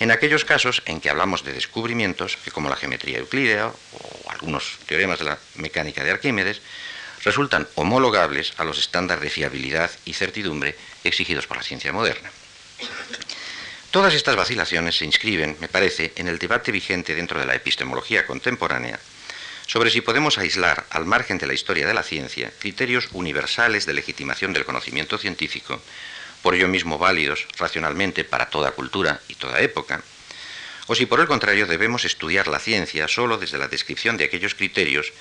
en 0.01 0.09
aquellos 0.09 0.45
casos 0.45 0.81
en 0.87 0.99
que 0.99 1.11
hablamos 1.11 1.43
de 1.43 1.53
descubrimientos 1.53 2.35
que, 2.43 2.49
como 2.49 2.69
la 2.69 2.75
geometría 2.75 3.19
euclídea 3.19 3.67
o 3.67 4.31
algunos 4.31 4.79
teoremas 4.87 5.19
de 5.19 5.25
la 5.25 5.37
mecánica 5.55 6.03
de 6.03 6.09
Arquímedes, 6.09 6.59
resultan 7.23 7.67
homologables 7.75 8.53
a 8.57 8.63
los 8.63 8.79
estándares 8.79 9.23
de 9.23 9.29
fiabilidad 9.29 9.91
y 10.03 10.13
certidumbre 10.13 10.75
exigidos 11.03 11.45
por 11.45 11.57
la 11.57 11.63
ciencia 11.63 11.93
moderna. 11.93 12.31
Todas 13.91 14.15
estas 14.15 14.35
vacilaciones 14.35 14.97
se 14.97 15.05
inscriben, 15.05 15.55
me 15.61 15.67
parece, 15.67 16.13
en 16.15 16.27
el 16.27 16.39
debate 16.39 16.71
vigente 16.71 17.13
dentro 17.13 17.39
de 17.39 17.45
la 17.45 17.53
epistemología 17.53 18.25
contemporánea 18.25 18.99
sobre 19.67 19.89
si 19.89 20.01
podemos 20.01 20.37
aislar, 20.37 20.83
al 20.89 21.05
margen 21.05 21.37
de 21.37 21.47
la 21.47 21.53
historia 21.53 21.87
de 21.87 21.93
la 21.93 22.03
ciencia, 22.03 22.51
criterios 22.59 23.07
universales 23.13 23.85
de 23.85 23.93
legitimación 23.93 24.51
del 24.51 24.65
conocimiento 24.65 25.17
científico, 25.17 25.81
por 26.41 26.55
ello 26.55 26.67
mismo 26.67 26.97
válidos 26.97 27.47
racionalmente 27.57 28.23
para 28.23 28.49
toda 28.49 28.71
cultura 28.71 29.21
y 29.27 29.35
toda 29.35 29.61
época, 29.61 30.03
o 30.87 30.95
si 30.95 31.05
por 31.05 31.19
el 31.19 31.27
contrario 31.27 31.67
debemos 31.67 32.05
estudiar 32.05 32.47
la 32.47 32.59
ciencia 32.59 33.07
solo 33.07 33.37
desde 33.37 33.57
la 33.57 33.67
descripción 33.67 34.17
de 34.17 34.25
aquellos 34.25 34.55
criterios 34.55 35.13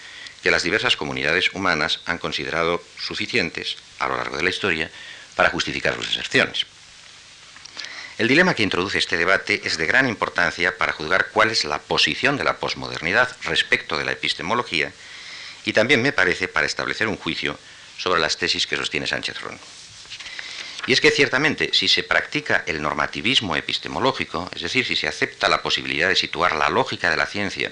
que 0.42 0.50
las 0.50 0.62
diversas 0.62 0.96
comunidades 0.96 1.52
humanas 1.52 2.00
han 2.06 2.18
considerado 2.18 2.82
suficientes 2.98 3.76
a 3.98 4.08
lo 4.08 4.16
largo 4.16 4.36
de 4.36 4.42
la 4.42 4.50
historia 4.50 4.90
para 5.36 5.50
justificar 5.50 5.94
sus 5.94 6.08
exerciones. 6.08 6.66
El 8.18 8.28
dilema 8.28 8.54
que 8.54 8.62
introduce 8.62 8.98
este 8.98 9.16
debate 9.16 9.62
es 9.64 9.78
de 9.78 9.86
gran 9.86 10.08
importancia 10.08 10.76
para 10.76 10.92
juzgar 10.92 11.28
cuál 11.32 11.50
es 11.50 11.64
la 11.64 11.78
posición 11.78 12.36
de 12.36 12.44
la 12.44 12.58
posmodernidad 12.58 13.34
respecto 13.44 13.96
de 13.96 14.04
la 14.04 14.12
epistemología 14.12 14.92
y 15.64 15.72
también 15.72 16.02
me 16.02 16.12
parece 16.12 16.48
para 16.48 16.66
establecer 16.66 17.08
un 17.08 17.16
juicio 17.16 17.58
sobre 17.96 18.20
las 18.20 18.36
tesis 18.36 18.66
que 18.66 18.76
sostiene 18.76 19.06
Sánchez 19.06 19.40
Ron. 19.40 19.58
Y 20.90 20.92
es 20.92 21.00
que 21.00 21.12
ciertamente 21.12 21.70
si 21.72 21.86
se 21.86 22.02
practica 22.02 22.64
el 22.66 22.82
normativismo 22.82 23.54
epistemológico, 23.54 24.50
es 24.52 24.62
decir, 24.62 24.84
si 24.84 24.96
se 24.96 25.06
acepta 25.06 25.48
la 25.48 25.62
posibilidad 25.62 26.08
de 26.08 26.16
situar 26.16 26.56
la 26.56 26.68
lógica 26.68 27.08
de 27.10 27.16
la 27.16 27.26
ciencia 27.26 27.70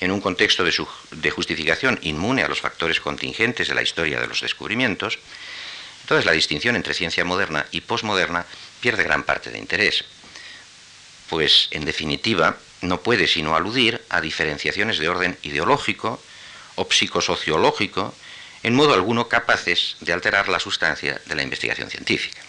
en 0.00 0.10
un 0.10 0.20
contexto 0.20 0.62
de, 0.62 1.30
justificación 1.30 1.98
inmune 2.02 2.42
a 2.42 2.48
los 2.48 2.60
factores 2.60 3.00
contingentes 3.00 3.68
de 3.68 3.74
la 3.74 3.80
historia 3.80 4.20
de 4.20 4.26
los 4.26 4.42
descubrimientos, 4.42 5.18
entonces 6.02 6.26
la 6.26 6.32
distinción 6.32 6.76
entre 6.76 6.92
ciencia 6.92 7.24
moderna 7.24 7.64
y 7.70 7.80
posmoderna 7.80 8.44
pierde 8.82 9.02
gran 9.02 9.22
parte 9.22 9.48
de 9.48 9.56
interés, 9.56 10.04
pues 11.30 11.68
en 11.70 11.86
definitiva 11.86 12.58
no 12.82 13.00
puede 13.00 13.28
sino 13.28 13.56
aludir 13.56 14.02
a 14.10 14.20
diferenciaciones 14.20 14.98
de 14.98 15.08
orden 15.08 15.38
ideológico 15.42 16.22
o 16.74 16.86
psicosociológico, 16.90 18.14
en 18.62 18.74
modo 18.74 18.94
alguno 18.94 19.28
capaces 19.28 19.96
de 20.00 20.12
alterar 20.12 20.48
la 20.48 20.60
sustancia 20.60 21.20
de 21.26 21.34
la 21.34 21.42
investigación 21.42 21.90
científica. 21.90 22.40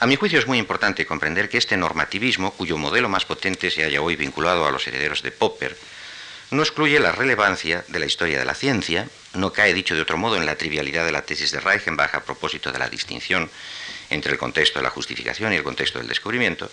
A 0.00 0.06
mi 0.06 0.16
juicio 0.16 0.38
es 0.38 0.48
muy 0.48 0.58
importante 0.58 1.06
comprender 1.06 1.48
que 1.48 1.58
este 1.58 1.76
normativismo, 1.76 2.52
cuyo 2.52 2.76
modelo 2.76 3.08
más 3.08 3.24
potente 3.24 3.70
se 3.70 3.84
haya 3.84 4.02
hoy 4.02 4.16
vinculado 4.16 4.66
a 4.66 4.72
los 4.72 4.86
herederos 4.88 5.22
de 5.22 5.30
Popper, 5.30 5.76
no 6.50 6.62
excluye 6.62 6.98
la 6.98 7.12
relevancia 7.12 7.84
de 7.88 7.98
la 7.98 8.06
historia 8.06 8.38
de 8.38 8.44
la 8.44 8.54
ciencia, 8.54 9.08
no 9.34 9.52
cae, 9.52 9.72
dicho 9.72 9.94
de 9.94 10.02
otro 10.02 10.18
modo, 10.18 10.36
en 10.36 10.44
la 10.44 10.56
trivialidad 10.56 11.04
de 11.04 11.12
la 11.12 11.22
tesis 11.22 11.50
de 11.50 11.60
Reichenbach 11.60 12.14
a 12.14 12.24
propósito 12.24 12.72
de 12.72 12.78
la 12.78 12.90
distinción 12.90 13.48
entre 14.10 14.32
el 14.32 14.38
contexto 14.38 14.78
de 14.78 14.82
la 14.82 14.90
justificación 14.90 15.52
y 15.52 15.56
el 15.56 15.62
contexto 15.62 15.98
del 15.98 16.08
descubrimiento, 16.08 16.70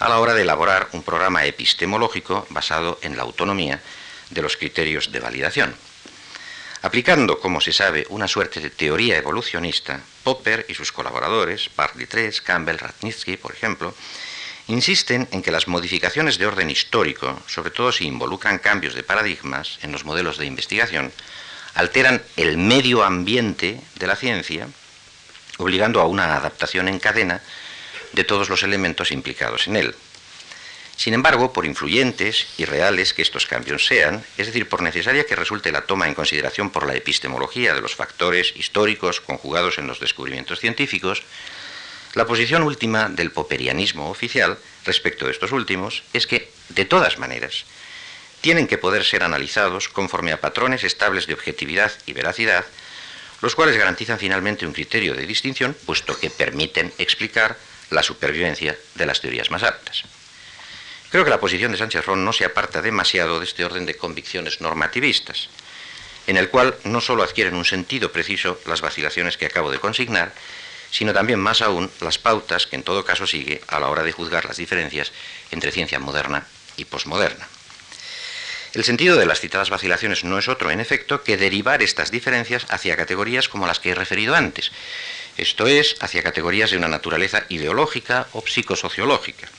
a 0.00 0.08
la 0.08 0.18
hora 0.18 0.34
de 0.34 0.42
elaborar 0.42 0.88
un 0.92 1.02
programa 1.02 1.46
epistemológico 1.46 2.46
basado 2.50 2.98
en 3.02 3.16
la 3.16 3.22
autonomía 3.22 3.80
de 4.30 4.42
los 4.42 4.56
criterios 4.56 5.12
de 5.12 5.20
validación. 5.20 5.74
Aplicando, 6.82 7.38
como 7.38 7.60
se 7.60 7.72
sabe, 7.72 8.06
una 8.08 8.26
suerte 8.26 8.58
de 8.58 8.68
teoría 8.68 9.16
evolucionista, 9.16 10.00
Popper 10.24 10.66
y 10.68 10.74
sus 10.74 10.90
colaboradores, 10.90 11.70
Bartley 11.76 12.08
III, 12.12 12.40
Campbell, 12.42 12.78
Ratnitsky, 12.78 13.36
por 13.36 13.52
ejemplo, 13.52 13.94
insisten 14.66 15.28
en 15.30 15.42
que 15.42 15.52
las 15.52 15.68
modificaciones 15.68 16.38
de 16.38 16.46
orden 16.46 16.70
histórico, 16.70 17.40
sobre 17.46 17.70
todo 17.70 17.92
si 17.92 18.04
involucran 18.04 18.58
cambios 18.58 18.94
de 18.94 19.04
paradigmas 19.04 19.78
en 19.82 19.92
los 19.92 20.04
modelos 20.04 20.38
de 20.38 20.46
investigación, 20.46 21.12
alteran 21.74 22.20
el 22.36 22.58
medio 22.58 23.04
ambiente 23.04 23.80
de 23.94 24.06
la 24.08 24.16
ciencia, 24.16 24.66
obligando 25.58 26.00
a 26.00 26.06
una 26.06 26.34
adaptación 26.34 26.88
en 26.88 26.98
cadena 26.98 27.42
de 28.12 28.24
todos 28.24 28.48
los 28.48 28.64
elementos 28.64 29.12
implicados 29.12 29.68
en 29.68 29.76
él. 29.76 29.94
Sin 30.96 31.14
embargo, 31.14 31.52
por 31.52 31.66
influyentes 31.66 32.46
y 32.58 32.64
reales 32.64 33.12
que 33.12 33.22
estos 33.22 33.46
cambios 33.46 33.86
sean, 33.86 34.24
es 34.36 34.46
decir, 34.46 34.68
por 34.68 34.82
necesaria 34.82 35.26
que 35.26 35.34
resulte 35.34 35.72
la 35.72 35.82
toma 35.82 36.06
en 36.06 36.14
consideración 36.14 36.70
por 36.70 36.86
la 36.86 36.94
epistemología 36.94 37.74
de 37.74 37.80
los 37.80 37.94
factores 37.94 38.54
históricos 38.56 39.20
conjugados 39.20 39.78
en 39.78 39.86
los 39.86 40.00
descubrimientos 40.00 40.60
científicos, 40.60 41.22
la 42.14 42.26
posición 42.26 42.62
última 42.62 43.08
del 43.08 43.30
popperianismo 43.30 44.10
oficial 44.10 44.58
respecto 44.84 45.24
de 45.24 45.32
estos 45.32 45.50
últimos 45.50 46.02
es 46.12 46.26
que, 46.26 46.50
de 46.68 46.84
todas 46.84 47.18
maneras, 47.18 47.64
tienen 48.42 48.66
que 48.66 48.76
poder 48.76 49.04
ser 49.04 49.22
analizados 49.22 49.88
conforme 49.88 50.32
a 50.32 50.40
patrones 50.40 50.84
estables 50.84 51.26
de 51.26 51.34
objetividad 51.34 51.90
y 52.04 52.12
veracidad, 52.12 52.66
los 53.40 53.54
cuales 53.54 53.78
garantizan 53.78 54.18
finalmente 54.18 54.66
un 54.66 54.72
criterio 54.72 55.14
de 55.14 55.26
distinción, 55.26 55.74
puesto 55.86 56.18
que 56.18 56.28
permiten 56.28 56.92
explicar 56.98 57.56
la 57.90 58.02
supervivencia 58.02 58.76
de 58.94 59.06
las 59.06 59.20
teorías 59.20 59.50
más 59.50 59.62
aptas. 59.62 60.04
Creo 61.12 61.24
que 61.24 61.30
la 61.30 61.40
posición 61.40 61.70
de 61.72 61.76
Sánchez 61.76 62.06
Ron 62.06 62.24
no 62.24 62.32
se 62.32 62.46
aparta 62.46 62.80
demasiado 62.80 63.38
de 63.38 63.44
este 63.44 63.66
orden 63.66 63.84
de 63.84 63.98
convicciones 63.98 64.62
normativistas, 64.62 65.50
en 66.26 66.38
el 66.38 66.48
cual 66.48 66.74
no 66.84 67.02
solo 67.02 67.22
adquieren 67.22 67.54
un 67.54 67.66
sentido 67.66 68.10
preciso 68.10 68.58
las 68.64 68.80
vacilaciones 68.80 69.36
que 69.36 69.44
acabo 69.44 69.70
de 69.70 69.78
consignar, 69.78 70.32
sino 70.90 71.12
también 71.12 71.38
más 71.38 71.60
aún 71.60 71.90
las 72.00 72.16
pautas 72.16 72.66
que 72.66 72.76
en 72.76 72.82
todo 72.82 73.04
caso 73.04 73.26
sigue 73.26 73.60
a 73.68 73.78
la 73.78 73.90
hora 73.90 74.04
de 74.04 74.12
juzgar 74.12 74.46
las 74.46 74.56
diferencias 74.56 75.12
entre 75.50 75.70
ciencia 75.70 75.98
moderna 75.98 76.46
y 76.78 76.86
posmoderna. 76.86 77.46
El 78.72 78.82
sentido 78.82 79.18
de 79.18 79.26
las 79.26 79.40
citadas 79.40 79.68
vacilaciones 79.68 80.24
no 80.24 80.38
es 80.38 80.48
otro, 80.48 80.70
en 80.70 80.80
efecto, 80.80 81.22
que 81.22 81.36
derivar 81.36 81.82
estas 81.82 82.10
diferencias 82.10 82.64
hacia 82.70 82.96
categorías 82.96 83.50
como 83.50 83.66
las 83.66 83.80
que 83.80 83.90
he 83.90 83.94
referido 83.94 84.34
antes, 84.34 84.72
esto 85.36 85.66
es, 85.66 85.94
hacia 86.00 86.22
categorías 86.22 86.70
de 86.70 86.78
una 86.78 86.88
naturaleza 86.88 87.44
ideológica 87.50 88.28
o 88.32 88.42
psicosociológica. 88.46 89.50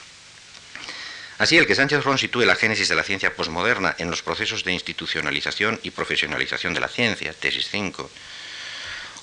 Así, 1.39 1.57
el 1.57 1.65
que 1.65 1.75
Sánchez 1.75 2.03
Ron 2.03 2.17
sitúe 2.17 2.45
la 2.45 2.55
génesis 2.55 2.89
de 2.89 2.95
la 2.95 3.03
ciencia 3.03 3.35
posmoderna 3.35 3.95
en 3.97 4.09
los 4.09 4.21
procesos 4.21 4.63
de 4.63 4.73
institucionalización 4.73 5.79
y 5.83 5.91
profesionalización 5.91 6.73
de 6.73 6.79
la 6.79 6.87
ciencia, 6.87 7.33
tesis 7.33 7.69
5, 7.71 8.09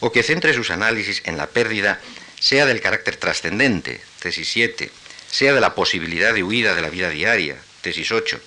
o 0.00 0.12
que 0.12 0.22
centre 0.22 0.54
sus 0.54 0.70
análisis 0.70 1.22
en 1.24 1.36
la 1.36 1.46
pérdida, 1.46 2.00
sea 2.40 2.66
del 2.66 2.80
carácter 2.80 3.16
trascendente, 3.16 4.00
tesis 4.18 4.48
7, 4.48 4.90
sea 5.30 5.52
de 5.52 5.60
la 5.60 5.74
posibilidad 5.74 6.34
de 6.34 6.42
huida 6.42 6.74
de 6.74 6.82
la 6.82 6.90
vida 6.90 7.10
diaria, 7.10 7.56
tesis 7.80 8.10
8, 8.10 8.40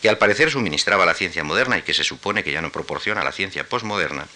que 0.00 0.08
al 0.08 0.18
parecer 0.18 0.50
suministraba 0.50 1.06
la 1.06 1.14
ciencia 1.14 1.44
moderna 1.44 1.78
y 1.78 1.82
que 1.82 1.94
se 1.94 2.04
supone 2.04 2.42
que 2.42 2.52
ya 2.52 2.62
no 2.62 2.72
proporciona 2.72 3.22
la 3.22 3.32
ciencia 3.32 3.68
posmoderna, 3.68 4.26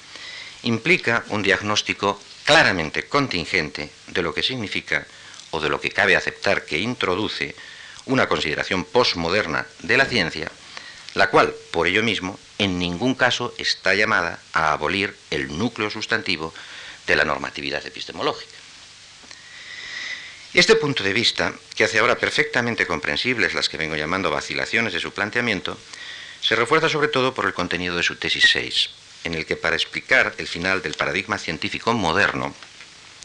implica 0.62 1.24
un 1.28 1.42
diagnóstico 1.42 2.20
claramente 2.44 3.06
contingente 3.06 3.90
de 4.08 4.22
lo 4.22 4.34
que 4.34 4.42
significa 4.42 5.06
o 5.50 5.60
de 5.60 5.68
lo 5.68 5.80
que 5.80 5.90
cabe 5.90 6.16
aceptar 6.16 6.64
que 6.64 6.78
introduce 6.78 7.54
una 8.06 8.28
consideración 8.28 8.84
postmoderna 8.84 9.66
de 9.80 9.96
la 9.96 10.06
ciencia, 10.06 10.50
la 11.14 11.30
cual, 11.30 11.54
por 11.70 11.86
ello 11.86 12.02
mismo, 12.02 12.38
en 12.58 12.78
ningún 12.78 13.14
caso 13.14 13.54
está 13.58 13.94
llamada 13.94 14.38
a 14.52 14.72
abolir 14.72 15.16
el 15.30 15.56
núcleo 15.58 15.90
sustantivo 15.90 16.54
de 17.06 17.16
la 17.16 17.24
normatividad 17.24 17.84
epistemológica. 17.86 18.52
Este 20.54 20.76
punto 20.76 21.04
de 21.04 21.12
vista, 21.12 21.52
que 21.74 21.84
hace 21.84 21.98
ahora 21.98 22.16
perfectamente 22.16 22.86
comprensibles 22.86 23.54
las 23.54 23.68
que 23.68 23.76
vengo 23.76 23.96
llamando 23.96 24.30
vacilaciones 24.30 24.92
de 24.92 25.00
su 25.00 25.12
planteamiento, 25.12 25.76
se 26.40 26.56
refuerza 26.56 26.88
sobre 26.88 27.08
todo 27.08 27.34
por 27.34 27.44
el 27.44 27.54
contenido 27.54 27.96
de 27.96 28.02
su 28.02 28.16
tesis 28.16 28.48
6, 28.52 28.90
en 29.24 29.34
el 29.34 29.44
que 29.44 29.56
para 29.56 29.76
explicar 29.76 30.34
el 30.38 30.46
final 30.46 30.80
del 30.80 30.94
paradigma 30.94 31.38
científico 31.38 31.92
moderno, 31.92 32.54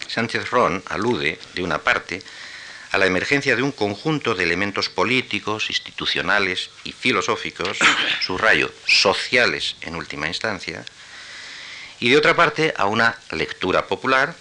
Sánchez 0.07 0.49
Ron 0.49 0.83
alude, 0.87 1.39
de 1.53 1.63
una 1.63 1.77
parte, 1.77 2.21
a 2.91 2.97
la 2.97 3.05
emergencia 3.05 3.55
de 3.55 3.63
un 3.63 3.71
conjunto 3.71 4.35
de 4.35 4.43
elementos 4.43 4.89
políticos, 4.89 5.69
institucionales 5.69 6.69
y 6.83 6.91
filosóficos, 6.91 7.77
subrayo, 8.21 8.71
sociales 8.85 9.75
en 9.81 9.95
última 9.95 10.27
instancia, 10.27 10.83
y 11.99 12.09
de 12.09 12.17
otra 12.17 12.35
parte 12.35 12.73
a 12.75 12.85
una 12.85 13.17
lectura 13.31 13.87
popular 13.87 14.35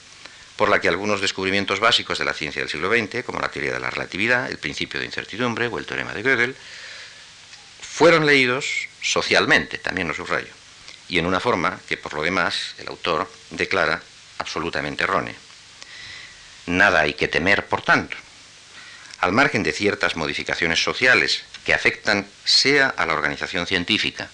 por 0.57 0.69
la 0.69 0.81
que 0.81 0.89
algunos 0.89 1.21
descubrimientos 1.21 1.81
básicos 1.81 2.19
de 2.19 2.25
la 2.25 2.35
ciencia 2.35 2.61
del 2.61 2.71
siglo 2.71 2.91
XX, 2.91 3.25
como 3.25 3.39
la 3.39 3.51
teoría 3.51 3.73
de 3.73 3.81
la 3.81 3.91
relatividad, 3.91 4.51
el 4.51 4.59
principio 4.59 4.99
de 4.99 5.07
incertidumbre 5.07 5.69
o 5.69 5.79
el 5.79 5.87
teorema 5.87 6.13
de 6.13 6.23
Gödel, 6.23 6.57
fueron 7.81 8.27
leídos 8.27 8.89
socialmente, 9.01 9.79
también 9.79 10.09
lo 10.09 10.15
subrayo, 10.15 10.53
y 11.09 11.19
en 11.19 11.27
una 11.27 11.41
forma 11.41 11.79
que 11.89 11.97
por 11.97 12.15
lo 12.15 12.23
demás 12.23 12.75
el 12.79 12.89
autor 12.89 13.31
declara 13.51 14.03
absolutamente 14.39 15.05
errónea. 15.05 15.35
Nada 16.67 17.01
hay 17.01 17.15
que 17.15 17.29
temer, 17.29 17.67
por 17.67 17.83
tanto, 17.83 18.17
al 19.21 19.33
margen 19.33 19.63
de 19.63 19.73
ciertas 19.73 20.17
modificaciones 20.17 20.83
sociales 20.83 21.43
que 21.65 21.75
afectan 21.75 22.27
sea 22.45 22.89
a 22.89 23.07
la 23.07 23.13
organización 23.13 23.67
científica, 23.67 24.29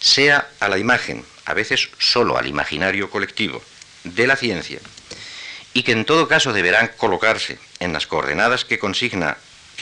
sea 0.00 0.48
a 0.60 0.68
la 0.68 0.78
imagen, 0.78 1.24
a 1.44 1.54
veces 1.54 1.90
solo 1.98 2.38
al 2.38 2.46
imaginario 2.46 3.10
colectivo 3.10 3.62
de 4.04 4.26
la 4.26 4.36
ciencia, 4.36 4.80
y 5.74 5.82
que 5.82 5.92
en 5.92 6.06
todo 6.06 6.28
caso 6.28 6.52
deberán 6.52 6.90
colocarse 6.96 7.58
en 7.80 7.92
las 7.92 8.06
coordenadas 8.06 8.64
que, 8.64 8.78
consigna, 8.78 9.36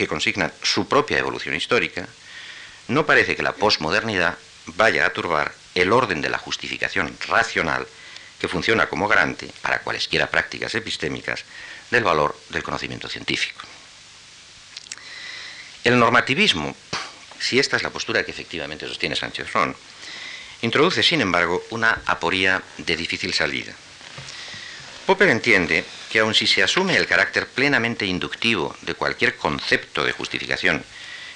consignan 0.09 0.51
su 0.61 0.87
propia 0.87 1.17
evolución 1.17 1.55
histórica, 1.55 2.07
no 2.89 3.05
parece 3.05 3.35
que 3.35 3.43
la 3.43 3.53
posmodernidad 3.53 4.37
vaya 4.67 5.05
a 5.05 5.11
turbar 5.11 5.53
el 5.75 5.93
orden 5.93 6.21
de 6.21 6.29
la 6.29 6.37
justificación 6.37 7.17
racional 7.27 7.87
que 8.39 8.47
funciona 8.47 8.87
como 8.87 9.07
garante 9.07 9.49
para 9.61 9.79
cualesquiera 9.79 10.29
prácticas 10.29 10.75
epistémicas 10.75 11.45
del 11.89 12.03
valor 12.03 12.37
del 12.49 12.63
conocimiento 12.63 13.07
científico. 13.07 13.61
El 15.85 15.99
normativismo, 15.99 16.75
si 17.39 17.59
esta 17.59 17.77
es 17.77 17.83
la 17.83 17.91
postura 17.91 18.25
que 18.25 18.31
efectivamente 18.31 18.87
sostiene 18.87 19.15
Sánchez 19.15 19.53
Ron, 19.53 19.75
introduce, 20.63 21.03
sin 21.03 21.21
embargo, 21.21 21.63
una 21.69 22.01
aporía 22.07 22.63
de 22.79 22.97
difícil 22.97 23.35
salida. 23.35 23.71
Popper 25.05 25.29
entiende 25.29 25.85
que 26.11 26.21
aun 26.21 26.33
si 26.33 26.47
se 26.47 26.63
asume 26.63 26.97
el 26.97 27.05
carácter 27.05 27.45
plenamente 27.45 28.03
inductivo 28.07 28.75
de 28.81 28.95
cualquier 28.95 29.35
concepto 29.35 30.03
de 30.03 30.11
justificación 30.11 30.83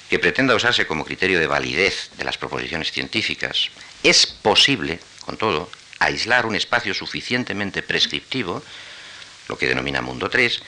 que 0.10 0.18
pretenda 0.18 0.56
usarse 0.56 0.88
como 0.88 1.06
criterio 1.06 1.40
de 1.40 1.46
validez 1.46 2.10
de 2.18 2.24
las 2.24 2.40
proposiciones 2.40 2.92
científicas, 2.92 3.70
es 4.02 4.26
posible, 4.26 5.00
con 5.26 5.38
todo, 5.38 5.70
aislar 6.00 6.48
un 6.48 6.56
espacio 6.56 6.96
suficientemente 6.96 7.84
prescriptivo, 7.84 8.64
lo 9.48 9.60
que 9.60 9.68
denomina 9.68 10.02
mundo 10.02 10.28
3, 10.28 10.60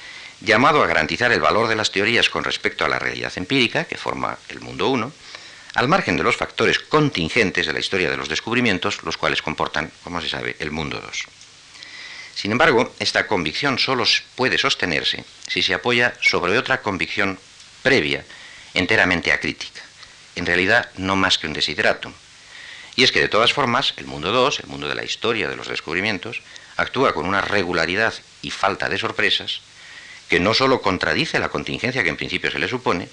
llamado 0.42 0.84
a 0.84 0.88
garantizar 0.88 1.32
el 1.32 1.40
valor 1.40 1.68
de 1.68 1.76
las 1.76 1.92
teorías 1.92 2.30
con 2.30 2.44
respecto 2.44 2.84
a 2.84 2.90
la 2.90 3.00
realidad 3.00 3.32
empírica, 3.36 3.86
que 3.86 3.98
forma 3.98 4.38
el 4.50 4.60
mundo 4.60 4.90
1, 4.90 5.12
al 5.76 5.88
margen 5.88 6.18
de 6.18 6.24
los 6.24 6.36
factores 6.36 6.80
contingentes 6.80 7.66
de 7.66 7.74
la 7.74 7.80
historia 7.80 8.10
de 8.10 8.18
los 8.18 8.28
descubrimientos, 8.28 9.04
los 9.04 9.18
cuales 9.18 9.42
comportan, 9.42 9.92
como 10.04 10.20
se 10.20 10.30
sabe, 10.30 10.56
el 10.60 10.72
mundo 10.72 11.00
2. 11.00 11.26
Sin 12.36 12.52
embargo, 12.52 12.94
esta 13.00 13.28
convicción 13.28 13.78
solo 13.78 14.04
puede 14.36 14.58
sostenerse 14.58 15.24
si 15.48 15.62
se 15.62 15.74
apoya 15.74 16.16
sobre 16.22 16.58
otra 16.58 16.82
convicción 16.82 17.40
previa, 17.84 18.26
enteramente 18.74 19.32
acrítica, 19.32 19.82
en 20.36 20.46
realidad 20.46 20.90
no 20.98 21.16
más 21.16 21.38
que 21.38 21.48
un 21.48 21.54
desideratum. 21.54 22.14
Y 22.96 23.04
es 23.04 23.12
que 23.12 23.22
de 23.22 23.30
todas 23.30 23.54
formas, 23.54 23.94
el 23.98 24.06
mundo 24.06 24.32
2, 24.32 24.62
el 24.62 24.68
mundo 24.68 24.88
de 24.88 24.96
la 24.96 25.06
historia 25.06 25.48
de 25.48 25.56
los 25.56 25.68
descubrimientos, 25.68 26.42
actúa 26.78 27.14
con 27.14 27.26
una 27.26 27.42
regularidad 27.42 28.14
y 28.42 28.50
falta 28.50 28.90
de 28.90 28.98
sorpresas 28.98 29.62
que 30.32 30.40
no 30.40 30.54
sólo 30.54 30.82
contradice 30.82 31.40
la 31.40 31.50
contingencia 31.50 32.04
que 32.04 32.10
en 32.10 32.16
principio 32.16 32.50
se 32.50 32.58
le 32.58 32.70
supone, 32.70 33.10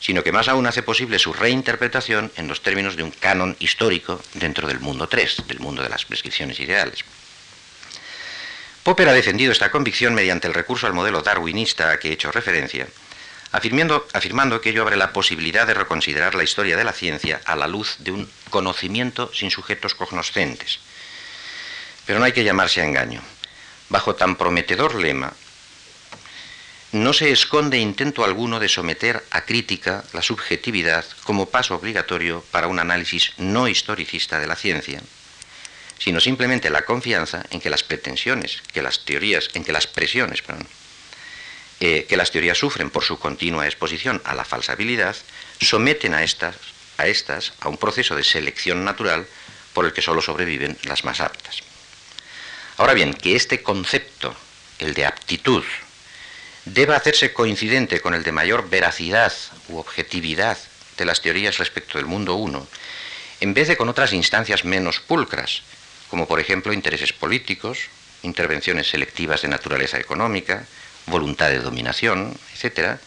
sino 0.00 0.24
que 0.24 0.32
más 0.32 0.48
aún 0.48 0.66
hace 0.66 0.82
posible 0.82 1.18
su 1.18 1.34
reinterpretación 1.34 2.32
en 2.36 2.48
los 2.48 2.62
términos 2.62 2.96
de 2.96 3.02
un 3.02 3.10
canon 3.10 3.54
histórico 3.60 4.22
dentro 4.32 4.66
del 4.66 4.80
mundo 4.80 5.06
3, 5.06 5.46
del 5.46 5.60
mundo 5.60 5.82
de 5.82 5.90
las 5.90 6.06
prescripciones 6.06 6.58
ideales. 6.58 7.04
Popper 8.82 9.10
ha 9.10 9.12
defendido 9.12 9.52
esta 9.52 9.70
convicción 9.70 10.14
mediante 10.14 10.48
el 10.48 10.54
recurso 10.54 10.86
al 10.86 10.94
modelo 10.94 11.20
darwinista 11.20 11.90
a 11.90 11.98
que 11.98 12.08
he 12.08 12.12
hecho 12.12 12.32
referencia, 12.32 12.86
afirmando, 13.52 14.08
afirmando 14.14 14.62
que 14.62 14.70
ello 14.70 14.80
abre 14.80 14.96
la 14.96 15.12
posibilidad 15.12 15.66
de 15.66 15.74
reconsiderar 15.74 16.34
la 16.34 16.44
historia 16.44 16.78
de 16.78 16.84
la 16.84 16.94
ciencia 16.94 17.42
a 17.44 17.56
la 17.56 17.68
luz 17.68 17.96
de 17.98 18.10
un 18.10 18.30
conocimiento 18.48 19.30
sin 19.34 19.50
sujetos 19.50 19.94
cognoscentes. 19.94 20.78
Pero 22.06 22.18
no 22.20 22.24
hay 22.24 22.32
que 22.32 22.42
llamarse 22.42 22.80
a 22.80 22.84
engaño. 22.84 23.20
Bajo 23.90 24.14
tan 24.14 24.36
prometedor 24.36 24.94
lema, 24.94 25.34
no 26.94 27.12
se 27.12 27.32
esconde 27.32 27.78
intento 27.78 28.24
alguno 28.24 28.60
de 28.60 28.68
someter 28.68 29.24
a 29.32 29.44
crítica 29.44 30.04
la 30.12 30.22
subjetividad 30.22 31.04
como 31.24 31.50
paso 31.50 31.74
obligatorio 31.74 32.44
para 32.52 32.68
un 32.68 32.78
análisis 32.78 33.32
no 33.36 33.66
historicista 33.66 34.38
de 34.38 34.46
la 34.46 34.54
ciencia, 34.54 35.02
sino 35.98 36.20
simplemente 36.20 36.70
la 36.70 36.84
confianza 36.84 37.44
en 37.50 37.60
que 37.60 37.68
las 37.68 37.82
pretensiones, 37.82 38.62
que 38.72 38.80
las 38.80 39.04
teorías, 39.04 39.50
en 39.54 39.64
que 39.64 39.72
las 39.72 39.88
presiones, 39.88 40.44
eh, 41.80 42.06
que 42.08 42.16
las 42.16 42.30
teorías 42.30 42.58
sufren 42.58 42.90
por 42.90 43.02
su 43.02 43.18
continua 43.18 43.66
exposición 43.66 44.22
a 44.24 44.36
la 44.36 44.44
falsabilidad, 44.44 45.16
someten 45.60 46.14
a 46.14 46.22
estas, 46.22 46.54
a 46.96 47.08
estas 47.08 47.54
a 47.58 47.68
un 47.68 47.76
proceso 47.76 48.14
de 48.14 48.22
selección 48.22 48.84
natural 48.84 49.26
por 49.72 49.84
el 49.84 49.92
que 49.92 50.00
solo 50.00 50.22
sobreviven 50.22 50.78
las 50.84 51.04
más 51.04 51.20
aptas. 51.20 51.56
Ahora 52.76 52.94
bien, 52.94 53.14
que 53.14 53.34
este 53.34 53.64
concepto, 53.64 54.36
el 54.78 54.94
de 54.94 55.06
aptitud, 55.06 55.64
deba 56.64 56.96
hacerse 56.96 57.32
coincidente 57.32 58.00
con 58.00 58.14
el 58.14 58.22
de 58.22 58.32
mayor 58.32 58.68
veracidad 58.68 59.32
u 59.68 59.78
objetividad 59.78 60.58
de 60.96 61.04
las 61.04 61.20
teorías 61.20 61.58
respecto 61.58 61.98
del 61.98 62.06
mundo 62.06 62.34
uno, 62.34 62.66
en 63.40 63.54
vez 63.54 63.68
de 63.68 63.76
con 63.76 63.88
otras 63.88 64.12
instancias 64.12 64.64
menos 64.64 65.00
pulcras, 65.00 65.62
como 66.08 66.26
por 66.26 66.40
ejemplo 66.40 66.72
intereses 66.72 67.12
políticos, 67.12 67.88
intervenciones 68.22 68.88
selectivas 68.88 69.42
de 69.42 69.48
naturaleza 69.48 69.98
económica, 69.98 70.66
voluntad 71.06 71.50
de 71.50 71.58
dominación, 71.58 72.36
etc., 72.54 72.98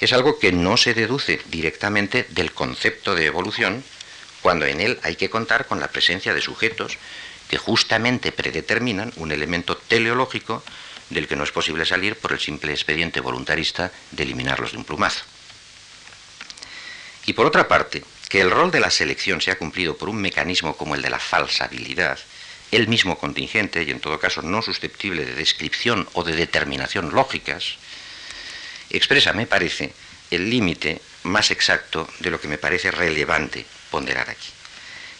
es 0.00 0.12
algo 0.12 0.38
que 0.38 0.50
no 0.50 0.76
se 0.76 0.94
deduce 0.94 1.40
directamente 1.46 2.26
del 2.30 2.52
concepto 2.52 3.14
de 3.14 3.26
evolución, 3.26 3.84
cuando 4.42 4.66
en 4.66 4.80
él 4.80 4.98
hay 5.04 5.14
que 5.14 5.30
contar 5.30 5.66
con 5.66 5.78
la 5.78 5.88
presencia 5.88 6.34
de 6.34 6.40
sujetos 6.40 6.98
que 7.48 7.56
justamente 7.56 8.32
predeterminan 8.32 9.12
un 9.16 9.30
elemento 9.30 9.76
teleológico 9.76 10.64
del 11.12 11.28
que 11.28 11.36
no 11.36 11.44
es 11.44 11.52
posible 11.52 11.84
salir 11.84 12.16
por 12.16 12.32
el 12.32 12.40
simple 12.40 12.72
expediente 12.72 13.20
voluntarista 13.20 13.92
de 14.10 14.22
eliminarlos 14.22 14.72
de 14.72 14.78
un 14.78 14.84
plumazo. 14.84 15.24
Y 17.26 17.34
por 17.34 17.46
otra 17.46 17.68
parte, 17.68 18.02
que 18.28 18.40
el 18.40 18.50
rol 18.50 18.70
de 18.70 18.80
la 18.80 18.90
selección 18.90 19.40
sea 19.40 19.58
cumplido 19.58 19.96
por 19.96 20.08
un 20.08 20.20
mecanismo 20.20 20.76
como 20.76 20.94
el 20.94 21.02
de 21.02 21.10
la 21.10 21.18
falsabilidad, 21.18 22.18
el 22.70 22.88
mismo 22.88 23.18
contingente 23.18 23.82
y 23.82 23.90
en 23.90 24.00
todo 24.00 24.18
caso 24.18 24.42
no 24.42 24.62
susceptible 24.62 25.24
de 25.24 25.34
descripción 25.34 26.08
o 26.14 26.24
de 26.24 26.34
determinación 26.34 27.14
lógicas, 27.14 27.76
expresa, 28.88 29.34
me 29.34 29.46
parece, 29.46 29.92
el 30.30 30.48
límite 30.48 31.00
más 31.24 31.50
exacto 31.50 32.08
de 32.20 32.30
lo 32.30 32.40
que 32.40 32.48
me 32.48 32.58
parece 32.58 32.90
relevante 32.90 33.66
ponderar 33.90 34.30
aquí, 34.30 34.48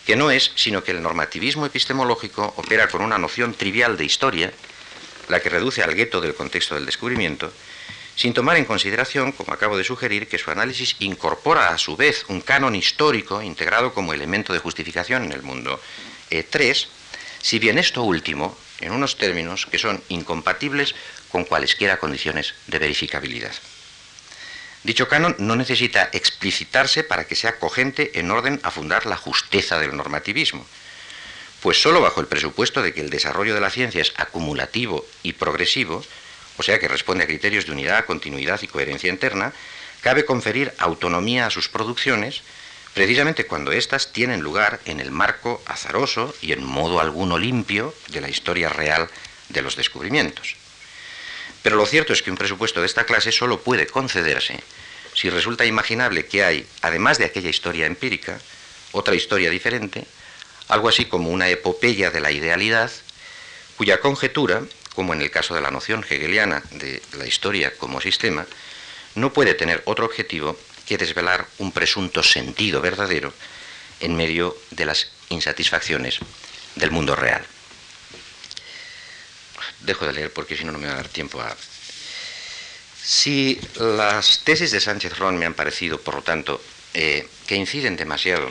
que 0.06 0.16
no 0.16 0.30
es 0.30 0.52
sino 0.56 0.82
que 0.82 0.92
el 0.92 1.02
normativismo 1.02 1.66
epistemológico 1.66 2.54
opera 2.56 2.88
con 2.88 3.02
una 3.02 3.18
noción 3.18 3.52
trivial 3.52 3.98
de 3.98 4.06
historia 4.06 4.52
la 5.28 5.40
que 5.40 5.48
reduce 5.48 5.82
al 5.82 5.94
gueto 5.94 6.20
del 6.20 6.34
contexto 6.34 6.74
del 6.74 6.86
descubrimiento, 6.86 7.52
sin 8.16 8.34
tomar 8.34 8.56
en 8.56 8.64
consideración, 8.64 9.32
como 9.32 9.52
acabo 9.52 9.76
de 9.76 9.84
sugerir, 9.84 10.28
que 10.28 10.38
su 10.38 10.50
análisis 10.50 10.96
incorpora 10.98 11.68
a 11.68 11.78
su 11.78 11.96
vez 11.96 12.24
un 12.28 12.40
canon 12.40 12.74
histórico 12.74 13.42
integrado 13.42 13.94
como 13.94 14.12
elemento 14.12 14.52
de 14.52 14.58
justificación 14.58 15.24
en 15.24 15.32
el 15.32 15.42
mundo 15.42 15.80
3, 16.28 16.88
si 17.40 17.58
bien 17.58 17.78
esto 17.78 18.02
último, 18.02 18.56
en 18.80 18.92
unos 18.92 19.16
términos 19.16 19.66
que 19.66 19.78
son 19.78 20.02
incompatibles 20.08 20.94
con 21.30 21.44
cualesquiera 21.44 21.98
condiciones 21.98 22.54
de 22.66 22.78
verificabilidad. 22.78 23.52
Dicho 24.82 25.08
canon 25.08 25.36
no 25.38 25.54
necesita 25.54 26.10
explicitarse 26.12 27.04
para 27.04 27.26
que 27.26 27.36
sea 27.36 27.58
cogente 27.58 28.18
en 28.18 28.30
orden 28.30 28.60
a 28.64 28.70
fundar 28.70 29.06
la 29.06 29.16
justeza 29.16 29.78
del 29.78 29.96
normativismo, 29.96 30.66
pues 31.62 31.80
solo 31.80 32.00
bajo 32.00 32.20
el 32.20 32.26
presupuesto 32.26 32.82
de 32.82 32.92
que 32.92 33.00
el 33.00 33.10
desarrollo 33.10 33.54
de 33.54 33.60
la 33.60 33.70
ciencia 33.70 34.02
es 34.02 34.12
acumulativo 34.16 35.06
y 35.22 35.34
progresivo, 35.34 36.04
o 36.58 36.62
sea 36.62 36.80
que 36.80 36.88
responde 36.88 37.24
a 37.24 37.28
criterios 37.28 37.66
de 37.66 37.72
unidad, 37.72 38.04
continuidad 38.04 38.60
y 38.62 38.66
coherencia 38.66 39.08
interna, 39.08 39.52
cabe 40.00 40.24
conferir 40.24 40.74
autonomía 40.78 41.46
a 41.46 41.50
sus 41.50 41.68
producciones, 41.68 42.42
precisamente 42.94 43.46
cuando 43.46 43.70
éstas 43.70 44.12
tienen 44.12 44.40
lugar 44.40 44.80
en 44.86 44.98
el 44.98 45.12
marco 45.12 45.62
azaroso 45.66 46.34
y 46.42 46.52
en 46.52 46.64
modo 46.64 47.00
alguno 47.00 47.38
limpio 47.38 47.94
de 48.08 48.20
la 48.20 48.28
historia 48.28 48.68
real 48.68 49.08
de 49.48 49.62
los 49.62 49.76
descubrimientos. 49.76 50.56
Pero 51.62 51.76
lo 51.76 51.86
cierto 51.86 52.12
es 52.12 52.22
que 52.22 52.30
un 52.32 52.36
presupuesto 52.36 52.80
de 52.80 52.86
esta 52.86 53.04
clase 53.04 53.30
solo 53.30 53.60
puede 53.60 53.86
concederse 53.86 54.58
si 55.14 55.30
resulta 55.30 55.64
imaginable 55.64 56.26
que 56.26 56.42
hay, 56.42 56.66
además 56.80 57.18
de 57.18 57.26
aquella 57.26 57.50
historia 57.50 57.86
empírica, 57.86 58.40
otra 58.92 59.14
historia 59.14 59.50
diferente, 59.50 60.06
algo 60.72 60.88
así 60.88 61.04
como 61.04 61.28
una 61.28 61.50
epopeya 61.50 62.10
de 62.10 62.20
la 62.20 62.32
idealidad, 62.32 62.90
cuya 63.76 64.00
conjetura, 64.00 64.62
como 64.94 65.12
en 65.12 65.20
el 65.20 65.30
caso 65.30 65.54
de 65.54 65.60
la 65.60 65.70
noción 65.70 66.02
hegeliana 66.08 66.62
de 66.70 67.02
la 67.18 67.26
historia 67.26 67.76
como 67.76 68.00
sistema, 68.00 68.46
no 69.14 69.34
puede 69.34 69.52
tener 69.52 69.82
otro 69.84 70.06
objetivo 70.06 70.58
que 70.86 70.96
desvelar 70.96 71.46
un 71.58 71.72
presunto 71.72 72.22
sentido 72.22 72.80
verdadero 72.80 73.34
en 74.00 74.16
medio 74.16 74.56
de 74.70 74.86
las 74.86 75.10
insatisfacciones 75.28 76.20
del 76.76 76.90
mundo 76.90 77.14
real. 77.16 77.44
Dejo 79.80 80.06
de 80.06 80.14
leer 80.14 80.32
porque 80.32 80.56
si 80.56 80.64
no, 80.64 80.72
no 80.72 80.78
me 80.78 80.86
va 80.86 80.94
a 80.94 80.96
dar 80.96 81.08
tiempo 81.08 81.38
a... 81.42 81.54
Si 83.04 83.60
las 83.74 84.40
tesis 84.42 84.70
de 84.70 84.80
Sánchez 84.80 85.18
Ron 85.18 85.36
me 85.36 85.44
han 85.44 85.52
parecido, 85.52 86.00
por 86.00 86.14
lo 86.14 86.22
tanto, 86.22 86.62
eh, 86.94 87.28
que 87.46 87.56
inciden 87.56 87.96
demasiado 87.96 88.50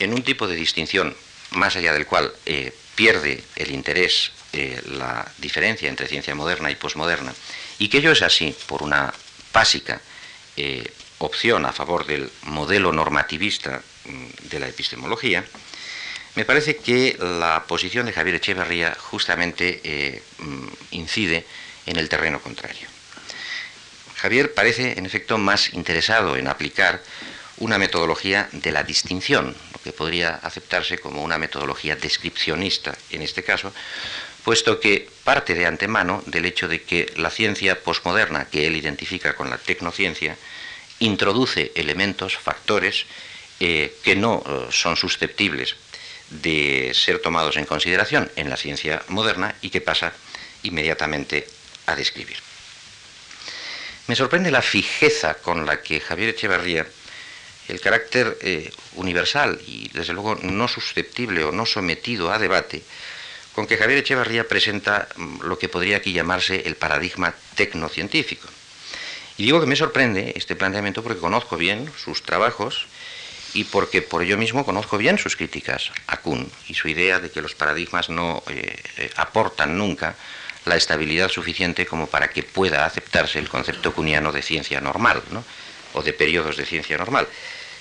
en 0.00 0.12
un 0.12 0.22
tipo 0.22 0.46
de 0.46 0.56
distinción 0.56 1.16
más 1.52 1.76
allá 1.76 1.92
del 1.92 2.06
cual 2.06 2.32
eh, 2.46 2.72
pierde 2.94 3.42
el 3.56 3.72
interés 3.72 4.32
eh, 4.52 4.80
la 4.86 5.30
diferencia 5.38 5.88
entre 5.88 6.08
ciencia 6.08 6.34
moderna 6.34 6.70
y 6.70 6.76
posmoderna, 6.76 7.32
y 7.78 7.88
que 7.88 7.98
ello 7.98 8.12
es 8.12 8.22
así 8.22 8.54
por 8.66 8.82
una 8.82 9.12
básica 9.52 10.00
eh, 10.56 10.90
opción 11.18 11.66
a 11.66 11.72
favor 11.72 12.06
del 12.06 12.30
modelo 12.42 12.92
normativista 12.92 13.82
mm, 14.04 14.48
de 14.48 14.60
la 14.60 14.68
epistemología, 14.68 15.44
me 16.36 16.44
parece 16.44 16.76
que 16.76 17.16
la 17.18 17.64
posición 17.66 18.06
de 18.06 18.12
Javier 18.12 18.36
Echeverría 18.36 18.96
justamente 18.98 20.22
mm, 20.38 20.66
incide 20.92 21.44
en 21.86 21.96
el 21.96 22.08
terreno 22.08 22.40
contrario. 22.40 22.86
Javier 24.16 24.52
parece, 24.52 24.98
en 24.98 25.06
efecto, 25.06 25.38
más 25.38 25.72
interesado 25.72 26.36
en 26.36 26.46
aplicar 26.46 27.02
una 27.60 27.78
metodología 27.78 28.48
de 28.52 28.72
la 28.72 28.82
distinción, 28.82 29.54
que 29.84 29.92
podría 29.92 30.34
aceptarse 30.42 30.98
como 30.98 31.22
una 31.22 31.38
metodología 31.38 31.96
descripcionista 31.96 32.96
en 33.10 33.22
este 33.22 33.42
caso, 33.42 33.72
puesto 34.44 34.80
que 34.80 35.08
parte 35.24 35.54
de 35.54 35.66
antemano 35.66 36.22
del 36.26 36.46
hecho 36.46 36.68
de 36.68 36.82
que 36.82 37.12
la 37.16 37.30
ciencia 37.30 37.80
posmoderna 37.82 38.46
que 38.46 38.66
él 38.66 38.76
identifica 38.76 39.34
con 39.34 39.50
la 39.50 39.58
tecnociencia 39.58 40.36
introduce 40.98 41.72
elementos, 41.74 42.36
factores 42.36 43.06
eh, 43.60 43.94
que 44.02 44.16
no 44.16 44.42
eh, 44.46 44.66
son 44.70 44.96
susceptibles 44.96 45.76
de 46.30 46.92
ser 46.94 47.20
tomados 47.20 47.56
en 47.56 47.64
consideración 47.64 48.30
en 48.36 48.48
la 48.48 48.56
ciencia 48.56 49.02
moderna 49.08 49.54
y 49.60 49.70
que 49.70 49.80
pasa 49.80 50.12
inmediatamente 50.62 51.46
a 51.86 51.96
describir. 51.96 52.36
Me 54.06 54.16
sorprende 54.16 54.50
la 54.50 54.62
fijeza 54.62 55.34
con 55.34 55.66
la 55.66 55.82
que 55.82 56.00
Javier 56.00 56.30
Echevarría 56.30 56.86
el 57.70 57.80
carácter 57.80 58.36
eh, 58.40 58.72
universal 58.94 59.60
y 59.66 59.88
desde 59.92 60.12
luego 60.12 60.36
no 60.42 60.68
susceptible 60.68 61.44
o 61.44 61.52
no 61.52 61.66
sometido 61.66 62.32
a 62.32 62.38
debate 62.38 62.82
con 63.54 63.66
que 63.66 63.76
Javier 63.76 63.98
Echevarría 63.98 64.48
presenta 64.48 65.08
mm, 65.16 65.42
lo 65.42 65.58
que 65.58 65.68
podría 65.68 65.98
aquí 65.98 66.12
llamarse 66.12 66.62
el 66.66 66.76
paradigma 66.76 67.34
tecnocientífico. 67.56 68.48
Y 69.36 69.44
digo 69.44 69.60
que 69.60 69.66
me 69.66 69.76
sorprende 69.76 70.32
este 70.36 70.56
planteamiento 70.56 71.02
porque 71.02 71.18
conozco 71.18 71.56
bien 71.56 71.90
sus 72.02 72.22
trabajos 72.22 72.86
y 73.54 73.64
porque 73.64 74.02
por 74.02 74.22
ello 74.22 74.36
mismo 74.36 74.64
conozco 74.64 74.98
bien 74.98 75.18
sus 75.18 75.36
críticas 75.36 75.90
a 76.06 76.18
Kuhn 76.18 76.50
y 76.68 76.74
su 76.74 76.88
idea 76.88 77.18
de 77.18 77.30
que 77.30 77.42
los 77.42 77.54
paradigmas 77.54 78.08
no 78.08 78.42
eh, 78.48 78.76
eh, 78.98 79.10
aportan 79.16 79.76
nunca 79.76 80.14
la 80.66 80.76
estabilidad 80.76 81.28
suficiente 81.28 81.86
como 81.86 82.06
para 82.06 82.28
que 82.28 82.42
pueda 82.42 82.84
aceptarse 82.84 83.38
el 83.38 83.48
concepto 83.48 83.92
kuniano 83.92 84.30
de 84.30 84.42
ciencia 84.42 84.80
normal, 84.80 85.22
o 85.94 86.02
de 86.02 86.12
periodos 86.12 86.56
de 86.56 86.66
ciencia 86.66 86.98
normal. 86.98 87.26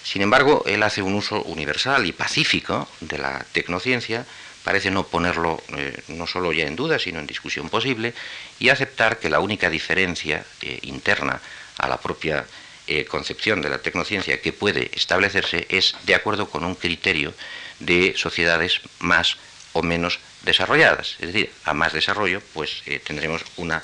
Sin 0.04 0.22
embargo, 0.22 0.64
él 0.66 0.84
hace 0.84 1.02
un 1.02 1.14
uso 1.14 1.42
universal 1.44 2.06
y 2.06 2.12
pacífico 2.12 2.88
de 3.00 3.18
la 3.18 3.46
tecnociencia, 3.52 4.26
parece 4.64 4.92
no 4.92 5.08
ponerlo 5.08 5.62
eh, 5.76 6.02
no 6.10 6.28
solo 6.28 6.52
ya 6.52 6.66
en 6.66 6.76
duda, 6.76 7.00
sino 7.00 7.20
en 7.20 7.28
discusión 7.28 7.70
posible, 7.70 8.14
y 8.60 8.70
aceptar 8.70 9.20
que 9.20 9.30
la 9.30 9.40
única 9.40 9.70
diferencia 9.70 10.46
eh, 10.62 10.80
interna 10.84 11.42
a 11.78 11.88
la 11.88 11.98
propia 11.98 12.46
eh, 12.88 13.06
concepción 13.06 13.62
de 13.62 13.70
la 13.70 13.80
tecnociencia 13.80 14.42
que 14.42 14.54
puede 14.54 14.92
establecerse 14.94 15.68
es 15.70 15.96
de 16.06 16.16
acuerdo 16.16 16.50
con 16.50 16.66
un 16.66 16.76
criterio 16.76 17.34
de 17.80 18.14
sociedades 18.18 18.82
más 19.00 19.38
o 19.74 19.84
menos 19.84 20.20
desarrolladas. 20.42 21.16
Es 21.20 21.34
decir, 21.34 21.52
a 21.66 21.74
más 21.74 21.94
desarrollo, 21.94 22.42
pues 22.54 22.82
tendremos 23.06 23.44
una 23.58 23.84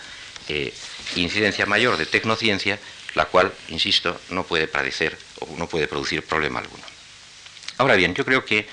incidencia 1.15 1.65
mayor 1.65 1.97
de 1.97 2.05
tecnociencia, 2.05 2.79
la 3.15 3.25
cual, 3.25 3.51
insisto, 3.69 4.19
no 4.29 4.43
puede 4.43 4.67
padecer 4.67 5.17
o 5.39 5.55
no 5.57 5.67
puede 5.67 5.87
producir 5.87 6.23
problema 6.23 6.59
alguno. 6.59 6.83
Ahora 7.77 7.95
bien, 7.95 8.13
yo 8.13 8.23
creo 8.23 8.45
que 8.45 8.67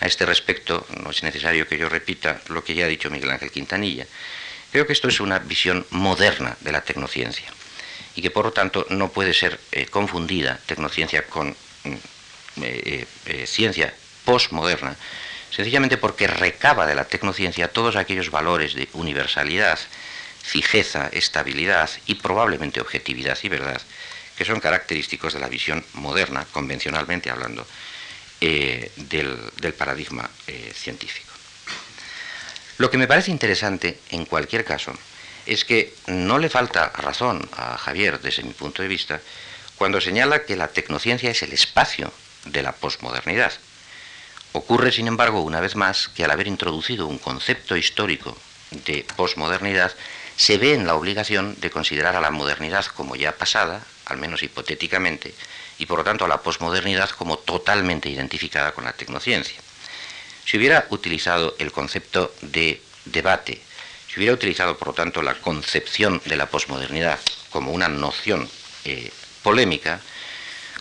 a 0.00 0.06
este 0.06 0.26
respecto 0.26 0.86
no 1.00 1.10
es 1.10 1.22
necesario 1.22 1.68
que 1.68 1.78
yo 1.78 1.88
repita 1.88 2.40
lo 2.48 2.64
que 2.64 2.74
ya 2.74 2.86
ha 2.86 2.88
dicho 2.88 3.10
Miguel 3.10 3.30
Ángel 3.30 3.50
Quintanilla. 3.50 4.06
Creo 4.72 4.86
que 4.86 4.92
esto 4.92 5.08
es 5.08 5.20
una 5.20 5.38
visión 5.38 5.86
moderna 5.90 6.56
de 6.60 6.72
la 6.72 6.80
tecnociencia 6.80 7.46
y 8.14 8.22
que 8.22 8.30
por 8.30 8.46
lo 8.46 8.52
tanto 8.52 8.86
no 8.90 9.10
puede 9.10 9.32
ser 9.32 9.58
eh, 9.70 9.86
confundida 9.86 10.58
tecnociencia 10.66 11.24
con 11.26 11.50
mm, 11.84 11.94
eh, 12.62 13.06
eh, 13.26 13.46
ciencia 13.46 13.94
postmoderna, 14.24 14.96
sencillamente 15.50 15.96
porque 15.96 16.26
recaba 16.26 16.86
de 16.86 16.94
la 16.94 17.04
tecnociencia 17.04 17.68
todos 17.68 17.96
aquellos 17.96 18.30
valores 18.30 18.74
de 18.74 18.88
universalidad, 18.92 19.78
fijeza, 20.42 21.08
estabilidad 21.12 21.90
y 22.06 22.16
probablemente 22.16 22.80
objetividad 22.80 23.38
y 23.42 23.48
verdad 23.48 23.80
que 24.36 24.44
son 24.44 24.60
característicos 24.60 25.34
de 25.34 25.40
la 25.40 25.48
visión 25.48 25.84
moderna, 25.94 26.46
convencionalmente 26.52 27.30
hablando, 27.30 27.66
eh, 28.40 28.90
del, 28.96 29.74
paradigma 29.76 30.28
eh, 30.46 30.72
científico. 30.74 31.32
Lo 32.78 32.90
que 32.90 32.98
me 32.98 33.06
parece 33.06 33.30
interesante, 33.30 34.00
en 34.10 34.24
cualquier 34.24 34.64
caso, 34.64 34.92
es 35.46 35.64
que 35.64 35.94
no 36.06 36.38
le 36.38 36.48
falta 36.48 36.88
razón 36.90 37.48
a 37.56 37.76
Javier, 37.76 38.20
desde 38.20 38.42
mi 38.42 38.52
punto 38.52 38.82
de 38.82 38.88
vista, 38.88 39.20
cuando 39.76 40.00
señala 40.00 40.44
que 40.44 40.56
la 40.56 40.68
tecnociencia 40.68 41.30
es 41.30 41.42
el 41.42 41.52
espacio 41.52 42.12
de 42.46 42.62
la 42.62 42.72
posmodernidad. 42.72 43.52
Ocurre, 44.52 44.92
sin 44.92 45.08
embargo, 45.08 45.40
una 45.42 45.60
vez 45.60 45.76
más, 45.76 46.08
que 46.08 46.24
al 46.24 46.30
haber 46.30 46.46
introducido 46.46 47.06
un 47.06 47.18
concepto 47.18 47.76
histórico 47.76 48.36
de 48.70 49.06
posmodernidad, 49.16 49.92
se 50.36 50.58
ve 50.58 50.74
en 50.74 50.86
la 50.86 50.94
obligación 50.94 51.56
de 51.60 51.70
considerar 51.70 52.16
a 52.16 52.20
la 52.20 52.30
modernidad 52.30 52.86
como 52.86 53.16
ya 53.16 53.32
pasada, 53.32 53.82
al 54.06 54.18
menos 54.18 54.42
hipotéticamente, 54.42 55.34
y 55.78 55.86
por 55.86 55.98
lo 55.98 56.04
tanto 56.04 56.24
a 56.24 56.28
la 56.28 56.42
posmodernidad 56.42 57.10
como 57.10 57.38
totalmente 57.38 58.08
identificada 58.08 58.72
con 58.72 58.84
la 58.84 58.92
tecnociencia. 58.92 59.58
Si 60.44 60.56
hubiera 60.56 60.86
utilizado 60.90 61.54
el 61.58 61.72
concepto 61.72 62.34
de 62.40 62.82
debate, 63.04 63.60
si 64.08 64.18
hubiera 64.18 64.34
utilizado 64.34 64.76
por 64.76 64.88
lo 64.88 64.94
tanto 64.94 65.22
la 65.22 65.34
concepción 65.34 66.20
de 66.26 66.36
la 66.36 66.46
posmodernidad 66.46 67.18
como 67.50 67.72
una 67.72 67.88
noción 67.88 68.48
eh, 68.84 69.10
polémica, 69.42 70.00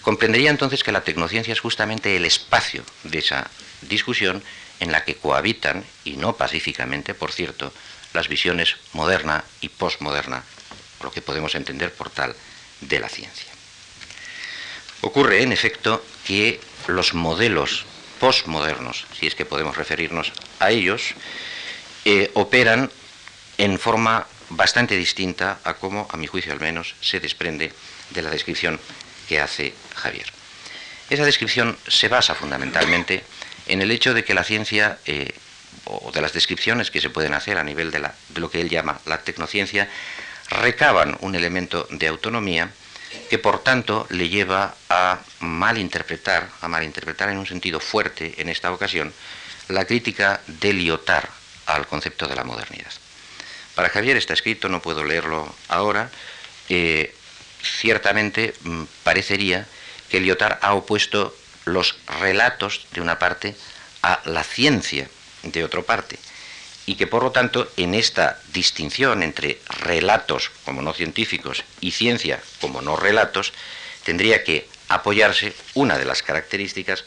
comprendería 0.02 0.50
entonces 0.50 0.84
que 0.84 0.92
la 0.92 1.04
tecnociencia 1.04 1.54
es 1.54 1.60
justamente 1.60 2.16
el 2.16 2.26
espacio 2.26 2.84
de 3.04 3.20
esa 3.20 3.50
discusión 3.82 4.44
en 4.80 4.92
la 4.92 5.06
que 5.06 5.16
cohabitan, 5.16 5.86
y 6.04 6.18
no 6.18 6.36
pacíficamente, 6.36 7.14
por 7.14 7.32
cierto, 7.32 7.72
las 8.14 8.28
visiones 8.28 8.78
moderna 8.94 9.44
y 9.62 9.70
posmoderna, 9.70 10.44
lo 11.02 11.12
que 11.12 11.22
podemos 11.22 11.56
entender 11.56 11.94
por 11.94 12.10
tal 12.10 12.36
de 12.82 13.00
la 13.00 13.10
ciencia. 13.10 13.52
Ocurre, 15.02 15.42
en 15.42 15.52
efecto, 15.52 16.04
que 16.26 16.60
los 16.88 17.14
modelos 17.14 17.86
postmodernos, 18.20 19.08
si 19.18 19.28
es 19.28 19.36
que 19.36 19.46
podemos 19.46 19.78
referirnos 19.78 20.32
a 20.60 20.70
ellos, 20.70 21.16
eh, 22.06 22.30
operan 22.36 22.92
en 23.58 23.80
forma 23.80 24.28
bastante 24.50 24.96
distinta 24.96 25.60
a 25.64 25.74
cómo, 25.76 26.08
a 26.12 26.18
mi 26.18 26.28
juicio 26.28 26.54
al 26.54 26.60
menos, 26.60 26.96
se 27.02 27.20
desprende 27.20 27.74
de 28.12 28.22
la 28.22 28.30
descripción 28.30 28.80
que 29.28 29.40
hace 29.40 29.74
Javier. 29.96 30.26
Esa 31.10 31.26
descripción 31.26 31.78
se 31.88 32.08
basa 32.08 32.36
fundamentalmente 32.36 33.24
en 33.68 33.82
el 33.82 33.92
hecho 33.92 34.14
de 34.14 34.24
que 34.24 34.34
la 34.34 34.44
ciencia, 34.44 35.00
eh, 35.06 35.34
o 35.86 36.12
de 36.12 36.22
las 36.22 36.34
descripciones 36.34 36.92
que 36.92 37.02
se 37.02 37.10
pueden 37.10 37.34
hacer 37.34 37.58
a 37.58 37.64
nivel 37.64 37.92
de, 37.92 38.00
de 38.00 38.40
lo 38.40 38.50
que 38.50 38.62
él 38.62 38.70
llama 38.70 39.00
la 39.06 39.22
tecnociencia, 39.22 39.90
recaban 40.50 41.18
un 41.22 41.36
elemento 41.36 41.88
de 41.90 42.08
autonomía 42.08 42.72
que 43.30 43.40
por 43.40 43.60
tanto 43.60 44.08
le 44.10 44.30
lleva 44.30 44.76
a 44.90 45.20
malinterpretar, 45.40 46.50
a 46.62 46.68
malinterpretar 46.68 47.30
en 47.30 47.38
un 47.38 47.46
sentido 47.46 47.80
fuerte 47.80 48.36
en 48.38 48.50
esta 48.50 48.72
ocasión, 48.72 49.14
la 49.68 49.86
crítica 49.86 50.42
de 50.48 50.74
Lyotard 50.74 51.30
al 51.66 51.88
concepto 51.88 52.28
de 52.28 52.36
la 52.36 52.44
modernidad. 52.44 52.92
Para 53.76 53.90
Javier 53.90 54.18
está 54.18 54.34
escrito, 54.34 54.70
no 54.70 54.82
puedo 54.82 55.04
leerlo 55.04 55.54
ahora, 55.70 56.10
eh, 56.70 57.14
ciertamente 57.64 58.54
mm, 58.64 58.84
parecería 59.04 59.68
que 60.10 60.20
Lyotard 60.20 60.60
ha 60.62 60.74
opuesto 60.74 61.36
los 61.66 61.98
relatos 62.20 62.88
de 62.92 63.02
una 63.02 63.20
parte 63.20 63.56
a 64.02 64.22
la 64.26 64.44
ciencia 64.44 65.08
de 65.44 65.64
otra 65.64 65.82
parte 65.82 66.18
y 66.86 66.96
que 66.96 67.08
por 67.08 67.24
lo 67.24 67.32
tanto 67.32 67.72
en 67.78 67.94
esta 67.94 68.40
distinción 68.54 69.24
entre 69.24 69.60
relatos 69.82 70.52
como 70.66 70.82
no 70.82 70.94
científicos 70.94 71.64
y 71.80 71.92
ciencia 71.92 72.42
como 72.60 72.82
no 72.82 72.96
relatos 72.96 73.54
tendría 74.04 74.44
que 74.44 74.68
apoyarse 74.88 75.54
una 75.74 75.98
de 75.98 76.06
las 76.06 76.24
características 76.24 77.06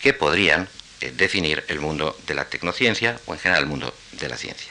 que 0.00 0.12
podrían 0.12 0.68
eh, 1.00 1.12
definir 1.14 1.64
el 1.68 1.80
mundo 1.80 2.16
de 2.26 2.34
la 2.34 2.46
tecnociencia 2.46 3.20
o 3.26 3.34
en 3.34 3.40
general 3.40 3.64
el 3.64 3.68
mundo 3.68 3.94
de 4.12 4.28
la 4.28 4.36
ciencia. 4.36 4.70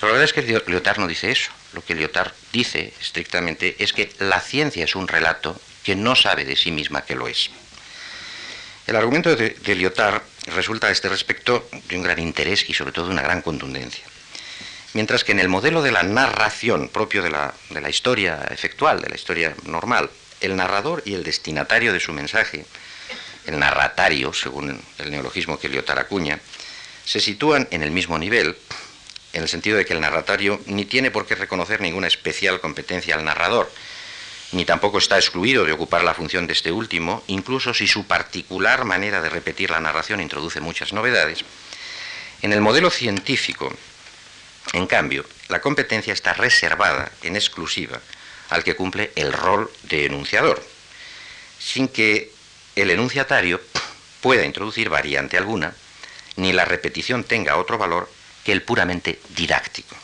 Pero 0.00 0.08
la 0.12 0.18
verdad 0.18 0.24
es 0.24 0.32
que 0.32 0.70
Lyotard 0.70 0.98
no 0.98 1.06
dice 1.06 1.30
eso. 1.30 1.50
Lo 1.72 1.84
que 1.84 1.94
Lyotard 1.94 2.32
dice 2.52 2.92
estrictamente 3.00 3.76
es 3.78 3.92
que 3.92 4.12
la 4.18 4.40
ciencia 4.40 4.84
es 4.84 4.96
un 4.96 5.06
relato 5.06 5.60
que 5.84 5.94
no 5.94 6.16
sabe 6.16 6.44
de 6.44 6.56
sí 6.56 6.70
misma 6.70 7.04
que 7.04 7.14
lo 7.14 7.28
es. 7.28 7.50
El 8.86 8.96
argumento 8.96 9.34
de, 9.34 9.74
Lyotard 9.74 10.20
resulta 10.54 10.88
a 10.88 10.90
este 10.90 11.08
respecto 11.08 11.66
de 11.88 11.96
un 11.96 12.02
gran 12.02 12.18
interés 12.18 12.68
y 12.68 12.74
sobre 12.74 12.92
todo 12.92 13.06
de 13.06 13.12
una 13.12 13.22
gran 13.22 13.40
contundencia. 13.40 14.04
Mientras 14.92 15.24
que 15.24 15.32
en 15.32 15.40
el 15.40 15.48
modelo 15.48 15.80
de 15.80 15.90
la 15.90 16.02
narración 16.02 16.88
propio 16.88 17.22
de 17.22 17.30
la, 17.30 17.54
de 17.70 17.80
la 17.80 17.88
historia 17.88 18.46
efectual, 18.50 19.00
de 19.00 19.08
la 19.08 19.14
historia 19.14 19.54
normal, 19.64 20.10
el 20.42 20.54
narrador 20.54 21.02
y 21.06 21.14
el 21.14 21.24
destinatario 21.24 21.94
de 21.94 22.00
su 22.00 22.12
mensaje, 22.12 22.66
el 23.46 23.58
narratario, 23.58 24.34
según 24.34 24.78
el 24.98 25.10
neologismo 25.10 25.58
que 25.58 25.70
Lyotard 25.70 26.00
acuña, 26.00 26.38
se 27.06 27.20
sitúan 27.20 27.66
en 27.70 27.82
el 27.82 27.90
mismo 27.90 28.18
nivel, 28.18 28.56
en 29.32 29.42
el 29.42 29.48
sentido 29.48 29.78
de 29.78 29.86
que 29.86 29.94
el 29.94 30.00
narratario 30.00 30.60
ni 30.66 30.84
tiene 30.84 31.10
por 31.10 31.26
qué 31.26 31.34
reconocer 31.34 31.80
ninguna 31.80 32.06
especial 32.06 32.60
competencia 32.60 33.14
al 33.14 33.24
narrador, 33.24 33.70
ni 34.54 34.64
tampoco 34.64 34.98
está 34.98 35.16
excluido 35.16 35.64
de 35.64 35.72
ocupar 35.72 36.04
la 36.04 36.14
función 36.14 36.46
de 36.46 36.52
este 36.52 36.70
último, 36.70 37.24
incluso 37.26 37.74
si 37.74 37.88
su 37.88 38.06
particular 38.06 38.84
manera 38.84 39.20
de 39.20 39.28
repetir 39.28 39.70
la 39.70 39.80
narración 39.80 40.20
introduce 40.20 40.60
muchas 40.60 40.92
novedades. 40.92 41.44
En 42.40 42.52
el 42.52 42.60
modelo 42.60 42.90
científico, 42.90 43.74
en 44.72 44.86
cambio, 44.86 45.24
la 45.48 45.60
competencia 45.60 46.12
está 46.12 46.34
reservada 46.34 47.10
en 47.22 47.34
exclusiva 47.34 48.00
al 48.50 48.62
que 48.62 48.76
cumple 48.76 49.10
el 49.16 49.32
rol 49.32 49.70
de 49.82 50.06
enunciador, 50.06 50.64
sin 51.58 51.88
que 51.88 52.30
el 52.76 52.90
enunciatario 52.90 53.60
pueda 54.20 54.44
introducir 54.44 54.88
variante 54.88 55.36
alguna, 55.36 55.74
ni 56.36 56.52
la 56.52 56.64
repetición 56.64 57.24
tenga 57.24 57.56
otro 57.56 57.76
valor 57.76 58.08
que 58.44 58.52
el 58.52 58.62
puramente 58.62 59.18
didáctico. 59.30 59.96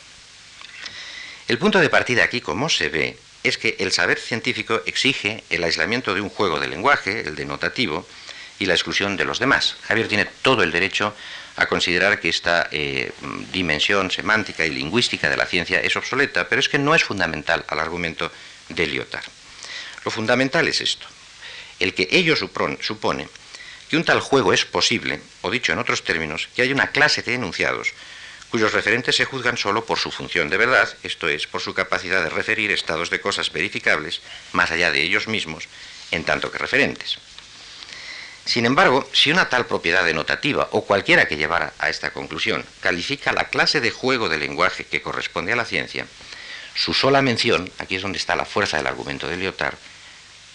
El 1.46 1.58
punto 1.58 1.78
de 1.78 1.88
partida 1.88 2.24
aquí, 2.24 2.40
como 2.40 2.68
se 2.68 2.88
ve, 2.88 3.18
es 3.42 3.58
que 3.58 3.76
el 3.78 3.92
saber 3.92 4.18
científico 4.18 4.82
exige 4.86 5.44
el 5.50 5.64
aislamiento 5.64 6.14
de 6.14 6.20
un 6.20 6.28
juego 6.28 6.60
de 6.60 6.68
lenguaje, 6.68 7.20
el 7.20 7.36
denotativo, 7.36 8.06
y 8.58 8.66
la 8.66 8.74
exclusión 8.74 9.16
de 9.16 9.24
los 9.24 9.38
demás. 9.38 9.76
Javier 9.82 10.06
tiene 10.06 10.26
todo 10.42 10.62
el 10.62 10.70
derecho 10.70 11.14
a 11.56 11.66
considerar 11.66 12.20
que 12.20 12.28
esta 12.28 12.68
eh, 12.70 13.10
dimensión 13.52 14.10
semántica 14.10 14.64
y 14.64 14.70
lingüística 14.70 15.28
de 15.28 15.36
la 15.36 15.46
ciencia 15.46 15.80
es 15.80 15.96
obsoleta, 15.96 16.48
pero 16.48 16.60
es 16.60 16.68
que 16.68 16.78
no 16.78 16.94
es 16.94 17.02
fundamental 17.02 17.64
al 17.68 17.80
argumento 17.80 18.30
de 18.68 18.86
Lyotard. 18.86 19.24
Lo 20.04 20.10
fundamental 20.10 20.68
es 20.68 20.80
esto, 20.80 21.06
el 21.80 21.94
que 21.94 22.08
ello 22.12 22.36
supone 22.36 23.28
que 23.88 23.96
un 23.96 24.04
tal 24.04 24.20
juego 24.20 24.52
es 24.52 24.64
posible, 24.64 25.20
o 25.40 25.50
dicho 25.50 25.72
en 25.72 25.78
otros 25.78 26.04
términos, 26.04 26.48
que 26.54 26.62
hay 26.62 26.72
una 26.72 26.88
clase 26.92 27.22
de 27.22 27.34
enunciados 27.34 27.92
cuyos 28.50 28.72
referentes 28.72 29.16
se 29.16 29.24
juzgan 29.24 29.56
solo 29.56 29.84
por 29.84 29.98
su 29.98 30.10
función 30.10 30.50
de 30.50 30.56
verdad, 30.56 30.88
esto 31.02 31.28
es, 31.28 31.46
por 31.46 31.60
su 31.60 31.72
capacidad 31.72 32.22
de 32.22 32.30
referir 32.30 32.70
estados 32.70 33.10
de 33.10 33.20
cosas 33.20 33.52
verificables 33.52 34.20
más 34.52 34.70
allá 34.70 34.90
de 34.90 35.02
ellos 35.02 35.28
mismos, 35.28 35.68
en 36.10 36.24
tanto 36.24 36.50
que 36.50 36.58
referentes. 36.58 37.18
Sin 38.44 38.66
embargo, 38.66 39.08
si 39.12 39.30
una 39.30 39.48
tal 39.48 39.66
propiedad 39.66 40.04
denotativa 40.04 40.68
o 40.72 40.84
cualquiera 40.84 41.28
que 41.28 41.36
llevara 41.36 41.72
a 41.78 41.88
esta 41.88 42.12
conclusión 42.12 42.64
califica 42.80 43.32
la 43.32 43.48
clase 43.48 43.80
de 43.80 43.90
juego 43.90 44.28
de 44.28 44.38
lenguaje 44.38 44.84
que 44.84 45.02
corresponde 45.02 45.52
a 45.52 45.56
la 45.56 45.64
ciencia, 45.64 46.06
su 46.74 46.94
sola 46.94 47.22
mención, 47.22 47.70
aquí 47.78 47.96
es 47.96 48.02
donde 48.02 48.18
está 48.18 48.34
la 48.34 48.44
fuerza 48.44 48.76
del 48.76 48.86
argumento 48.86 49.28
de 49.28 49.36
Lyotard, 49.36 49.76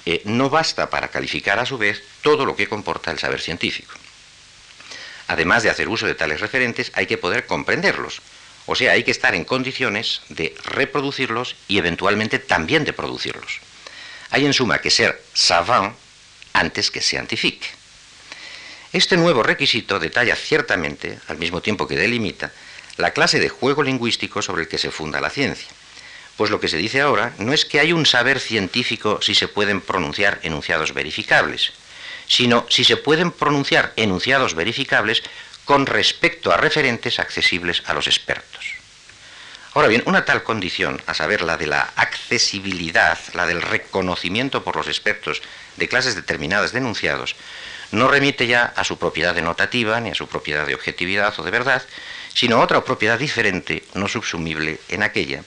eh, 0.05 0.21
no 0.25 0.49
basta 0.49 0.89
para 0.89 1.07
calificar 1.07 1.57
a 1.59 1.65
su 1.65 1.77
vez 1.77 2.03
todo 2.21 2.45
lo 2.45 2.55
que 2.55 2.67
comporta 2.67 3.11
el 3.11 3.19
saber 3.19 3.41
científico. 3.41 3.93
Además 5.27 5.63
de 5.63 5.69
hacer 5.69 5.89
uso 5.89 6.05
de 6.05 6.15
tales 6.15 6.39
referentes, 6.39 6.91
hay 6.93 7.07
que 7.07 7.17
poder 7.17 7.45
comprenderlos, 7.45 8.21
o 8.67 8.75
sea, 8.75 8.93
hay 8.93 9.03
que 9.03 9.11
estar 9.11 9.35
en 9.35 9.45
condiciones 9.45 10.21
de 10.29 10.55
reproducirlos 10.63 11.55
y 11.67 11.77
eventualmente 11.77 12.39
también 12.39 12.83
de 12.83 12.93
producirlos. 12.93 13.59
Hay 14.31 14.45
en 14.45 14.53
suma 14.53 14.79
que 14.79 14.89
ser 14.89 15.21
savant 15.33 15.95
antes 16.53 16.89
que 16.89 17.01
scientifique. 17.01 17.67
Este 18.91 19.17
nuevo 19.17 19.43
requisito 19.43 19.99
detalla 19.99 20.35
ciertamente, 20.35 21.19
al 21.27 21.37
mismo 21.37 21.61
tiempo 21.61 21.87
que 21.87 21.97
delimita, 21.97 22.51
la 22.97 23.11
clase 23.11 23.39
de 23.39 23.49
juego 23.49 23.83
lingüístico 23.83 24.41
sobre 24.41 24.63
el 24.63 24.67
que 24.67 24.77
se 24.77 24.89
funda 24.89 25.21
la 25.21 25.29
ciencia. 25.29 25.67
Pues 26.37 26.49
lo 26.49 26.59
que 26.59 26.67
se 26.67 26.77
dice 26.77 27.01
ahora 27.01 27.33
no 27.37 27.53
es 27.53 27.65
que 27.65 27.79
hay 27.79 27.93
un 27.93 28.05
saber 28.05 28.39
científico 28.39 29.19
si 29.21 29.35
se 29.35 29.47
pueden 29.47 29.81
pronunciar 29.81 30.39
enunciados 30.43 30.93
verificables, 30.93 31.73
sino 32.27 32.65
si 32.69 32.83
se 32.83 32.97
pueden 32.97 33.31
pronunciar 33.31 33.93
enunciados 33.95 34.55
verificables 34.55 35.23
con 35.65 35.85
respecto 35.85 36.51
a 36.51 36.57
referentes 36.57 37.19
accesibles 37.19 37.83
a 37.85 37.93
los 37.93 38.07
expertos. 38.07 38.75
Ahora 39.73 39.89
bien, 39.89 40.03
una 40.05 40.23
tal 40.23 40.43
condición, 40.43 41.01
a 41.05 41.13
saber, 41.13 41.41
la 41.41 41.57
de 41.57 41.67
la 41.67 41.91
accesibilidad, 41.97 43.19
la 43.33 43.45
del 43.45 43.61
reconocimiento 43.61 44.63
por 44.63 44.77
los 44.77 44.87
expertos 44.87 45.41
de 45.75 45.89
clases 45.89 46.15
determinadas 46.15 46.71
de 46.71 46.79
enunciados, 46.79 47.35
no 47.91 48.07
remite 48.07 48.47
ya 48.47 48.73
a 48.75 48.85
su 48.85 48.97
propiedad 48.97 49.35
denotativa 49.35 49.99
ni 49.99 50.11
a 50.11 50.15
su 50.15 50.27
propiedad 50.27 50.65
de 50.65 50.75
objetividad 50.75 51.33
o 51.37 51.43
de 51.43 51.51
verdad, 51.51 51.83
sino 52.33 52.57
a 52.57 52.63
otra 52.63 52.85
propiedad 52.85 53.19
diferente, 53.19 53.83
no 53.93 54.07
subsumible 54.07 54.79
en 54.87 55.03
aquella, 55.03 55.43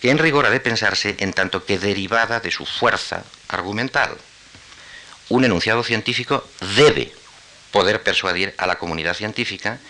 que 0.00 0.10
en 0.10 0.18
rigor 0.18 0.46
ha 0.46 0.50
de 0.50 0.60
pensarse 0.60 1.16
en 1.18 1.32
tanto 1.32 1.64
que 1.64 1.78
derivada 1.78 2.38
de 2.38 2.52
su 2.52 2.66
fuerza 2.66 3.24
argumental. 3.48 4.16
Un 5.28 5.44
enunciado 5.44 5.82
científico 5.82 6.46
debe 6.76 7.12
poder 7.72 8.02
persuadir 8.02 8.54
a 8.58 8.66
la 8.66 8.78
comunidad 8.78 9.14
científica 9.14 9.80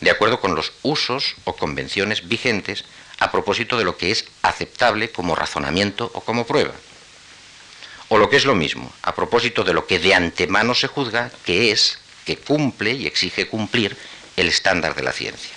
de 0.00 0.10
acuerdo 0.10 0.40
con 0.40 0.54
los 0.54 0.72
usos 0.82 1.36
o 1.44 1.56
convenciones 1.56 2.28
vigentes 2.28 2.84
a 3.18 3.30
propósito 3.30 3.78
de 3.78 3.84
lo 3.84 3.96
que 3.96 4.10
es 4.10 4.26
aceptable 4.42 5.10
como 5.10 5.34
razonamiento 5.34 6.10
o 6.12 6.20
como 6.20 6.46
prueba. 6.46 6.74
O 8.08 8.18
lo 8.18 8.28
que 8.28 8.36
es 8.36 8.44
lo 8.44 8.54
mismo, 8.54 8.92
a 9.02 9.14
propósito 9.14 9.64
de 9.64 9.72
lo 9.72 9.86
que 9.86 9.98
de 9.98 10.14
antemano 10.14 10.74
se 10.74 10.88
juzga 10.88 11.30
que 11.46 11.70
es, 11.70 11.98
que 12.26 12.36
cumple 12.36 12.92
y 12.92 13.06
exige 13.06 13.48
cumplir 13.48 13.96
el 14.36 14.48
estándar 14.48 14.94
de 14.94 15.02
la 15.02 15.12
ciencia. 15.12 15.52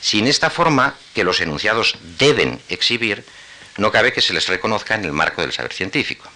Sin 0.00 0.26
esta 0.26 0.50
forma 0.50 0.96
que 1.14 1.24
los 1.24 1.40
enunciados 1.40 1.96
deben 2.18 2.60
exhibir, 2.68 3.24
no 3.76 3.92
cabe 3.92 4.12
que 4.12 4.20
se 4.20 4.32
les 4.34 4.48
reconozca 4.48 4.94
en 4.94 5.04
el 5.04 5.12
marco 5.12 5.40
del 5.40 5.52
saber 5.52 5.72
científico. 5.72 6.28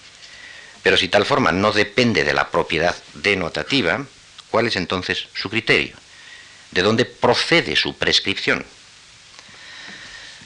Pero 0.85 0.99
si 0.99 1.09
tal 1.09 1.25
forma 1.25 1.51
no 1.51 1.73
depende 1.73 2.25
de 2.25 2.35
la 2.35 2.51
propiedad 2.51 2.95
denotativa, 3.15 4.05
¿cuál 4.51 4.67
es 4.67 4.77
entonces 4.77 5.27
su 5.35 5.49
criterio? 5.49 5.97
¿De 6.71 6.83
dónde 6.83 7.07
procede 7.07 7.75
su 7.75 7.97
prescripción? 7.97 8.65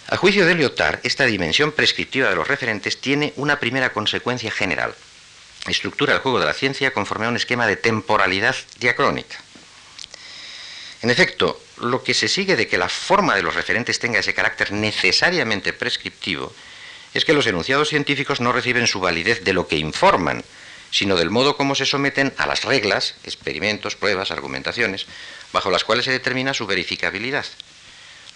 A 0.06 0.16
juicio 0.16 0.47
de 0.47 0.55
Lyotard, 0.55 1.01
esta 1.02 1.27
dimensión 1.27 1.73
prescriptiva 1.73 2.31
de 2.31 2.36
los 2.36 2.47
referentes 2.47 3.01
tiene 3.01 3.32
una 3.35 3.59
primera 3.59 3.93
consecuencia 3.93 4.52
general. 4.52 4.94
Estructura 5.66 6.15
el 6.15 6.20
juego 6.20 6.39
de 6.39 6.47
la 6.47 6.55
ciencia 6.55 6.93
conforme 6.93 7.27
a 7.27 7.31
un 7.31 7.36
esquema 7.36 7.66
de 7.66 7.77
temporalidad 7.77 8.55
diacrónica. 8.78 9.39
En 11.02 11.10
efecto, 11.10 11.60
lo 11.78 12.05
que 12.05 12.15
se 12.15 12.28
sigue 12.28 12.55
de 12.55 12.69
que 12.69 12.78
la 12.78 12.89
forma 12.89 13.35
de 13.35 13.43
los 13.43 13.56
referentes 13.56 13.98
tenga 13.98 14.20
ese 14.20 14.35
carácter 14.35 14.70
necesariamente 14.70 15.73
prescriptivo 15.73 16.55
es 17.14 17.24
que 17.24 17.32
los 17.32 17.47
enunciados 17.47 17.89
científicos 17.89 18.40
no 18.40 18.52
reciben 18.52 18.86
su 18.86 19.01
validez 19.01 19.44
de 19.44 19.52
lo 19.52 19.66
que 19.66 19.76
informan, 19.76 20.44
sino 20.90 21.16
del 21.16 21.30
modo 21.30 21.56
como 21.56 21.74
se 21.74 21.86
someten 21.86 22.32
a 22.39 22.47
las 22.47 22.64
reglas, 22.64 23.14
experimentos, 23.24 23.97
pruebas, 23.97 24.30
argumentaciones, 24.30 25.06
bajo 25.52 25.70
las 25.70 25.85
cuales 25.85 26.05
se 26.05 26.12
determina 26.12 26.55
su 26.55 26.66
verificabilidad. 26.66 27.47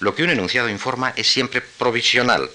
Lo 0.01 0.15
que 0.15 0.23
un 0.23 0.31
enunciado 0.31 0.69
informa 0.69 1.13
es 1.17 1.29
siempre 1.29 1.61
provisional, 1.61 2.51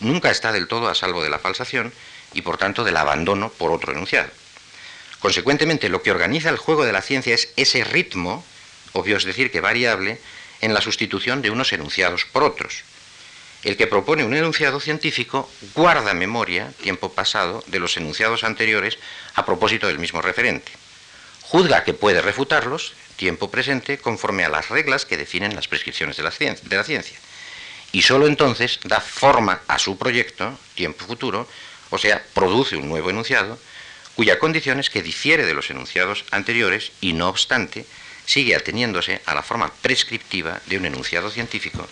nunca 0.00 0.30
está 0.30 0.52
del 0.52 0.68
todo 0.68 0.88
a 0.88 0.94
salvo 0.94 1.22
de 1.22 1.30
la 1.30 1.38
falsación 1.38 1.92
y 2.32 2.42
por 2.42 2.58
tanto 2.58 2.84
del 2.84 2.96
abandono 2.96 3.50
por 3.50 3.70
otro 3.70 3.92
enunciado. 3.92 4.30
Consecuentemente, 5.20 5.88
lo 5.88 6.02
que 6.02 6.10
organiza 6.10 6.48
el 6.48 6.56
juego 6.56 6.84
de 6.84 6.92
la 6.92 7.02
ciencia 7.02 7.34
es 7.34 7.52
ese 7.56 7.84
ritmo 7.84 8.44
obvio 8.92 9.16
es 9.16 9.24
decir 9.24 9.50
que 9.50 9.60
variable, 9.60 10.18
en 10.60 10.74
la 10.74 10.80
sustitución 10.80 11.42
de 11.42 11.50
unos 11.50 11.72
enunciados 11.72 12.24
por 12.24 12.42
otros. 12.42 12.82
El 13.62 13.76
que 13.76 13.86
propone 13.86 14.24
un 14.24 14.34
enunciado 14.34 14.80
científico 14.80 15.50
guarda 15.74 16.14
memoria, 16.14 16.72
tiempo 16.82 17.12
pasado, 17.12 17.62
de 17.66 17.78
los 17.78 17.96
enunciados 17.98 18.42
anteriores 18.42 18.98
a 19.34 19.44
propósito 19.44 19.86
del 19.86 19.98
mismo 19.98 20.22
referente. 20.22 20.72
Juzga 21.42 21.84
que 21.84 21.92
puede 21.92 22.22
refutarlos, 22.22 22.94
tiempo 23.16 23.50
presente, 23.50 23.98
conforme 23.98 24.44
a 24.44 24.48
las 24.48 24.70
reglas 24.70 25.04
que 25.04 25.18
definen 25.18 25.54
las 25.54 25.68
prescripciones 25.68 26.16
de 26.16 26.22
la 26.22 26.84
ciencia. 26.84 27.18
Y 27.92 28.02
sólo 28.02 28.26
entonces 28.26 28.80
da 28.84 29.00
forma 29.00 29.60
a 29.68 29.78
su 29.78 29.98
proyecto, 29.98 30.58
tiempo 30.74 31.04
futuro, 31.04 31.46
o 31.90 31.98
sea, 31.98 32.24
produce 32.32 32.76
un 32.76 32.88
nuevo 32.88 33.10
enunciado, 33.10 33.58
cuya 34.14 34.38
condición 34.38 34.80
es 34.80 34.88
que 34.88 35.02
difiere 35.02 35.44
de 35.44 35.54
los 35.54 35.70
enunciados 35.70 36.24
anteriores 36.30 36.92
y 37.00 37.12
no 37.12 37.28
obstante 37.28 37.84
sigue 38.24 38.54
ateniéndose 38.54 39.20
a 39.26 39.34
la 39.34 39.42
forma 39.42 39.72
prescriptiva 39.82 40.60
de 40.66 40.78
un 40.78 40.86
enunciado 40.86 41.30
científico, 41.30 41.86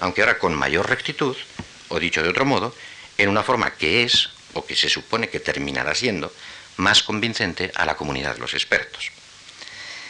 aunque 0.00 0.22
ahora 0.22 0.38
con 0.38 0.54
mayor 0.54 0.88
rectitud, 0.88 1.36
o 1.88 1.98
dicho 1.98 2.22
de 2.22 2.28
otro 2.28 2.44
modo, 2.44 2.74
en 3.18 3.28
una 3.28 3.42
forma 3.42 3.74
que 3.74 4.04
es, 4.04 4.30
o 4.52 4.64
que 4.64 4.76
se 4.76 4.88
supone 4.88 5.28
que 5.28 5.40
terminará 5.40 5.94
siendo, 5.94 6.32
más 6.76 7.02
convincente 7.02 7.70
a 7.74 7.84
la 7.84 7.96
comunidad 7.96 8.34
de 8.34 8.40
los 8.40 8.54
expertos. 8.54 9.10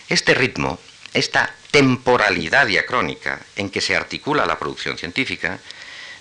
Este 0.09 0.35
ritmo, 0.35 0.78
esta 1.12 1.55
temporalidad 1.70 2.66
diacrónica 2.66 3.40
en 3.56 3.70
que 3.70 3.81
se 3.81 3.97
articula 3.97 4.47
la 4.47 4.59
producción 4.59 4.98
científica, 4.98 5.59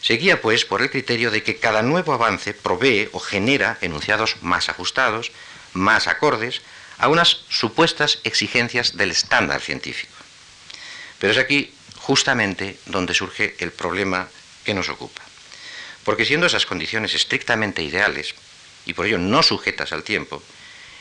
se 0.01 0.15
guía 0.15 0.41
pues 0.41 0.65
por 0.65 0.81
el 0.81 0.89
criterio 0.89 1.31
de 1.31 1.43
que 1.43 1.57
cada 1.57 1.81
nuevo 1.81 2.13
avance 2.13 2.53
provee 2.53 3.09
o 3.13 3.19
genera 3.19 3.77
enunciados 3.81 4.35
más 4.41 4.67
ajustados, 4.67 5.31
más 5.73 6.07
acordes 6.07 6.61
a 6.97 7.07
unas 7.07 7.41
supuestas 7.49 8.19
exigencias 8.23 8.97
del 8.97 9.11
estándar 9.11 9.61
científico. 9.61 10.13
Pero 11.19 11.31
es 11.31 11.39
aquí 11.39 11.73
justamente 12.03 12.77
donde 12.85 13.13
surge 13.13 13.55
el 13.59 13.71
problema 13.71 14.27
que 14.65 14.73
nos 14.73 14.89
ocupa. 14.89 15.21
Porque 16.03 16.25
siendo 16.25 16.47
esas 16.47 16.65
condiciones 16.65 17.15
estrictamente 17.15 17.81
ideales, 17.81 18.35
y 18.85 18.93
por 18.93 19.05
ello 19.05 19.17
no 19.17 19.41
sujetas 19.41 19.93
al 19.93 20.03
tiempo, 20.03 20.43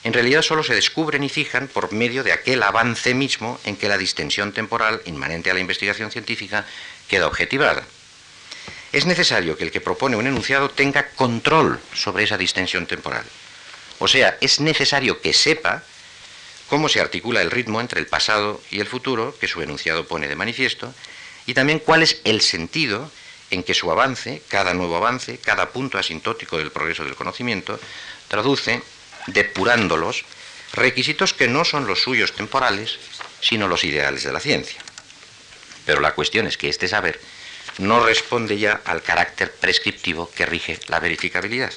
en 0.05 0.13
realidad 0.13 0.43
solo 0.43 0.63
se 0.63 0.77
descubren 0.77 1.25
y 1.25 1.29
fijan 1.29 1.67
por 1.67 1.93
medio 1.93 2.23
de 2.23 2.33
aquel 2.33 2.63
avance 2.63 3.15
mismo 3.15 3.59
en 3.65 3.77
que 3.77 3.89
la 3.89 3.99
distensión 3.99 4.53
temporal 4.53 5.03
inmanente 5.05 5.51
a 5.51 5.55
la 5.55 5.61
investigación 5.61 6.13
científica 6.13 6.67
queda 7.09 7.27
objetivada. 7.27 7.83
Es 8.93 9.05
necesario 9.05 9.57
que 9.57 9.65
el 9.65 9.73
que 9.73 9.81
propone 9.81 10.17
un 10.17 10.29
enunciado 10.29 10.71
tenga 10.71 11.09
control 11.11 11.81
sobre 11.95 12.23
esa 12.23 12.39
distensión 12.39 12.87
temporal. 12.87 13.25
O 13.99 14.07
sea, 14.07 14.39
es 14.41 14.61
necesario 14.61 15.21
que 15.21 15.33
sepa 15.33 15.83
cómo 16.73 16.89
se 16.89 17.03
articula 17.03 17.43
el 17.43 17.51
ritmo 17.51 17.83
entre 17.83 18.01
el 18.01 18.07
pasado 18.07 18.59
y 18.71 18.81
el 18.81 18.87
futuro, 18.87 19.37
que 19.39 19.47
su 19.47 19.61
enunciado 19.61 20.09
pone 20.09 20.27
de 20.27 20.37
manifiesto, 20.37 20.95
y 21.45 21.53
también 21.53 21.81
cuál 21.81 22.03
es 22.03 22.23
el 22.25 22.41
sentido 22.41 23.13
en 23.51 23.63
que 23.63 23.75
su 23.75 23.91
avance, 23.91 24.43
cada 24.49 24.73
nuevo 24.73 24.97
avance, 24.97 25.37
cada 25.37 25.69
punto 25.69 25.99
asintótico 25.99 26.57
del 26.57 26.71
progreso 26.71 27.05
del 27.05 27.15
conocimiento, 27.15 27.79
traduce, 28.27 28.81
depurándolos, 29.27 30.25
requisitos 30.73 31.35
que 31.35 31.47
no 31.47 31.67
son 31.67 31.87
los 31.87 32.01
suyos 32.01 32.33
temporales, 32.33 32.99
sino 33.43 33.69
los 33.69 33.85
ideales 33.85 34.23
de 34.23 34.33
la 34.33 34.41
ciencia. 34.41 34.81
Pero 35.85 36.01
la 36.01 36.15
cuestión 36.15 36.47
es 36.47 36.57
que 36.57 36.71
este 36.71 36.89
saber 36.89 37.21
no 37.77 38.03
responde 38.03 38.59
ya 38.59 38.81
al 38.87 39.03
carácter 39.03 39.53
prescriptivo 39.53 40.31
que 40.35 40.47
rige 40.47 40.81
la 40.89 41.01
verificabilidad. 41.01 41.75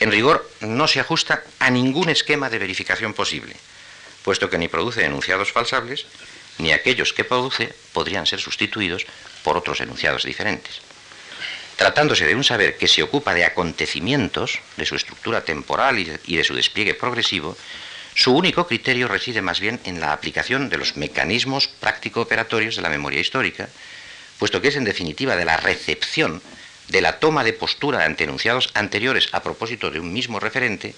En 0.00 0.10
rigor, 0.10 0.50
no 0.62 0.88
se 0.88 0.98
ajusta 0.98 1.44
a 1.60 1.70
ningún 1.70 2.08
esquema 2.08 2.50
de 2.50 2.58
verificación 2.58 3.14
posible 3.14 3.54
puesto 4.24 4.50
que 4.50 4.58
ni 4.58 4.68
produce 4.68 5.04
enunciados 5.04 5.52
falsables, 5.52 6.06
ni 6.58 6.72
aquellos 6.72 7.12
que 7.12 7.24
produce 7.24 7.74
podrían 7.92 8.26
ser 8.26 8.40
sustituidos 8.40 9.06
por 9.42 9.56
otros 9.56 9.80
enunciados 9.80 10.24
diferentes. 10.24 10.80
Tratándose 11.76 12.26
de 12.26 12.34
un 12.34 12.44
saber 12.44 12.76
que 12.76 12.88
se 12.88 13.02
ocupa 13.02 13.32
de 13.32 13.44
acontecimientos, 13.44 14.60
de 14.76 14.84
su 14.84 14.96
estructura 14.96 15.44
temporal 15.44 15.98
y 15.98 16.36
de 16.36 16.44
su 16.44 16.54
despliegue 16.54 16.92
progresivo, 16.92 17.56
su 18.14 18.34
único 18.34 18.66
criterio 18.66 19.08
reside 19.08 19.40
más 19.40 19.60
bien 19.60 19.80
en 19.84 20.00
la 20.00 20.12
aplicación 20.12 20.68
de 20.68 20.76
los 20.76 20.96
mecanismos 20.96 21.68
práctico-operatorios 21.68 22.76
de 22.76 22.82
la 22.82 22.90
memoria 22.90 23.20
histórica, 23.20 23.68
puesto 24.38 24.60
que 24.60 24.68
es 24.68 24.76
en 24.76 24.84
definitiva 24.84 25.36
de 25.36 25.44
la 25.44 25.56
recepción, 25.56 26.42
de 26.88 27.00
la 27.00 27.18
toma 27.18 27.44
de 27.44 27.52
postura 27.52 28.04
ante 28.04 28.24
enunciados 28.24 28.70
anteriores 28.74 29.28
a 29.32 29.42
propósito 29.42 29.90
de 29.90 30.00
un 30.00 30.12
mismo 30.12 30.40
referente, 30.40 30.94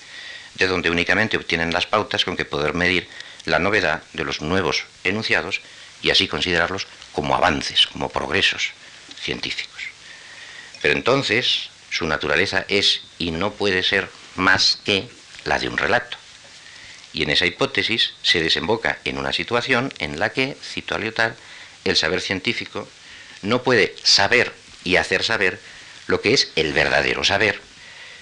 de 0.54 0.66
donde 0.66 0.90
únicamente 0.90 1.36
obtienen 1.36 1.72
las 1.72 1.86
pautas 1.86 2.24
con 2.24 2.36
que 2.36 2.44
poder 2.44 2.74
medir 2.74 3.08
la 3.44 3.58
novedad 3.58 4.02
de 4.12 4.24
los 4.24 4.40
nuevos 4.40 4.84
enunciados 5.04 5.60
y 6.02 6.10
así 6.10 6.28
considerarlos 6.28 6.86
como 7.12 7.34
avances, 7.34 7.86
como 7.86 8.08
progresos 8.08 8.70
científicos. 9.20 9.82
Pero 10.80 10.94
entonces 10.94 11.70
su 11.90 12.06
naturaleza 12.06 12.64
es 12.68 13.02
y 13.18 13.30
no 13.30 13.52
puede 13.52 13.82
ser 13.82 14.08
más 14.36 14.80
que 14.84 15.08
la 15.44 15.58
de 15.58 15.68
un 15.68 15.78
relato. 15.78 16.16
Y 17.12 17.22
en 17.22 17.30
esa 17.30 17.46
hipótesis 17.46 18.14
se 18.22 18.42
desemboca 18.42 18.98
en 19.04 19.18
una 19.18 19.32
situación 19.32 19.92
en 19.98 20.18
la 20.18 20.30
que, 20.30 20.56
cito 20.62 20.94
a 20.94 20.98
el 21.84 21.96
saber 21.96 22.20
científico 22.20 22.88
no 23.42 23.62
puede 23.62 23.94
saber 24.02 24.52
y 24.84 24.96
hacer 24.96 25.22
saber 25.24 25.60
lo 26.06 26.20
que 26.20 26.32
es 26.32 26.50
el 26.56 26.72
verdadero 26.72 27.24
saber, 27.24 27.60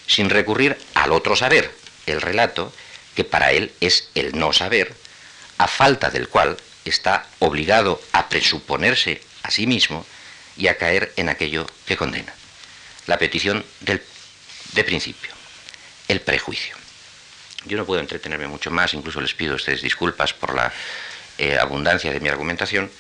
sin 0.07 0.31
recurrir 0.31 0.77
al 0.95 1.13
otro 1.13 1.37
saber, 1.37 1.71
el 2.11 2.21
relato, 2.21 2.73
que 3.15 3.25
para 3.25 3.53
él 3.53 3.73
es 3.81 4.09
el 4.15 4.39
no 4.39 4.53
saber, 4.53 4.95
a 5.59 5.69
falta 5.69 6.11
del 6.11 6.29
cual 6.29 6.57
está 6.85 7.27
obligado 7.39 8.01
a 8.13 8.29
presuponerse 8.29 9.21
a 9.43 9.51
sí 9.51 9.67
mismo 9.67 10.07
y 10.57 10.69
a 10.69 10.77
caer 10.77 11.13
en 11.17 11.29
aquello 11.29 11.67
que 11.87 11.97
condena. 11.97 12.33
La 13.07 13.19
petición 13.19 13.65
del, 13.81 14.03
de 14.73 14.85
principio, 14.85 15.31
el 16.09 16.21
prejuicio. 16.21 16.77
Yo 17.65 17.77
no 17.77 17.85
puedo 17.85 18.01
entretenerme 18.01 18.47
mucho 18.47 18.71
más, 18.71 18.95
incluso 18.95 19.21
les 19.21 19.35
pido 19.35 19.53
a 19.53 19.57
ustedes 19.57 19.83
disculpas 19.83 20.33
por 20.33 20.55
la 20.55 20.73
eh, 21.37 21.59
abundancia 21.59 22.13
de 22.13 22.21
mi 22.21 22.29
argumentación. 22.29 22.91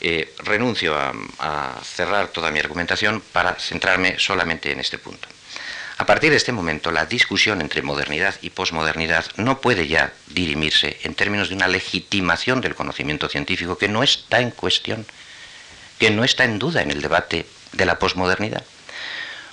Eh, 0.00 0.34
renuncio 0.38 0.94
a 1.38 1.80
cerrar 1.82 2.28
toda 2.28 2.50
mi 2.50 2.58
argumentación 2.58 3.22
para 3.32 3.54
centrarme 3.54 4.18
solamente 4.18 4.70
en 4.70 4.80
este 4.80 4.98
punto. 4.98 5.26
A 5.98 6.04
partir 6.04 6.30
de 6.30 6.36
este 6.36 6.52
momento, 6.52 6.90
la 6.90 7.06
discusión 7.06 7.62
entre 7.62 7.80
modernidad 7.80 8.34
y 8.42 8.50
posmodernidad 8.50 9.24
no 9.36 9.62
puede 9.62 9.88
ya 9.88 10.12
dirimirse 10.26 10.98
en 11.04 11.14
términos 11.14 11.48
de 11.48 11.54
una 11.54 11.68
legitimación 11.68 12.60
del 12.60 12.74
conocimiento 12.74 13.28
científico 13.30 13.78
que 13.78 13.88
no 13.88 14.02
está 14.02 14.40
en 14.40 14.50
cuestión, 14.50 15.06
que 15.98 16.10
no 16.10 16.22
está 16.22 16.44
en 16.44 16.58
duda 16.58 16.82
en 16.82 16.90
el 16.90 17.00
debate 17.00 17.46
de 17.72 17.86
la 17.86 17.98
posmodernidad. 17.98 18.62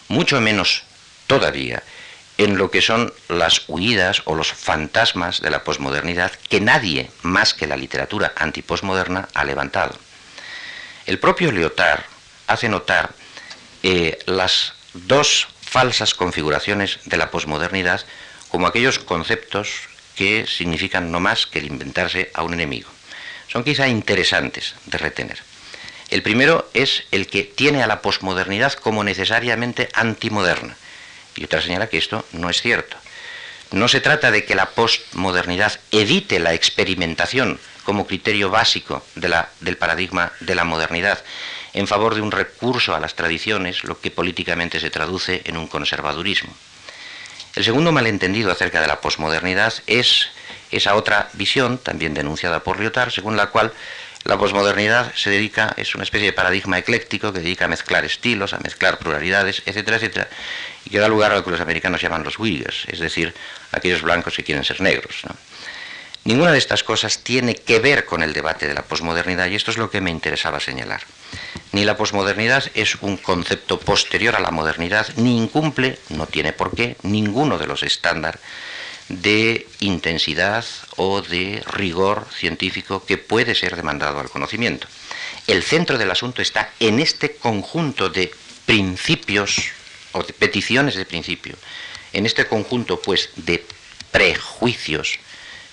Mucho 0.10 0.42
menos 0.42 0.84
todavía 1.28 1.82
en 2.38 2.58
lo 2.58 2.72
que 2.72 2.82
son 2.82 3.14
las 3.30 3.64
huidas 3.70 4.24
o 4.26 4.36
los 4.36 4.52
fantasmas 4.52 5.40
de 5.40 5.50
la 5.50 5.64
posmodernidad 5.64 6.34
que 6.50 6.60
nadie 6.60 7.10
más 7.22 7.54
que 7.54 7.68
la 7.68 7.78
literatura 7.78 8.34
antiposmoderna 8.36 9.30
ha 9.34 9.46
levantado. 9.46 9.98
El 11.06 11.20
propio 11.20 11.54
Lyotard 11.54 12.04
hace 12.48 12.68
notar 12.68 13.14
eh, 13.82 14.20
las 14.26 14.74
dos 14.94 15.48
falsas 15.74 16.14
configuraciones 16.14 17.00
de 17.06 17.18
la 17.18 17.32
posmodernidad 17.32 18.06
como 18.50 18.68
aquellos 18.68 19.00
conceptos 19.00 19.90
que 20.16 20.46
significan 20.46 21.12
no 21.12 21.20
más 21.20 21.48
que 21.48 21.58
el 21.58 21.66
inventarse 21.66 22.30
a 22.36 22.44
un 22.44 22.54
enemigo. 22.54 22.92
Son 23.48 23.64
quizá 23.64 23.88
interesantes 23.88 24.76
de 24.86 25.00
retener. 25.00 25.42
El 26.12 26.22
primero 26.22 26.70
es 26.76 27.06
el 27.10 27.26
que 27.26 27.44
tiene 27.44 27.82
a 27.82 27.88
la 27.88 28.04
posmodernidad 28.04 28.74
como 28.74 29.04
necesariamente 29.04 29.90
antimoderna. 29.94 30.78
Y 31.36 31.46
otra 31.46 31.60
señala 31.60 31.90
que 31.90 31.98
esto 31.98 32.24
no 32.34 32.52
es 32.52 32.62
cierto. 32.62 32.96
No 33.72 33.88
se 33.88 34.00
trata 34.00 34.30
de 34.30 34.46
que 34.46 34.54
la 34.54 34.70
postmodernidad 34.70 35.80
evite 35.90 36.38
la 36.38 36.54
experimentación 36.54 37.60
como 37.84 38.06
criterio 38.06 38.52
básico 38.52 39.04
del 39.16 39.78
paradigma 39.78 40.34
de 40.40 40.54
la 40.54 40.66
modernidad, 40.66 41.24
en 41.74 41.88
favor 41.88 42.16
de 42.16 42.22
un 42.22 42.32
recurso 42.32 42.96
a 42.96 43.00
las 43.00 43.16
tradiciones, 43.16 43.84
lo 43.84 44.00
que 44.00 44.12
políticamente 44.12 44.80
se 44.80 44.90
traduce 44.90 45.42
en 45.46 45.58
un 45.58 45.68
conservadurismo. 45.68 46.54
El 47.56 47.64
segundo 47.64 47.92
malentendido 47.92 48.52
acerca 48.52 48.82
de 48.82 48.88
la 48.88 49.02
posmodernidad 49.02 49.74
es 49.88 50.30
esa 50.72 50.96
otra 50.96 51.30
visión, 51.34 51.78
también 51.78 52.14
denunciada 52.14 52.64
por 52.64 52.80
Lyotard, 52.80 53.12
según 53.12 53.38
la 53.38 53.48
cual 53.48 53.74
la 54.24 54.38
posmodernidad 54.38 55.14
se 55.16 55.30
dedica, 55.30 55.74
es 55.78 55.96
una 55.96 56.04
especie 56.04 56.28
de 56.28 56.34
paradigma 56.34 56.78
ecléctico 56.78 57.34
que 57.34 57.40
dedica 57.40 57.66
a 57.66 57.68
mezclar 57.68 58.06
estilos, 58.06 58.54
a 58.54 58.60
mezclar 58.60 58.98
pluralidades, 58.98 59.62
etcétera, 59.66 59.98
etcétera, 59.98 60.30
y 60.86 60.90
que 60.90 61.00
da 61.00 61.10
lugar 61.10 61.32
a 61.32 61.36
lo 61.36 61.44
que 61.44 61.52
los 61.52 61.60
americanos 61.62 62.02
llaman 62.02 62.24
los 62.24 62.40
Uyghurs, 62.40 62.86
es 62.88 63.00
decir, 63.00 63.34
aquellos 63.72 64.02
blancos 64.02 64.36
que 64.36 64.44
quieren 64.44 64.64
ser 64.64 64.80
negros. 64.82 65.24
Ninguna 66.24 66.54
de 66.54 66.58
estas 66.58 66.84
cosas 66.84 67.20
tiene 67.20 67.54
que 67.54 67.80
ver 67.80 68.06
con 68.06 68.24
el 68.24 68.32
debate 68.32 68.66
de 68.66 68.74
la 68.74 68.84
posmodernidad 68.84 69.48
y 69.48 69.56
esto 69.56 69.72
es 69.72 69.78
lo 69.78 69.92
que 69.92 70.00
me 70.00 70.10
interesaba 70.10 70.62
señalar. 70.62 71.02
Ni 71.74 71.86
la 71.86 71.98
posmodernidad 71.98 72.72
es 72.76 72.96
un 73.02 73.18
concepto 73.18 73.80
posterior 73.80 74.36
a 74.36 74.40
la 74.40 74.52
modernidad, 74.52 75.08
ni 75.18 75.38
incumple, 75.38 75.98
no 76.10 76.28
tiene 76.28 76.54
por 76.54 76.76
qué, 76.76 76.98
ninguno 77.02 77.58
de 77.58 77.66
los 77.66 77.82
estándares 77.82 78.40
de 79.10 79.68
intensidad 79.80 80.64
o 80.98 81.24
de 81.24 81.64
rigor 81.66 82.28
científico 82.32 83.04
que 83.06 83.18
puede 83.18 83.56
ser 83.56 83.76
demandado 83.76 84.20
al 84.20 84.30
conocimiento. 84.30 84.88
El 85.48 85.64
centro 85.64 85.98
del 85.98 86.12
asunto 86.12 86.44
está 86.44 86.70
en 86.80 87.00
este 87.00 87.36
conjunto 87.36 88.10
de 88.10 88.32
principios 88.68 89.72
o 90.12 90.22
de 90.22 90.32
peticiones 90.32 90.94
de 90.94 91.06
principio, 91.06 91.56
en 92.14 92.28
este 92.28 92.46
conjunto 92.46 93.02
pues 93.02 93.32
de 93.36 93.66
prejuicios 94.12 95.20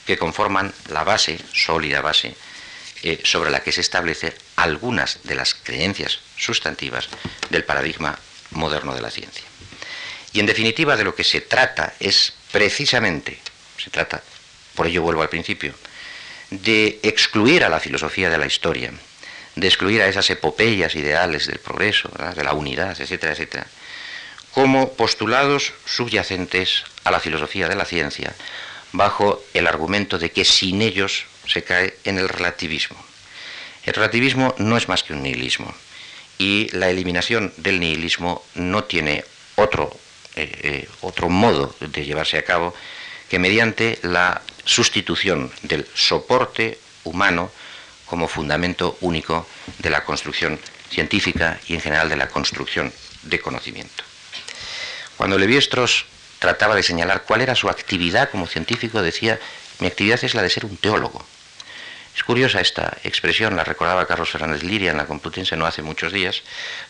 que 0.06 0.16
conforman 0.16 0.72
la 0.89 1.05
base, 1.05 1.39
sólida 1.52 2.01
base, 2.01 2.35
eh, 3.02 3.20
sobre 3.22 3.51
la 3.51 3.62
que 3.62 3.72
se 3.72 3.82
establecen 3.82 4.32
algunas 4.62 5.20
de 5.24 5.35
las 5.35 5.55
creencias 5.55 6.20
sustantivas 6.37 7.09
del 7.51 7.65
paradigma 7.65 8.19
moderno 8.51 8.95
de 8.95 9.03
la 9.03 9.11
ciencia. 9.11 9.45
Y 10.32 10.41
en 10.41 10.47
definitiva 10.47 10.97
de 10.97 11.05
lo 11.05 11.15
que 11.15 11.24
se 11.24 11.41
trata 11.41 11.95
es 11.99 12.35
precisamente, 12.53 13.41
se 13.78 13.91
trata, 13.91 14.23
por 14.74 14.87
ello 14.87 15.03
vuelvo 15.03 15.23
al 15.23 15.28
principio, 15.28 15.74
de 16.51 17.01
excluir 17.03 17.65
a 17.65 17.69
la 17.69 17.81
filosofía 17.81 18.28
de 18.28 18.39
la 18.39 18.47
historia, 18.47 18.93
de 19.57 19.66
excluir 19.66 20.03
a 20.03 20.09
esas 20.09 20.28
epopeyas 20.31 20.95
ideales 20.95 21.47
del 21.47 21.59
progreso, 21.59 22.11
de 22.35 22.45
la 22.45 22.53
unidad, 22.53 23.01
etcétera, 23.01 23.32
etcétera, 23.32 23.66
como 24.53 24.93
postulados 24.95 25.73
subyacentes 25.87 26.85
a 27.05 27.11
la 27.11 27.20
filosofía 27.20 27.69
de 27.69 27.77
la 27.77 27.85
ciencia, 27.85 28.35
bajo 28.93 29.43
el 29.55 29.66
argumento 29.66 30.19
de 30.19 30.32
que 30.32 30.45
sin 30.45 30.82
ellos 30.82 31.24
se 31.47 31.62
cae 31.62 31.97
en 32.05 32.19
el 32.19 32.28
relativismo. 32.28 33.10
El 33.85 33.94
relativismo 33.94 34.55
no 34.59 34.77
es 34.77 34.89
más 34.89 35.02
que 35.02 35.12
un 35.12 35.23
nihilismo 35.23 35.74
y 36.39 36.69
la 36.73 36.90
eliminación 36.90 37.52
del 37.57 37.81
nihilismo 37.81 38.44
no 38.55 38.85
tiene 38.85 39.24
otro, 39.57 39.90
eh, 40.36 40.51
eh, 40.62 40.89
otro 41.01 41.28
modo 41.28 41.74
de 41.81 42.05
llevarse 42.05 42.39
a 42.39 42.44
cabo 42.44 42.74
que 43.28 43.39
mediante 43.39 43.98
la 44.02 44.43
sustitución 44.65 45.51
del 45.62 45.86
soporte 45.94 46.78
humano 47.05 47.51
como 48.07 48.28
fundamento 48.28 48.98
único 49.01 49.47
de 49.78 49.90
la 49.90 50.05
construcción 50.05 50.59
científica 50.90 51.61
y 51.69 51.74
en 51.74 51.81
general 51.81 52.09
de 52.09 52.16
la 52.16 52.28
construcción 52.28 52.93
de 53.23 53.40
conocimiento. 53.40 54.02
Cuando 55.16 55.39
Levi-Strauss 55.39 56.07
trataba 56.39 56.74
de 56.74 56.82
señalar 56.82 57.23
cuál 57.23 57.43
era 57.43 57.55
su 57.55 57.69
actividad 57.69 58.31
como 58.31 58.47
científico, 58.47 59.02
decía, 59.02 59.39
mi 59.78 59.86
actividad 59.86 60.24
es 60.24 60.35
la 60.35 60.43
de 60.43 60.51
ser 60.51 60.65
un 60.65 60.77
teólogo. 60.77 61.24
Es 62.15 62.24
curiosa 62.24 62.61
esta 62.61 62.99
expresión, 63.05 63.57
la 63.57 63.65
recordaba 63.65 64.07
Carlos 64.07 64.31
Fernández 64.31 64.62
Liria 64.62 64.91
en 64.91 64.97
la 64.97 65.07
Complutense 65.07 65.57
no 65.57 65.65
hace 65.65 65.82
muchos 65.82 66.12
días, 66.12 66.43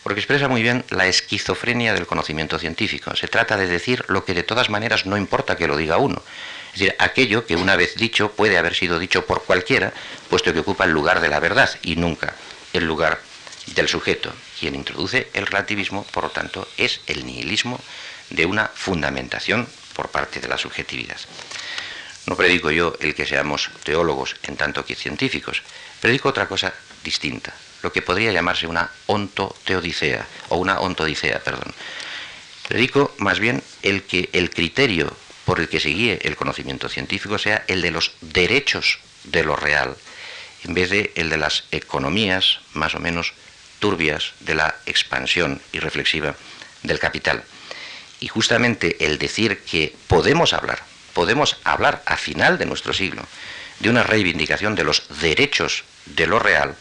porque 0.03 0.19
expresa 0.19 0.47
muy 0.47 0.61
bien 0.61 0.83
la 0.89 1.07
esquizofrenia 1.07 1.93
del 1.93 2.07
conocimiento 2.07 2.57
científico. 2.59 3.15
Se 3.15 3.27
trata 3.27 3.55
de 3.55 3.67
decir 3.67 4.03
lo 4.07 4.25
que 4.25 4.33
de 4.33 4.43
todas 4.43 4.69
maneras 4.69 5.05
no 5.05 5.17
importa 5.17 5.55
que 5.55 5.67
lo 5.67 5.77
diga 5.77 5.97
uno. 5.97 6.21
Es 6.73 6.79
decir, 6.79 6.95
aquello 6.99 7.45
que 7.45 7.55
una 7.55 7.75
vez 7.75 7.95
dicho 7.95 8.31
puede 8.31 8.57
haber 8.57 8.75
sido 8.75 8.97
dicho 8.97 9.25
por 9.25 9.43
cualquiera, 9.43 9.93
puesto 10.29 10.53
que 10.53 10.59
ocupa 10.59 10.85
el 10.85 10.91
lugar 10.91 11.21
de 11.21 11.29
la 11.29 11.39
verdad 11.39 11.69
y 11.81 11.95
nunca 11.97 12.33
el 12.73 12.85
lugar 12.85 13.19
del 13.67 13.87
sujeto. 13.87 14.33
Quien 14.59 14.75
introduce 14.75 15.29
el 15.33 15.47
relativismo, 15.47 16.05
por 16.11 16.23
lo 16.25 16.29
tanto, 16.31 16.67
es 16.77 17.01
el 17.07 17.25
nihilismo 17.25 17.79
de 18.29 18.45
una 18.45 18.69
fundamentación 18.73 19.67
por 19.93 20.09
parte 20.09 20.39
de 20.39 20.47
la 20.47 20.57
subjetividad. 20.57 21.17
No 22.27 22.35
predico 22.35 22.71
yo 22.71 22.95
el 22.99 23.15
que 23.15 23.25
seamos 23.25 23.69
teólogos 23.83 24.35
en 24.43 24.55
tanto 24.55 24.85
que 24.85 24.95
científicos, 24.95 25.63
predico 25.99 26.29
otra 26.29 26.47
cosa 26.47 26.73
distinta, 27.03 27.53
lo 27.81 27.91
que 27.91 28.01
podría 28.01 28.31
llamarse 28.31 28.67
una 28.67 28.91
ontoteodicea, 29.07 30.27
o 30.49 30.57
una 30.57 30.79
ontodicea, 30.79 31.39
perdón. 31.39 31.73
Predico 32.67 33.13
más 33.17 33.39
bien 33.39 33.63
el 33.81 34.03
que 34.03 34.29
el 34.33 34.49
criterio 34.49 35.15
por 35.45 35.59
el 35.59 35.67
que 35.67 35.79
se 35.79 35.89
guíe 35.89 36.19
el 36.21 36.35
conocimiento 36.35 36.87
científico 36.87 37.37
sea 37.37 37.65
el 37.67 37.81
de 37.81 37.91
los 37.91 38.13
derechos 38.21 38.99
de 39.23 39.43
lo 39.43 39.55
real, 39.55 39.97
en 40.63 40.73
vez 40.73 40.89
de 40.89 41.11
el 41.15 41.29
de 41.29 41.37
las 41.37 41.65
economías 41.71 42.59
más 42.73 42.95
o 42.95 42.99
menos 42.99 43.33
turbias 43.79 44.33
de 44.39 44.55
la 44.55 44.75
expansión 44.85 45.59
irreflexiva 45.73 46.35
del 46.83 46.99
capital. 46.99 47.43
Y 48.19 48.27
justamente 48.27 49.03
el 49.03 49.17
decir 49.17 49.61
que 49.63 49.95
podemos 50.07 50.53
hablar, 50.53 50.83
podemos 51.13 51.57
hablar 51.63 52.03
a 52.05 52.17
final 52.17 52.57
de 52.57 52.65
nuestro 52.65 52.93
siglo 52.93 53.23
de 53.79 53.89
una 53.89 54.03
reivindicación 54.03 54.75
de 54.75 54.83
los 54.83 55.03
derechos 55.21 55.83
de 56.05 56.27
lo 56.27 56.39
real, 56.39 56.75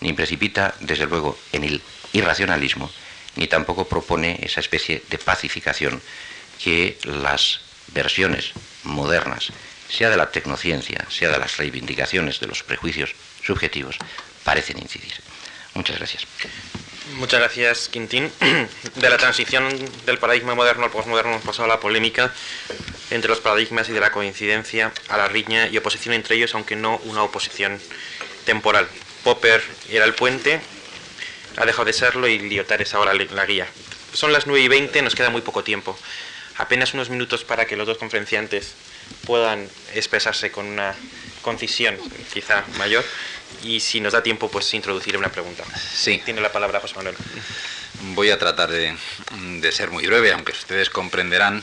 ni 0.00 0.12
precipita, 0.12 0.74
desde 0.80 1.06
luego, 1.06 1.38
en 1.52 1.64
el 1.64 1.82
irracionalismo, 2.12 2.90
ni 3.36 3.48
tampoco 3.48 3.88
propone 3.88 4.38
esa 4.42 4.60
especie 4.60 5.02
de 5.10 5.18
pacificación 5.18 6.00
que 6.62 6.98
las 7.04 7.60
versiones 7.88 8.52
modernas, 8.84 9.52
sea 9.88 10.10
de 10.10 10.16
la 10.16 10.30
tecnociencia, 10.30 11.04
sea 11.10 11.30
de 11.30 11.38
las 11.38 11.56
reivindicaciones 11.56 12.40
de 12.40 12.46
los 12.46 12.62
prejuicios 12.62 13.14
subjetivos, 13.42 13.98
parecen 14.44 14.78
incidir. 14.78 15.14
Muchas 15.74 15.98
gracias. 15.98 16.26
Muchas 17.12 17.38
gracias, 17.38 17.88
Quintín. 17.88 18.32
De 18.96 19.10
la 19.10 19.18
transición 19.18 19.68
del 20.06 20.18
paradigma 20.18 20.54
moderno 20.54 20.84
al 20.84 20.90
postmoderno 20.90 21.32
hemos 21.32 21.44
pasado 21.44 21.64
a 21.64 21.68
la 21.68 21.80
polémica. 21.80 22.32
entre 23.10 23.28
los 23.28 23.40
paradigmas 23.40 23.88
y 23.90 23.92
de 23.92 24.00
la 24.00 24.10
coincidencia 24.10 24.90
a 25.08 25.18
la 25.18 25.28
riña 25.28 25.68
y 25.68 25.76
oposición 25.76 26.14
entre 26.14 26.36
ellos, 26.36 26.54
aunque 26.54 26.74
no 26.74 26.96
una 27.04 27.22
oposición 27.22 27.78
temporal. 28.46 28.88
Popper 29.22 29.62
era 29.90 30.06
el 30.06 30.14
puente, 30.14 30.60
ha 31.56 31.66
dejado 31.66 31.84
de 31.84 31.92
serlo 31.92 32.26
y 32.26 32.38
Lyotard 32.38 32.80
es 32.80 32.94
ahora 32.94 33.12
la 33.12 33.46
guía. 33.46 33.68
Son 34.14 34.32
las 34.32 34.46
9 34.46 34.64
y 34.64 34.68
20, 34.68 35.02
nos 35.02 35.14
queda 35.14 35.28
muy 35.28 35.42
poco 35.42 35.62
tiempo. 35.62 35.96
Apenas 36.56 36.94
unos 36.94 37.10
minutos 37.10 37.44
para 37.44 37.66
que 37.66 37.76
los 37.76 37.86
dos 37.86 37.98
conferenciantes 37.98 38.74
puedan 39.26 39.68
expresarse 39.94 40.50
con 40.50 40.66
una 40.66 40.94
concisión 41.42 41.96
quizá 42.32 42.64
mayor 42.78 43.04
y 43.64 43.80
si 43.80 44.00
nos 44.00 44.12
da 44.12 44.22
tiempo 44.22 44.50
pues 44.50 44.72
introduciré 44.74 45.18
una 45.18 45.30
pregunta. 45.30 45.64
Sí. 45.92 46.20
Tiene 46.24 46.40
la 46.40 46.52
palabra 46.52 46.80
José 46.80 46.94
Manuel. 46.96 47.16
Voy 48.14 48.30
a 48.30 48.38
tratar 48.38 48.70
de, 48.70 48.96
ser 49.72 49.90
muy 49.90 50.06
breve, 50.06 50.32
aunque 50.32 50.52
ustedes 50.52 50.90
comprenderán 50.90 51.62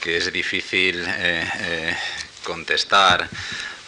que 0.00 0.16
es 0.16 0.32
difícil 0.32 1.04
eh, 1.06 1.48
eh, 1.60 1.96
contestar 2.42 3.28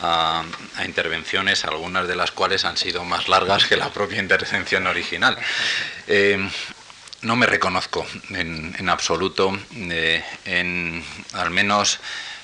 a, 0.00 0.44
intervenciones, 0.84 1.64
algunas 1.64 2.06
de 2.06 2.14
las 2.14 2.30
cuales 2.30 2.64
han 2.64 2.76
sido 2.76 3.04
más 3.04 3.28
largas 3.28 3.64
que 3.64 3.76
la 3.76 3.90
propia 3.90 4.20
intervención 4.20 4.86
original. 4.86 5.36
Eh, 6.06 6.38
no 7.22 7.36
me 7.36 7.46
reconozco 7.46 8.06
en, 8.30 8.88
absoluto 8.90 9.58
en 10.44 11.04
al 11.32 11.50
menos 11.50 12.00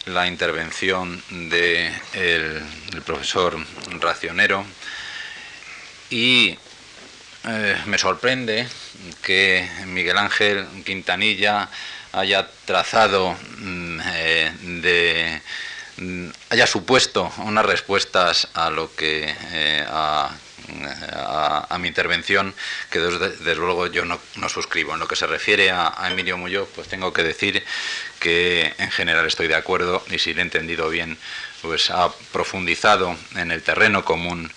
la 0.06 0.26
intervención 0.26 1.22
del 1.28 1.92
de 2.12 3.00
profesor 3.04 3.58
Racionero 4.00 4.64
y 6.10 6.58
eh, 7.44 7.76
me 7.86 7.96
sorprende 7.96 8.66
que 9.22 9.66
Miguel 9.86 10.18
Ángel 10.18 10.66
Quintanilla 10.84 11.68
haya 12.12 12.48
trazado, 12.66 13.36
mm, 13.58 14.00
eh, 14.12 14.52
de, 14.60 15.42
mm, 15.96 16.28
haya 16.50 16.66
supuesto 16.66 17.32
unas 17.38 17.64
respuestas 17.64 18.48
a 18.54 18.70
lo 18.70 18.94
que 18.94 19.34
eh, 19.52 19.86
a, 19.88 20.30
mi 21.78 21.88
intervención 21.88 22.54
que 22.90 23.00
desde, 23.00 23.54
luego 23.56 23.86
yo 23.86 24.04
no, 24.04 24.20
suscribo. 24.48 24.92
En 24.92 25.00
lo 25.00 25.08
que 25.08 25.16
se 25.16 25.26
refiere 25.26 25.70
a, 25.70 25.94
Emilio 26.10 26.36
Muñoz, 26.36 26.68
pues 26.74 26.88
tengo 26.88 27.12
que 27.12 27.22
decir 27.22 27.64
que 28.20 28.74
en 28.78 28.90
general 28.90 29.26
estoy 29.26 29.48
de 29.48 29.56
acuerdo 29.56 30.04
y 30.10 30.18
si 30.18 30.34
lo 30.34 30.40
he 30.40 30.42
entendido 30.42 30.88
bien, 30.90 31.16
pues 31.62 31.90
ha 31.90 32.12
profundizado 32.32 33.16
en 33.34 33.50
el 33.50 33.62
terreno 33.62 34.04
común 34.04 34.52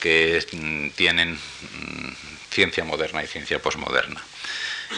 que 0.00 0.44
mm, 0.52 0.90
tienen 0.90 1.34
mm, 1.34 2.12
ciencia 2.50 2.84
moderna 2.84 3.22
y 3.22 3.26
ciencia 3.26 3.60
posmoderna. 3.60 4.22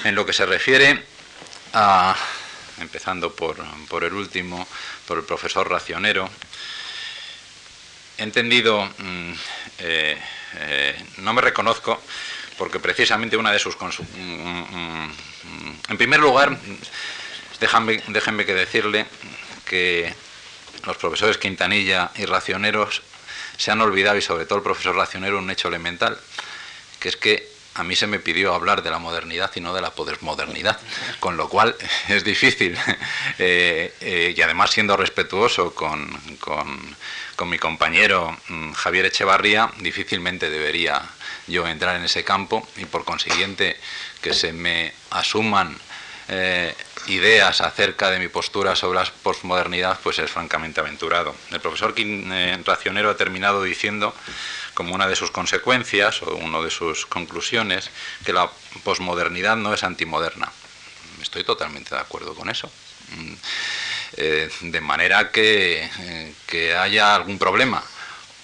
En 0.04 0.14
lo 0.14 0.26
que 0.26 0.32
se 0.32 0.46
refiere 0.46 1.02
a, 1.72 2.16
empezando 2.80 3.34
por, 3.34 3.56
el 4.02 4.12
último, 4.12 4.66
por 5.06 5.18
el 5.18 5.24
profesor 5.24 5.68
Racionero, 5.68 6.28
he 8.18 8.22
entendido, 8.22 8.84
mm, 8.98 9.32
eh, 9.78 10.18
eh, 10.56 11.04
no 11.18 11.32
me 11.32 11.40
reconozco, 11.40 12.02
porque 12.56 12.80
precisamente 12.80 13.36
una 13.36 13.52
de 13.52 13.58
sus... 13.58 13.76
en 15.88 15.96
primer 15.96 16.20
lugar, 16.20 16.58
déjenme 17.60 18.44
que 18.44 18.54
decirle 18.54 19.06
que 19.64 20.12
los 20.84 20.96
profesores 20.96 21.38
Quintanilla 21.38 22.10
y 22.16 22.24
Racioneros 22.24 23.02
se 23.58 23.70
han 23.70 23.82
olvidado, 23.82 24.16
y 24.16 24.22
sobre 24.22 24.46
todo 24.46 24.58
el 24.58 24.64
profesor 24.64 24.96
Racionero, 24.96 25.38
un 25.38 25.50
hecho 25.50 25.68
elemental, 25.68 26.18
que 26.98 27.10
es 27.10 27.16
que 27.16 27.58
a 27.74 27.84
mí 27.84 27.94
se 27.94 28.06
me 28.06 28.18
pidió 28.18 28.54
hablar 28.54 28.82
de 28.82 28.90
la 28.90 28.98
modernidad 28.98 29.52
y 29.54 29.60
no 29.60 29.72
de 29.72 29.80
la 29.80 29.92
modernidad, 30.20 30.80
con 31.20 31.36
lo 31.36 31.48
cual 31.48 31.76
es 32.08 32.24
difícil, 32.24 32.76
eh, 33.38 33.94
eh, 34.00 34.34
y 34.36 34.40
además 34.42 34.70
siendo 34.70 34.96
respetuoso 34.96 35.74
con, 35.74 36.08
mi 37.46 37.58
compañero 37.58 38.36
mm, 38.48 38.72
Javier 38.72 39.06
Echevarría, 39.06 39.70
difícilmente 39.78 40.50
debería 40.50 41.02
yo 41.46 41.66
entrar 41.66 41.96
en 41.96 42.04
ese 42.04 42.24
campo 42.24 42.66
y 42.76 42.84
por 42.84 43.04
consiguiente 43.04 43.76
que 44.20 44.34
se 44.34 44.52
me 44.52 44.92
asuman 45.10 45.78
eh, 46.28 46.74
ideas 47.06 47.62
acerca 47.62 48.10
de 48.10 48.18
mi 48.18 48.28
postura 48.28 48.76
sobre 48.76 48.98
la 48.98 49.10
posmodernidad, 49.22 49.98
pues 50.02 50.18
es 50.18 50.30
francamente 50.30 50.80
aventurado. 50.80 51.34
El 51.50 51.60
profesor 51.60 51.94
eh, 51.96 52.58
Racionero 52.64 53.10
ha 53.10 53.16
terminado 53.16 53.62
diciendo, 53.62 54.14
como 54.74 54.94
una 54.94 55.08
de 55.08 55.16
sus 55.16 55.30
consecuencias 55.30 56.22
o 56.22 56.36
una 56.36 56.60
de 56.60 56.70
sus 56.70 57.06
conclusiones, 57.06 57.90
que 58.24 58.32
la 58.32 58.50
posmodernidad 58.84 59.56
no 59.56 59.72
es 59.72 59.82
antimoderna. 59.84 60.52
Estoy 61.22 61.44
totalmente 61.44 61.94
de 61.94 62.00
acuerdo 62.00 62.34
con 62.34 62.50
eso. 62.50 62.70
Mm, 63.16 63.32
eh, 64.18 64.50
de 64.60 64.80
manera 64.80 65.30
que, 65.30 65.88
que 66.46 66.76
haya 66.76 67.14
algún 67.14 67.38
problema, 67.38 67.82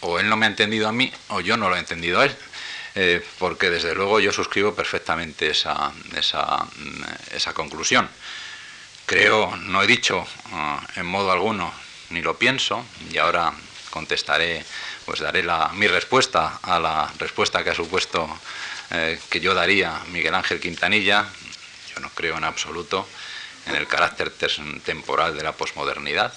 o 0.01 0.19
él 0.19 0.29
no 0.29 0.37
me 0.37 0.47
ha 0.47 0.49
entendido 0.49 0.89
a 0.89 0.93
mí, 0.93 1.13
o 1.29 1.41
yo 1.41 1.57
no 1.57 1.69
lo 1.69 1.77
he 1.77 1.81
entendido 1.81 2.21
a 2.21 2.25
él. 2.27 2.37
Eh, 2.97 3.25
porque 3.39 3.71
desde 3.71 3.95
luego 3.95 4.21
yo 4.21 4.33
suscribo 4.33 4.75
perfectamente 4.75 5.51
esa, 5.51 5.93
esa, 6.17 6.65
esa 7.33 7.53
conclusión. 7.53 8.09
Creo, 9.07 9.57
no 9.57 9.83
he 9.83 9.87
dicho 9.87 10.25
ah, 10.53 10.81
en 10.97 11.07
modo 11.07 11.33
alguno, 11.33 11.73
ni 12.11 12.23
lo 12.23 12.39
pienso, 12.39 12.85
y 13.11 13.19
ahora 13.19 13.53
contestaré, 13.91 14.65
pues 15.05 15.21
daré 15.21 15.43
la, 15.43 15.71
mi 15.75 15.89
respuesta 15.89 16.61
a 16.63 16.79
la 16.79 17.13
respuesta 17.19 17.63
que 17.65 17.71
ha 17.71 17.75
supuesto 17.75 18.29
eh, 18.91 19.19
que 19.29 19.41
yo 19.41 19.55
daría 19.55 20.01
Miguel 20.09 20.35
Ángel 20.35 20.61
Quintanilla. 20.61 21.27
Yo 21.93 22.01
no 22.01 22.11
creo 22.11 22.37
en 22.37 22.45
absoluto 22.45 23.07
en 23.67 23.77
el 23.77 23.87
carácter 23.87 24.31
temporal 24.85 25.37
de 25.37 25.43
la 25.43 25.53
posmodernidad. 25.53 26.33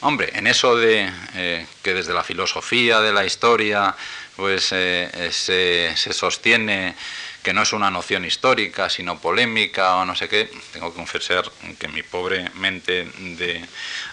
Hombre, 0.00 0.30
en 0.34 0.46
eso 0.46 0.76
de 0.76 1.10
eh, 1.34 1.66
que 1.82 1.94
desde 1.94 2.12
la 2.12 2.24
filosofía 2.24 3.00
de 3.00 3.12
la 3.12 3.24
historia 3.24 3.94
pues 4.36 4.70
eh, 4.72 5.30
se, 5.30 5.94
sostiene 6.12 6.94
que 7.42 7.52
no 7.52 7.62
es 7.62 7.72
una 7.72 7.90
noción 7.90 8.24
histórica, 8.24 8.88
sino 8.88 9.20
polémica 9.20 9.96
o 9.96 10.04
no 10.04 10.16
sé 10.16 10.28
qué, 10.28 10.50
tengo 10.72 10.90
que 10.90 10.96
confesar 10.96 11.44
que 11.78 11.88
mi 11.88 12.02
pobre 12.02 12.50
mente 12.54 13.04
de 13.04 13.64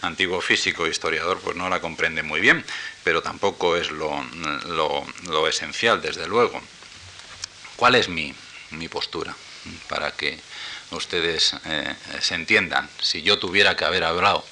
antiguo 0.02 0.42
físico 0.42 0.86
historiador 0.86 1.40
pues 1.40 1.56
no 1.56 1.70
la 1.70 1.80
comprende 1.80 2.24
muy 2.24 2.42
bien, 2.42 2.66
pero 3.04 3.22
tampoco 3.22 3.78
es 3.78 3.90
lo, 3.90 4.24
lo, 4.68 5.48
esencial, 5.48 6.02
desde 6.02 6.28
luego. 6.28 6.62
¿Cuál 7.78 7.96
es 7.96 8.10
mi, 8.10 8.36
postura? 8.90 9.34
Para 9.88 10.12
que 10.12 10.38
ustedes 10.92 11.56
eh, 11.66 11.96
se 12.20 12.36
entiendan. 12.36 12.90
Si 13.00 13.22
yo 13.22 13.40
tuviera 13.40 13.76
que 13.76 13.86
haber 13.86 14.04
hablado 14.04 14.46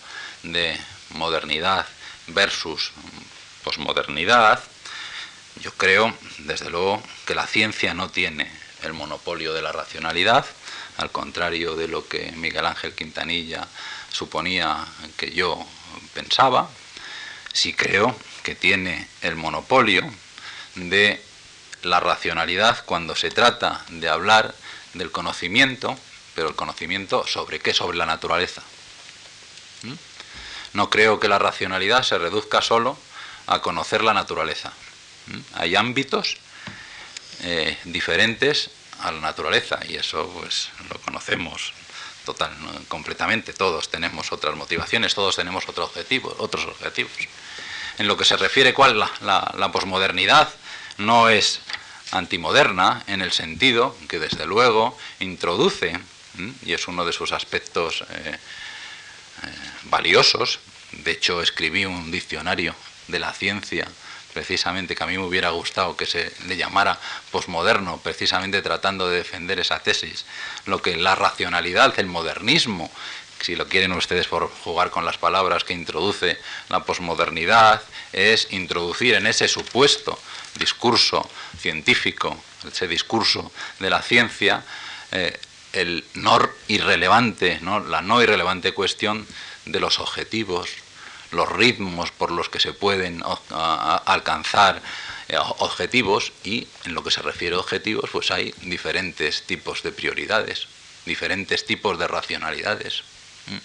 de 0.44 0.78
modernidad 1.10 1.86
versus 2.28 2.92
posmodernidad, 3.64 4.64
yo 5.62 5.72
creo, 5.74 6.14
desde 6.40 6.70
luego, 6.70 7.04
que 7.26 7.36
la 7.36 7.48
ciencia 7.48 7.94
no 7.94 8.10
tiene 8.10 8.52
el 8.84 8.94
monopolio 8.94 9.54
de 9.54 9.62
la 9.62 9.72
racionalidad, 9.72 10.46
al 10.98 11.12
contrario 11.12 11.76
de 11.76 11.88
lo 11.88 12.08
que 12.08 12.32
Miguel 12.34 12.66
Ángel 12.66 12.94
Quintanilla 12.94 13.68
suponía 14.12 14.86
que 15.18 15.32
yo 15.32 15.66
pensaba, 16.14 16.70
sí 17.54 17.74
creo 17.74 18.16
que 18.44 18.56
tiene 18.56 19.08
el 19.22 19.36
monopolio 19.36 20.10
de 20.76 21.22
la 21.84 22.00
racionalidad 22.00 22.84
cuando 22.86 23.16
se 23.16 23.32
trata 23.32 23.84
de 23.90 24.10
hablar 24.10 24.54
del 24.94 25.12
conocimiento, 25.12 25.98
pero 26.36 26.50
el 26.50 26.56
conocimiento 26.56 27.26
sobre 27.28 27.60
qué, 27.60 27.74
sobre 27.74 27.98
la 27.98 28.06
naturaleza. 28.06 28.62
¿Mm? 29.84 29.94
No 30.74 30.90
creo 30.90 31.20
que 31.20 31.28
la 31.28 31.40
racionalidad 31.40 32.04
se 32.04 32.18
reduzca 32.18 32.62
solo 32.62 32.98
a 33.48 33.62
conocer 33.62 34.04
la 34.04 34.14
naturaleza. 34.14 34.74
Hay 35.54 35.76
ámbitos 35.76 36.38
eh, 37.42 37.78
diferentes 37.86 38.70
a 39.02 39.12
la 39.12 39.22
naturaleza 39.22 39.80
y 39.88 39.96
eso 39.96 40.30
pues 40.36 40.70
lo 40.90 41.00
conocemos 41.00 41.74
total, 42.26 42.52
completamente. 42.88 43.54
Todos 43.54 43.90
tenemos 43.90 44.32
otras 44.32 44.56
motivaciones, 44.56 45.16
todos 45.16 45.36
tenemos 45.36 45.68
otros 45.68 45.90
objetivos, 45.90 46.36
otros 46.38 46.66
objetivos. 46.66 47.12
En 47.98 48.08
lo 48.08 48.18
que 48.18 48.26
se 48.26 48.38
refiere 48.38 48.74
cuál 48.74 49.00
la, 49.00 49.10
la, 49.22 49.72
posmodernidad 49.72 50.50
no 50.98 51.30
es 51.30 51.60
antimoderna 52.12 53.04
en 53.08 53.22
el 53.22 53.32
sentido 53.32 53.96
que 54.08 54.20
desde 54.20 54.46
luego 54.46 54.98
introduce 55.20 56.00
y 56.66 56.74
es 56.74 56.88
uno 56.88 57.06
de 57.06 57.14
sus 57.14 57.32
aspectos 57.32 58.04
eh, 58.10 58.32
eh, 58.34 58.38
valiosos. 59.84 60.60
De 60.92 61.12
hecho, 61.12 61.42
escribí 61.42 61.86
un 61.86 62.12
diccionario 62.12 62.76
de 63.08 63.20
la 63.20 63.34
ciencia 63.34 63.88
precisamente 64.34 64.96
que 64.96 65.04
a 65.04 65.08
mí 65.08 65.18
me 65.18 65.26
hubiera 65.26 65.50
gustado 65.50 65.98
que 65.98 66.06
se 66.06 66.32
le 66.48 66.58
llamara 66.58 67.00
posmoderno, 67.32 67.98
precisamente 67.98 68.62
tratando 68.62 69.10
de 69.10 69.18
defender 69.18 69.60
esa 69.60 69.80
tesis, 69.80 70.26
lo 70.66 70.82
que 70.82 70.98
la 70.98 71.16
racionalidad, 71.16 72.00
el 72.00 72.08
modernismo, 72.08 72.92
si 73.42 73.56
lo 73.56 73.68
quieren 73.68 73.94
ustedes 73.94 74.28
por 74.28 74.50
jugar 74.50 74.90
con 74.90 75.06
las 75.06 75.18
palabras 75.18 75.64
que 75.64 75.74
introduce 75.74 76.38
la 76.70 76.84
posmodernidad, 76.84 77.82
es 78.12 78.48
introducir 78.52 79.16
en 79.16 79.28
ese 79.28 79.48
supuesto 79.48 80.20
discurso 80.56 81.30
científico, 81.58 82.38
ese 82.68 82.88
discurso 82.88 83.52
de 83.80 83.90
la 83.90 84.02
ciencia, 84.02 84.64
eh, 85.12 85.40
el 85.74 86.04
no 86.16 86.40
irrelevante, 86.68 87.60
¿no? 87.62 87.80
la 87.80 88.02
no 88.02 88.22
irrelevante 88.22 88.74
cuestión 88.74 89.26
de 89.66 89.80
los 89.80 90.00
objetivos, 90.00 90.70
los 91.32 91.50
ritmos 91.52 92.12
por 92.12 92.32
los 92.32 92.50
que 92.50 92.60
se 92.60 92.74
pueden 92.74 93.24
alcanzar 94.06 94.82
eh, 95.28 95.38
objetivos 95.60 96.32
y 96.44 96.68
en 96.86 96.94
lo 96.94 97.04
que 97.04 97.12
se 97.12 97.22
refiere 97.22 97.56
a 97.56 97.60
objetivos 97.60 98.10
pues 98.12 98.32
hay 98.32 98.54
diferentes 98.64 99.44
tipos 99.44 99.84
de 99.84 99.92
prioridades, 99.92 100.68
diferentes 101.06 101.66
tipos 101.66 102.00
de 102.00 102.08
racionalidades. 102.08 103.04
¿Mm? 103.48 103.58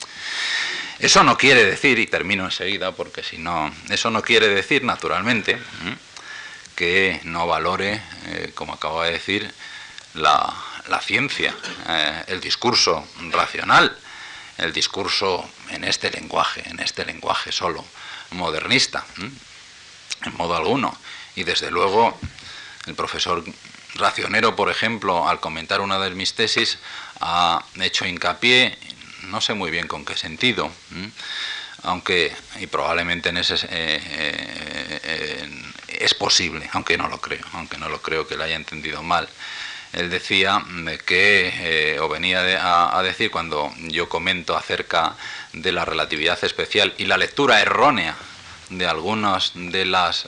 Eso 1.01 1.24
no 1.24 1.36
quiere 1.36 1.65
decir, 1.65 1.99
y 1.99 2.07
termino 2.07 2.45
enseguida 2.45 2.93
porque 2.93 3.23
si 3.23 3.39
no, 3.39 3.74
eso 3.91 4.11
no 4.11 4.23
quiere 4.23 4.49
decir 4.49 4.85
naturalmente 4.85 5.59
que 6.77 7.20
no 7.24 7.47
valore, 7.47 8.01
eh, 8.27 8.53
como 8.55 8.74
acabo 8.74 9.03
de 9.03 9.12
decir, 9.12 9.53
la, 10.15 10.55
ciencia, 11.03 11.55
eh, 11.89 12.24
el 12.28 12.41
discurso 12.41 13.07
racional, 13.31 13.97
el 14.59 14.72
discurso 14.72 15.48
en 15.70 15.85
este 15.85 16.10
lenguaje, 16.10 16.62
en 16.68 16.81
este 16.81 17.05
lenguaje 17.05 17.52
solo, 17.52 17.85
modernista, 18.31 19.05
en 19.18 20.36
modo 20.36 20.56
alguno. 20.56 20.97
Y 21.36 21.44
desde 21.44 21.70
luego, 21.70 22.18
el 22.86 22.94
profesor 22.94 23.44
Racionero, 23.94 24.56
por 24.56 24.70
ejemplo, 24.70 25.28
al 25.28 25.40
comentar 25.40 25.81
una 25.81 25.98
de 25.98 26.10
mis 26.10 26.35
tesis, 26.35 26.78
ha 27.20 27.64
hecho 27.81 28.06
hincapié, 28.06 28.76
no 29.24 29.40
sé 29.40 29.55
muy 29.55 29.70
bien 29.70 29.86
con 29.86 30.05
qué 30.05 30.16
sentido, 30.16 30.70
aunque, 31.82 32.35
y 32.60 32.66
probablemente 32.66 33.28
en 33.28 33.36
ese, 33.36 33.55
eh, 33.55 33.60
eh, 33.70 35.48
es 35.89 36.14
posible, 36.14 36.68
aunque 36.72 36.97
no 36.97 37.09
lo 37.09 37.20
creo, 37.20 37.44
aunque 37.52 37.78
no 37.78 37.89
lo 37.89 38.02
creo 38.02 38.26
que 38.26 38.36
lo 38.36 38.44
haya 38.44 38.56
entendido 38.56 39.02
mal. 39.02 39.28
Él 39.95 40.11
decía 40.11 40.65
que, 41.07 41.53
eh, 41.95 42.01
o 42.01 42.09
venía 42.09 42.41
a, 42.97 43.03
decir 43.03 43.31
cuando 43.31 43.73
yo 43.79 44.09
comento 44.09 44.57
acerca 44.57 45.16
de 45.53 45.73
la 45.73 45.85
relatividad 45.85 46.43
especial 46.45 46.95
y 46.99 47.07
la 47.07 47.16
lectura 47.16 47.61
errónea 47.61 48.16
de 48.71 48.87
algunas 48.87 49.53
de 49.55 49.85
las, 49.85 50.27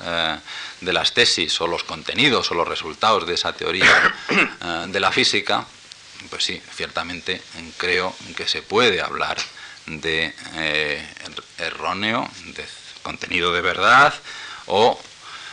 de 0.81 0.93
las 0.93 1.15
tesis 1.15 1.61
o 1.61 1.67
los 1.67 1.85
contenidos 1.85 2.51
o 2.51 2.55
los 2.55 2.69
resultados 2.69 3.27
de 3.27 3.35
esa 3.35 3.55
teoría 3.55 4.15
de 4.89 5.01
la 5.01 5.11
física, 5.11 5.67
pues 6.31 6.45
sí, 6.45 6.63
ciertamente 6.75 7.41
creo 7.79 8.15
que 8.37 8.47
se 8.47 8.63
puede 8.63 9.01
hablar 9.01 9.39
de 9.87 10.35
erróneo, 11.59 12.29
de 12.45 12.65
contenido 13.03 13.53
de 13.53 13.63
verdad 13.63 14.13
o 14.67 15.01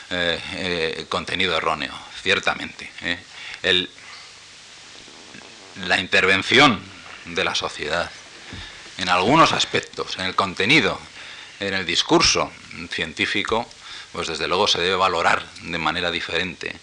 eh, 0.10 0.40
eh, 0.56 1.06
contenido 1.10 1.56
erróneo, 1.56 1.94
ciertamente. 2.22 2.91
Eh. 3.02 3.18
La 5.87 5.99
intervención 5.99 6.79
de 7.25 7.43
la 7.43 7.55
sociedad 7.55 8.09
en 8.97 9.09
algunos 9.09 9.53
aspectos, 9.53 10.17
en 10.17 10.25
el 10.25 10.35
contenido, 10.35 10.99
en 11.59 11.73
el 11.73 11.85
discurso 11.85 12.51
científico, 12.91 13.67
pues 14.11 14.27
desde 14.27 14.47
luego 14.47 14.67
se 14.67 14.79
debe 14.79 14.95
valorar 14.95 15.45
de 15.61 15.77
manera 15.77 16.11
diferente 16.11 16.75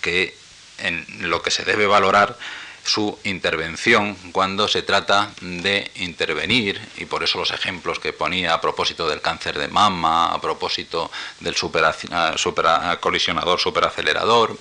que 0.00 0.36
en 0.78 1.06
lo 1.30 1.42
que 1.42 1.50
se 1.50 1.64
debe 1.64 1.86
valorar 1.86 2.36
su 2.84 3.18
intervención 3.24 4.14
cuando 4.32 4.66
se 4.66 4.82
trata 4.82 5.30
de 5.40 5.90
intervenir, 5.96 6.80
y 6.96 7.04
por 7.04 7.22
eso 7.22 7.38
los 7.38 7.50
ejemplos 7.50 7.98
que 7.98 8.12
ponía 8.12 8.54
a 8.54 8.60
propósito 8.60 9.08
del 9.08 9.20
cáncer 9.20 9.58
de 9.58 9.68
mama, 9.68 10.32
a 10.32 10.40
propósito 10.40 11.10
del 11.40 11.54
colisionador, 13.00 13.60
superacelerador, 13.60 14.58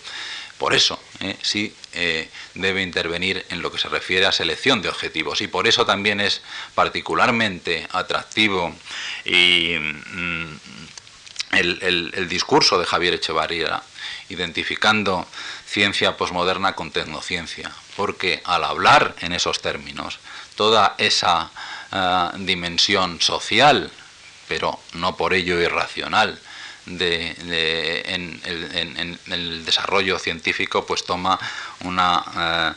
por 0.58 0.74
eso 0.74 1.00
eh, 1.20 1.38
sí 1.42 1.74
eh, 1.94 2.30
debe 2.54 2.82
intervenir 2.82 3.46
en 3.50 3.62
lo 3.62 3.72
que 3.72 3.80
se 3.80 3.90
refiere 3.90 4.26
a 4.26 4.32
selección 4.32 4.82
de 4.82 4.90
objetivos. 4.90 5.42
Y 5.42 5.48
por 5.48 5.68
eso 5.68 5.86
también 5.86 6.20
es 6.22 6.42
particularmente 6.76 7.88
atractivo 7.92 8.70
mm, 8.70 10.56
el, 11.54 12.12
el, 12.14 12.30
discurso 12.30 12.78
de 12.78 12.86
Javier 12.86 13.16
Echevarría 13.16 13.82
identificando 14.30 15.26
ciencia 15.66 16.18
posmoderna 16.18 16.74
con 16.74 16.92
tecnociencia, 16.92 17.72
porque 17.96 18.42
al 18.46 18.64
hablar 18.64 19.16
en 19.22 19.34
esos 19.34 19.62
términos, 19.62 20.20
toda 20.56 20.96
esa 20.98 21.52
eh, 21.92 22.30
dimensión 22.40 23.22
social, 23.22 23.90
pero 24.48 24.80
no 24.94 25.16
por 25.16 25.34
ello 25.34 25.60
irracional, 25.62 26.40
de, 26.88 28.04
en, 28.06 29.20
el 29.28 29.66
desarrollo 29.66 30.20
científico, 30.20 30.86
pues 30.86 31.04
toma 31.04 31.40
una, 31.84 32.24
eh, 32.38 32.74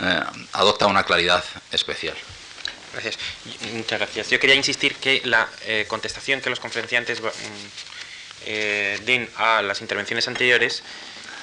eh, 0.00 0.20
adopta 0.52 0.86
una 0.86 1.04
claridad 1.04 1.44
especial. 1.72 2.16
Gracias. 2.92 3.18
Muchas 3.72 3.98
gracias. 3.98 4.30
Yo 4.30 4.40
quería 4.40 4.56
insistir 4.56 4.96
que 4.96 5.22
la 5.24 5.48
contestación 5.88 6.40
que 6.40 6.50
los 6.50 6.60
conferenciantes 6.60 7.20
mm, 7.22 9.04
den 9.04 9.28
a 9.36 9.62
las 9.62 9.80
intervenciones 9.80 10.26
anteriores 10.26 10.82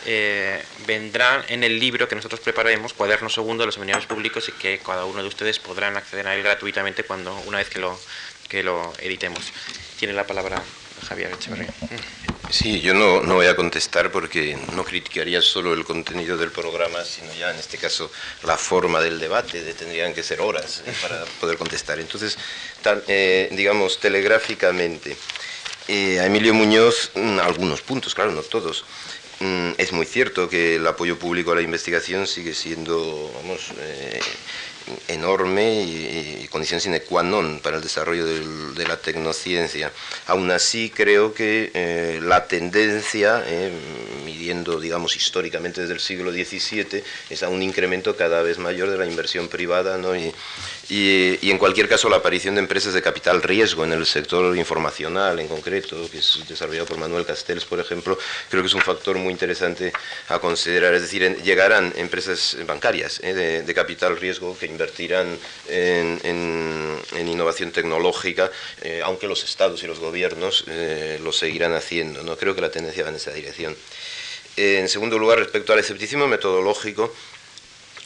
eh, 0.09 0.63
en 0.87 1.63
el 1.65 1.79
libro 1.79 2.07
que 2.07 2.15
nosotros 2.15 2.39
prepararemos, 2.39 2.93
Cuaderno 2.93 3.29
Segundo 3.29 3.63
de 3.63 3.65
los 3.67 3.75
Seminarios 3.75 4.05
Públicos, 4.05 4.47
y 4.47 4.53
que 4.53 4.79
cada 4.79 5.03
uno 5.03 5.21
de 5.21 5.27
ustedes 5.27 5.59
podrán 5.59 5.97
acceder 5.97 6.27
a 6.27 6.35
él 6.35 6.43
gratuitamente 6.43 7.03
cuando 7.03 7.35
una 7.41 7.57
vez 7.57 7.69
que 7.69 7.79
lo, 7.79 7.99
que 8.47 8.63
lo 8.63 8.93
editemos. 8.99 9.51
Tiene 9.99 10.13
la 10.13 10.25
palabra 10.25 10.63
Javier 11.07 11.31
Echeverría. 11.33 11.73
Sí, 12.49 12.79
yo 12.79 12.93
no, 12.93 13.21
no, 13.21 13.35
voy 13.35 13.47
a 13.47 13.55
contestar 13.55 14.11
porque 14.11 14.57
no 14.73 14.85
criticaría 14.85 15.41
solo 15.41 15.73
el 15.73 15.83
contenido 15.83 16.37
del 16.37 16.51
programa, 16.51 17.03
sino 17.03 17.33
ya 17.33 17.51
en 17.51 17.57
este 17.57 17.77
caso 17.77 18.09
la 18.43 18.57
forma 18.57 19.01
del 19.01 19.19
debate, 19.19 19.61
de, 19.61 19.73
tendrían 19.73 20.13
que 20.13 20.23
ser 20.23 20.39
horas 20.39 20.81
eh, 20.85 20.93
para 21.01 21.25
poder 21.41 21.57
contestar. 21.57 21.99
Entonces, 21.99 22.37
eh, 23.07 23.49
digamos, 23.51 23.99
telegráficamente, 23.99 25.17
a 25.89 26.25
Emilio 26.25 26.53
Muñoz, 26.53 27.11
mm, 27.15 27.39
algunos 27.39 27.81
puntos, 27.81 28.13
claro, 28.13 28.31
no 28.31 28.41
todos. 28.43 28.85
Mm, 29.39 29.73
es 29.77 29.91
muy 29.91 30.05
cierto 30.05 30.49
que 30.49 30.77
el 30.77 30.87
apoyo 30.87 31.19
público 31.19 31.51
a 31.51 31.55
la 31.55 31.61
investigación 31.61 32.25
sigue 32.25 32.55
siendo, 32.55 33.31
vamos, 33.35 33.71
eh, 33.79 34.19
enorme 35.07 35.83
y, 35.83 36.47
condición 36.49 36.79
sine 36.79 37.01
qua 37.01 37.21
non 37.21 37.59
para 37.59 37.77
el 37.77 37.83
desarrollo 37.83 38.25
de 38.25 38.85
la 38.87 38.97
tecnociencia. 38.97 39.91
Aún 40.27 40.49
así, 40.49 40.89
creo 40.89 41.33
que 41.33 41.71
eh, 41.73 42.19
la 42.23 42.47
tendencia, 42.47 43.43
eh, 43.45 43.71
midiendo, 44.25 44.79
digamos, 44.79 45.15
históricamente 45.15 45.81
desde 45.81 45.93
el 45.93 45.99
siglo 45.99 46.31
XVII, 46.31 47.03
es 47.29 47.43
a 47.43 47.49
un 47.49 47.61
incremento 47.61 48.15
cada 48.15 48.41
vez 48.41 48.57
mayor 48.57 48.89
de 48.89 48.97
la 48.97 49.05
inversión 49.05 49.49
privada 49.49 49.99
y, 50.17 50.33
y, 50.89 51.51
en 51.51 51.57
cualquier 51.57 51.89
caso 51.89 52.07
la 52.07 52.17
aparición 52.17 52.55
de 52.55 52.61
empresas 52.61 52.93
de 52.93 53.01
capital 53.01 53.43
riesgo 53.43 53.83
en 53.83 53.91
el 53.91 54.05
sector 54.05 54.55
informacional 54.55 55.39
en 55.39 55.47
concreto, 55.47 56.09
que 56.09 56.19
es 56.19 56.39
desarrollado 56.47 56.85
por 56.85 56.97
Manuel 56.97 57.25
Castells, 57.25 57.65
por 57.65 57.79
ejemplo, 57.79 58.17
creo 58.49 58.63
que 58.63 58.67
es 58.67 58.73
un 58.73 58.81
factor 58.81 59.17
muy 59.17 59.33
interesante 59.33 59.91
a 60.29 60.39
considerar. 60.39 60.93
Es 60.93 61.01
decir, 61.01 61.41
llegarán 61.43 61.93
empresas 61.97 62.57
bancarias 62.65 63.19
eh, 63.23 63.63
de, 63.65 63.73
capital 63.73 64.17
riesgo 64.17 64.57
que 64.57 64.65
invertirán 64.65 65.37
en, 65.67 66.97
innovación 67.19 67.71
tecnológica, 67.71 68.49
eh, 68.81 69.01
aunque 69.03 69.27
los 69.27 69.43
estados 69.43 69.83
y 69.83 69.87
los 69.87 69.99
gobiernos 69.99 70.63
eh, 70.67 71.19
lo 71.21 71.31
seguirán 71.31 71.73
haciendo. 71.73 72.23
¿no? 72.23 72.37
Creo 72.37 72.55
que 72.55 72.61
la 72.61 72.71
tendencia 72.71 73.03
va 73.03 73.09
en 73.09 73.15
esa 73.15 73.31
dirección. 73.31 73.75
en 74.55 74.89
segundo 74.89 75.19
lugar, 75.19 75.37
respecto 75.37 75.73
al 75.73 75.79
escepticismo 75.79 76.27
metodológico, 76.27 77.13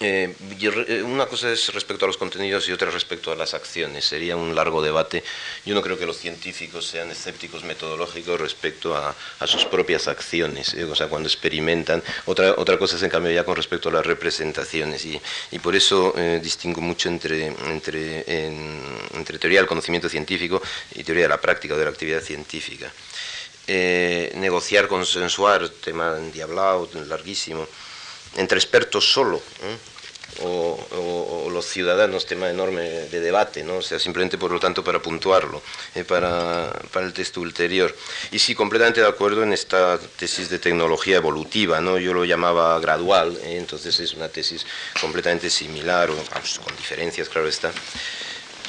eh, 0.01 0.35
eh, 0.59 1.03
una 1.03 1.27
cosa 1.27 1.51
es 1.51 1.71
respecto 1.73 2.05
a 2.05 2.07
los 2.07 2.17
contenidos 2.17 2.67
y 2.67 2.71
otra 2.71 2.89
respecto 2.89 3.31
a 3.31 3.35
las 3.35 3.53
acciones. 3.53 4.05
Sería 4.05 4.35
un 4.35 4.55
largo 4.55 4.81
debate. 4.81 5.23
Yo 5.65 5.75
no 5.75 5.81
creo 5.81 5.97
que 5.97 6.05
los 6.05 6.17
científicos 6.17 6.87
sean 6.87 7.11
escépticos 7.11 7.63
metodológicos 7.63 8.39
respecto 8.39 8.95
a, 8.95 9.15
sus 9.45 9.65
propias 9.65 10.07
acciones, 10.07 10.73
¿eh? 10.73 10.85
o 10.85 10.95
sea, 10.95 11.07
cuando 11.07 11.27
experimentan. 11.27 12.01
Otra, 12.25 12.55
otra 12.57 12.77
cosa 12.77 12.95
es 12.95 13.03
en 13.03 13.09
cambio 13.09 13.31
ya 13.31 13.43
con 13.43 13.55
respecto 13.55 13.89
a 13.89 13.91
las 13.91 14.05
representaciones. 14.05 15.05
Y, 15.05 15.59
por 15.59 15.75
eso 15.75 16.13
distingo 16.41 16.81
mucho 16.81 17.07
entre, 17.07 17.47
entre, 17.47 18.23
entre 19.13 19.37
teoría 19.37 19.59
del 19.59 19.67
conocimiento 19.67 20.09
científico 20.09 20.61
y 20.95 21.03
teoría 21.03 21.23
de 21.23 21.29
la 21.29 21.41
práctica 21.41 21.75
o 21.75 21.77
de 21.77 21.85
la 21.85 21.91
actividad 21.91 22.21
científica. 22.21 22.91
negociar, 23.67 24.87
consensuar, 24.87 25.69
tema 25.69 26.17
endiablado, 26.17 26.89
larguísimo 27.07 27.67
entre 28.37 28.57
expertos 28.57 29.11
solo, 29.11 29.41
o, 30.39 31.49
los 31.51 31.65
ciudadanos, 31.65 32.25
tema 32.25 32.49
enorme 32.49 32.81
de 32.81 33.19
debate, 33.19 33.63
¿no? 33.63 33.77
o 33.77 33.81
sea, 33.81 33.99
simplemente 33.99 34.37
por 34.37 34.51
lo 34.51 34.59
tanto 34.59 34.83
para 34.83 35.01
puntuarlo, 35.01 35.61
eh, 35.95 36.03
para, 36.03 36.71
para, 36.91 37.05
el 37.05 37.13
texto 37.13 37.41
ulterior. 37.41 37.95
Y 38.31 38.39
sí, 38.39 38.55
completamente 38.55 39.01
de 39.01 39.07
acuerdo 39.07 39.43
en 39.43 39.53
esta 39.53 39.99
tesis 40.17 40.49
de 40.49 40.59
tecnología 40.59 41.17
evolutiva, 41.17 41.81
¿no? 41.81 41.97
yo 41.97 42.13
lo 42.13 42.25
llamaba 42.25 42.79
gradual, 42.79 43.37
¿eh? 43.43 43.57
entonces 43.57 43.99
es 43.99 44.13
una 44.13 44.29
tesis 44.29 44.65
completamente 44.99 45.49
similar, 45.49 46.09
o, 46.09 46.15
con 46.15 46.75
diferencias, 46.77 47.29
claro 47.29 47.47
está. 47.47 47.71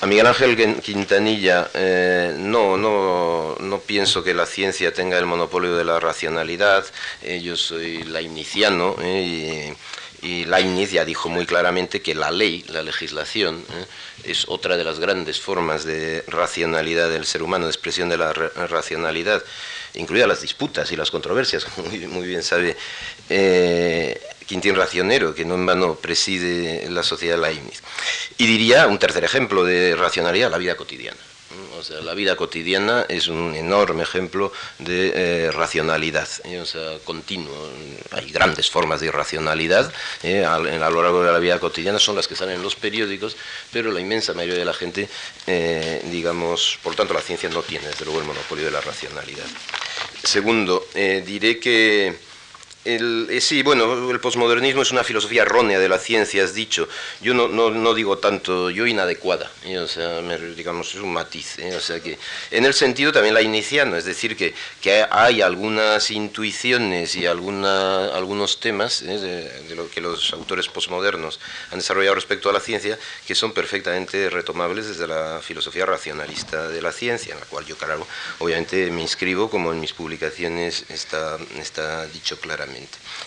A 0.01 0.07
Miguel 0.07 0.27
Ángel 0.27 0.81
Quintanilla, 0.81 1.71
eh, 1.75 2.35
no, 2.37 2.77
no, 2.77 3.55
no 3.61 3.81
pienso 3.81 4.25
que 4.25 4.35
la 4.35 4.47
ciencia 4.47 4.93
tenga 4.93 5.17
el 5.17 5.27
monopolio 5.27 5.77
de 5.77 5.85
la 5.85 6.01
racionalidad, 6.01 6.85
yo 7.41 7.57
soy 7.57 8.03
lainiciano 8.03 8.97
y 9.01 9.73
Y 10.23 10.45
Leibniz 10.45 10.93
ya 10.93 11.05
dijo 11.05 11.29
muy 11.29 11.47
claramente 11.47 12.01
que 12.01 12.15
la 12.15 12.31
ley, 12.31 12.65
la 12.69 12.83
legislación, 12.83 13.65
es 14.23 14.45
otra 14.49 14.77
de 14.77 14.85
las 14.85 15.01
grandes 15.01 15.41
formas 15.41 15.85
de 15.85 16.23
racionalidad 16.29 17.11
del 17.11 17.27
ser 17.27 17.43
humano, 17.43 17.65
de 17.67 17.73
expresión 17.73 18.09
de 18.09 18.19
la 18.19 18.33
racionalidad, 18.33 19.43
incluidas 19.95 20.29
las 20.29 20.41
disputas 20.41 20.93
y 20.93 20.97
las 20.97 21.11
controversias, 21.11 21.65
como 21.77 21.89
muy, 21.89 22.27
bien 22.27 22.45
sabe 22.45 22.77
Quintín 24.47 24.77
Racionero, 24.77 25.35
que 25.35 25.45
no 25.45 25.57
en 25.57 25.67
vano 25.67 25.97
preside 25.97 26.89
la 26.89 27.03
sociedad 27.03 27.41
Leibniz. 27.41 27.83
Y 28.39 28.47
diría 28.47 28.87
un 28.87 28.99
tercer 28.99 29.25
ejemplo 29.25 29.65
de 29.65 29.97
racionalidad, 29.97 30.51
la 30.51 30.59
vida 30.59 30.77
cotidiana. 30.77 31.19
O 31.79 31.83
sea, 31.83 32.01
la 32.01 32.15
vida 32.15 32.37
cotidiana 32.37 33.07
es 33.09 33.29
un 33.29 33.55
enorme 33.55 34.03
ejemplo 34.03 34.53
de 34.79 35.13
eh, 35.15 35.51
racionalidad, 35.51 36.29
¿eh? 36.45 36.61
o 36.61 36.67
sea, 36.67 36.99
continuo. 37.05 37.71
Hay 38.13 38.31
grandes 38.31 38.71
formas 38.71 39.01
de 39.01 39.07
irracionalidad 39.07 39.93
¿eh? 40.23 40.45
a, 40.45 40.59
lo 40.59 41.03
largo 41.03 41.25
de 41.25 41.33
la 41.33 41.39
vida 41.39 41.59
cotidiana, 41.59 41.99
son 41.99 42.17
las 42.17 42.29
que 42.29 42.37
salen 42.37 42.57
en 42.57 42.63
los 42.63 42.77
periódicos, 42.77 43.37
pero 43.73 43.91
la 43.91 44.01
inmensa 44.01 44.33
mayoría 44.35 44.61
de 44.61 44.65
la 44.65 44.75
gente, 44.75 45.09
digamos, 46.11 46.79
por 46.83 46.95
tanto, 46.95 47.15
la 47.15 47.21
ciencia 47.21 47.49
no 47.49 47.63
tiene, 47.63 47.89
desde 47.89 48.05
luego, 48.05 48.21
el 48.21 48.27
monopolio 48.27 48.65
de 48.67 48.71
la 48.71 48.81
racionalidad. 48.81 49.47
Segundo, 50.23 50.87
diré 50.95 51.59
que 51.59 52.32
el, 52.85 53.29
eh, 53.31 53.41
sí, 53.41 53.63
bueno, 53.63 54.11
el 54.11 54.19
posmodernismo 54.19 54.83
es 54.83 54.91
una 54.91 55.05
filosofía 55.05 55.43
errónea 55.43 55.79
de 55.79 55.89
la 55.89 55.99
ciencia, 55.99 56.43
has 56.43 56.55
dicho. 56.55 56.89
Yo 57.21 57.33
no, 57.33 57.47
no, 57.47 57.71
no 57.71 57.95
digo 57.95 58.19
tanto, 58.19 58.71
yo 58.71 58.87
inadecuada, 58.87 59.51
¿eh? 59.65 59.79
o 59.79 59.87
sea, 59.87 60.21
digamos, 60.57 60.95
es 60.95 61.01
un 61.01 61.13
matiz. 61.13 61.59
¿eh? 61.59 61.77
O 61.77 61.81
sea 61.81 62.01
que, 62.01 62.19
en 62.51 62.65
el 62.65 62.75
sentido 62.75 63.13
también 63.13 63.35
la 63.35 63.43
iniciana, 63.43 63.99
es 63.99 64.05
decir, 64.05 64.37
que, 64.37 64.55
que 64.81 65.07
hay 65.11 65.43
algunas 65.43 66.11
intuiciones 66.11 67.15
y 67.15 67.27
alguna, 67.27 68.07
algunos 68.07 68.59
temas 68.59 69.05
de, 69.05 69.75
lo 69.77 69.89
que 69.89 70.01
los 70.01 70.33
autores 70.33 70.69
posmodernos 70.69 71.39
han 71.71 71.79
desarrollado 71.79 72.17
respecto 72.17 72.51
a 72.51 72.53
la 72.53 72.61
ciencia 72.61 72.99
que 73.27 73.35
son 73.35 73.53
perfectamente 73.53 74.29
retomables 74.29 74.89
desde 74.89 75.07
la 75.07 75.41
filosofía 75.43 75.87
racionalista 75.87 76.69
de 76.69 76.83
la 76.83 76.91
ciencia, 76.91 77.35
en 77.35 77.41
la 77.41 77.47
cual 77.47 77.65
yo, 77.65 77.77
claro, 77.77 78.07
obviamente 78.41 78.91
me 78.91 79.03
inscribo, 79.03 79.49
como 79.49 79.73
en 79.73 79.81
mis 79.81 79.93
publicaciones 79.93 80.85
está, 80.89 81.39
está 81.59 82.07
dicho 82.07 82.39
claramente. 82.41 82.72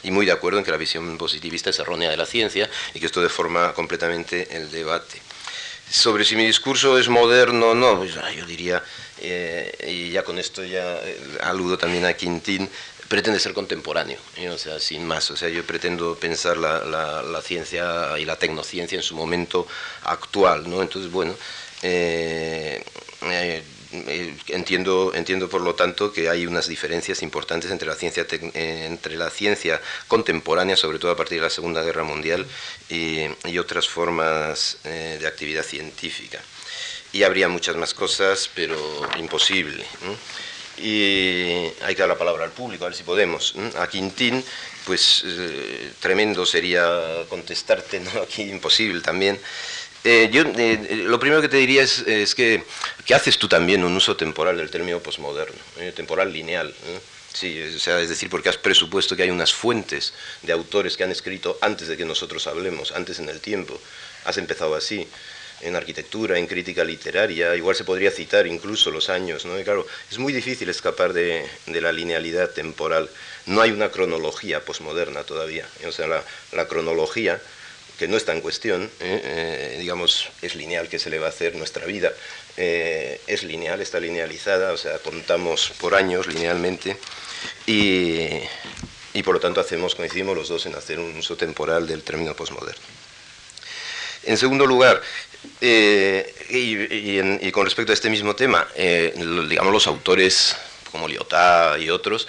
Y 0.03 0.11
muy 0.11 0.25
de 0.25 0.31
acuerdo 0.31 0.59
en 0.59 0.65
que 0.65 0.71
la 0.71 0.77
visión 0.77 1.17
positivista 1.17 1.69
es 1.69 1.79
errónea 1.79 2.09
de 2.09 2.17
la 2.17 2.25
ciencia 2.25 2.69
y 2.93 2.99
que 2.99 3.05
esto 3.05 3.21
deforma 3.21 3.73
completamente 3.73 4.55
el 4.55 4.71
debate. 4.71 5.21
Sobre 5.89 6.25
si 6.25 6.35
mi 6.35 6.45
discurso 6.45 6.97
es 6.97 7.09
moderno 7.09 7.69
o 7.69 7.75
no, 7.75 7.97
pues, 7.97 8.17
ah, 8.17 8.31
yo 8.31 8.45
diría, 8.45 8.83
eh, 9.19 9.71
y 9.87 10.09
ya 10.09 10.23
con 10.23 10.39
esto 10.39 10.63
ya 10.63 10.97
eh, 11.03 11.19
aludo 11.41 11.77
también 11.77 12.05
a 12.05 12.13
Quintín, 12.13 12.69
pretende 13.07 13.39
ser 13.39 13.53
contemporáneo, 13.53 14.17
¿eh? 14.35 14.49
o 14.49 14.57
sea, 14.57 14.79
sin 14.79 15.05
más. 15.05 15.29
O 15.31 15.37
sea, 15.37 15.49
yo 15.49 15.63
pretendo 15.63 16.15
pensar 16.15 16.57
la, 16.57 16.83
la, 17.21 17.41
ciencia 17.41 18.17
y 18.17 18.25
la 18.25 18.37
tecnociencia 18.37 18.95
en 18.95 19.03
su 19.03 19.15
momento 19.15 19.67
actual, 20.03 20.69
¿no? 20.69 20.81
Entonces, 20.81 21.11
bueno, 21.11 21.35
eh, 21.83 22.83
entiendo, 24.47 25.13
entiendo, 25.13 25.49
por 25.49 25.61
lo 25.61 25.75
tanto, 25.75 26.11
que 26.11 26.29
hay 26.29 26.45
unas 26.45 26.67
diferencias 26.67 27.21
importantes 27.21 27.71
entre 27.71 27.87
la 27.87 27.95
ciencia, 27.95 28.25
eh, 28.31 28.85
entre 28.87 29.15
la 29.15 29.29
ciencia 29.29 29.81
contemporánea, 30.07 30.75
sobre 30.75 30.99
todo 30.99 31.11
a 31.11 31.17
partir 31.17 31.39
de 31.39 31.43
la 31.43 31.49
Segunda 31.49 31.83
Guerra 31.83 32.03
Mundial, 32.03 32.45
y, 32.89 33.27
otras 33.57 33.87
formas 33.87 34.77
eh, 34.83 35.17
de 35.19 35.27
actividad 35.27 35.63
científica. 35.63 36.41
Y 37.13 37.23
habría 37.23 37.47
muchas 37.47 37.75
más 37.77 37.93
cosas, 37.93 38.49
pero 38.53 38.77
imposible. 39.17 39.85
Y 40.77 41.71
hay 41.81 41.95
que 41.95 42.01
dar 42.01 42.09
la 42.09 42.17
palabra 42.17 42.43
al 42.43 42.51
público, 42.51 42.83
a 42.83 42.89
ver 42.89 42.97
si 42.97 43.03
podemos. 43.03 43.55
A 43.77 43.87
Quintín, 43.87 44.43
pues 44.85 45.23
tremendo 46.01 46.45
sería 46.45 47.23
contestarte, 47.29 48.01
¿no? 48.01 48.11
aquí 48.23 48.43
imposible 48.43 49.01
también. 49.01 49.39
Eh, 50.07 50.29
yo 50.31 50.43
eh, 50.43 51.03
lo 51.07 51.19
primero 51.19 51.41
que 51.41 51.49
te 51.49 51.57
diría 51.57 51.81
es, 51.81 52.35
que, 52.35 52.63
haces 53.11 53.39
tú 53.39 53.47
también 53.47 53.83
un 53.83 53.95
uso 53.95 54.15
temporal 54.15 54.55
del 54.55 54.69
término 54.69 54.99
posmoderno, 54.99 55.57
eh, 55.79 55.91
temporal 55.95 56.31
lineal. 56.31 56.71
Sí, 57.33 57.59
o 57.75 57.79
sea, 57.79 57.99
es 57.99 58.09
decir, 58.09 58.29
porque 58.29 58.49
has 58.49 58.57
presupuesto 58.57 59.15
que 59.15 59.23
hay 59.23 59.31
unas 59.31 59.51
fuentes 59.51 60.13
de 60.43 60.53
autores 60.53 60.95
que 60.95 61.03
han 61.03 61.11
escrito 61.11 61.57
antes 61.59 61.87
de 61.87 61.97
que 61.97 62.05
nosotros 62.05 62.45
hablemos, 62.45 62.91
antes 62.91 63.17
en 63.17 63.29
el 63.29 63.41
tiempo. 63.41 63.81
Has 64.25 64.37
empezado 64.37 64.75
así, 64.75 65.07
en 65.61 65.75
arquitectura, 65.75 66.37
en 66.37 66.45
crítica 66.45 66.83
literaria, 66.83 67.55
igual 67.55 67.75
se 67.75 67.83
podría 67.83 68.11
citar 68.11 68.45
incluso 68.45 68.91
los 68.91 69.09
años, 69.09 69.43
¿no? 69.45 69.55
Claro, 69.63 69.87
es 70.11 70.19
muy 70.19 70.33
difícil 70.33 70.69
escapar 70.69 71.13
de, 71.13 71.49
la 71.65 71.91
linealidad 71.91 72.51
temporal. 72.51 73.09
No 73.47 73.59
hay 73.59 73.71
una 73.71 73.89
cronología 73.89 74.63
posmoderna 74.63 75.23
todavía. 75.23 75.67
O 75.83 76.55
la 76.55 76.67
cronología 76.67 77.41
que 77.97 78.07
no 78.07 78.17
está 78.17 78.33
en 78.33 78.41
cuestión, 78.41 78.83
¿eh? 78.99 79.21
Eh, 79.23 79.77
digamos, 79.79 80.29
es 80.41 80.55
lineal 80.55 80.89
que 80.89 80.99
se 80.99 81.09
le 81.09 81.19
va 81.19 81.27
a 81.27 81.29
hacer 81.29 81.55
nuestra 81.55 81.85
vida, 81.85 82.11
eh, 82.57 83.21
es 83.27 83.43
lineal, 83.43 83.81
está 83.81 83.99
linealizada, 83.99 84.73
o 84.73 84.77
sea, 84.77 84.97
contamos 84.99 85.71
por 85.79 85.95
años 85.95 86.27
linealmente 86.27 86.97
y, 87.65 88.27
y, 89.13 89.23
por 89.23 89.35
lo 89.35 89.39
tanto 89.39 89.61
hacemos, 89.61 89.95
coincidimos 89.95 90.35
los 90.35 90.49
dos 90.49 90.65
en 90.65 90.75
hacer 90.75 90.99
un 90.99 91.15
uso 91.17 91.35
temporal 91.35 91.87
del 91.87 92.03
término 92.03 92.35
posmoderno. 92.35 92.83
En 94.23 94.37
segundo 94.37 94.65
lugar, 94.65 95.01
y, 95.61 95.67
y, 96.49 97.51
con 97.51 97.65
respecto 97.65 97.91
a 97.91 97.93
este 97.93 98.09
mismo 98.09 98.35
tema, 98.35 98.67
digamos 98.75 99.71
los 99.71 99.85
autores 99.85 100.55
como 100.91 101.07
Lyotard 101.07 101.79
y 101.79 101.91
otros, 101.91 102.27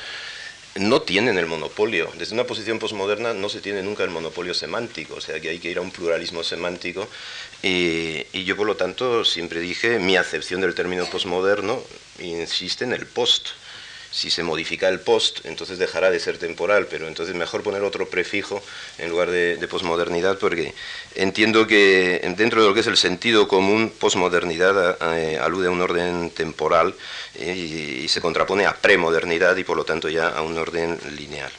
no 0.79 1.03
tienen 1.03 1.39
el 1.39 1.47
monopolio. 1.47 2.11
Desde 2.19 2.35
una 2.35 2.45
posición 2.45 2.79
posmoderna 2.79 3.35
no 3.35 3.49
se 3.49 3.61
tiene 3.61 3.83
nunca 3.83 4.05
el 4.05 4.11
monopolio 4.11 4.55
semántico, 4.55 5.15
o 5.15 5.21
sea 5.21 5.41
que 5.41 5.49
hay 5.49 5.59
que 5.59 5.71
ir 5.71 5.79
a 5.79 5.81
un 5.81 5.91
pluralismo 5.91 6.43
semántico. 6.43 7.09
Y, 7.63 8.45
yo, 8.45 8.57
por 8.57 8.67
lo 8.67 8.77
tanto, 8.77 9.25
siempre 9.25 9.61
dije, 9.61 9.99
mi 9.99 10.17
acepción 10.17 10.61
del 10.61 10.75
término 10.75 11.07
posmoderno 11.07 11.83
insiste 12.21 12.85
en 12.85 12.93
el 12.93 13.07
post 13.07 13.49
si 14.17 14.31
se 14.31 14.43
modifica 14.43 14.89
el 14.89 15.01
post, 15.01 15.45
entonces 15.45 15.79
dejará 15.79 16.11
de 16.11 16.19
ser 16.19 16.39
temporal, 16.39 16.87
pero 16.89 17.07
entonces 17.07 17.35
mejor 17.35 17.63
poner 17.63 17.83
otro 17.83 18.09
prefijo 18.09 18.63
en 18.97 19.11
lugar 19.11 19.31
de, 19.31 19.69
posmodernidad, 19.69 20.39
porque 20.39 20.73
entiendo 21.17 21.67
que 21.67 22.23
dentro 22.35 22.63
de 22.63 22.69
lo 22.69 22.73
que 22.73 22.81
es 22.81 22.87
el 22.87 22.97
sentido 22.97 23.47
común, 23.47 23.93
posmodernidad 23.99 24.97
eh, 25.19 25.39
alude 25.39 25.67
a 25.67 25.71
un 25.71 25.83
orden 25.83 26.31
temporal 26.31 26.95
eh, 27.35 28.03
y, 28.05 28.09
se 28.09 28.23
contrapone 28.23 28.65
a 28.65 28.75
premodernidad 28.75 29.55
y 29.59 29.65
por 29.65 29.77
lo 29.77 29.85
tanto 29.85 30.09
ya 30.09 30.29
a 30.29 30.41
un 30.41 30.57
orden 30.57 30.99
lineal. 31.15 31.53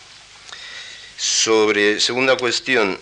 Sobre 1.16 2.00
segunda 2.00 2.38
cuestión, 2.38 2.98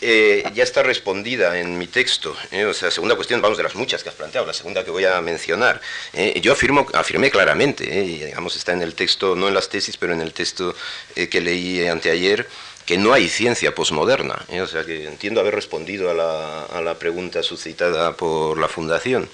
eh, 0.00 0.44
ya 0.54 0.62
está 0.62 0.82
respondida 0.82 1.58
en 1.58 1.78
mi 1.78 1.86
texto. 1.86 2.36
Eh, 2.50 2.64
o 2.64 2.74
sea, 2.74 2.90
segunda 2.90 3.16
cuestión, 3.16 3.40
vamos, 3.40 3.58
de 3.58 3.64
las 3.64 3.74
muchas 3.74 4.02
que 4.02 4.08
has 4.08 4.14
planteado, 4.14 4.46
la 4.46 4.52
segunda 4.52 4.84
que 4.84 4.90
voy 4.90 5.04
a 5.04 5.20
mencionar. 5.20 5.80
Eh, 6.12 6.40
yo 6.40 6.52
afirmo, 6.52 6.86
afirmé 6.94 7.30
claramente, 7.30 7.84
y 7.84 8.24
digamos 8.24 8.56
está 8.56 8.72
en 8.72 8.82
el 8.82 8.94
texto, 8.94 9.34
no 9.34 9.48
en 9.48 9.54
las 9.54 9.68
tesis, 9.68 9.96
pero 9.96 10.12
en 10.12 10.20
el 10.20 10.32
texto 10.32 10.74
que 11.14 11.40
leí 11.40 11.86
anteayer, 11.86 12.46
que 12.86 12.96
no 12.96 13.12
hay 13.12 13.28
ciencia 13.28 13.74
posmoderna. 13.74 14.46
o 14.62 14.66
sea, 14.66 14.84
que 14.84 15.06
entiendo 15.06 15.40
haber 15.40 15.54
respondido 15.54 16.10
a 16.10 16.14
la, 16.14 16.64
a 16.64 16.80
la 16.80 16.98
pregunta 16.98 17.42
suscitada 17.42 18.16
por 18.16 18.58
la 18.58 18.68
Fundación 18.68 19.28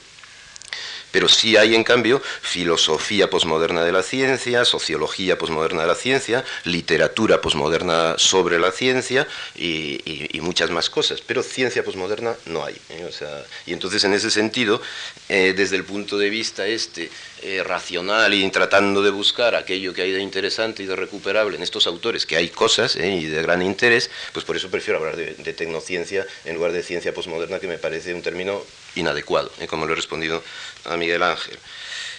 pero 1.15 1.29
sí 1.29 1.57
hay 1.57 1.77
en 1.77 1.85
cambio 1.85 2.21
filosofía 2.43 3.31
posmoderna 3.31 3.85
de 3.85 3.93
la 3.93 4.03
ciencia, 4.03 4.65
sociología 4.65 5.39
posmoderna 5.39 5.83
de 5.83 5.87
la 5.87 5.95
ciencia, 5.95 6.45
literatura 6.65 7.41
posmoderna 7.41 8.17
sobre 8.19 8.59
la 8.59 8.73
ciencia 8.73 9.29
y, 9.55 10.01
muchas 10.41 10.71
más 10.71 10.91
cosas, 10.91 11.23
pero 11.23 11.43
ciencia 11.43 11.85
posmoderna 11.85 12.35
no 12.47 12.65
hay. 12.65 12.75
¿eh? 12.91 13.09
y 13.65 13.73
entonces 13.73 14.03
en 14.05 14.13
ese 14.13 14.31
sentido, 14.31 14.83
eh, 15.29 15.55
desde 15.57 15.77
el 15.77 15.85
punto 15.85 16.19
de 16.19 16.29
vista 16.29 16.67
este 16.67 17.11
eh, 17.43 17.63
racional 17.63 18.35
y 18.35 18.51
tratando 18.51 19.01
de 19.01 19.11
buscar 19.11 19.55
aquello 19.55 19.95
que 19.95 20.03
hay 20.03 20.11
de 20.11 20.21
interesante 20.21 20.83
y 20.83 20.87
de 20.87 20.97
recuperable 20.97 21.57
en 21.57 21.63
estos 21.63 21.87
autores, 21.87 22.27
que 22.27 22.37
hay 22.37 22.49
cosas 22.49 22.97
y 22.97 23.27
de 23.27 23.41
gran 23.41 23.63
interés, 23.63 24.11
pues 24.33 24.45
por 24.45 24.57
eso 24.57 24.69
prefiero 24.69 24.99
hablar 24.99 25.17
de, 25.17 25.35
de 25.35 25.53
tecnociencia 25.53 26.27
en 26.45 26.57
lugar 26.57 26.73
de 26.73 26.83
ciencia 26.83 27.15
posmoderna, 27.15 27.61
que 27.61 27.69
me 27.69 27.79
parece 27.79 28.13
un 28.13 28.23
término 28.23 28.63
inadecuado, 28.97 29.51
como 29.69 29.87
lo 29.87 29.93
he 29.93 29.97
respondido 29.97 30.43
a 30.87 30.97
Miguel 30.97 31.23
Ángel. 31.23 31.59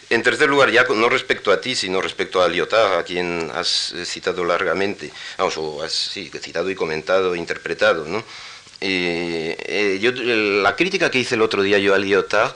En 0.09 0.21
tercer 0.21 0.49
lugar, 0.49 0.69
ya 0.69 0.83
no 0.83 1.09
respecto 1.09 1.51
a 1.51 1.59
ti, 1.59 1.75
sino 1.75 1.99
respecto 1.99 2.41
a 2.43 2.47
Lyotard, 2.47 2.99
a 2.99 3.03
quien 3.03 3.49
has 3.53 3.93
citado 4.05 4.45
largamente, 4.45 5.11
o 5.39 5.81
has 5.81 5.93
citado 5.93 6.69
y 6.69 6.75
comentado, 6.75 7.35
interpretado, 7.35 8.05
¿no? 8.05 8.23
Eh, 8.81 9.97
yo, 9.99 10.11
la 10.11 10.75
crítica 10.75 11.09
que 11.09 11.19
hice 11.19 11.35
el 11.35 11.41
otro 11.41 11.63
día 11.63 11.79
yo 11.79 11.95
a 11.95 11.97
Lyotard 11.97 12.53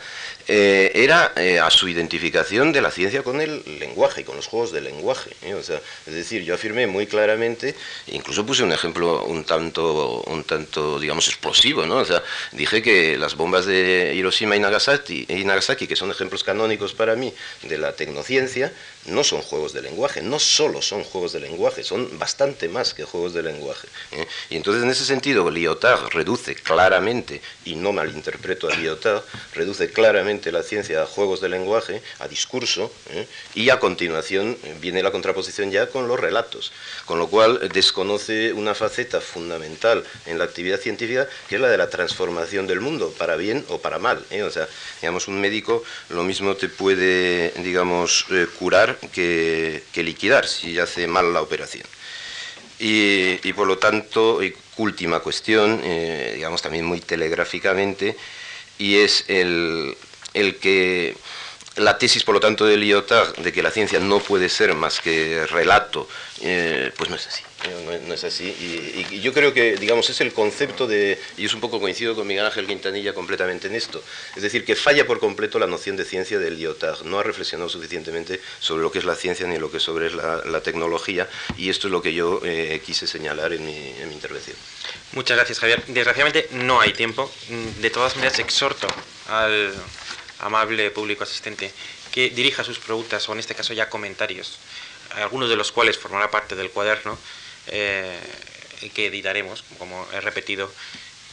eh, 0.52 0.92
era 0.96 1.32
eh, 1.36 1.60
a 1.60 1.70
su 1.70 1.88
identificación 1.88 2.72
de 2.72 2.82
la 2.82 2.90
ciencia 2.90 3.22
con 3.22 3.40
el 3.40 3.62
lenguaje 3.78 4.26
con 4.26 4.36
los 4.36 4.48
juegos 4.48 4.72
del 4.72 4.86
lenguaje. 4.86 5.30
¿eh? 5.44 5.54
O 5.54 5.62
sea, 5.62 5.80
es 6.08 6.14
decir, 6.16 6.42
yo 6.42 6.56
afirmé 6.56 6.88
muy 6.88 7.06
claramente, 7.06 7.76
incluso 8.08 8.44
puse 8.48 8.64
un 8.64 8.72
ejemplo 8.72 9.26
un 9.26 9.44
tanto, 9.44 10.24
un 10.26 10.44
tanto 10.44 11.00
digamos, 11.00 11.28
explosivo, 11.28 11.86
¿no? 11.86 11.98
O 11.98 12.06
sea, 12.06 12.24
dije 12.52 12.82
que 12.82 13.16
las 13.16 13.36
bombas 13.36 13.68
de 13.68 14.14
Hiroshima 14.16 14.56
y 14.56 14.60
Nagasaki, 14.60 15.28
y 15.30 15.44
Nagasaki, 15.44 15.86
que 15.86 15.96
son 15.96 16.10
ejemplos 16.10 16.44
canónicos 16.44 16.96
para 16.96 17.16
mí 17.16 17.32
de 17.62 17.78
la 17.78 17.94
tecnociencia, 17.94 18.74
no 19.06 19.24
son 19.24 19.44
juegos 19.44 19.74
de 19.74 19.84
lenguaje, 19.84 20.24
no 20.24 20.40
solo 20.40 20.82
son 20.82 21.04
juegos 21.04 21.32
de 21.32 21.42
lenguaje, 21.42 21.84
son 21.84 22.18
bastante 22.18 22.70
más 22.70 22.96
que 22.96 23.04
juegos 23.04 23.34
de 23.34 23.44
lenguaje. 23.44 23.88
Y 24.50 24.56
entonces, 24.56 24.84
en 24.84 24.90
ese 24.90 25.06
sentido, 25.06 25.50
Lyotard 25.50 26.10
reduce 26.12 26.56
claramente, 26.56 27.42
y 27.66 27.76
no 27.76 27.94
malinterpreto 27.94 28.68
a 28.68 28.76
Lyotard, 28.76 29.24
reduce 29.54 29.92
claramente 29.92 30.39
la 30.52 30.64
ciencia 30.64 31.04
a 31.04 31.06
juegos 31.06 31.42
de 31.42 31.50
lenguaje, 31.50 32.02
a 32.20 32.28
discurso, 32.28 32.92
¿eh? 33.12 33.28
y 33.54 33.70
a 33.70 33.80
continuación 33.80 34.58
viene 34.82 35.04
la 35.04 35.12
contraposición 35.12 35.72
ya 35.72 35.90
con 35.90 36.08
los 36.08 36.20
relatos, 36.20 36.72
con 37.06 37.20
lo 37.20 37.28
cual 37.28 37.70
desconoce 37.74 38.54
una 38.54 38.74
faceta 38.74 39.22
fundamental 39.22 40.04
en 40.26 40.38
la 40.38 40.46
actividad 40.46 40.80
científica, 40.80 41.28
que 41.48 41.56
es 41.56 41.62
la 41.62 41.70
de 41.70 41.78
la 41.78 41.90
transformación 41.90 42.66
del 42.68 42.80
mundo, 42.80 43.14
para 43.18 43.36
bien 43.36 43.66
o 43.70 43.80
para 43.80 44.00
mal. 44.00 44.26
¿eh? 44.32 44.44
O 44.44 44.52
sea, 44.52 44.68
digamos, 45.02 45.28
un 45.28 45.40
médico 45.42 45.84
lo 46.10 46.24
mismo 46.24 46.56
te 46.56 46.70
puede, 46.70 47.52
digamos, 47.62 48.26
eh, 48.32 48.48
curar 48.58 48.98
que, 49.12 49.84
liquidar 49.96 50.48
si 50.48 50.80
hace 50.80 51.08
mal 51.08 51.34
la 51.34 51.42
operación. 51.42 51.86
Y, 52.82 53.52
por 53.52 53.68
lo 53.68 53.78
tanto, 53.78 54.40
última 54.78 55.20
cuestión, 55.20 55.82
digamos 55.82 56.62
también 56.62 56.86
muy 56.86 57.02
telegráficamente, 57.02 58.16
y 58.80 58.96
es 58.96 59.26
el, 59.28 59.96
el 60.34 60.58
que 60.58 61.16
la 61.80 61.98
tesis, 61.98 62.24
por 62.24 62.36
lo 62.36 62.40
tanto, 62.40 62.66
de 62.66 62.78
Lyotard 62.78 63.38
de 63.38 63.52
que 63.52 63.64
la 63.64 63.72
ciencia 63.72 64.00
no 64.00 64.20
puede 64.20 64.50
ser 64.50 64.74
más 64.74 65.00
que 65.00 65.46
relato, 65.48 66.08
eh, 66.42 66.92
pues 66.98 67.10
no 67.10 67.16
es 67.16 67.28
así. 67.28 67.44
No, 68.08 68.14
es 68.14 68.24
así. 68.24 68.46
Y, 68.46 69.20
yo 69.20 69.34
creo 69.34 69.54
que, 69.54 69.76
digamos, 69.76 70.10
es 70.10 70.22
el 70.22 70.32
concepto 70.32 70.88
de, 70.88 71.20
y 71.38 71.46
es 71.46 71.54
un 71.54 71.60
poco 71.60 71.80
coincido 71.80 72.16
con 72.16 72.26
Miguel 72.26 72.46
Ángel 72.46 72.68
Quintanilla 72.68 73.14
completamente 73.14 73.68
en 73.68 73.76
esto, 73.76 74.02
es 74.36 74.42
decir, 74.42 74.64
que 74.64 74.76
falla 74.76 75.06
por 75.06 75.20
completo 75.20 75.60
la 75.60 75.68
noción 75.68 75.98
de 75.98 76.06
ciencia 76.06 76.40
de 76.40 76.52
Lyotard. 76.52 77.04
No 77.04 77.20
ha 77.20 77.24
reflexionado 77.24 77.70
suficientemente 77.70 78.40
sobre 78.60 78.82
lo 78.82 78.92
que 78.92 79.00
es 79.00 79.06
la 79.06 79.16
ciencia 79.16 79.46
ni 79.46 79.58
lo 79.58 79.72
que 79.72 79.80
sobre 79.80 80.08
es 80.08 80.14
la, 80.14 80.62
tecnología, 80.62 81.28
y 81.58 81.70
esto 81.70 81.88
es 81.88 81.92
lo 81.92 82.02
que 82.02 82.14
yo 82.14 82.42
eh, 82.44 82.82
quise 82.86 83.08
señalar 83.08 83.54
en 83.54 83.66
mi, 83.66 83.76
en 83.76 84.10
mi 84.10 84.14
intervención. 84.14 84.58
Muchas 85.14 85.38
gracias, 85.38 85.60
Javier. 85.60 85.84
Desgraciadamente 85.88 86.48
no 86.52 86.80
hay 86.80 86.94
tiempo. 86.94 87.32
De 87.82 87.90
todas 87.90 88.16
maneras, 88.16 88.40
exhorto 88.40 88.88
al 89.28 89.74
amable 90.40 90.92
público 90.92 91.24
asistente, 91.24 91.72
que 92.12 92.30
dirija 92.30 92.64
sus 92.64 92.80
preguntas 92.80 93.28
o 93.30 93.34
en 93.34 93.40
este 93.40 93.56
caso 93.56 93.74
ya 93.74 93.90
comentarios, 93.90 94.60
algunos 95.16 95.50
de 95.50 95.56
los 95.56 95.72
cuales 95.72 95.98
formará 95.98 96.32
parte 96.32 96.56
del 96.56 96.70
cuaderno 96.72 97.18
eh, 97.68 98.20
que 98.94 99.08
editaremos, 99.08 99.64
como 99.78 100.08
he 100.14 100.22
repetido, 100.22 100.72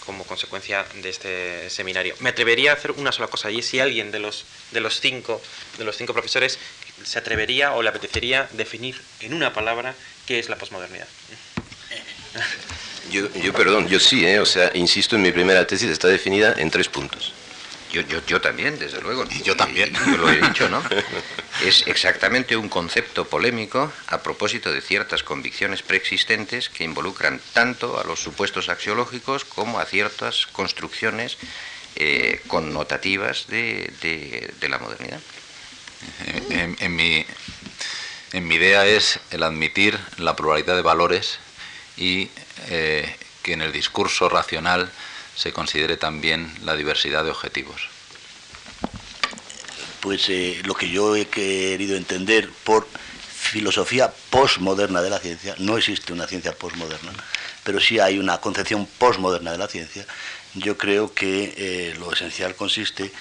como 0.05 0.25
consecuencia 0.25 0.87
de 1.03 1.09
este 1.09 1.71
seminario. 1.71 2.15
Me 2.21 2.31
atrevería 2.31 2.71
a 2.71 2.75
hacer 2.75 2.93
una 2.93 3.13
sola 3.13 3.29
cosa 3.29 3.51
y 3.51 3.63
si 3.63 3.81
alguien 3.81 4.13
de 4.13 4.21
los, 4.21 4.45
de 4.71 4.81
los, 4.81 5.01
cinco, 5.01 5.43
de 5.79 5.85
los 5.85 5.97
cinco 5.97 6.13
profesores 6.13 6.59
se 7.05 7.19
atrevería 7.19 7.73
o 7.73 7.83
le 7.83 7.89
apetecería 7.89 8.49
definir 8.53 9.01
en 9.21 9.35
una 9.35 9.53
palabra 9.53 9.95
qué 10.27 10.39
es 10.39 10.49
la 10.49 10.57
posmodernidad. 10.57 11.09
Yo, 13.11 13.33
yo 13.35 13.53
perdón, 13.53 13.89
yo 13.89 14.01
sí, 14.01 14.27
¿eh? 14.27 14.41
o 14.41 14.47
sea, 14.47 14.71
insisto 14.75 15.17
en 15.17 15.23
mi 15.23 15.33
primera 15.33 15.67
tesis, 15.67 15.91
está 15.91 16.09
definida 16.09 16.55
en 16.59 16.71
tres 16.71 16.89
puntos. 16.89 17.33
Yo, 17.93 18.03
yo, 18.03 18.25
yo 18.27 18.41
también, 18.41 18.79
desde 18.79 19.01
luego. 19.01 19.25
Y 19.31 19.43
yo 19.43 19.57
también. 19.57 19.93
Yo 19.95 20.17
lo 20.17 20.31
he 20.31 20.41
dicho, 20.41 20.69
¿no? 20.69 20.83
Es 21.65 21.87
exactamente 21.87 22.57
un 22.57 22.69
concepto 22.69 23.27
polémico 23.27 23.91
a 24.09 24.23
propósito 24.23 24.71
de 24.73 24.83
ciertas 24.83 25.23
convicciones 25.23 25.83
preexistentes 25.83 26.69
que 26.69 26.85
involucran 26.85 27.41
tanto 27.55 27.99
a 27.99 28.05
los 28.05 28.21
supuestos 28.21 28.69
axiológicos 28.69 29.47
como 29.47 29.79
a 29.79 29.87
ciertas 29.87 30.47
construcciones 30.49 31.39
eh, 31.95 32.43
connotativas 32.47 33.47
de, 33.47 34.53
la 34.69 34.79
modernidad. 34.79 35.21
En, 36.51 36.95
mi, 36.95 37.25
en 38.33 38.47
mi 38.47 38.57
idea 38.57 38.87
es 38.87 39.19
el 39.31 39.43
admitir 39.43 39.99
la 40.19 40.37
pluralidad 40.37 40.77
de 40.77 40.83
valores 40.83 41.39
y 41.97 42.29
eh, 42.69 43.17
que 43.43 43.55
en 43.55 43.63
el 43.63 43.73
discurso 43.73 44.29
racional 44.29 44.91
se 45.37 45.53
considere 45.53 45.97
también 45.97 46.53
la 46.65 46.75
diversidad 46.75 47.23
de 47.23 47.31
objetivos? 47.31 47.89
Pues 50.01 50.29
eh, 50.29 50.61
lo 50.65 50.75
que 50.75 50.91
yo 50.91 51.15
he 51.15 51.27
querido 51.27 51.97
entender 51.97 52.51
por 52.65 52.89
filosofía 52.89 54.13
postmoderna 54.31 55.03
de 55.03 55.11
la 55.11 55.19
ciencia, 55.19 55.55
no 55.59 55.77
existe 55.77 56.13
una 56.13 56.27
ciencia 56.27 56.53
postmoderna, 56.53 57.13
pero 57.63 57.81
sí 57.81 58.01
hay 58.01 58.19
una 58.19 58.39
concepción 58.39 58.87
postmoderna 58.99 59.53
de 59.53 59.59
la 59.59 59.69
ciencia, 59.69 60.07
yo 60.55 60.77
creo 60.79 61.13
que 61.13 61.55
eh, 61.57 61.95
lo 61.99 62.13
esencial 62.13 62.55
consiste 62.55 63.13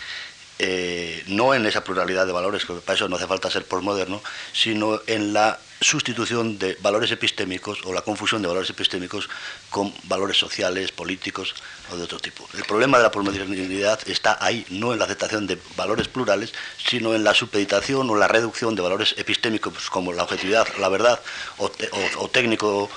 eh, 0.57 1.23
no 1.27 1.53
en 1.53 1.65
esa 1.65 1.83
pluralidad 1.83 2.25
de 2.25 2.31
valores, 2.31 2.65
que 2.65 2.73
para 2.73 2.95
eso 2.95 3.09
no 3.09 3.17
hace 3.17 3.27
falta 3.27 3.51
ser 3.51 3.65
postmoderno, 3.65 4.21
sino 4.53 5.01
en 5.05 5.33
la 5.33 5.59
sustitución 5.81 6.57
de 6.57 6.77
valores 6.81 7.11
epistémicos 7.11 7.79
o 7.85 7.93
la 7.93 8.01
confusión 8.01 8.41
de 8.41 8.47
valores 8.47 8.69
epistémicos 8.69 9.29
con 9.69 9.93
valores 10.03 10.37
sociales, 10.37 10.91
políticos 10.91 11.53
o 11.91 11.97
de 11.97 12.03
otro 12.03 12.19
tipo. 12.19 12.47
El 12.53 12.63
problema 12.63 12.97
de 12.97 13.03
la 13.03 13.11
posmodernidad 13.11 13.99
está 14.07 14.37
ahí, 14.39 14.65
no 14.69 14.93
en 14.93 14.99
la 14.99 15.05
aceptación 15.05 15.47
de 15.47 15.59
valores 15.75 16.07
plurales, 16.07 16.53
sino 16.77 17.13
en 17.13 17.23
la 17.23 17.33
supeditación 17.33 18.09
o 18.09 18.15
la 18.15 18.27
reducción 18.27 18.75
de 18.75 18.81
valores 18.81 19.15
epistémicos 19.17 19.89
como 19.89 20.13
la 20.13 20.23
objetividad, 20.23 20.67
la 20.79 20.89
verdad 20.89 21.19
o 21.57 22.29
técnico 22.29 22.89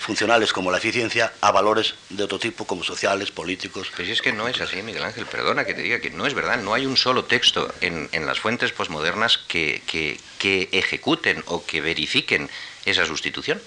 funcionales 0.00 0.52
como 0.52 0.70
la 0.70 0.78
eficiencia 0.78 1.32
a 1.40 1.50
valores 1.50 1.94
de 2.10 2.24
otro 2.24 2.38
tipo 2.38 2.66
como 2.66 2.84
sociales, 2.84 3.30
políticos. 3.30 3.90
Pero 3.94 4.06
si 4.06 4.12
es 4.12 4.22
que 4.22 4.32
no 4.32 4.48
es 4.48 4.60
así, 4.60 4.82
Miguel 4.82 5.04
Ángel, 5.04 5.26
perdona 5.26 5.64
que 5.64 5.74
te 5.74 5.82
diga 5.82 6.00
que 6.00 6.10
no 6.10 6.26
es 6.26 6.34
verdad, 6.34 6.58
no 6.58 6.74
hay 6.74 6.86
un 6.86 6.96
solo 6.96 7.24
texto 7.24 7.72
en, 7.80 8.08
las 8.26 8.40
fuentes 8.40 8.72
posmodernas 8.72 9.38
que, 9.38 9.82
que, 9.86 10.68
ejecuten 10.72 11.42
o 11.46 11.64
que 11.64 11.80
verifiquen 11.80 12.48
esa 12.84 13.04
sustitución. 13.06 13.60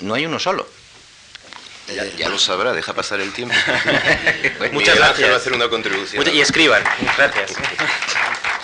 No 0.00 0.14
hay 0.14 0.26
uno 0.26 0.38
solo. 0.38 0.68
Ya, 2.16 2.28
lo 2.28 2.38
sabrá, 2.38 2.72
deja 2.74 2.92
pasar 2.92 3.20
el 3.20 3.32
tiempo. 3.32 3.54
Muchas 4.72 4.96
gracias. 4.96 5.30
hacer 5.30 5.54
una 5.54 5.68
contribución. 5.68 6.22
Y 6.32 6.40
escriban. 6.40 6.84
Gracias. 7.16 7.54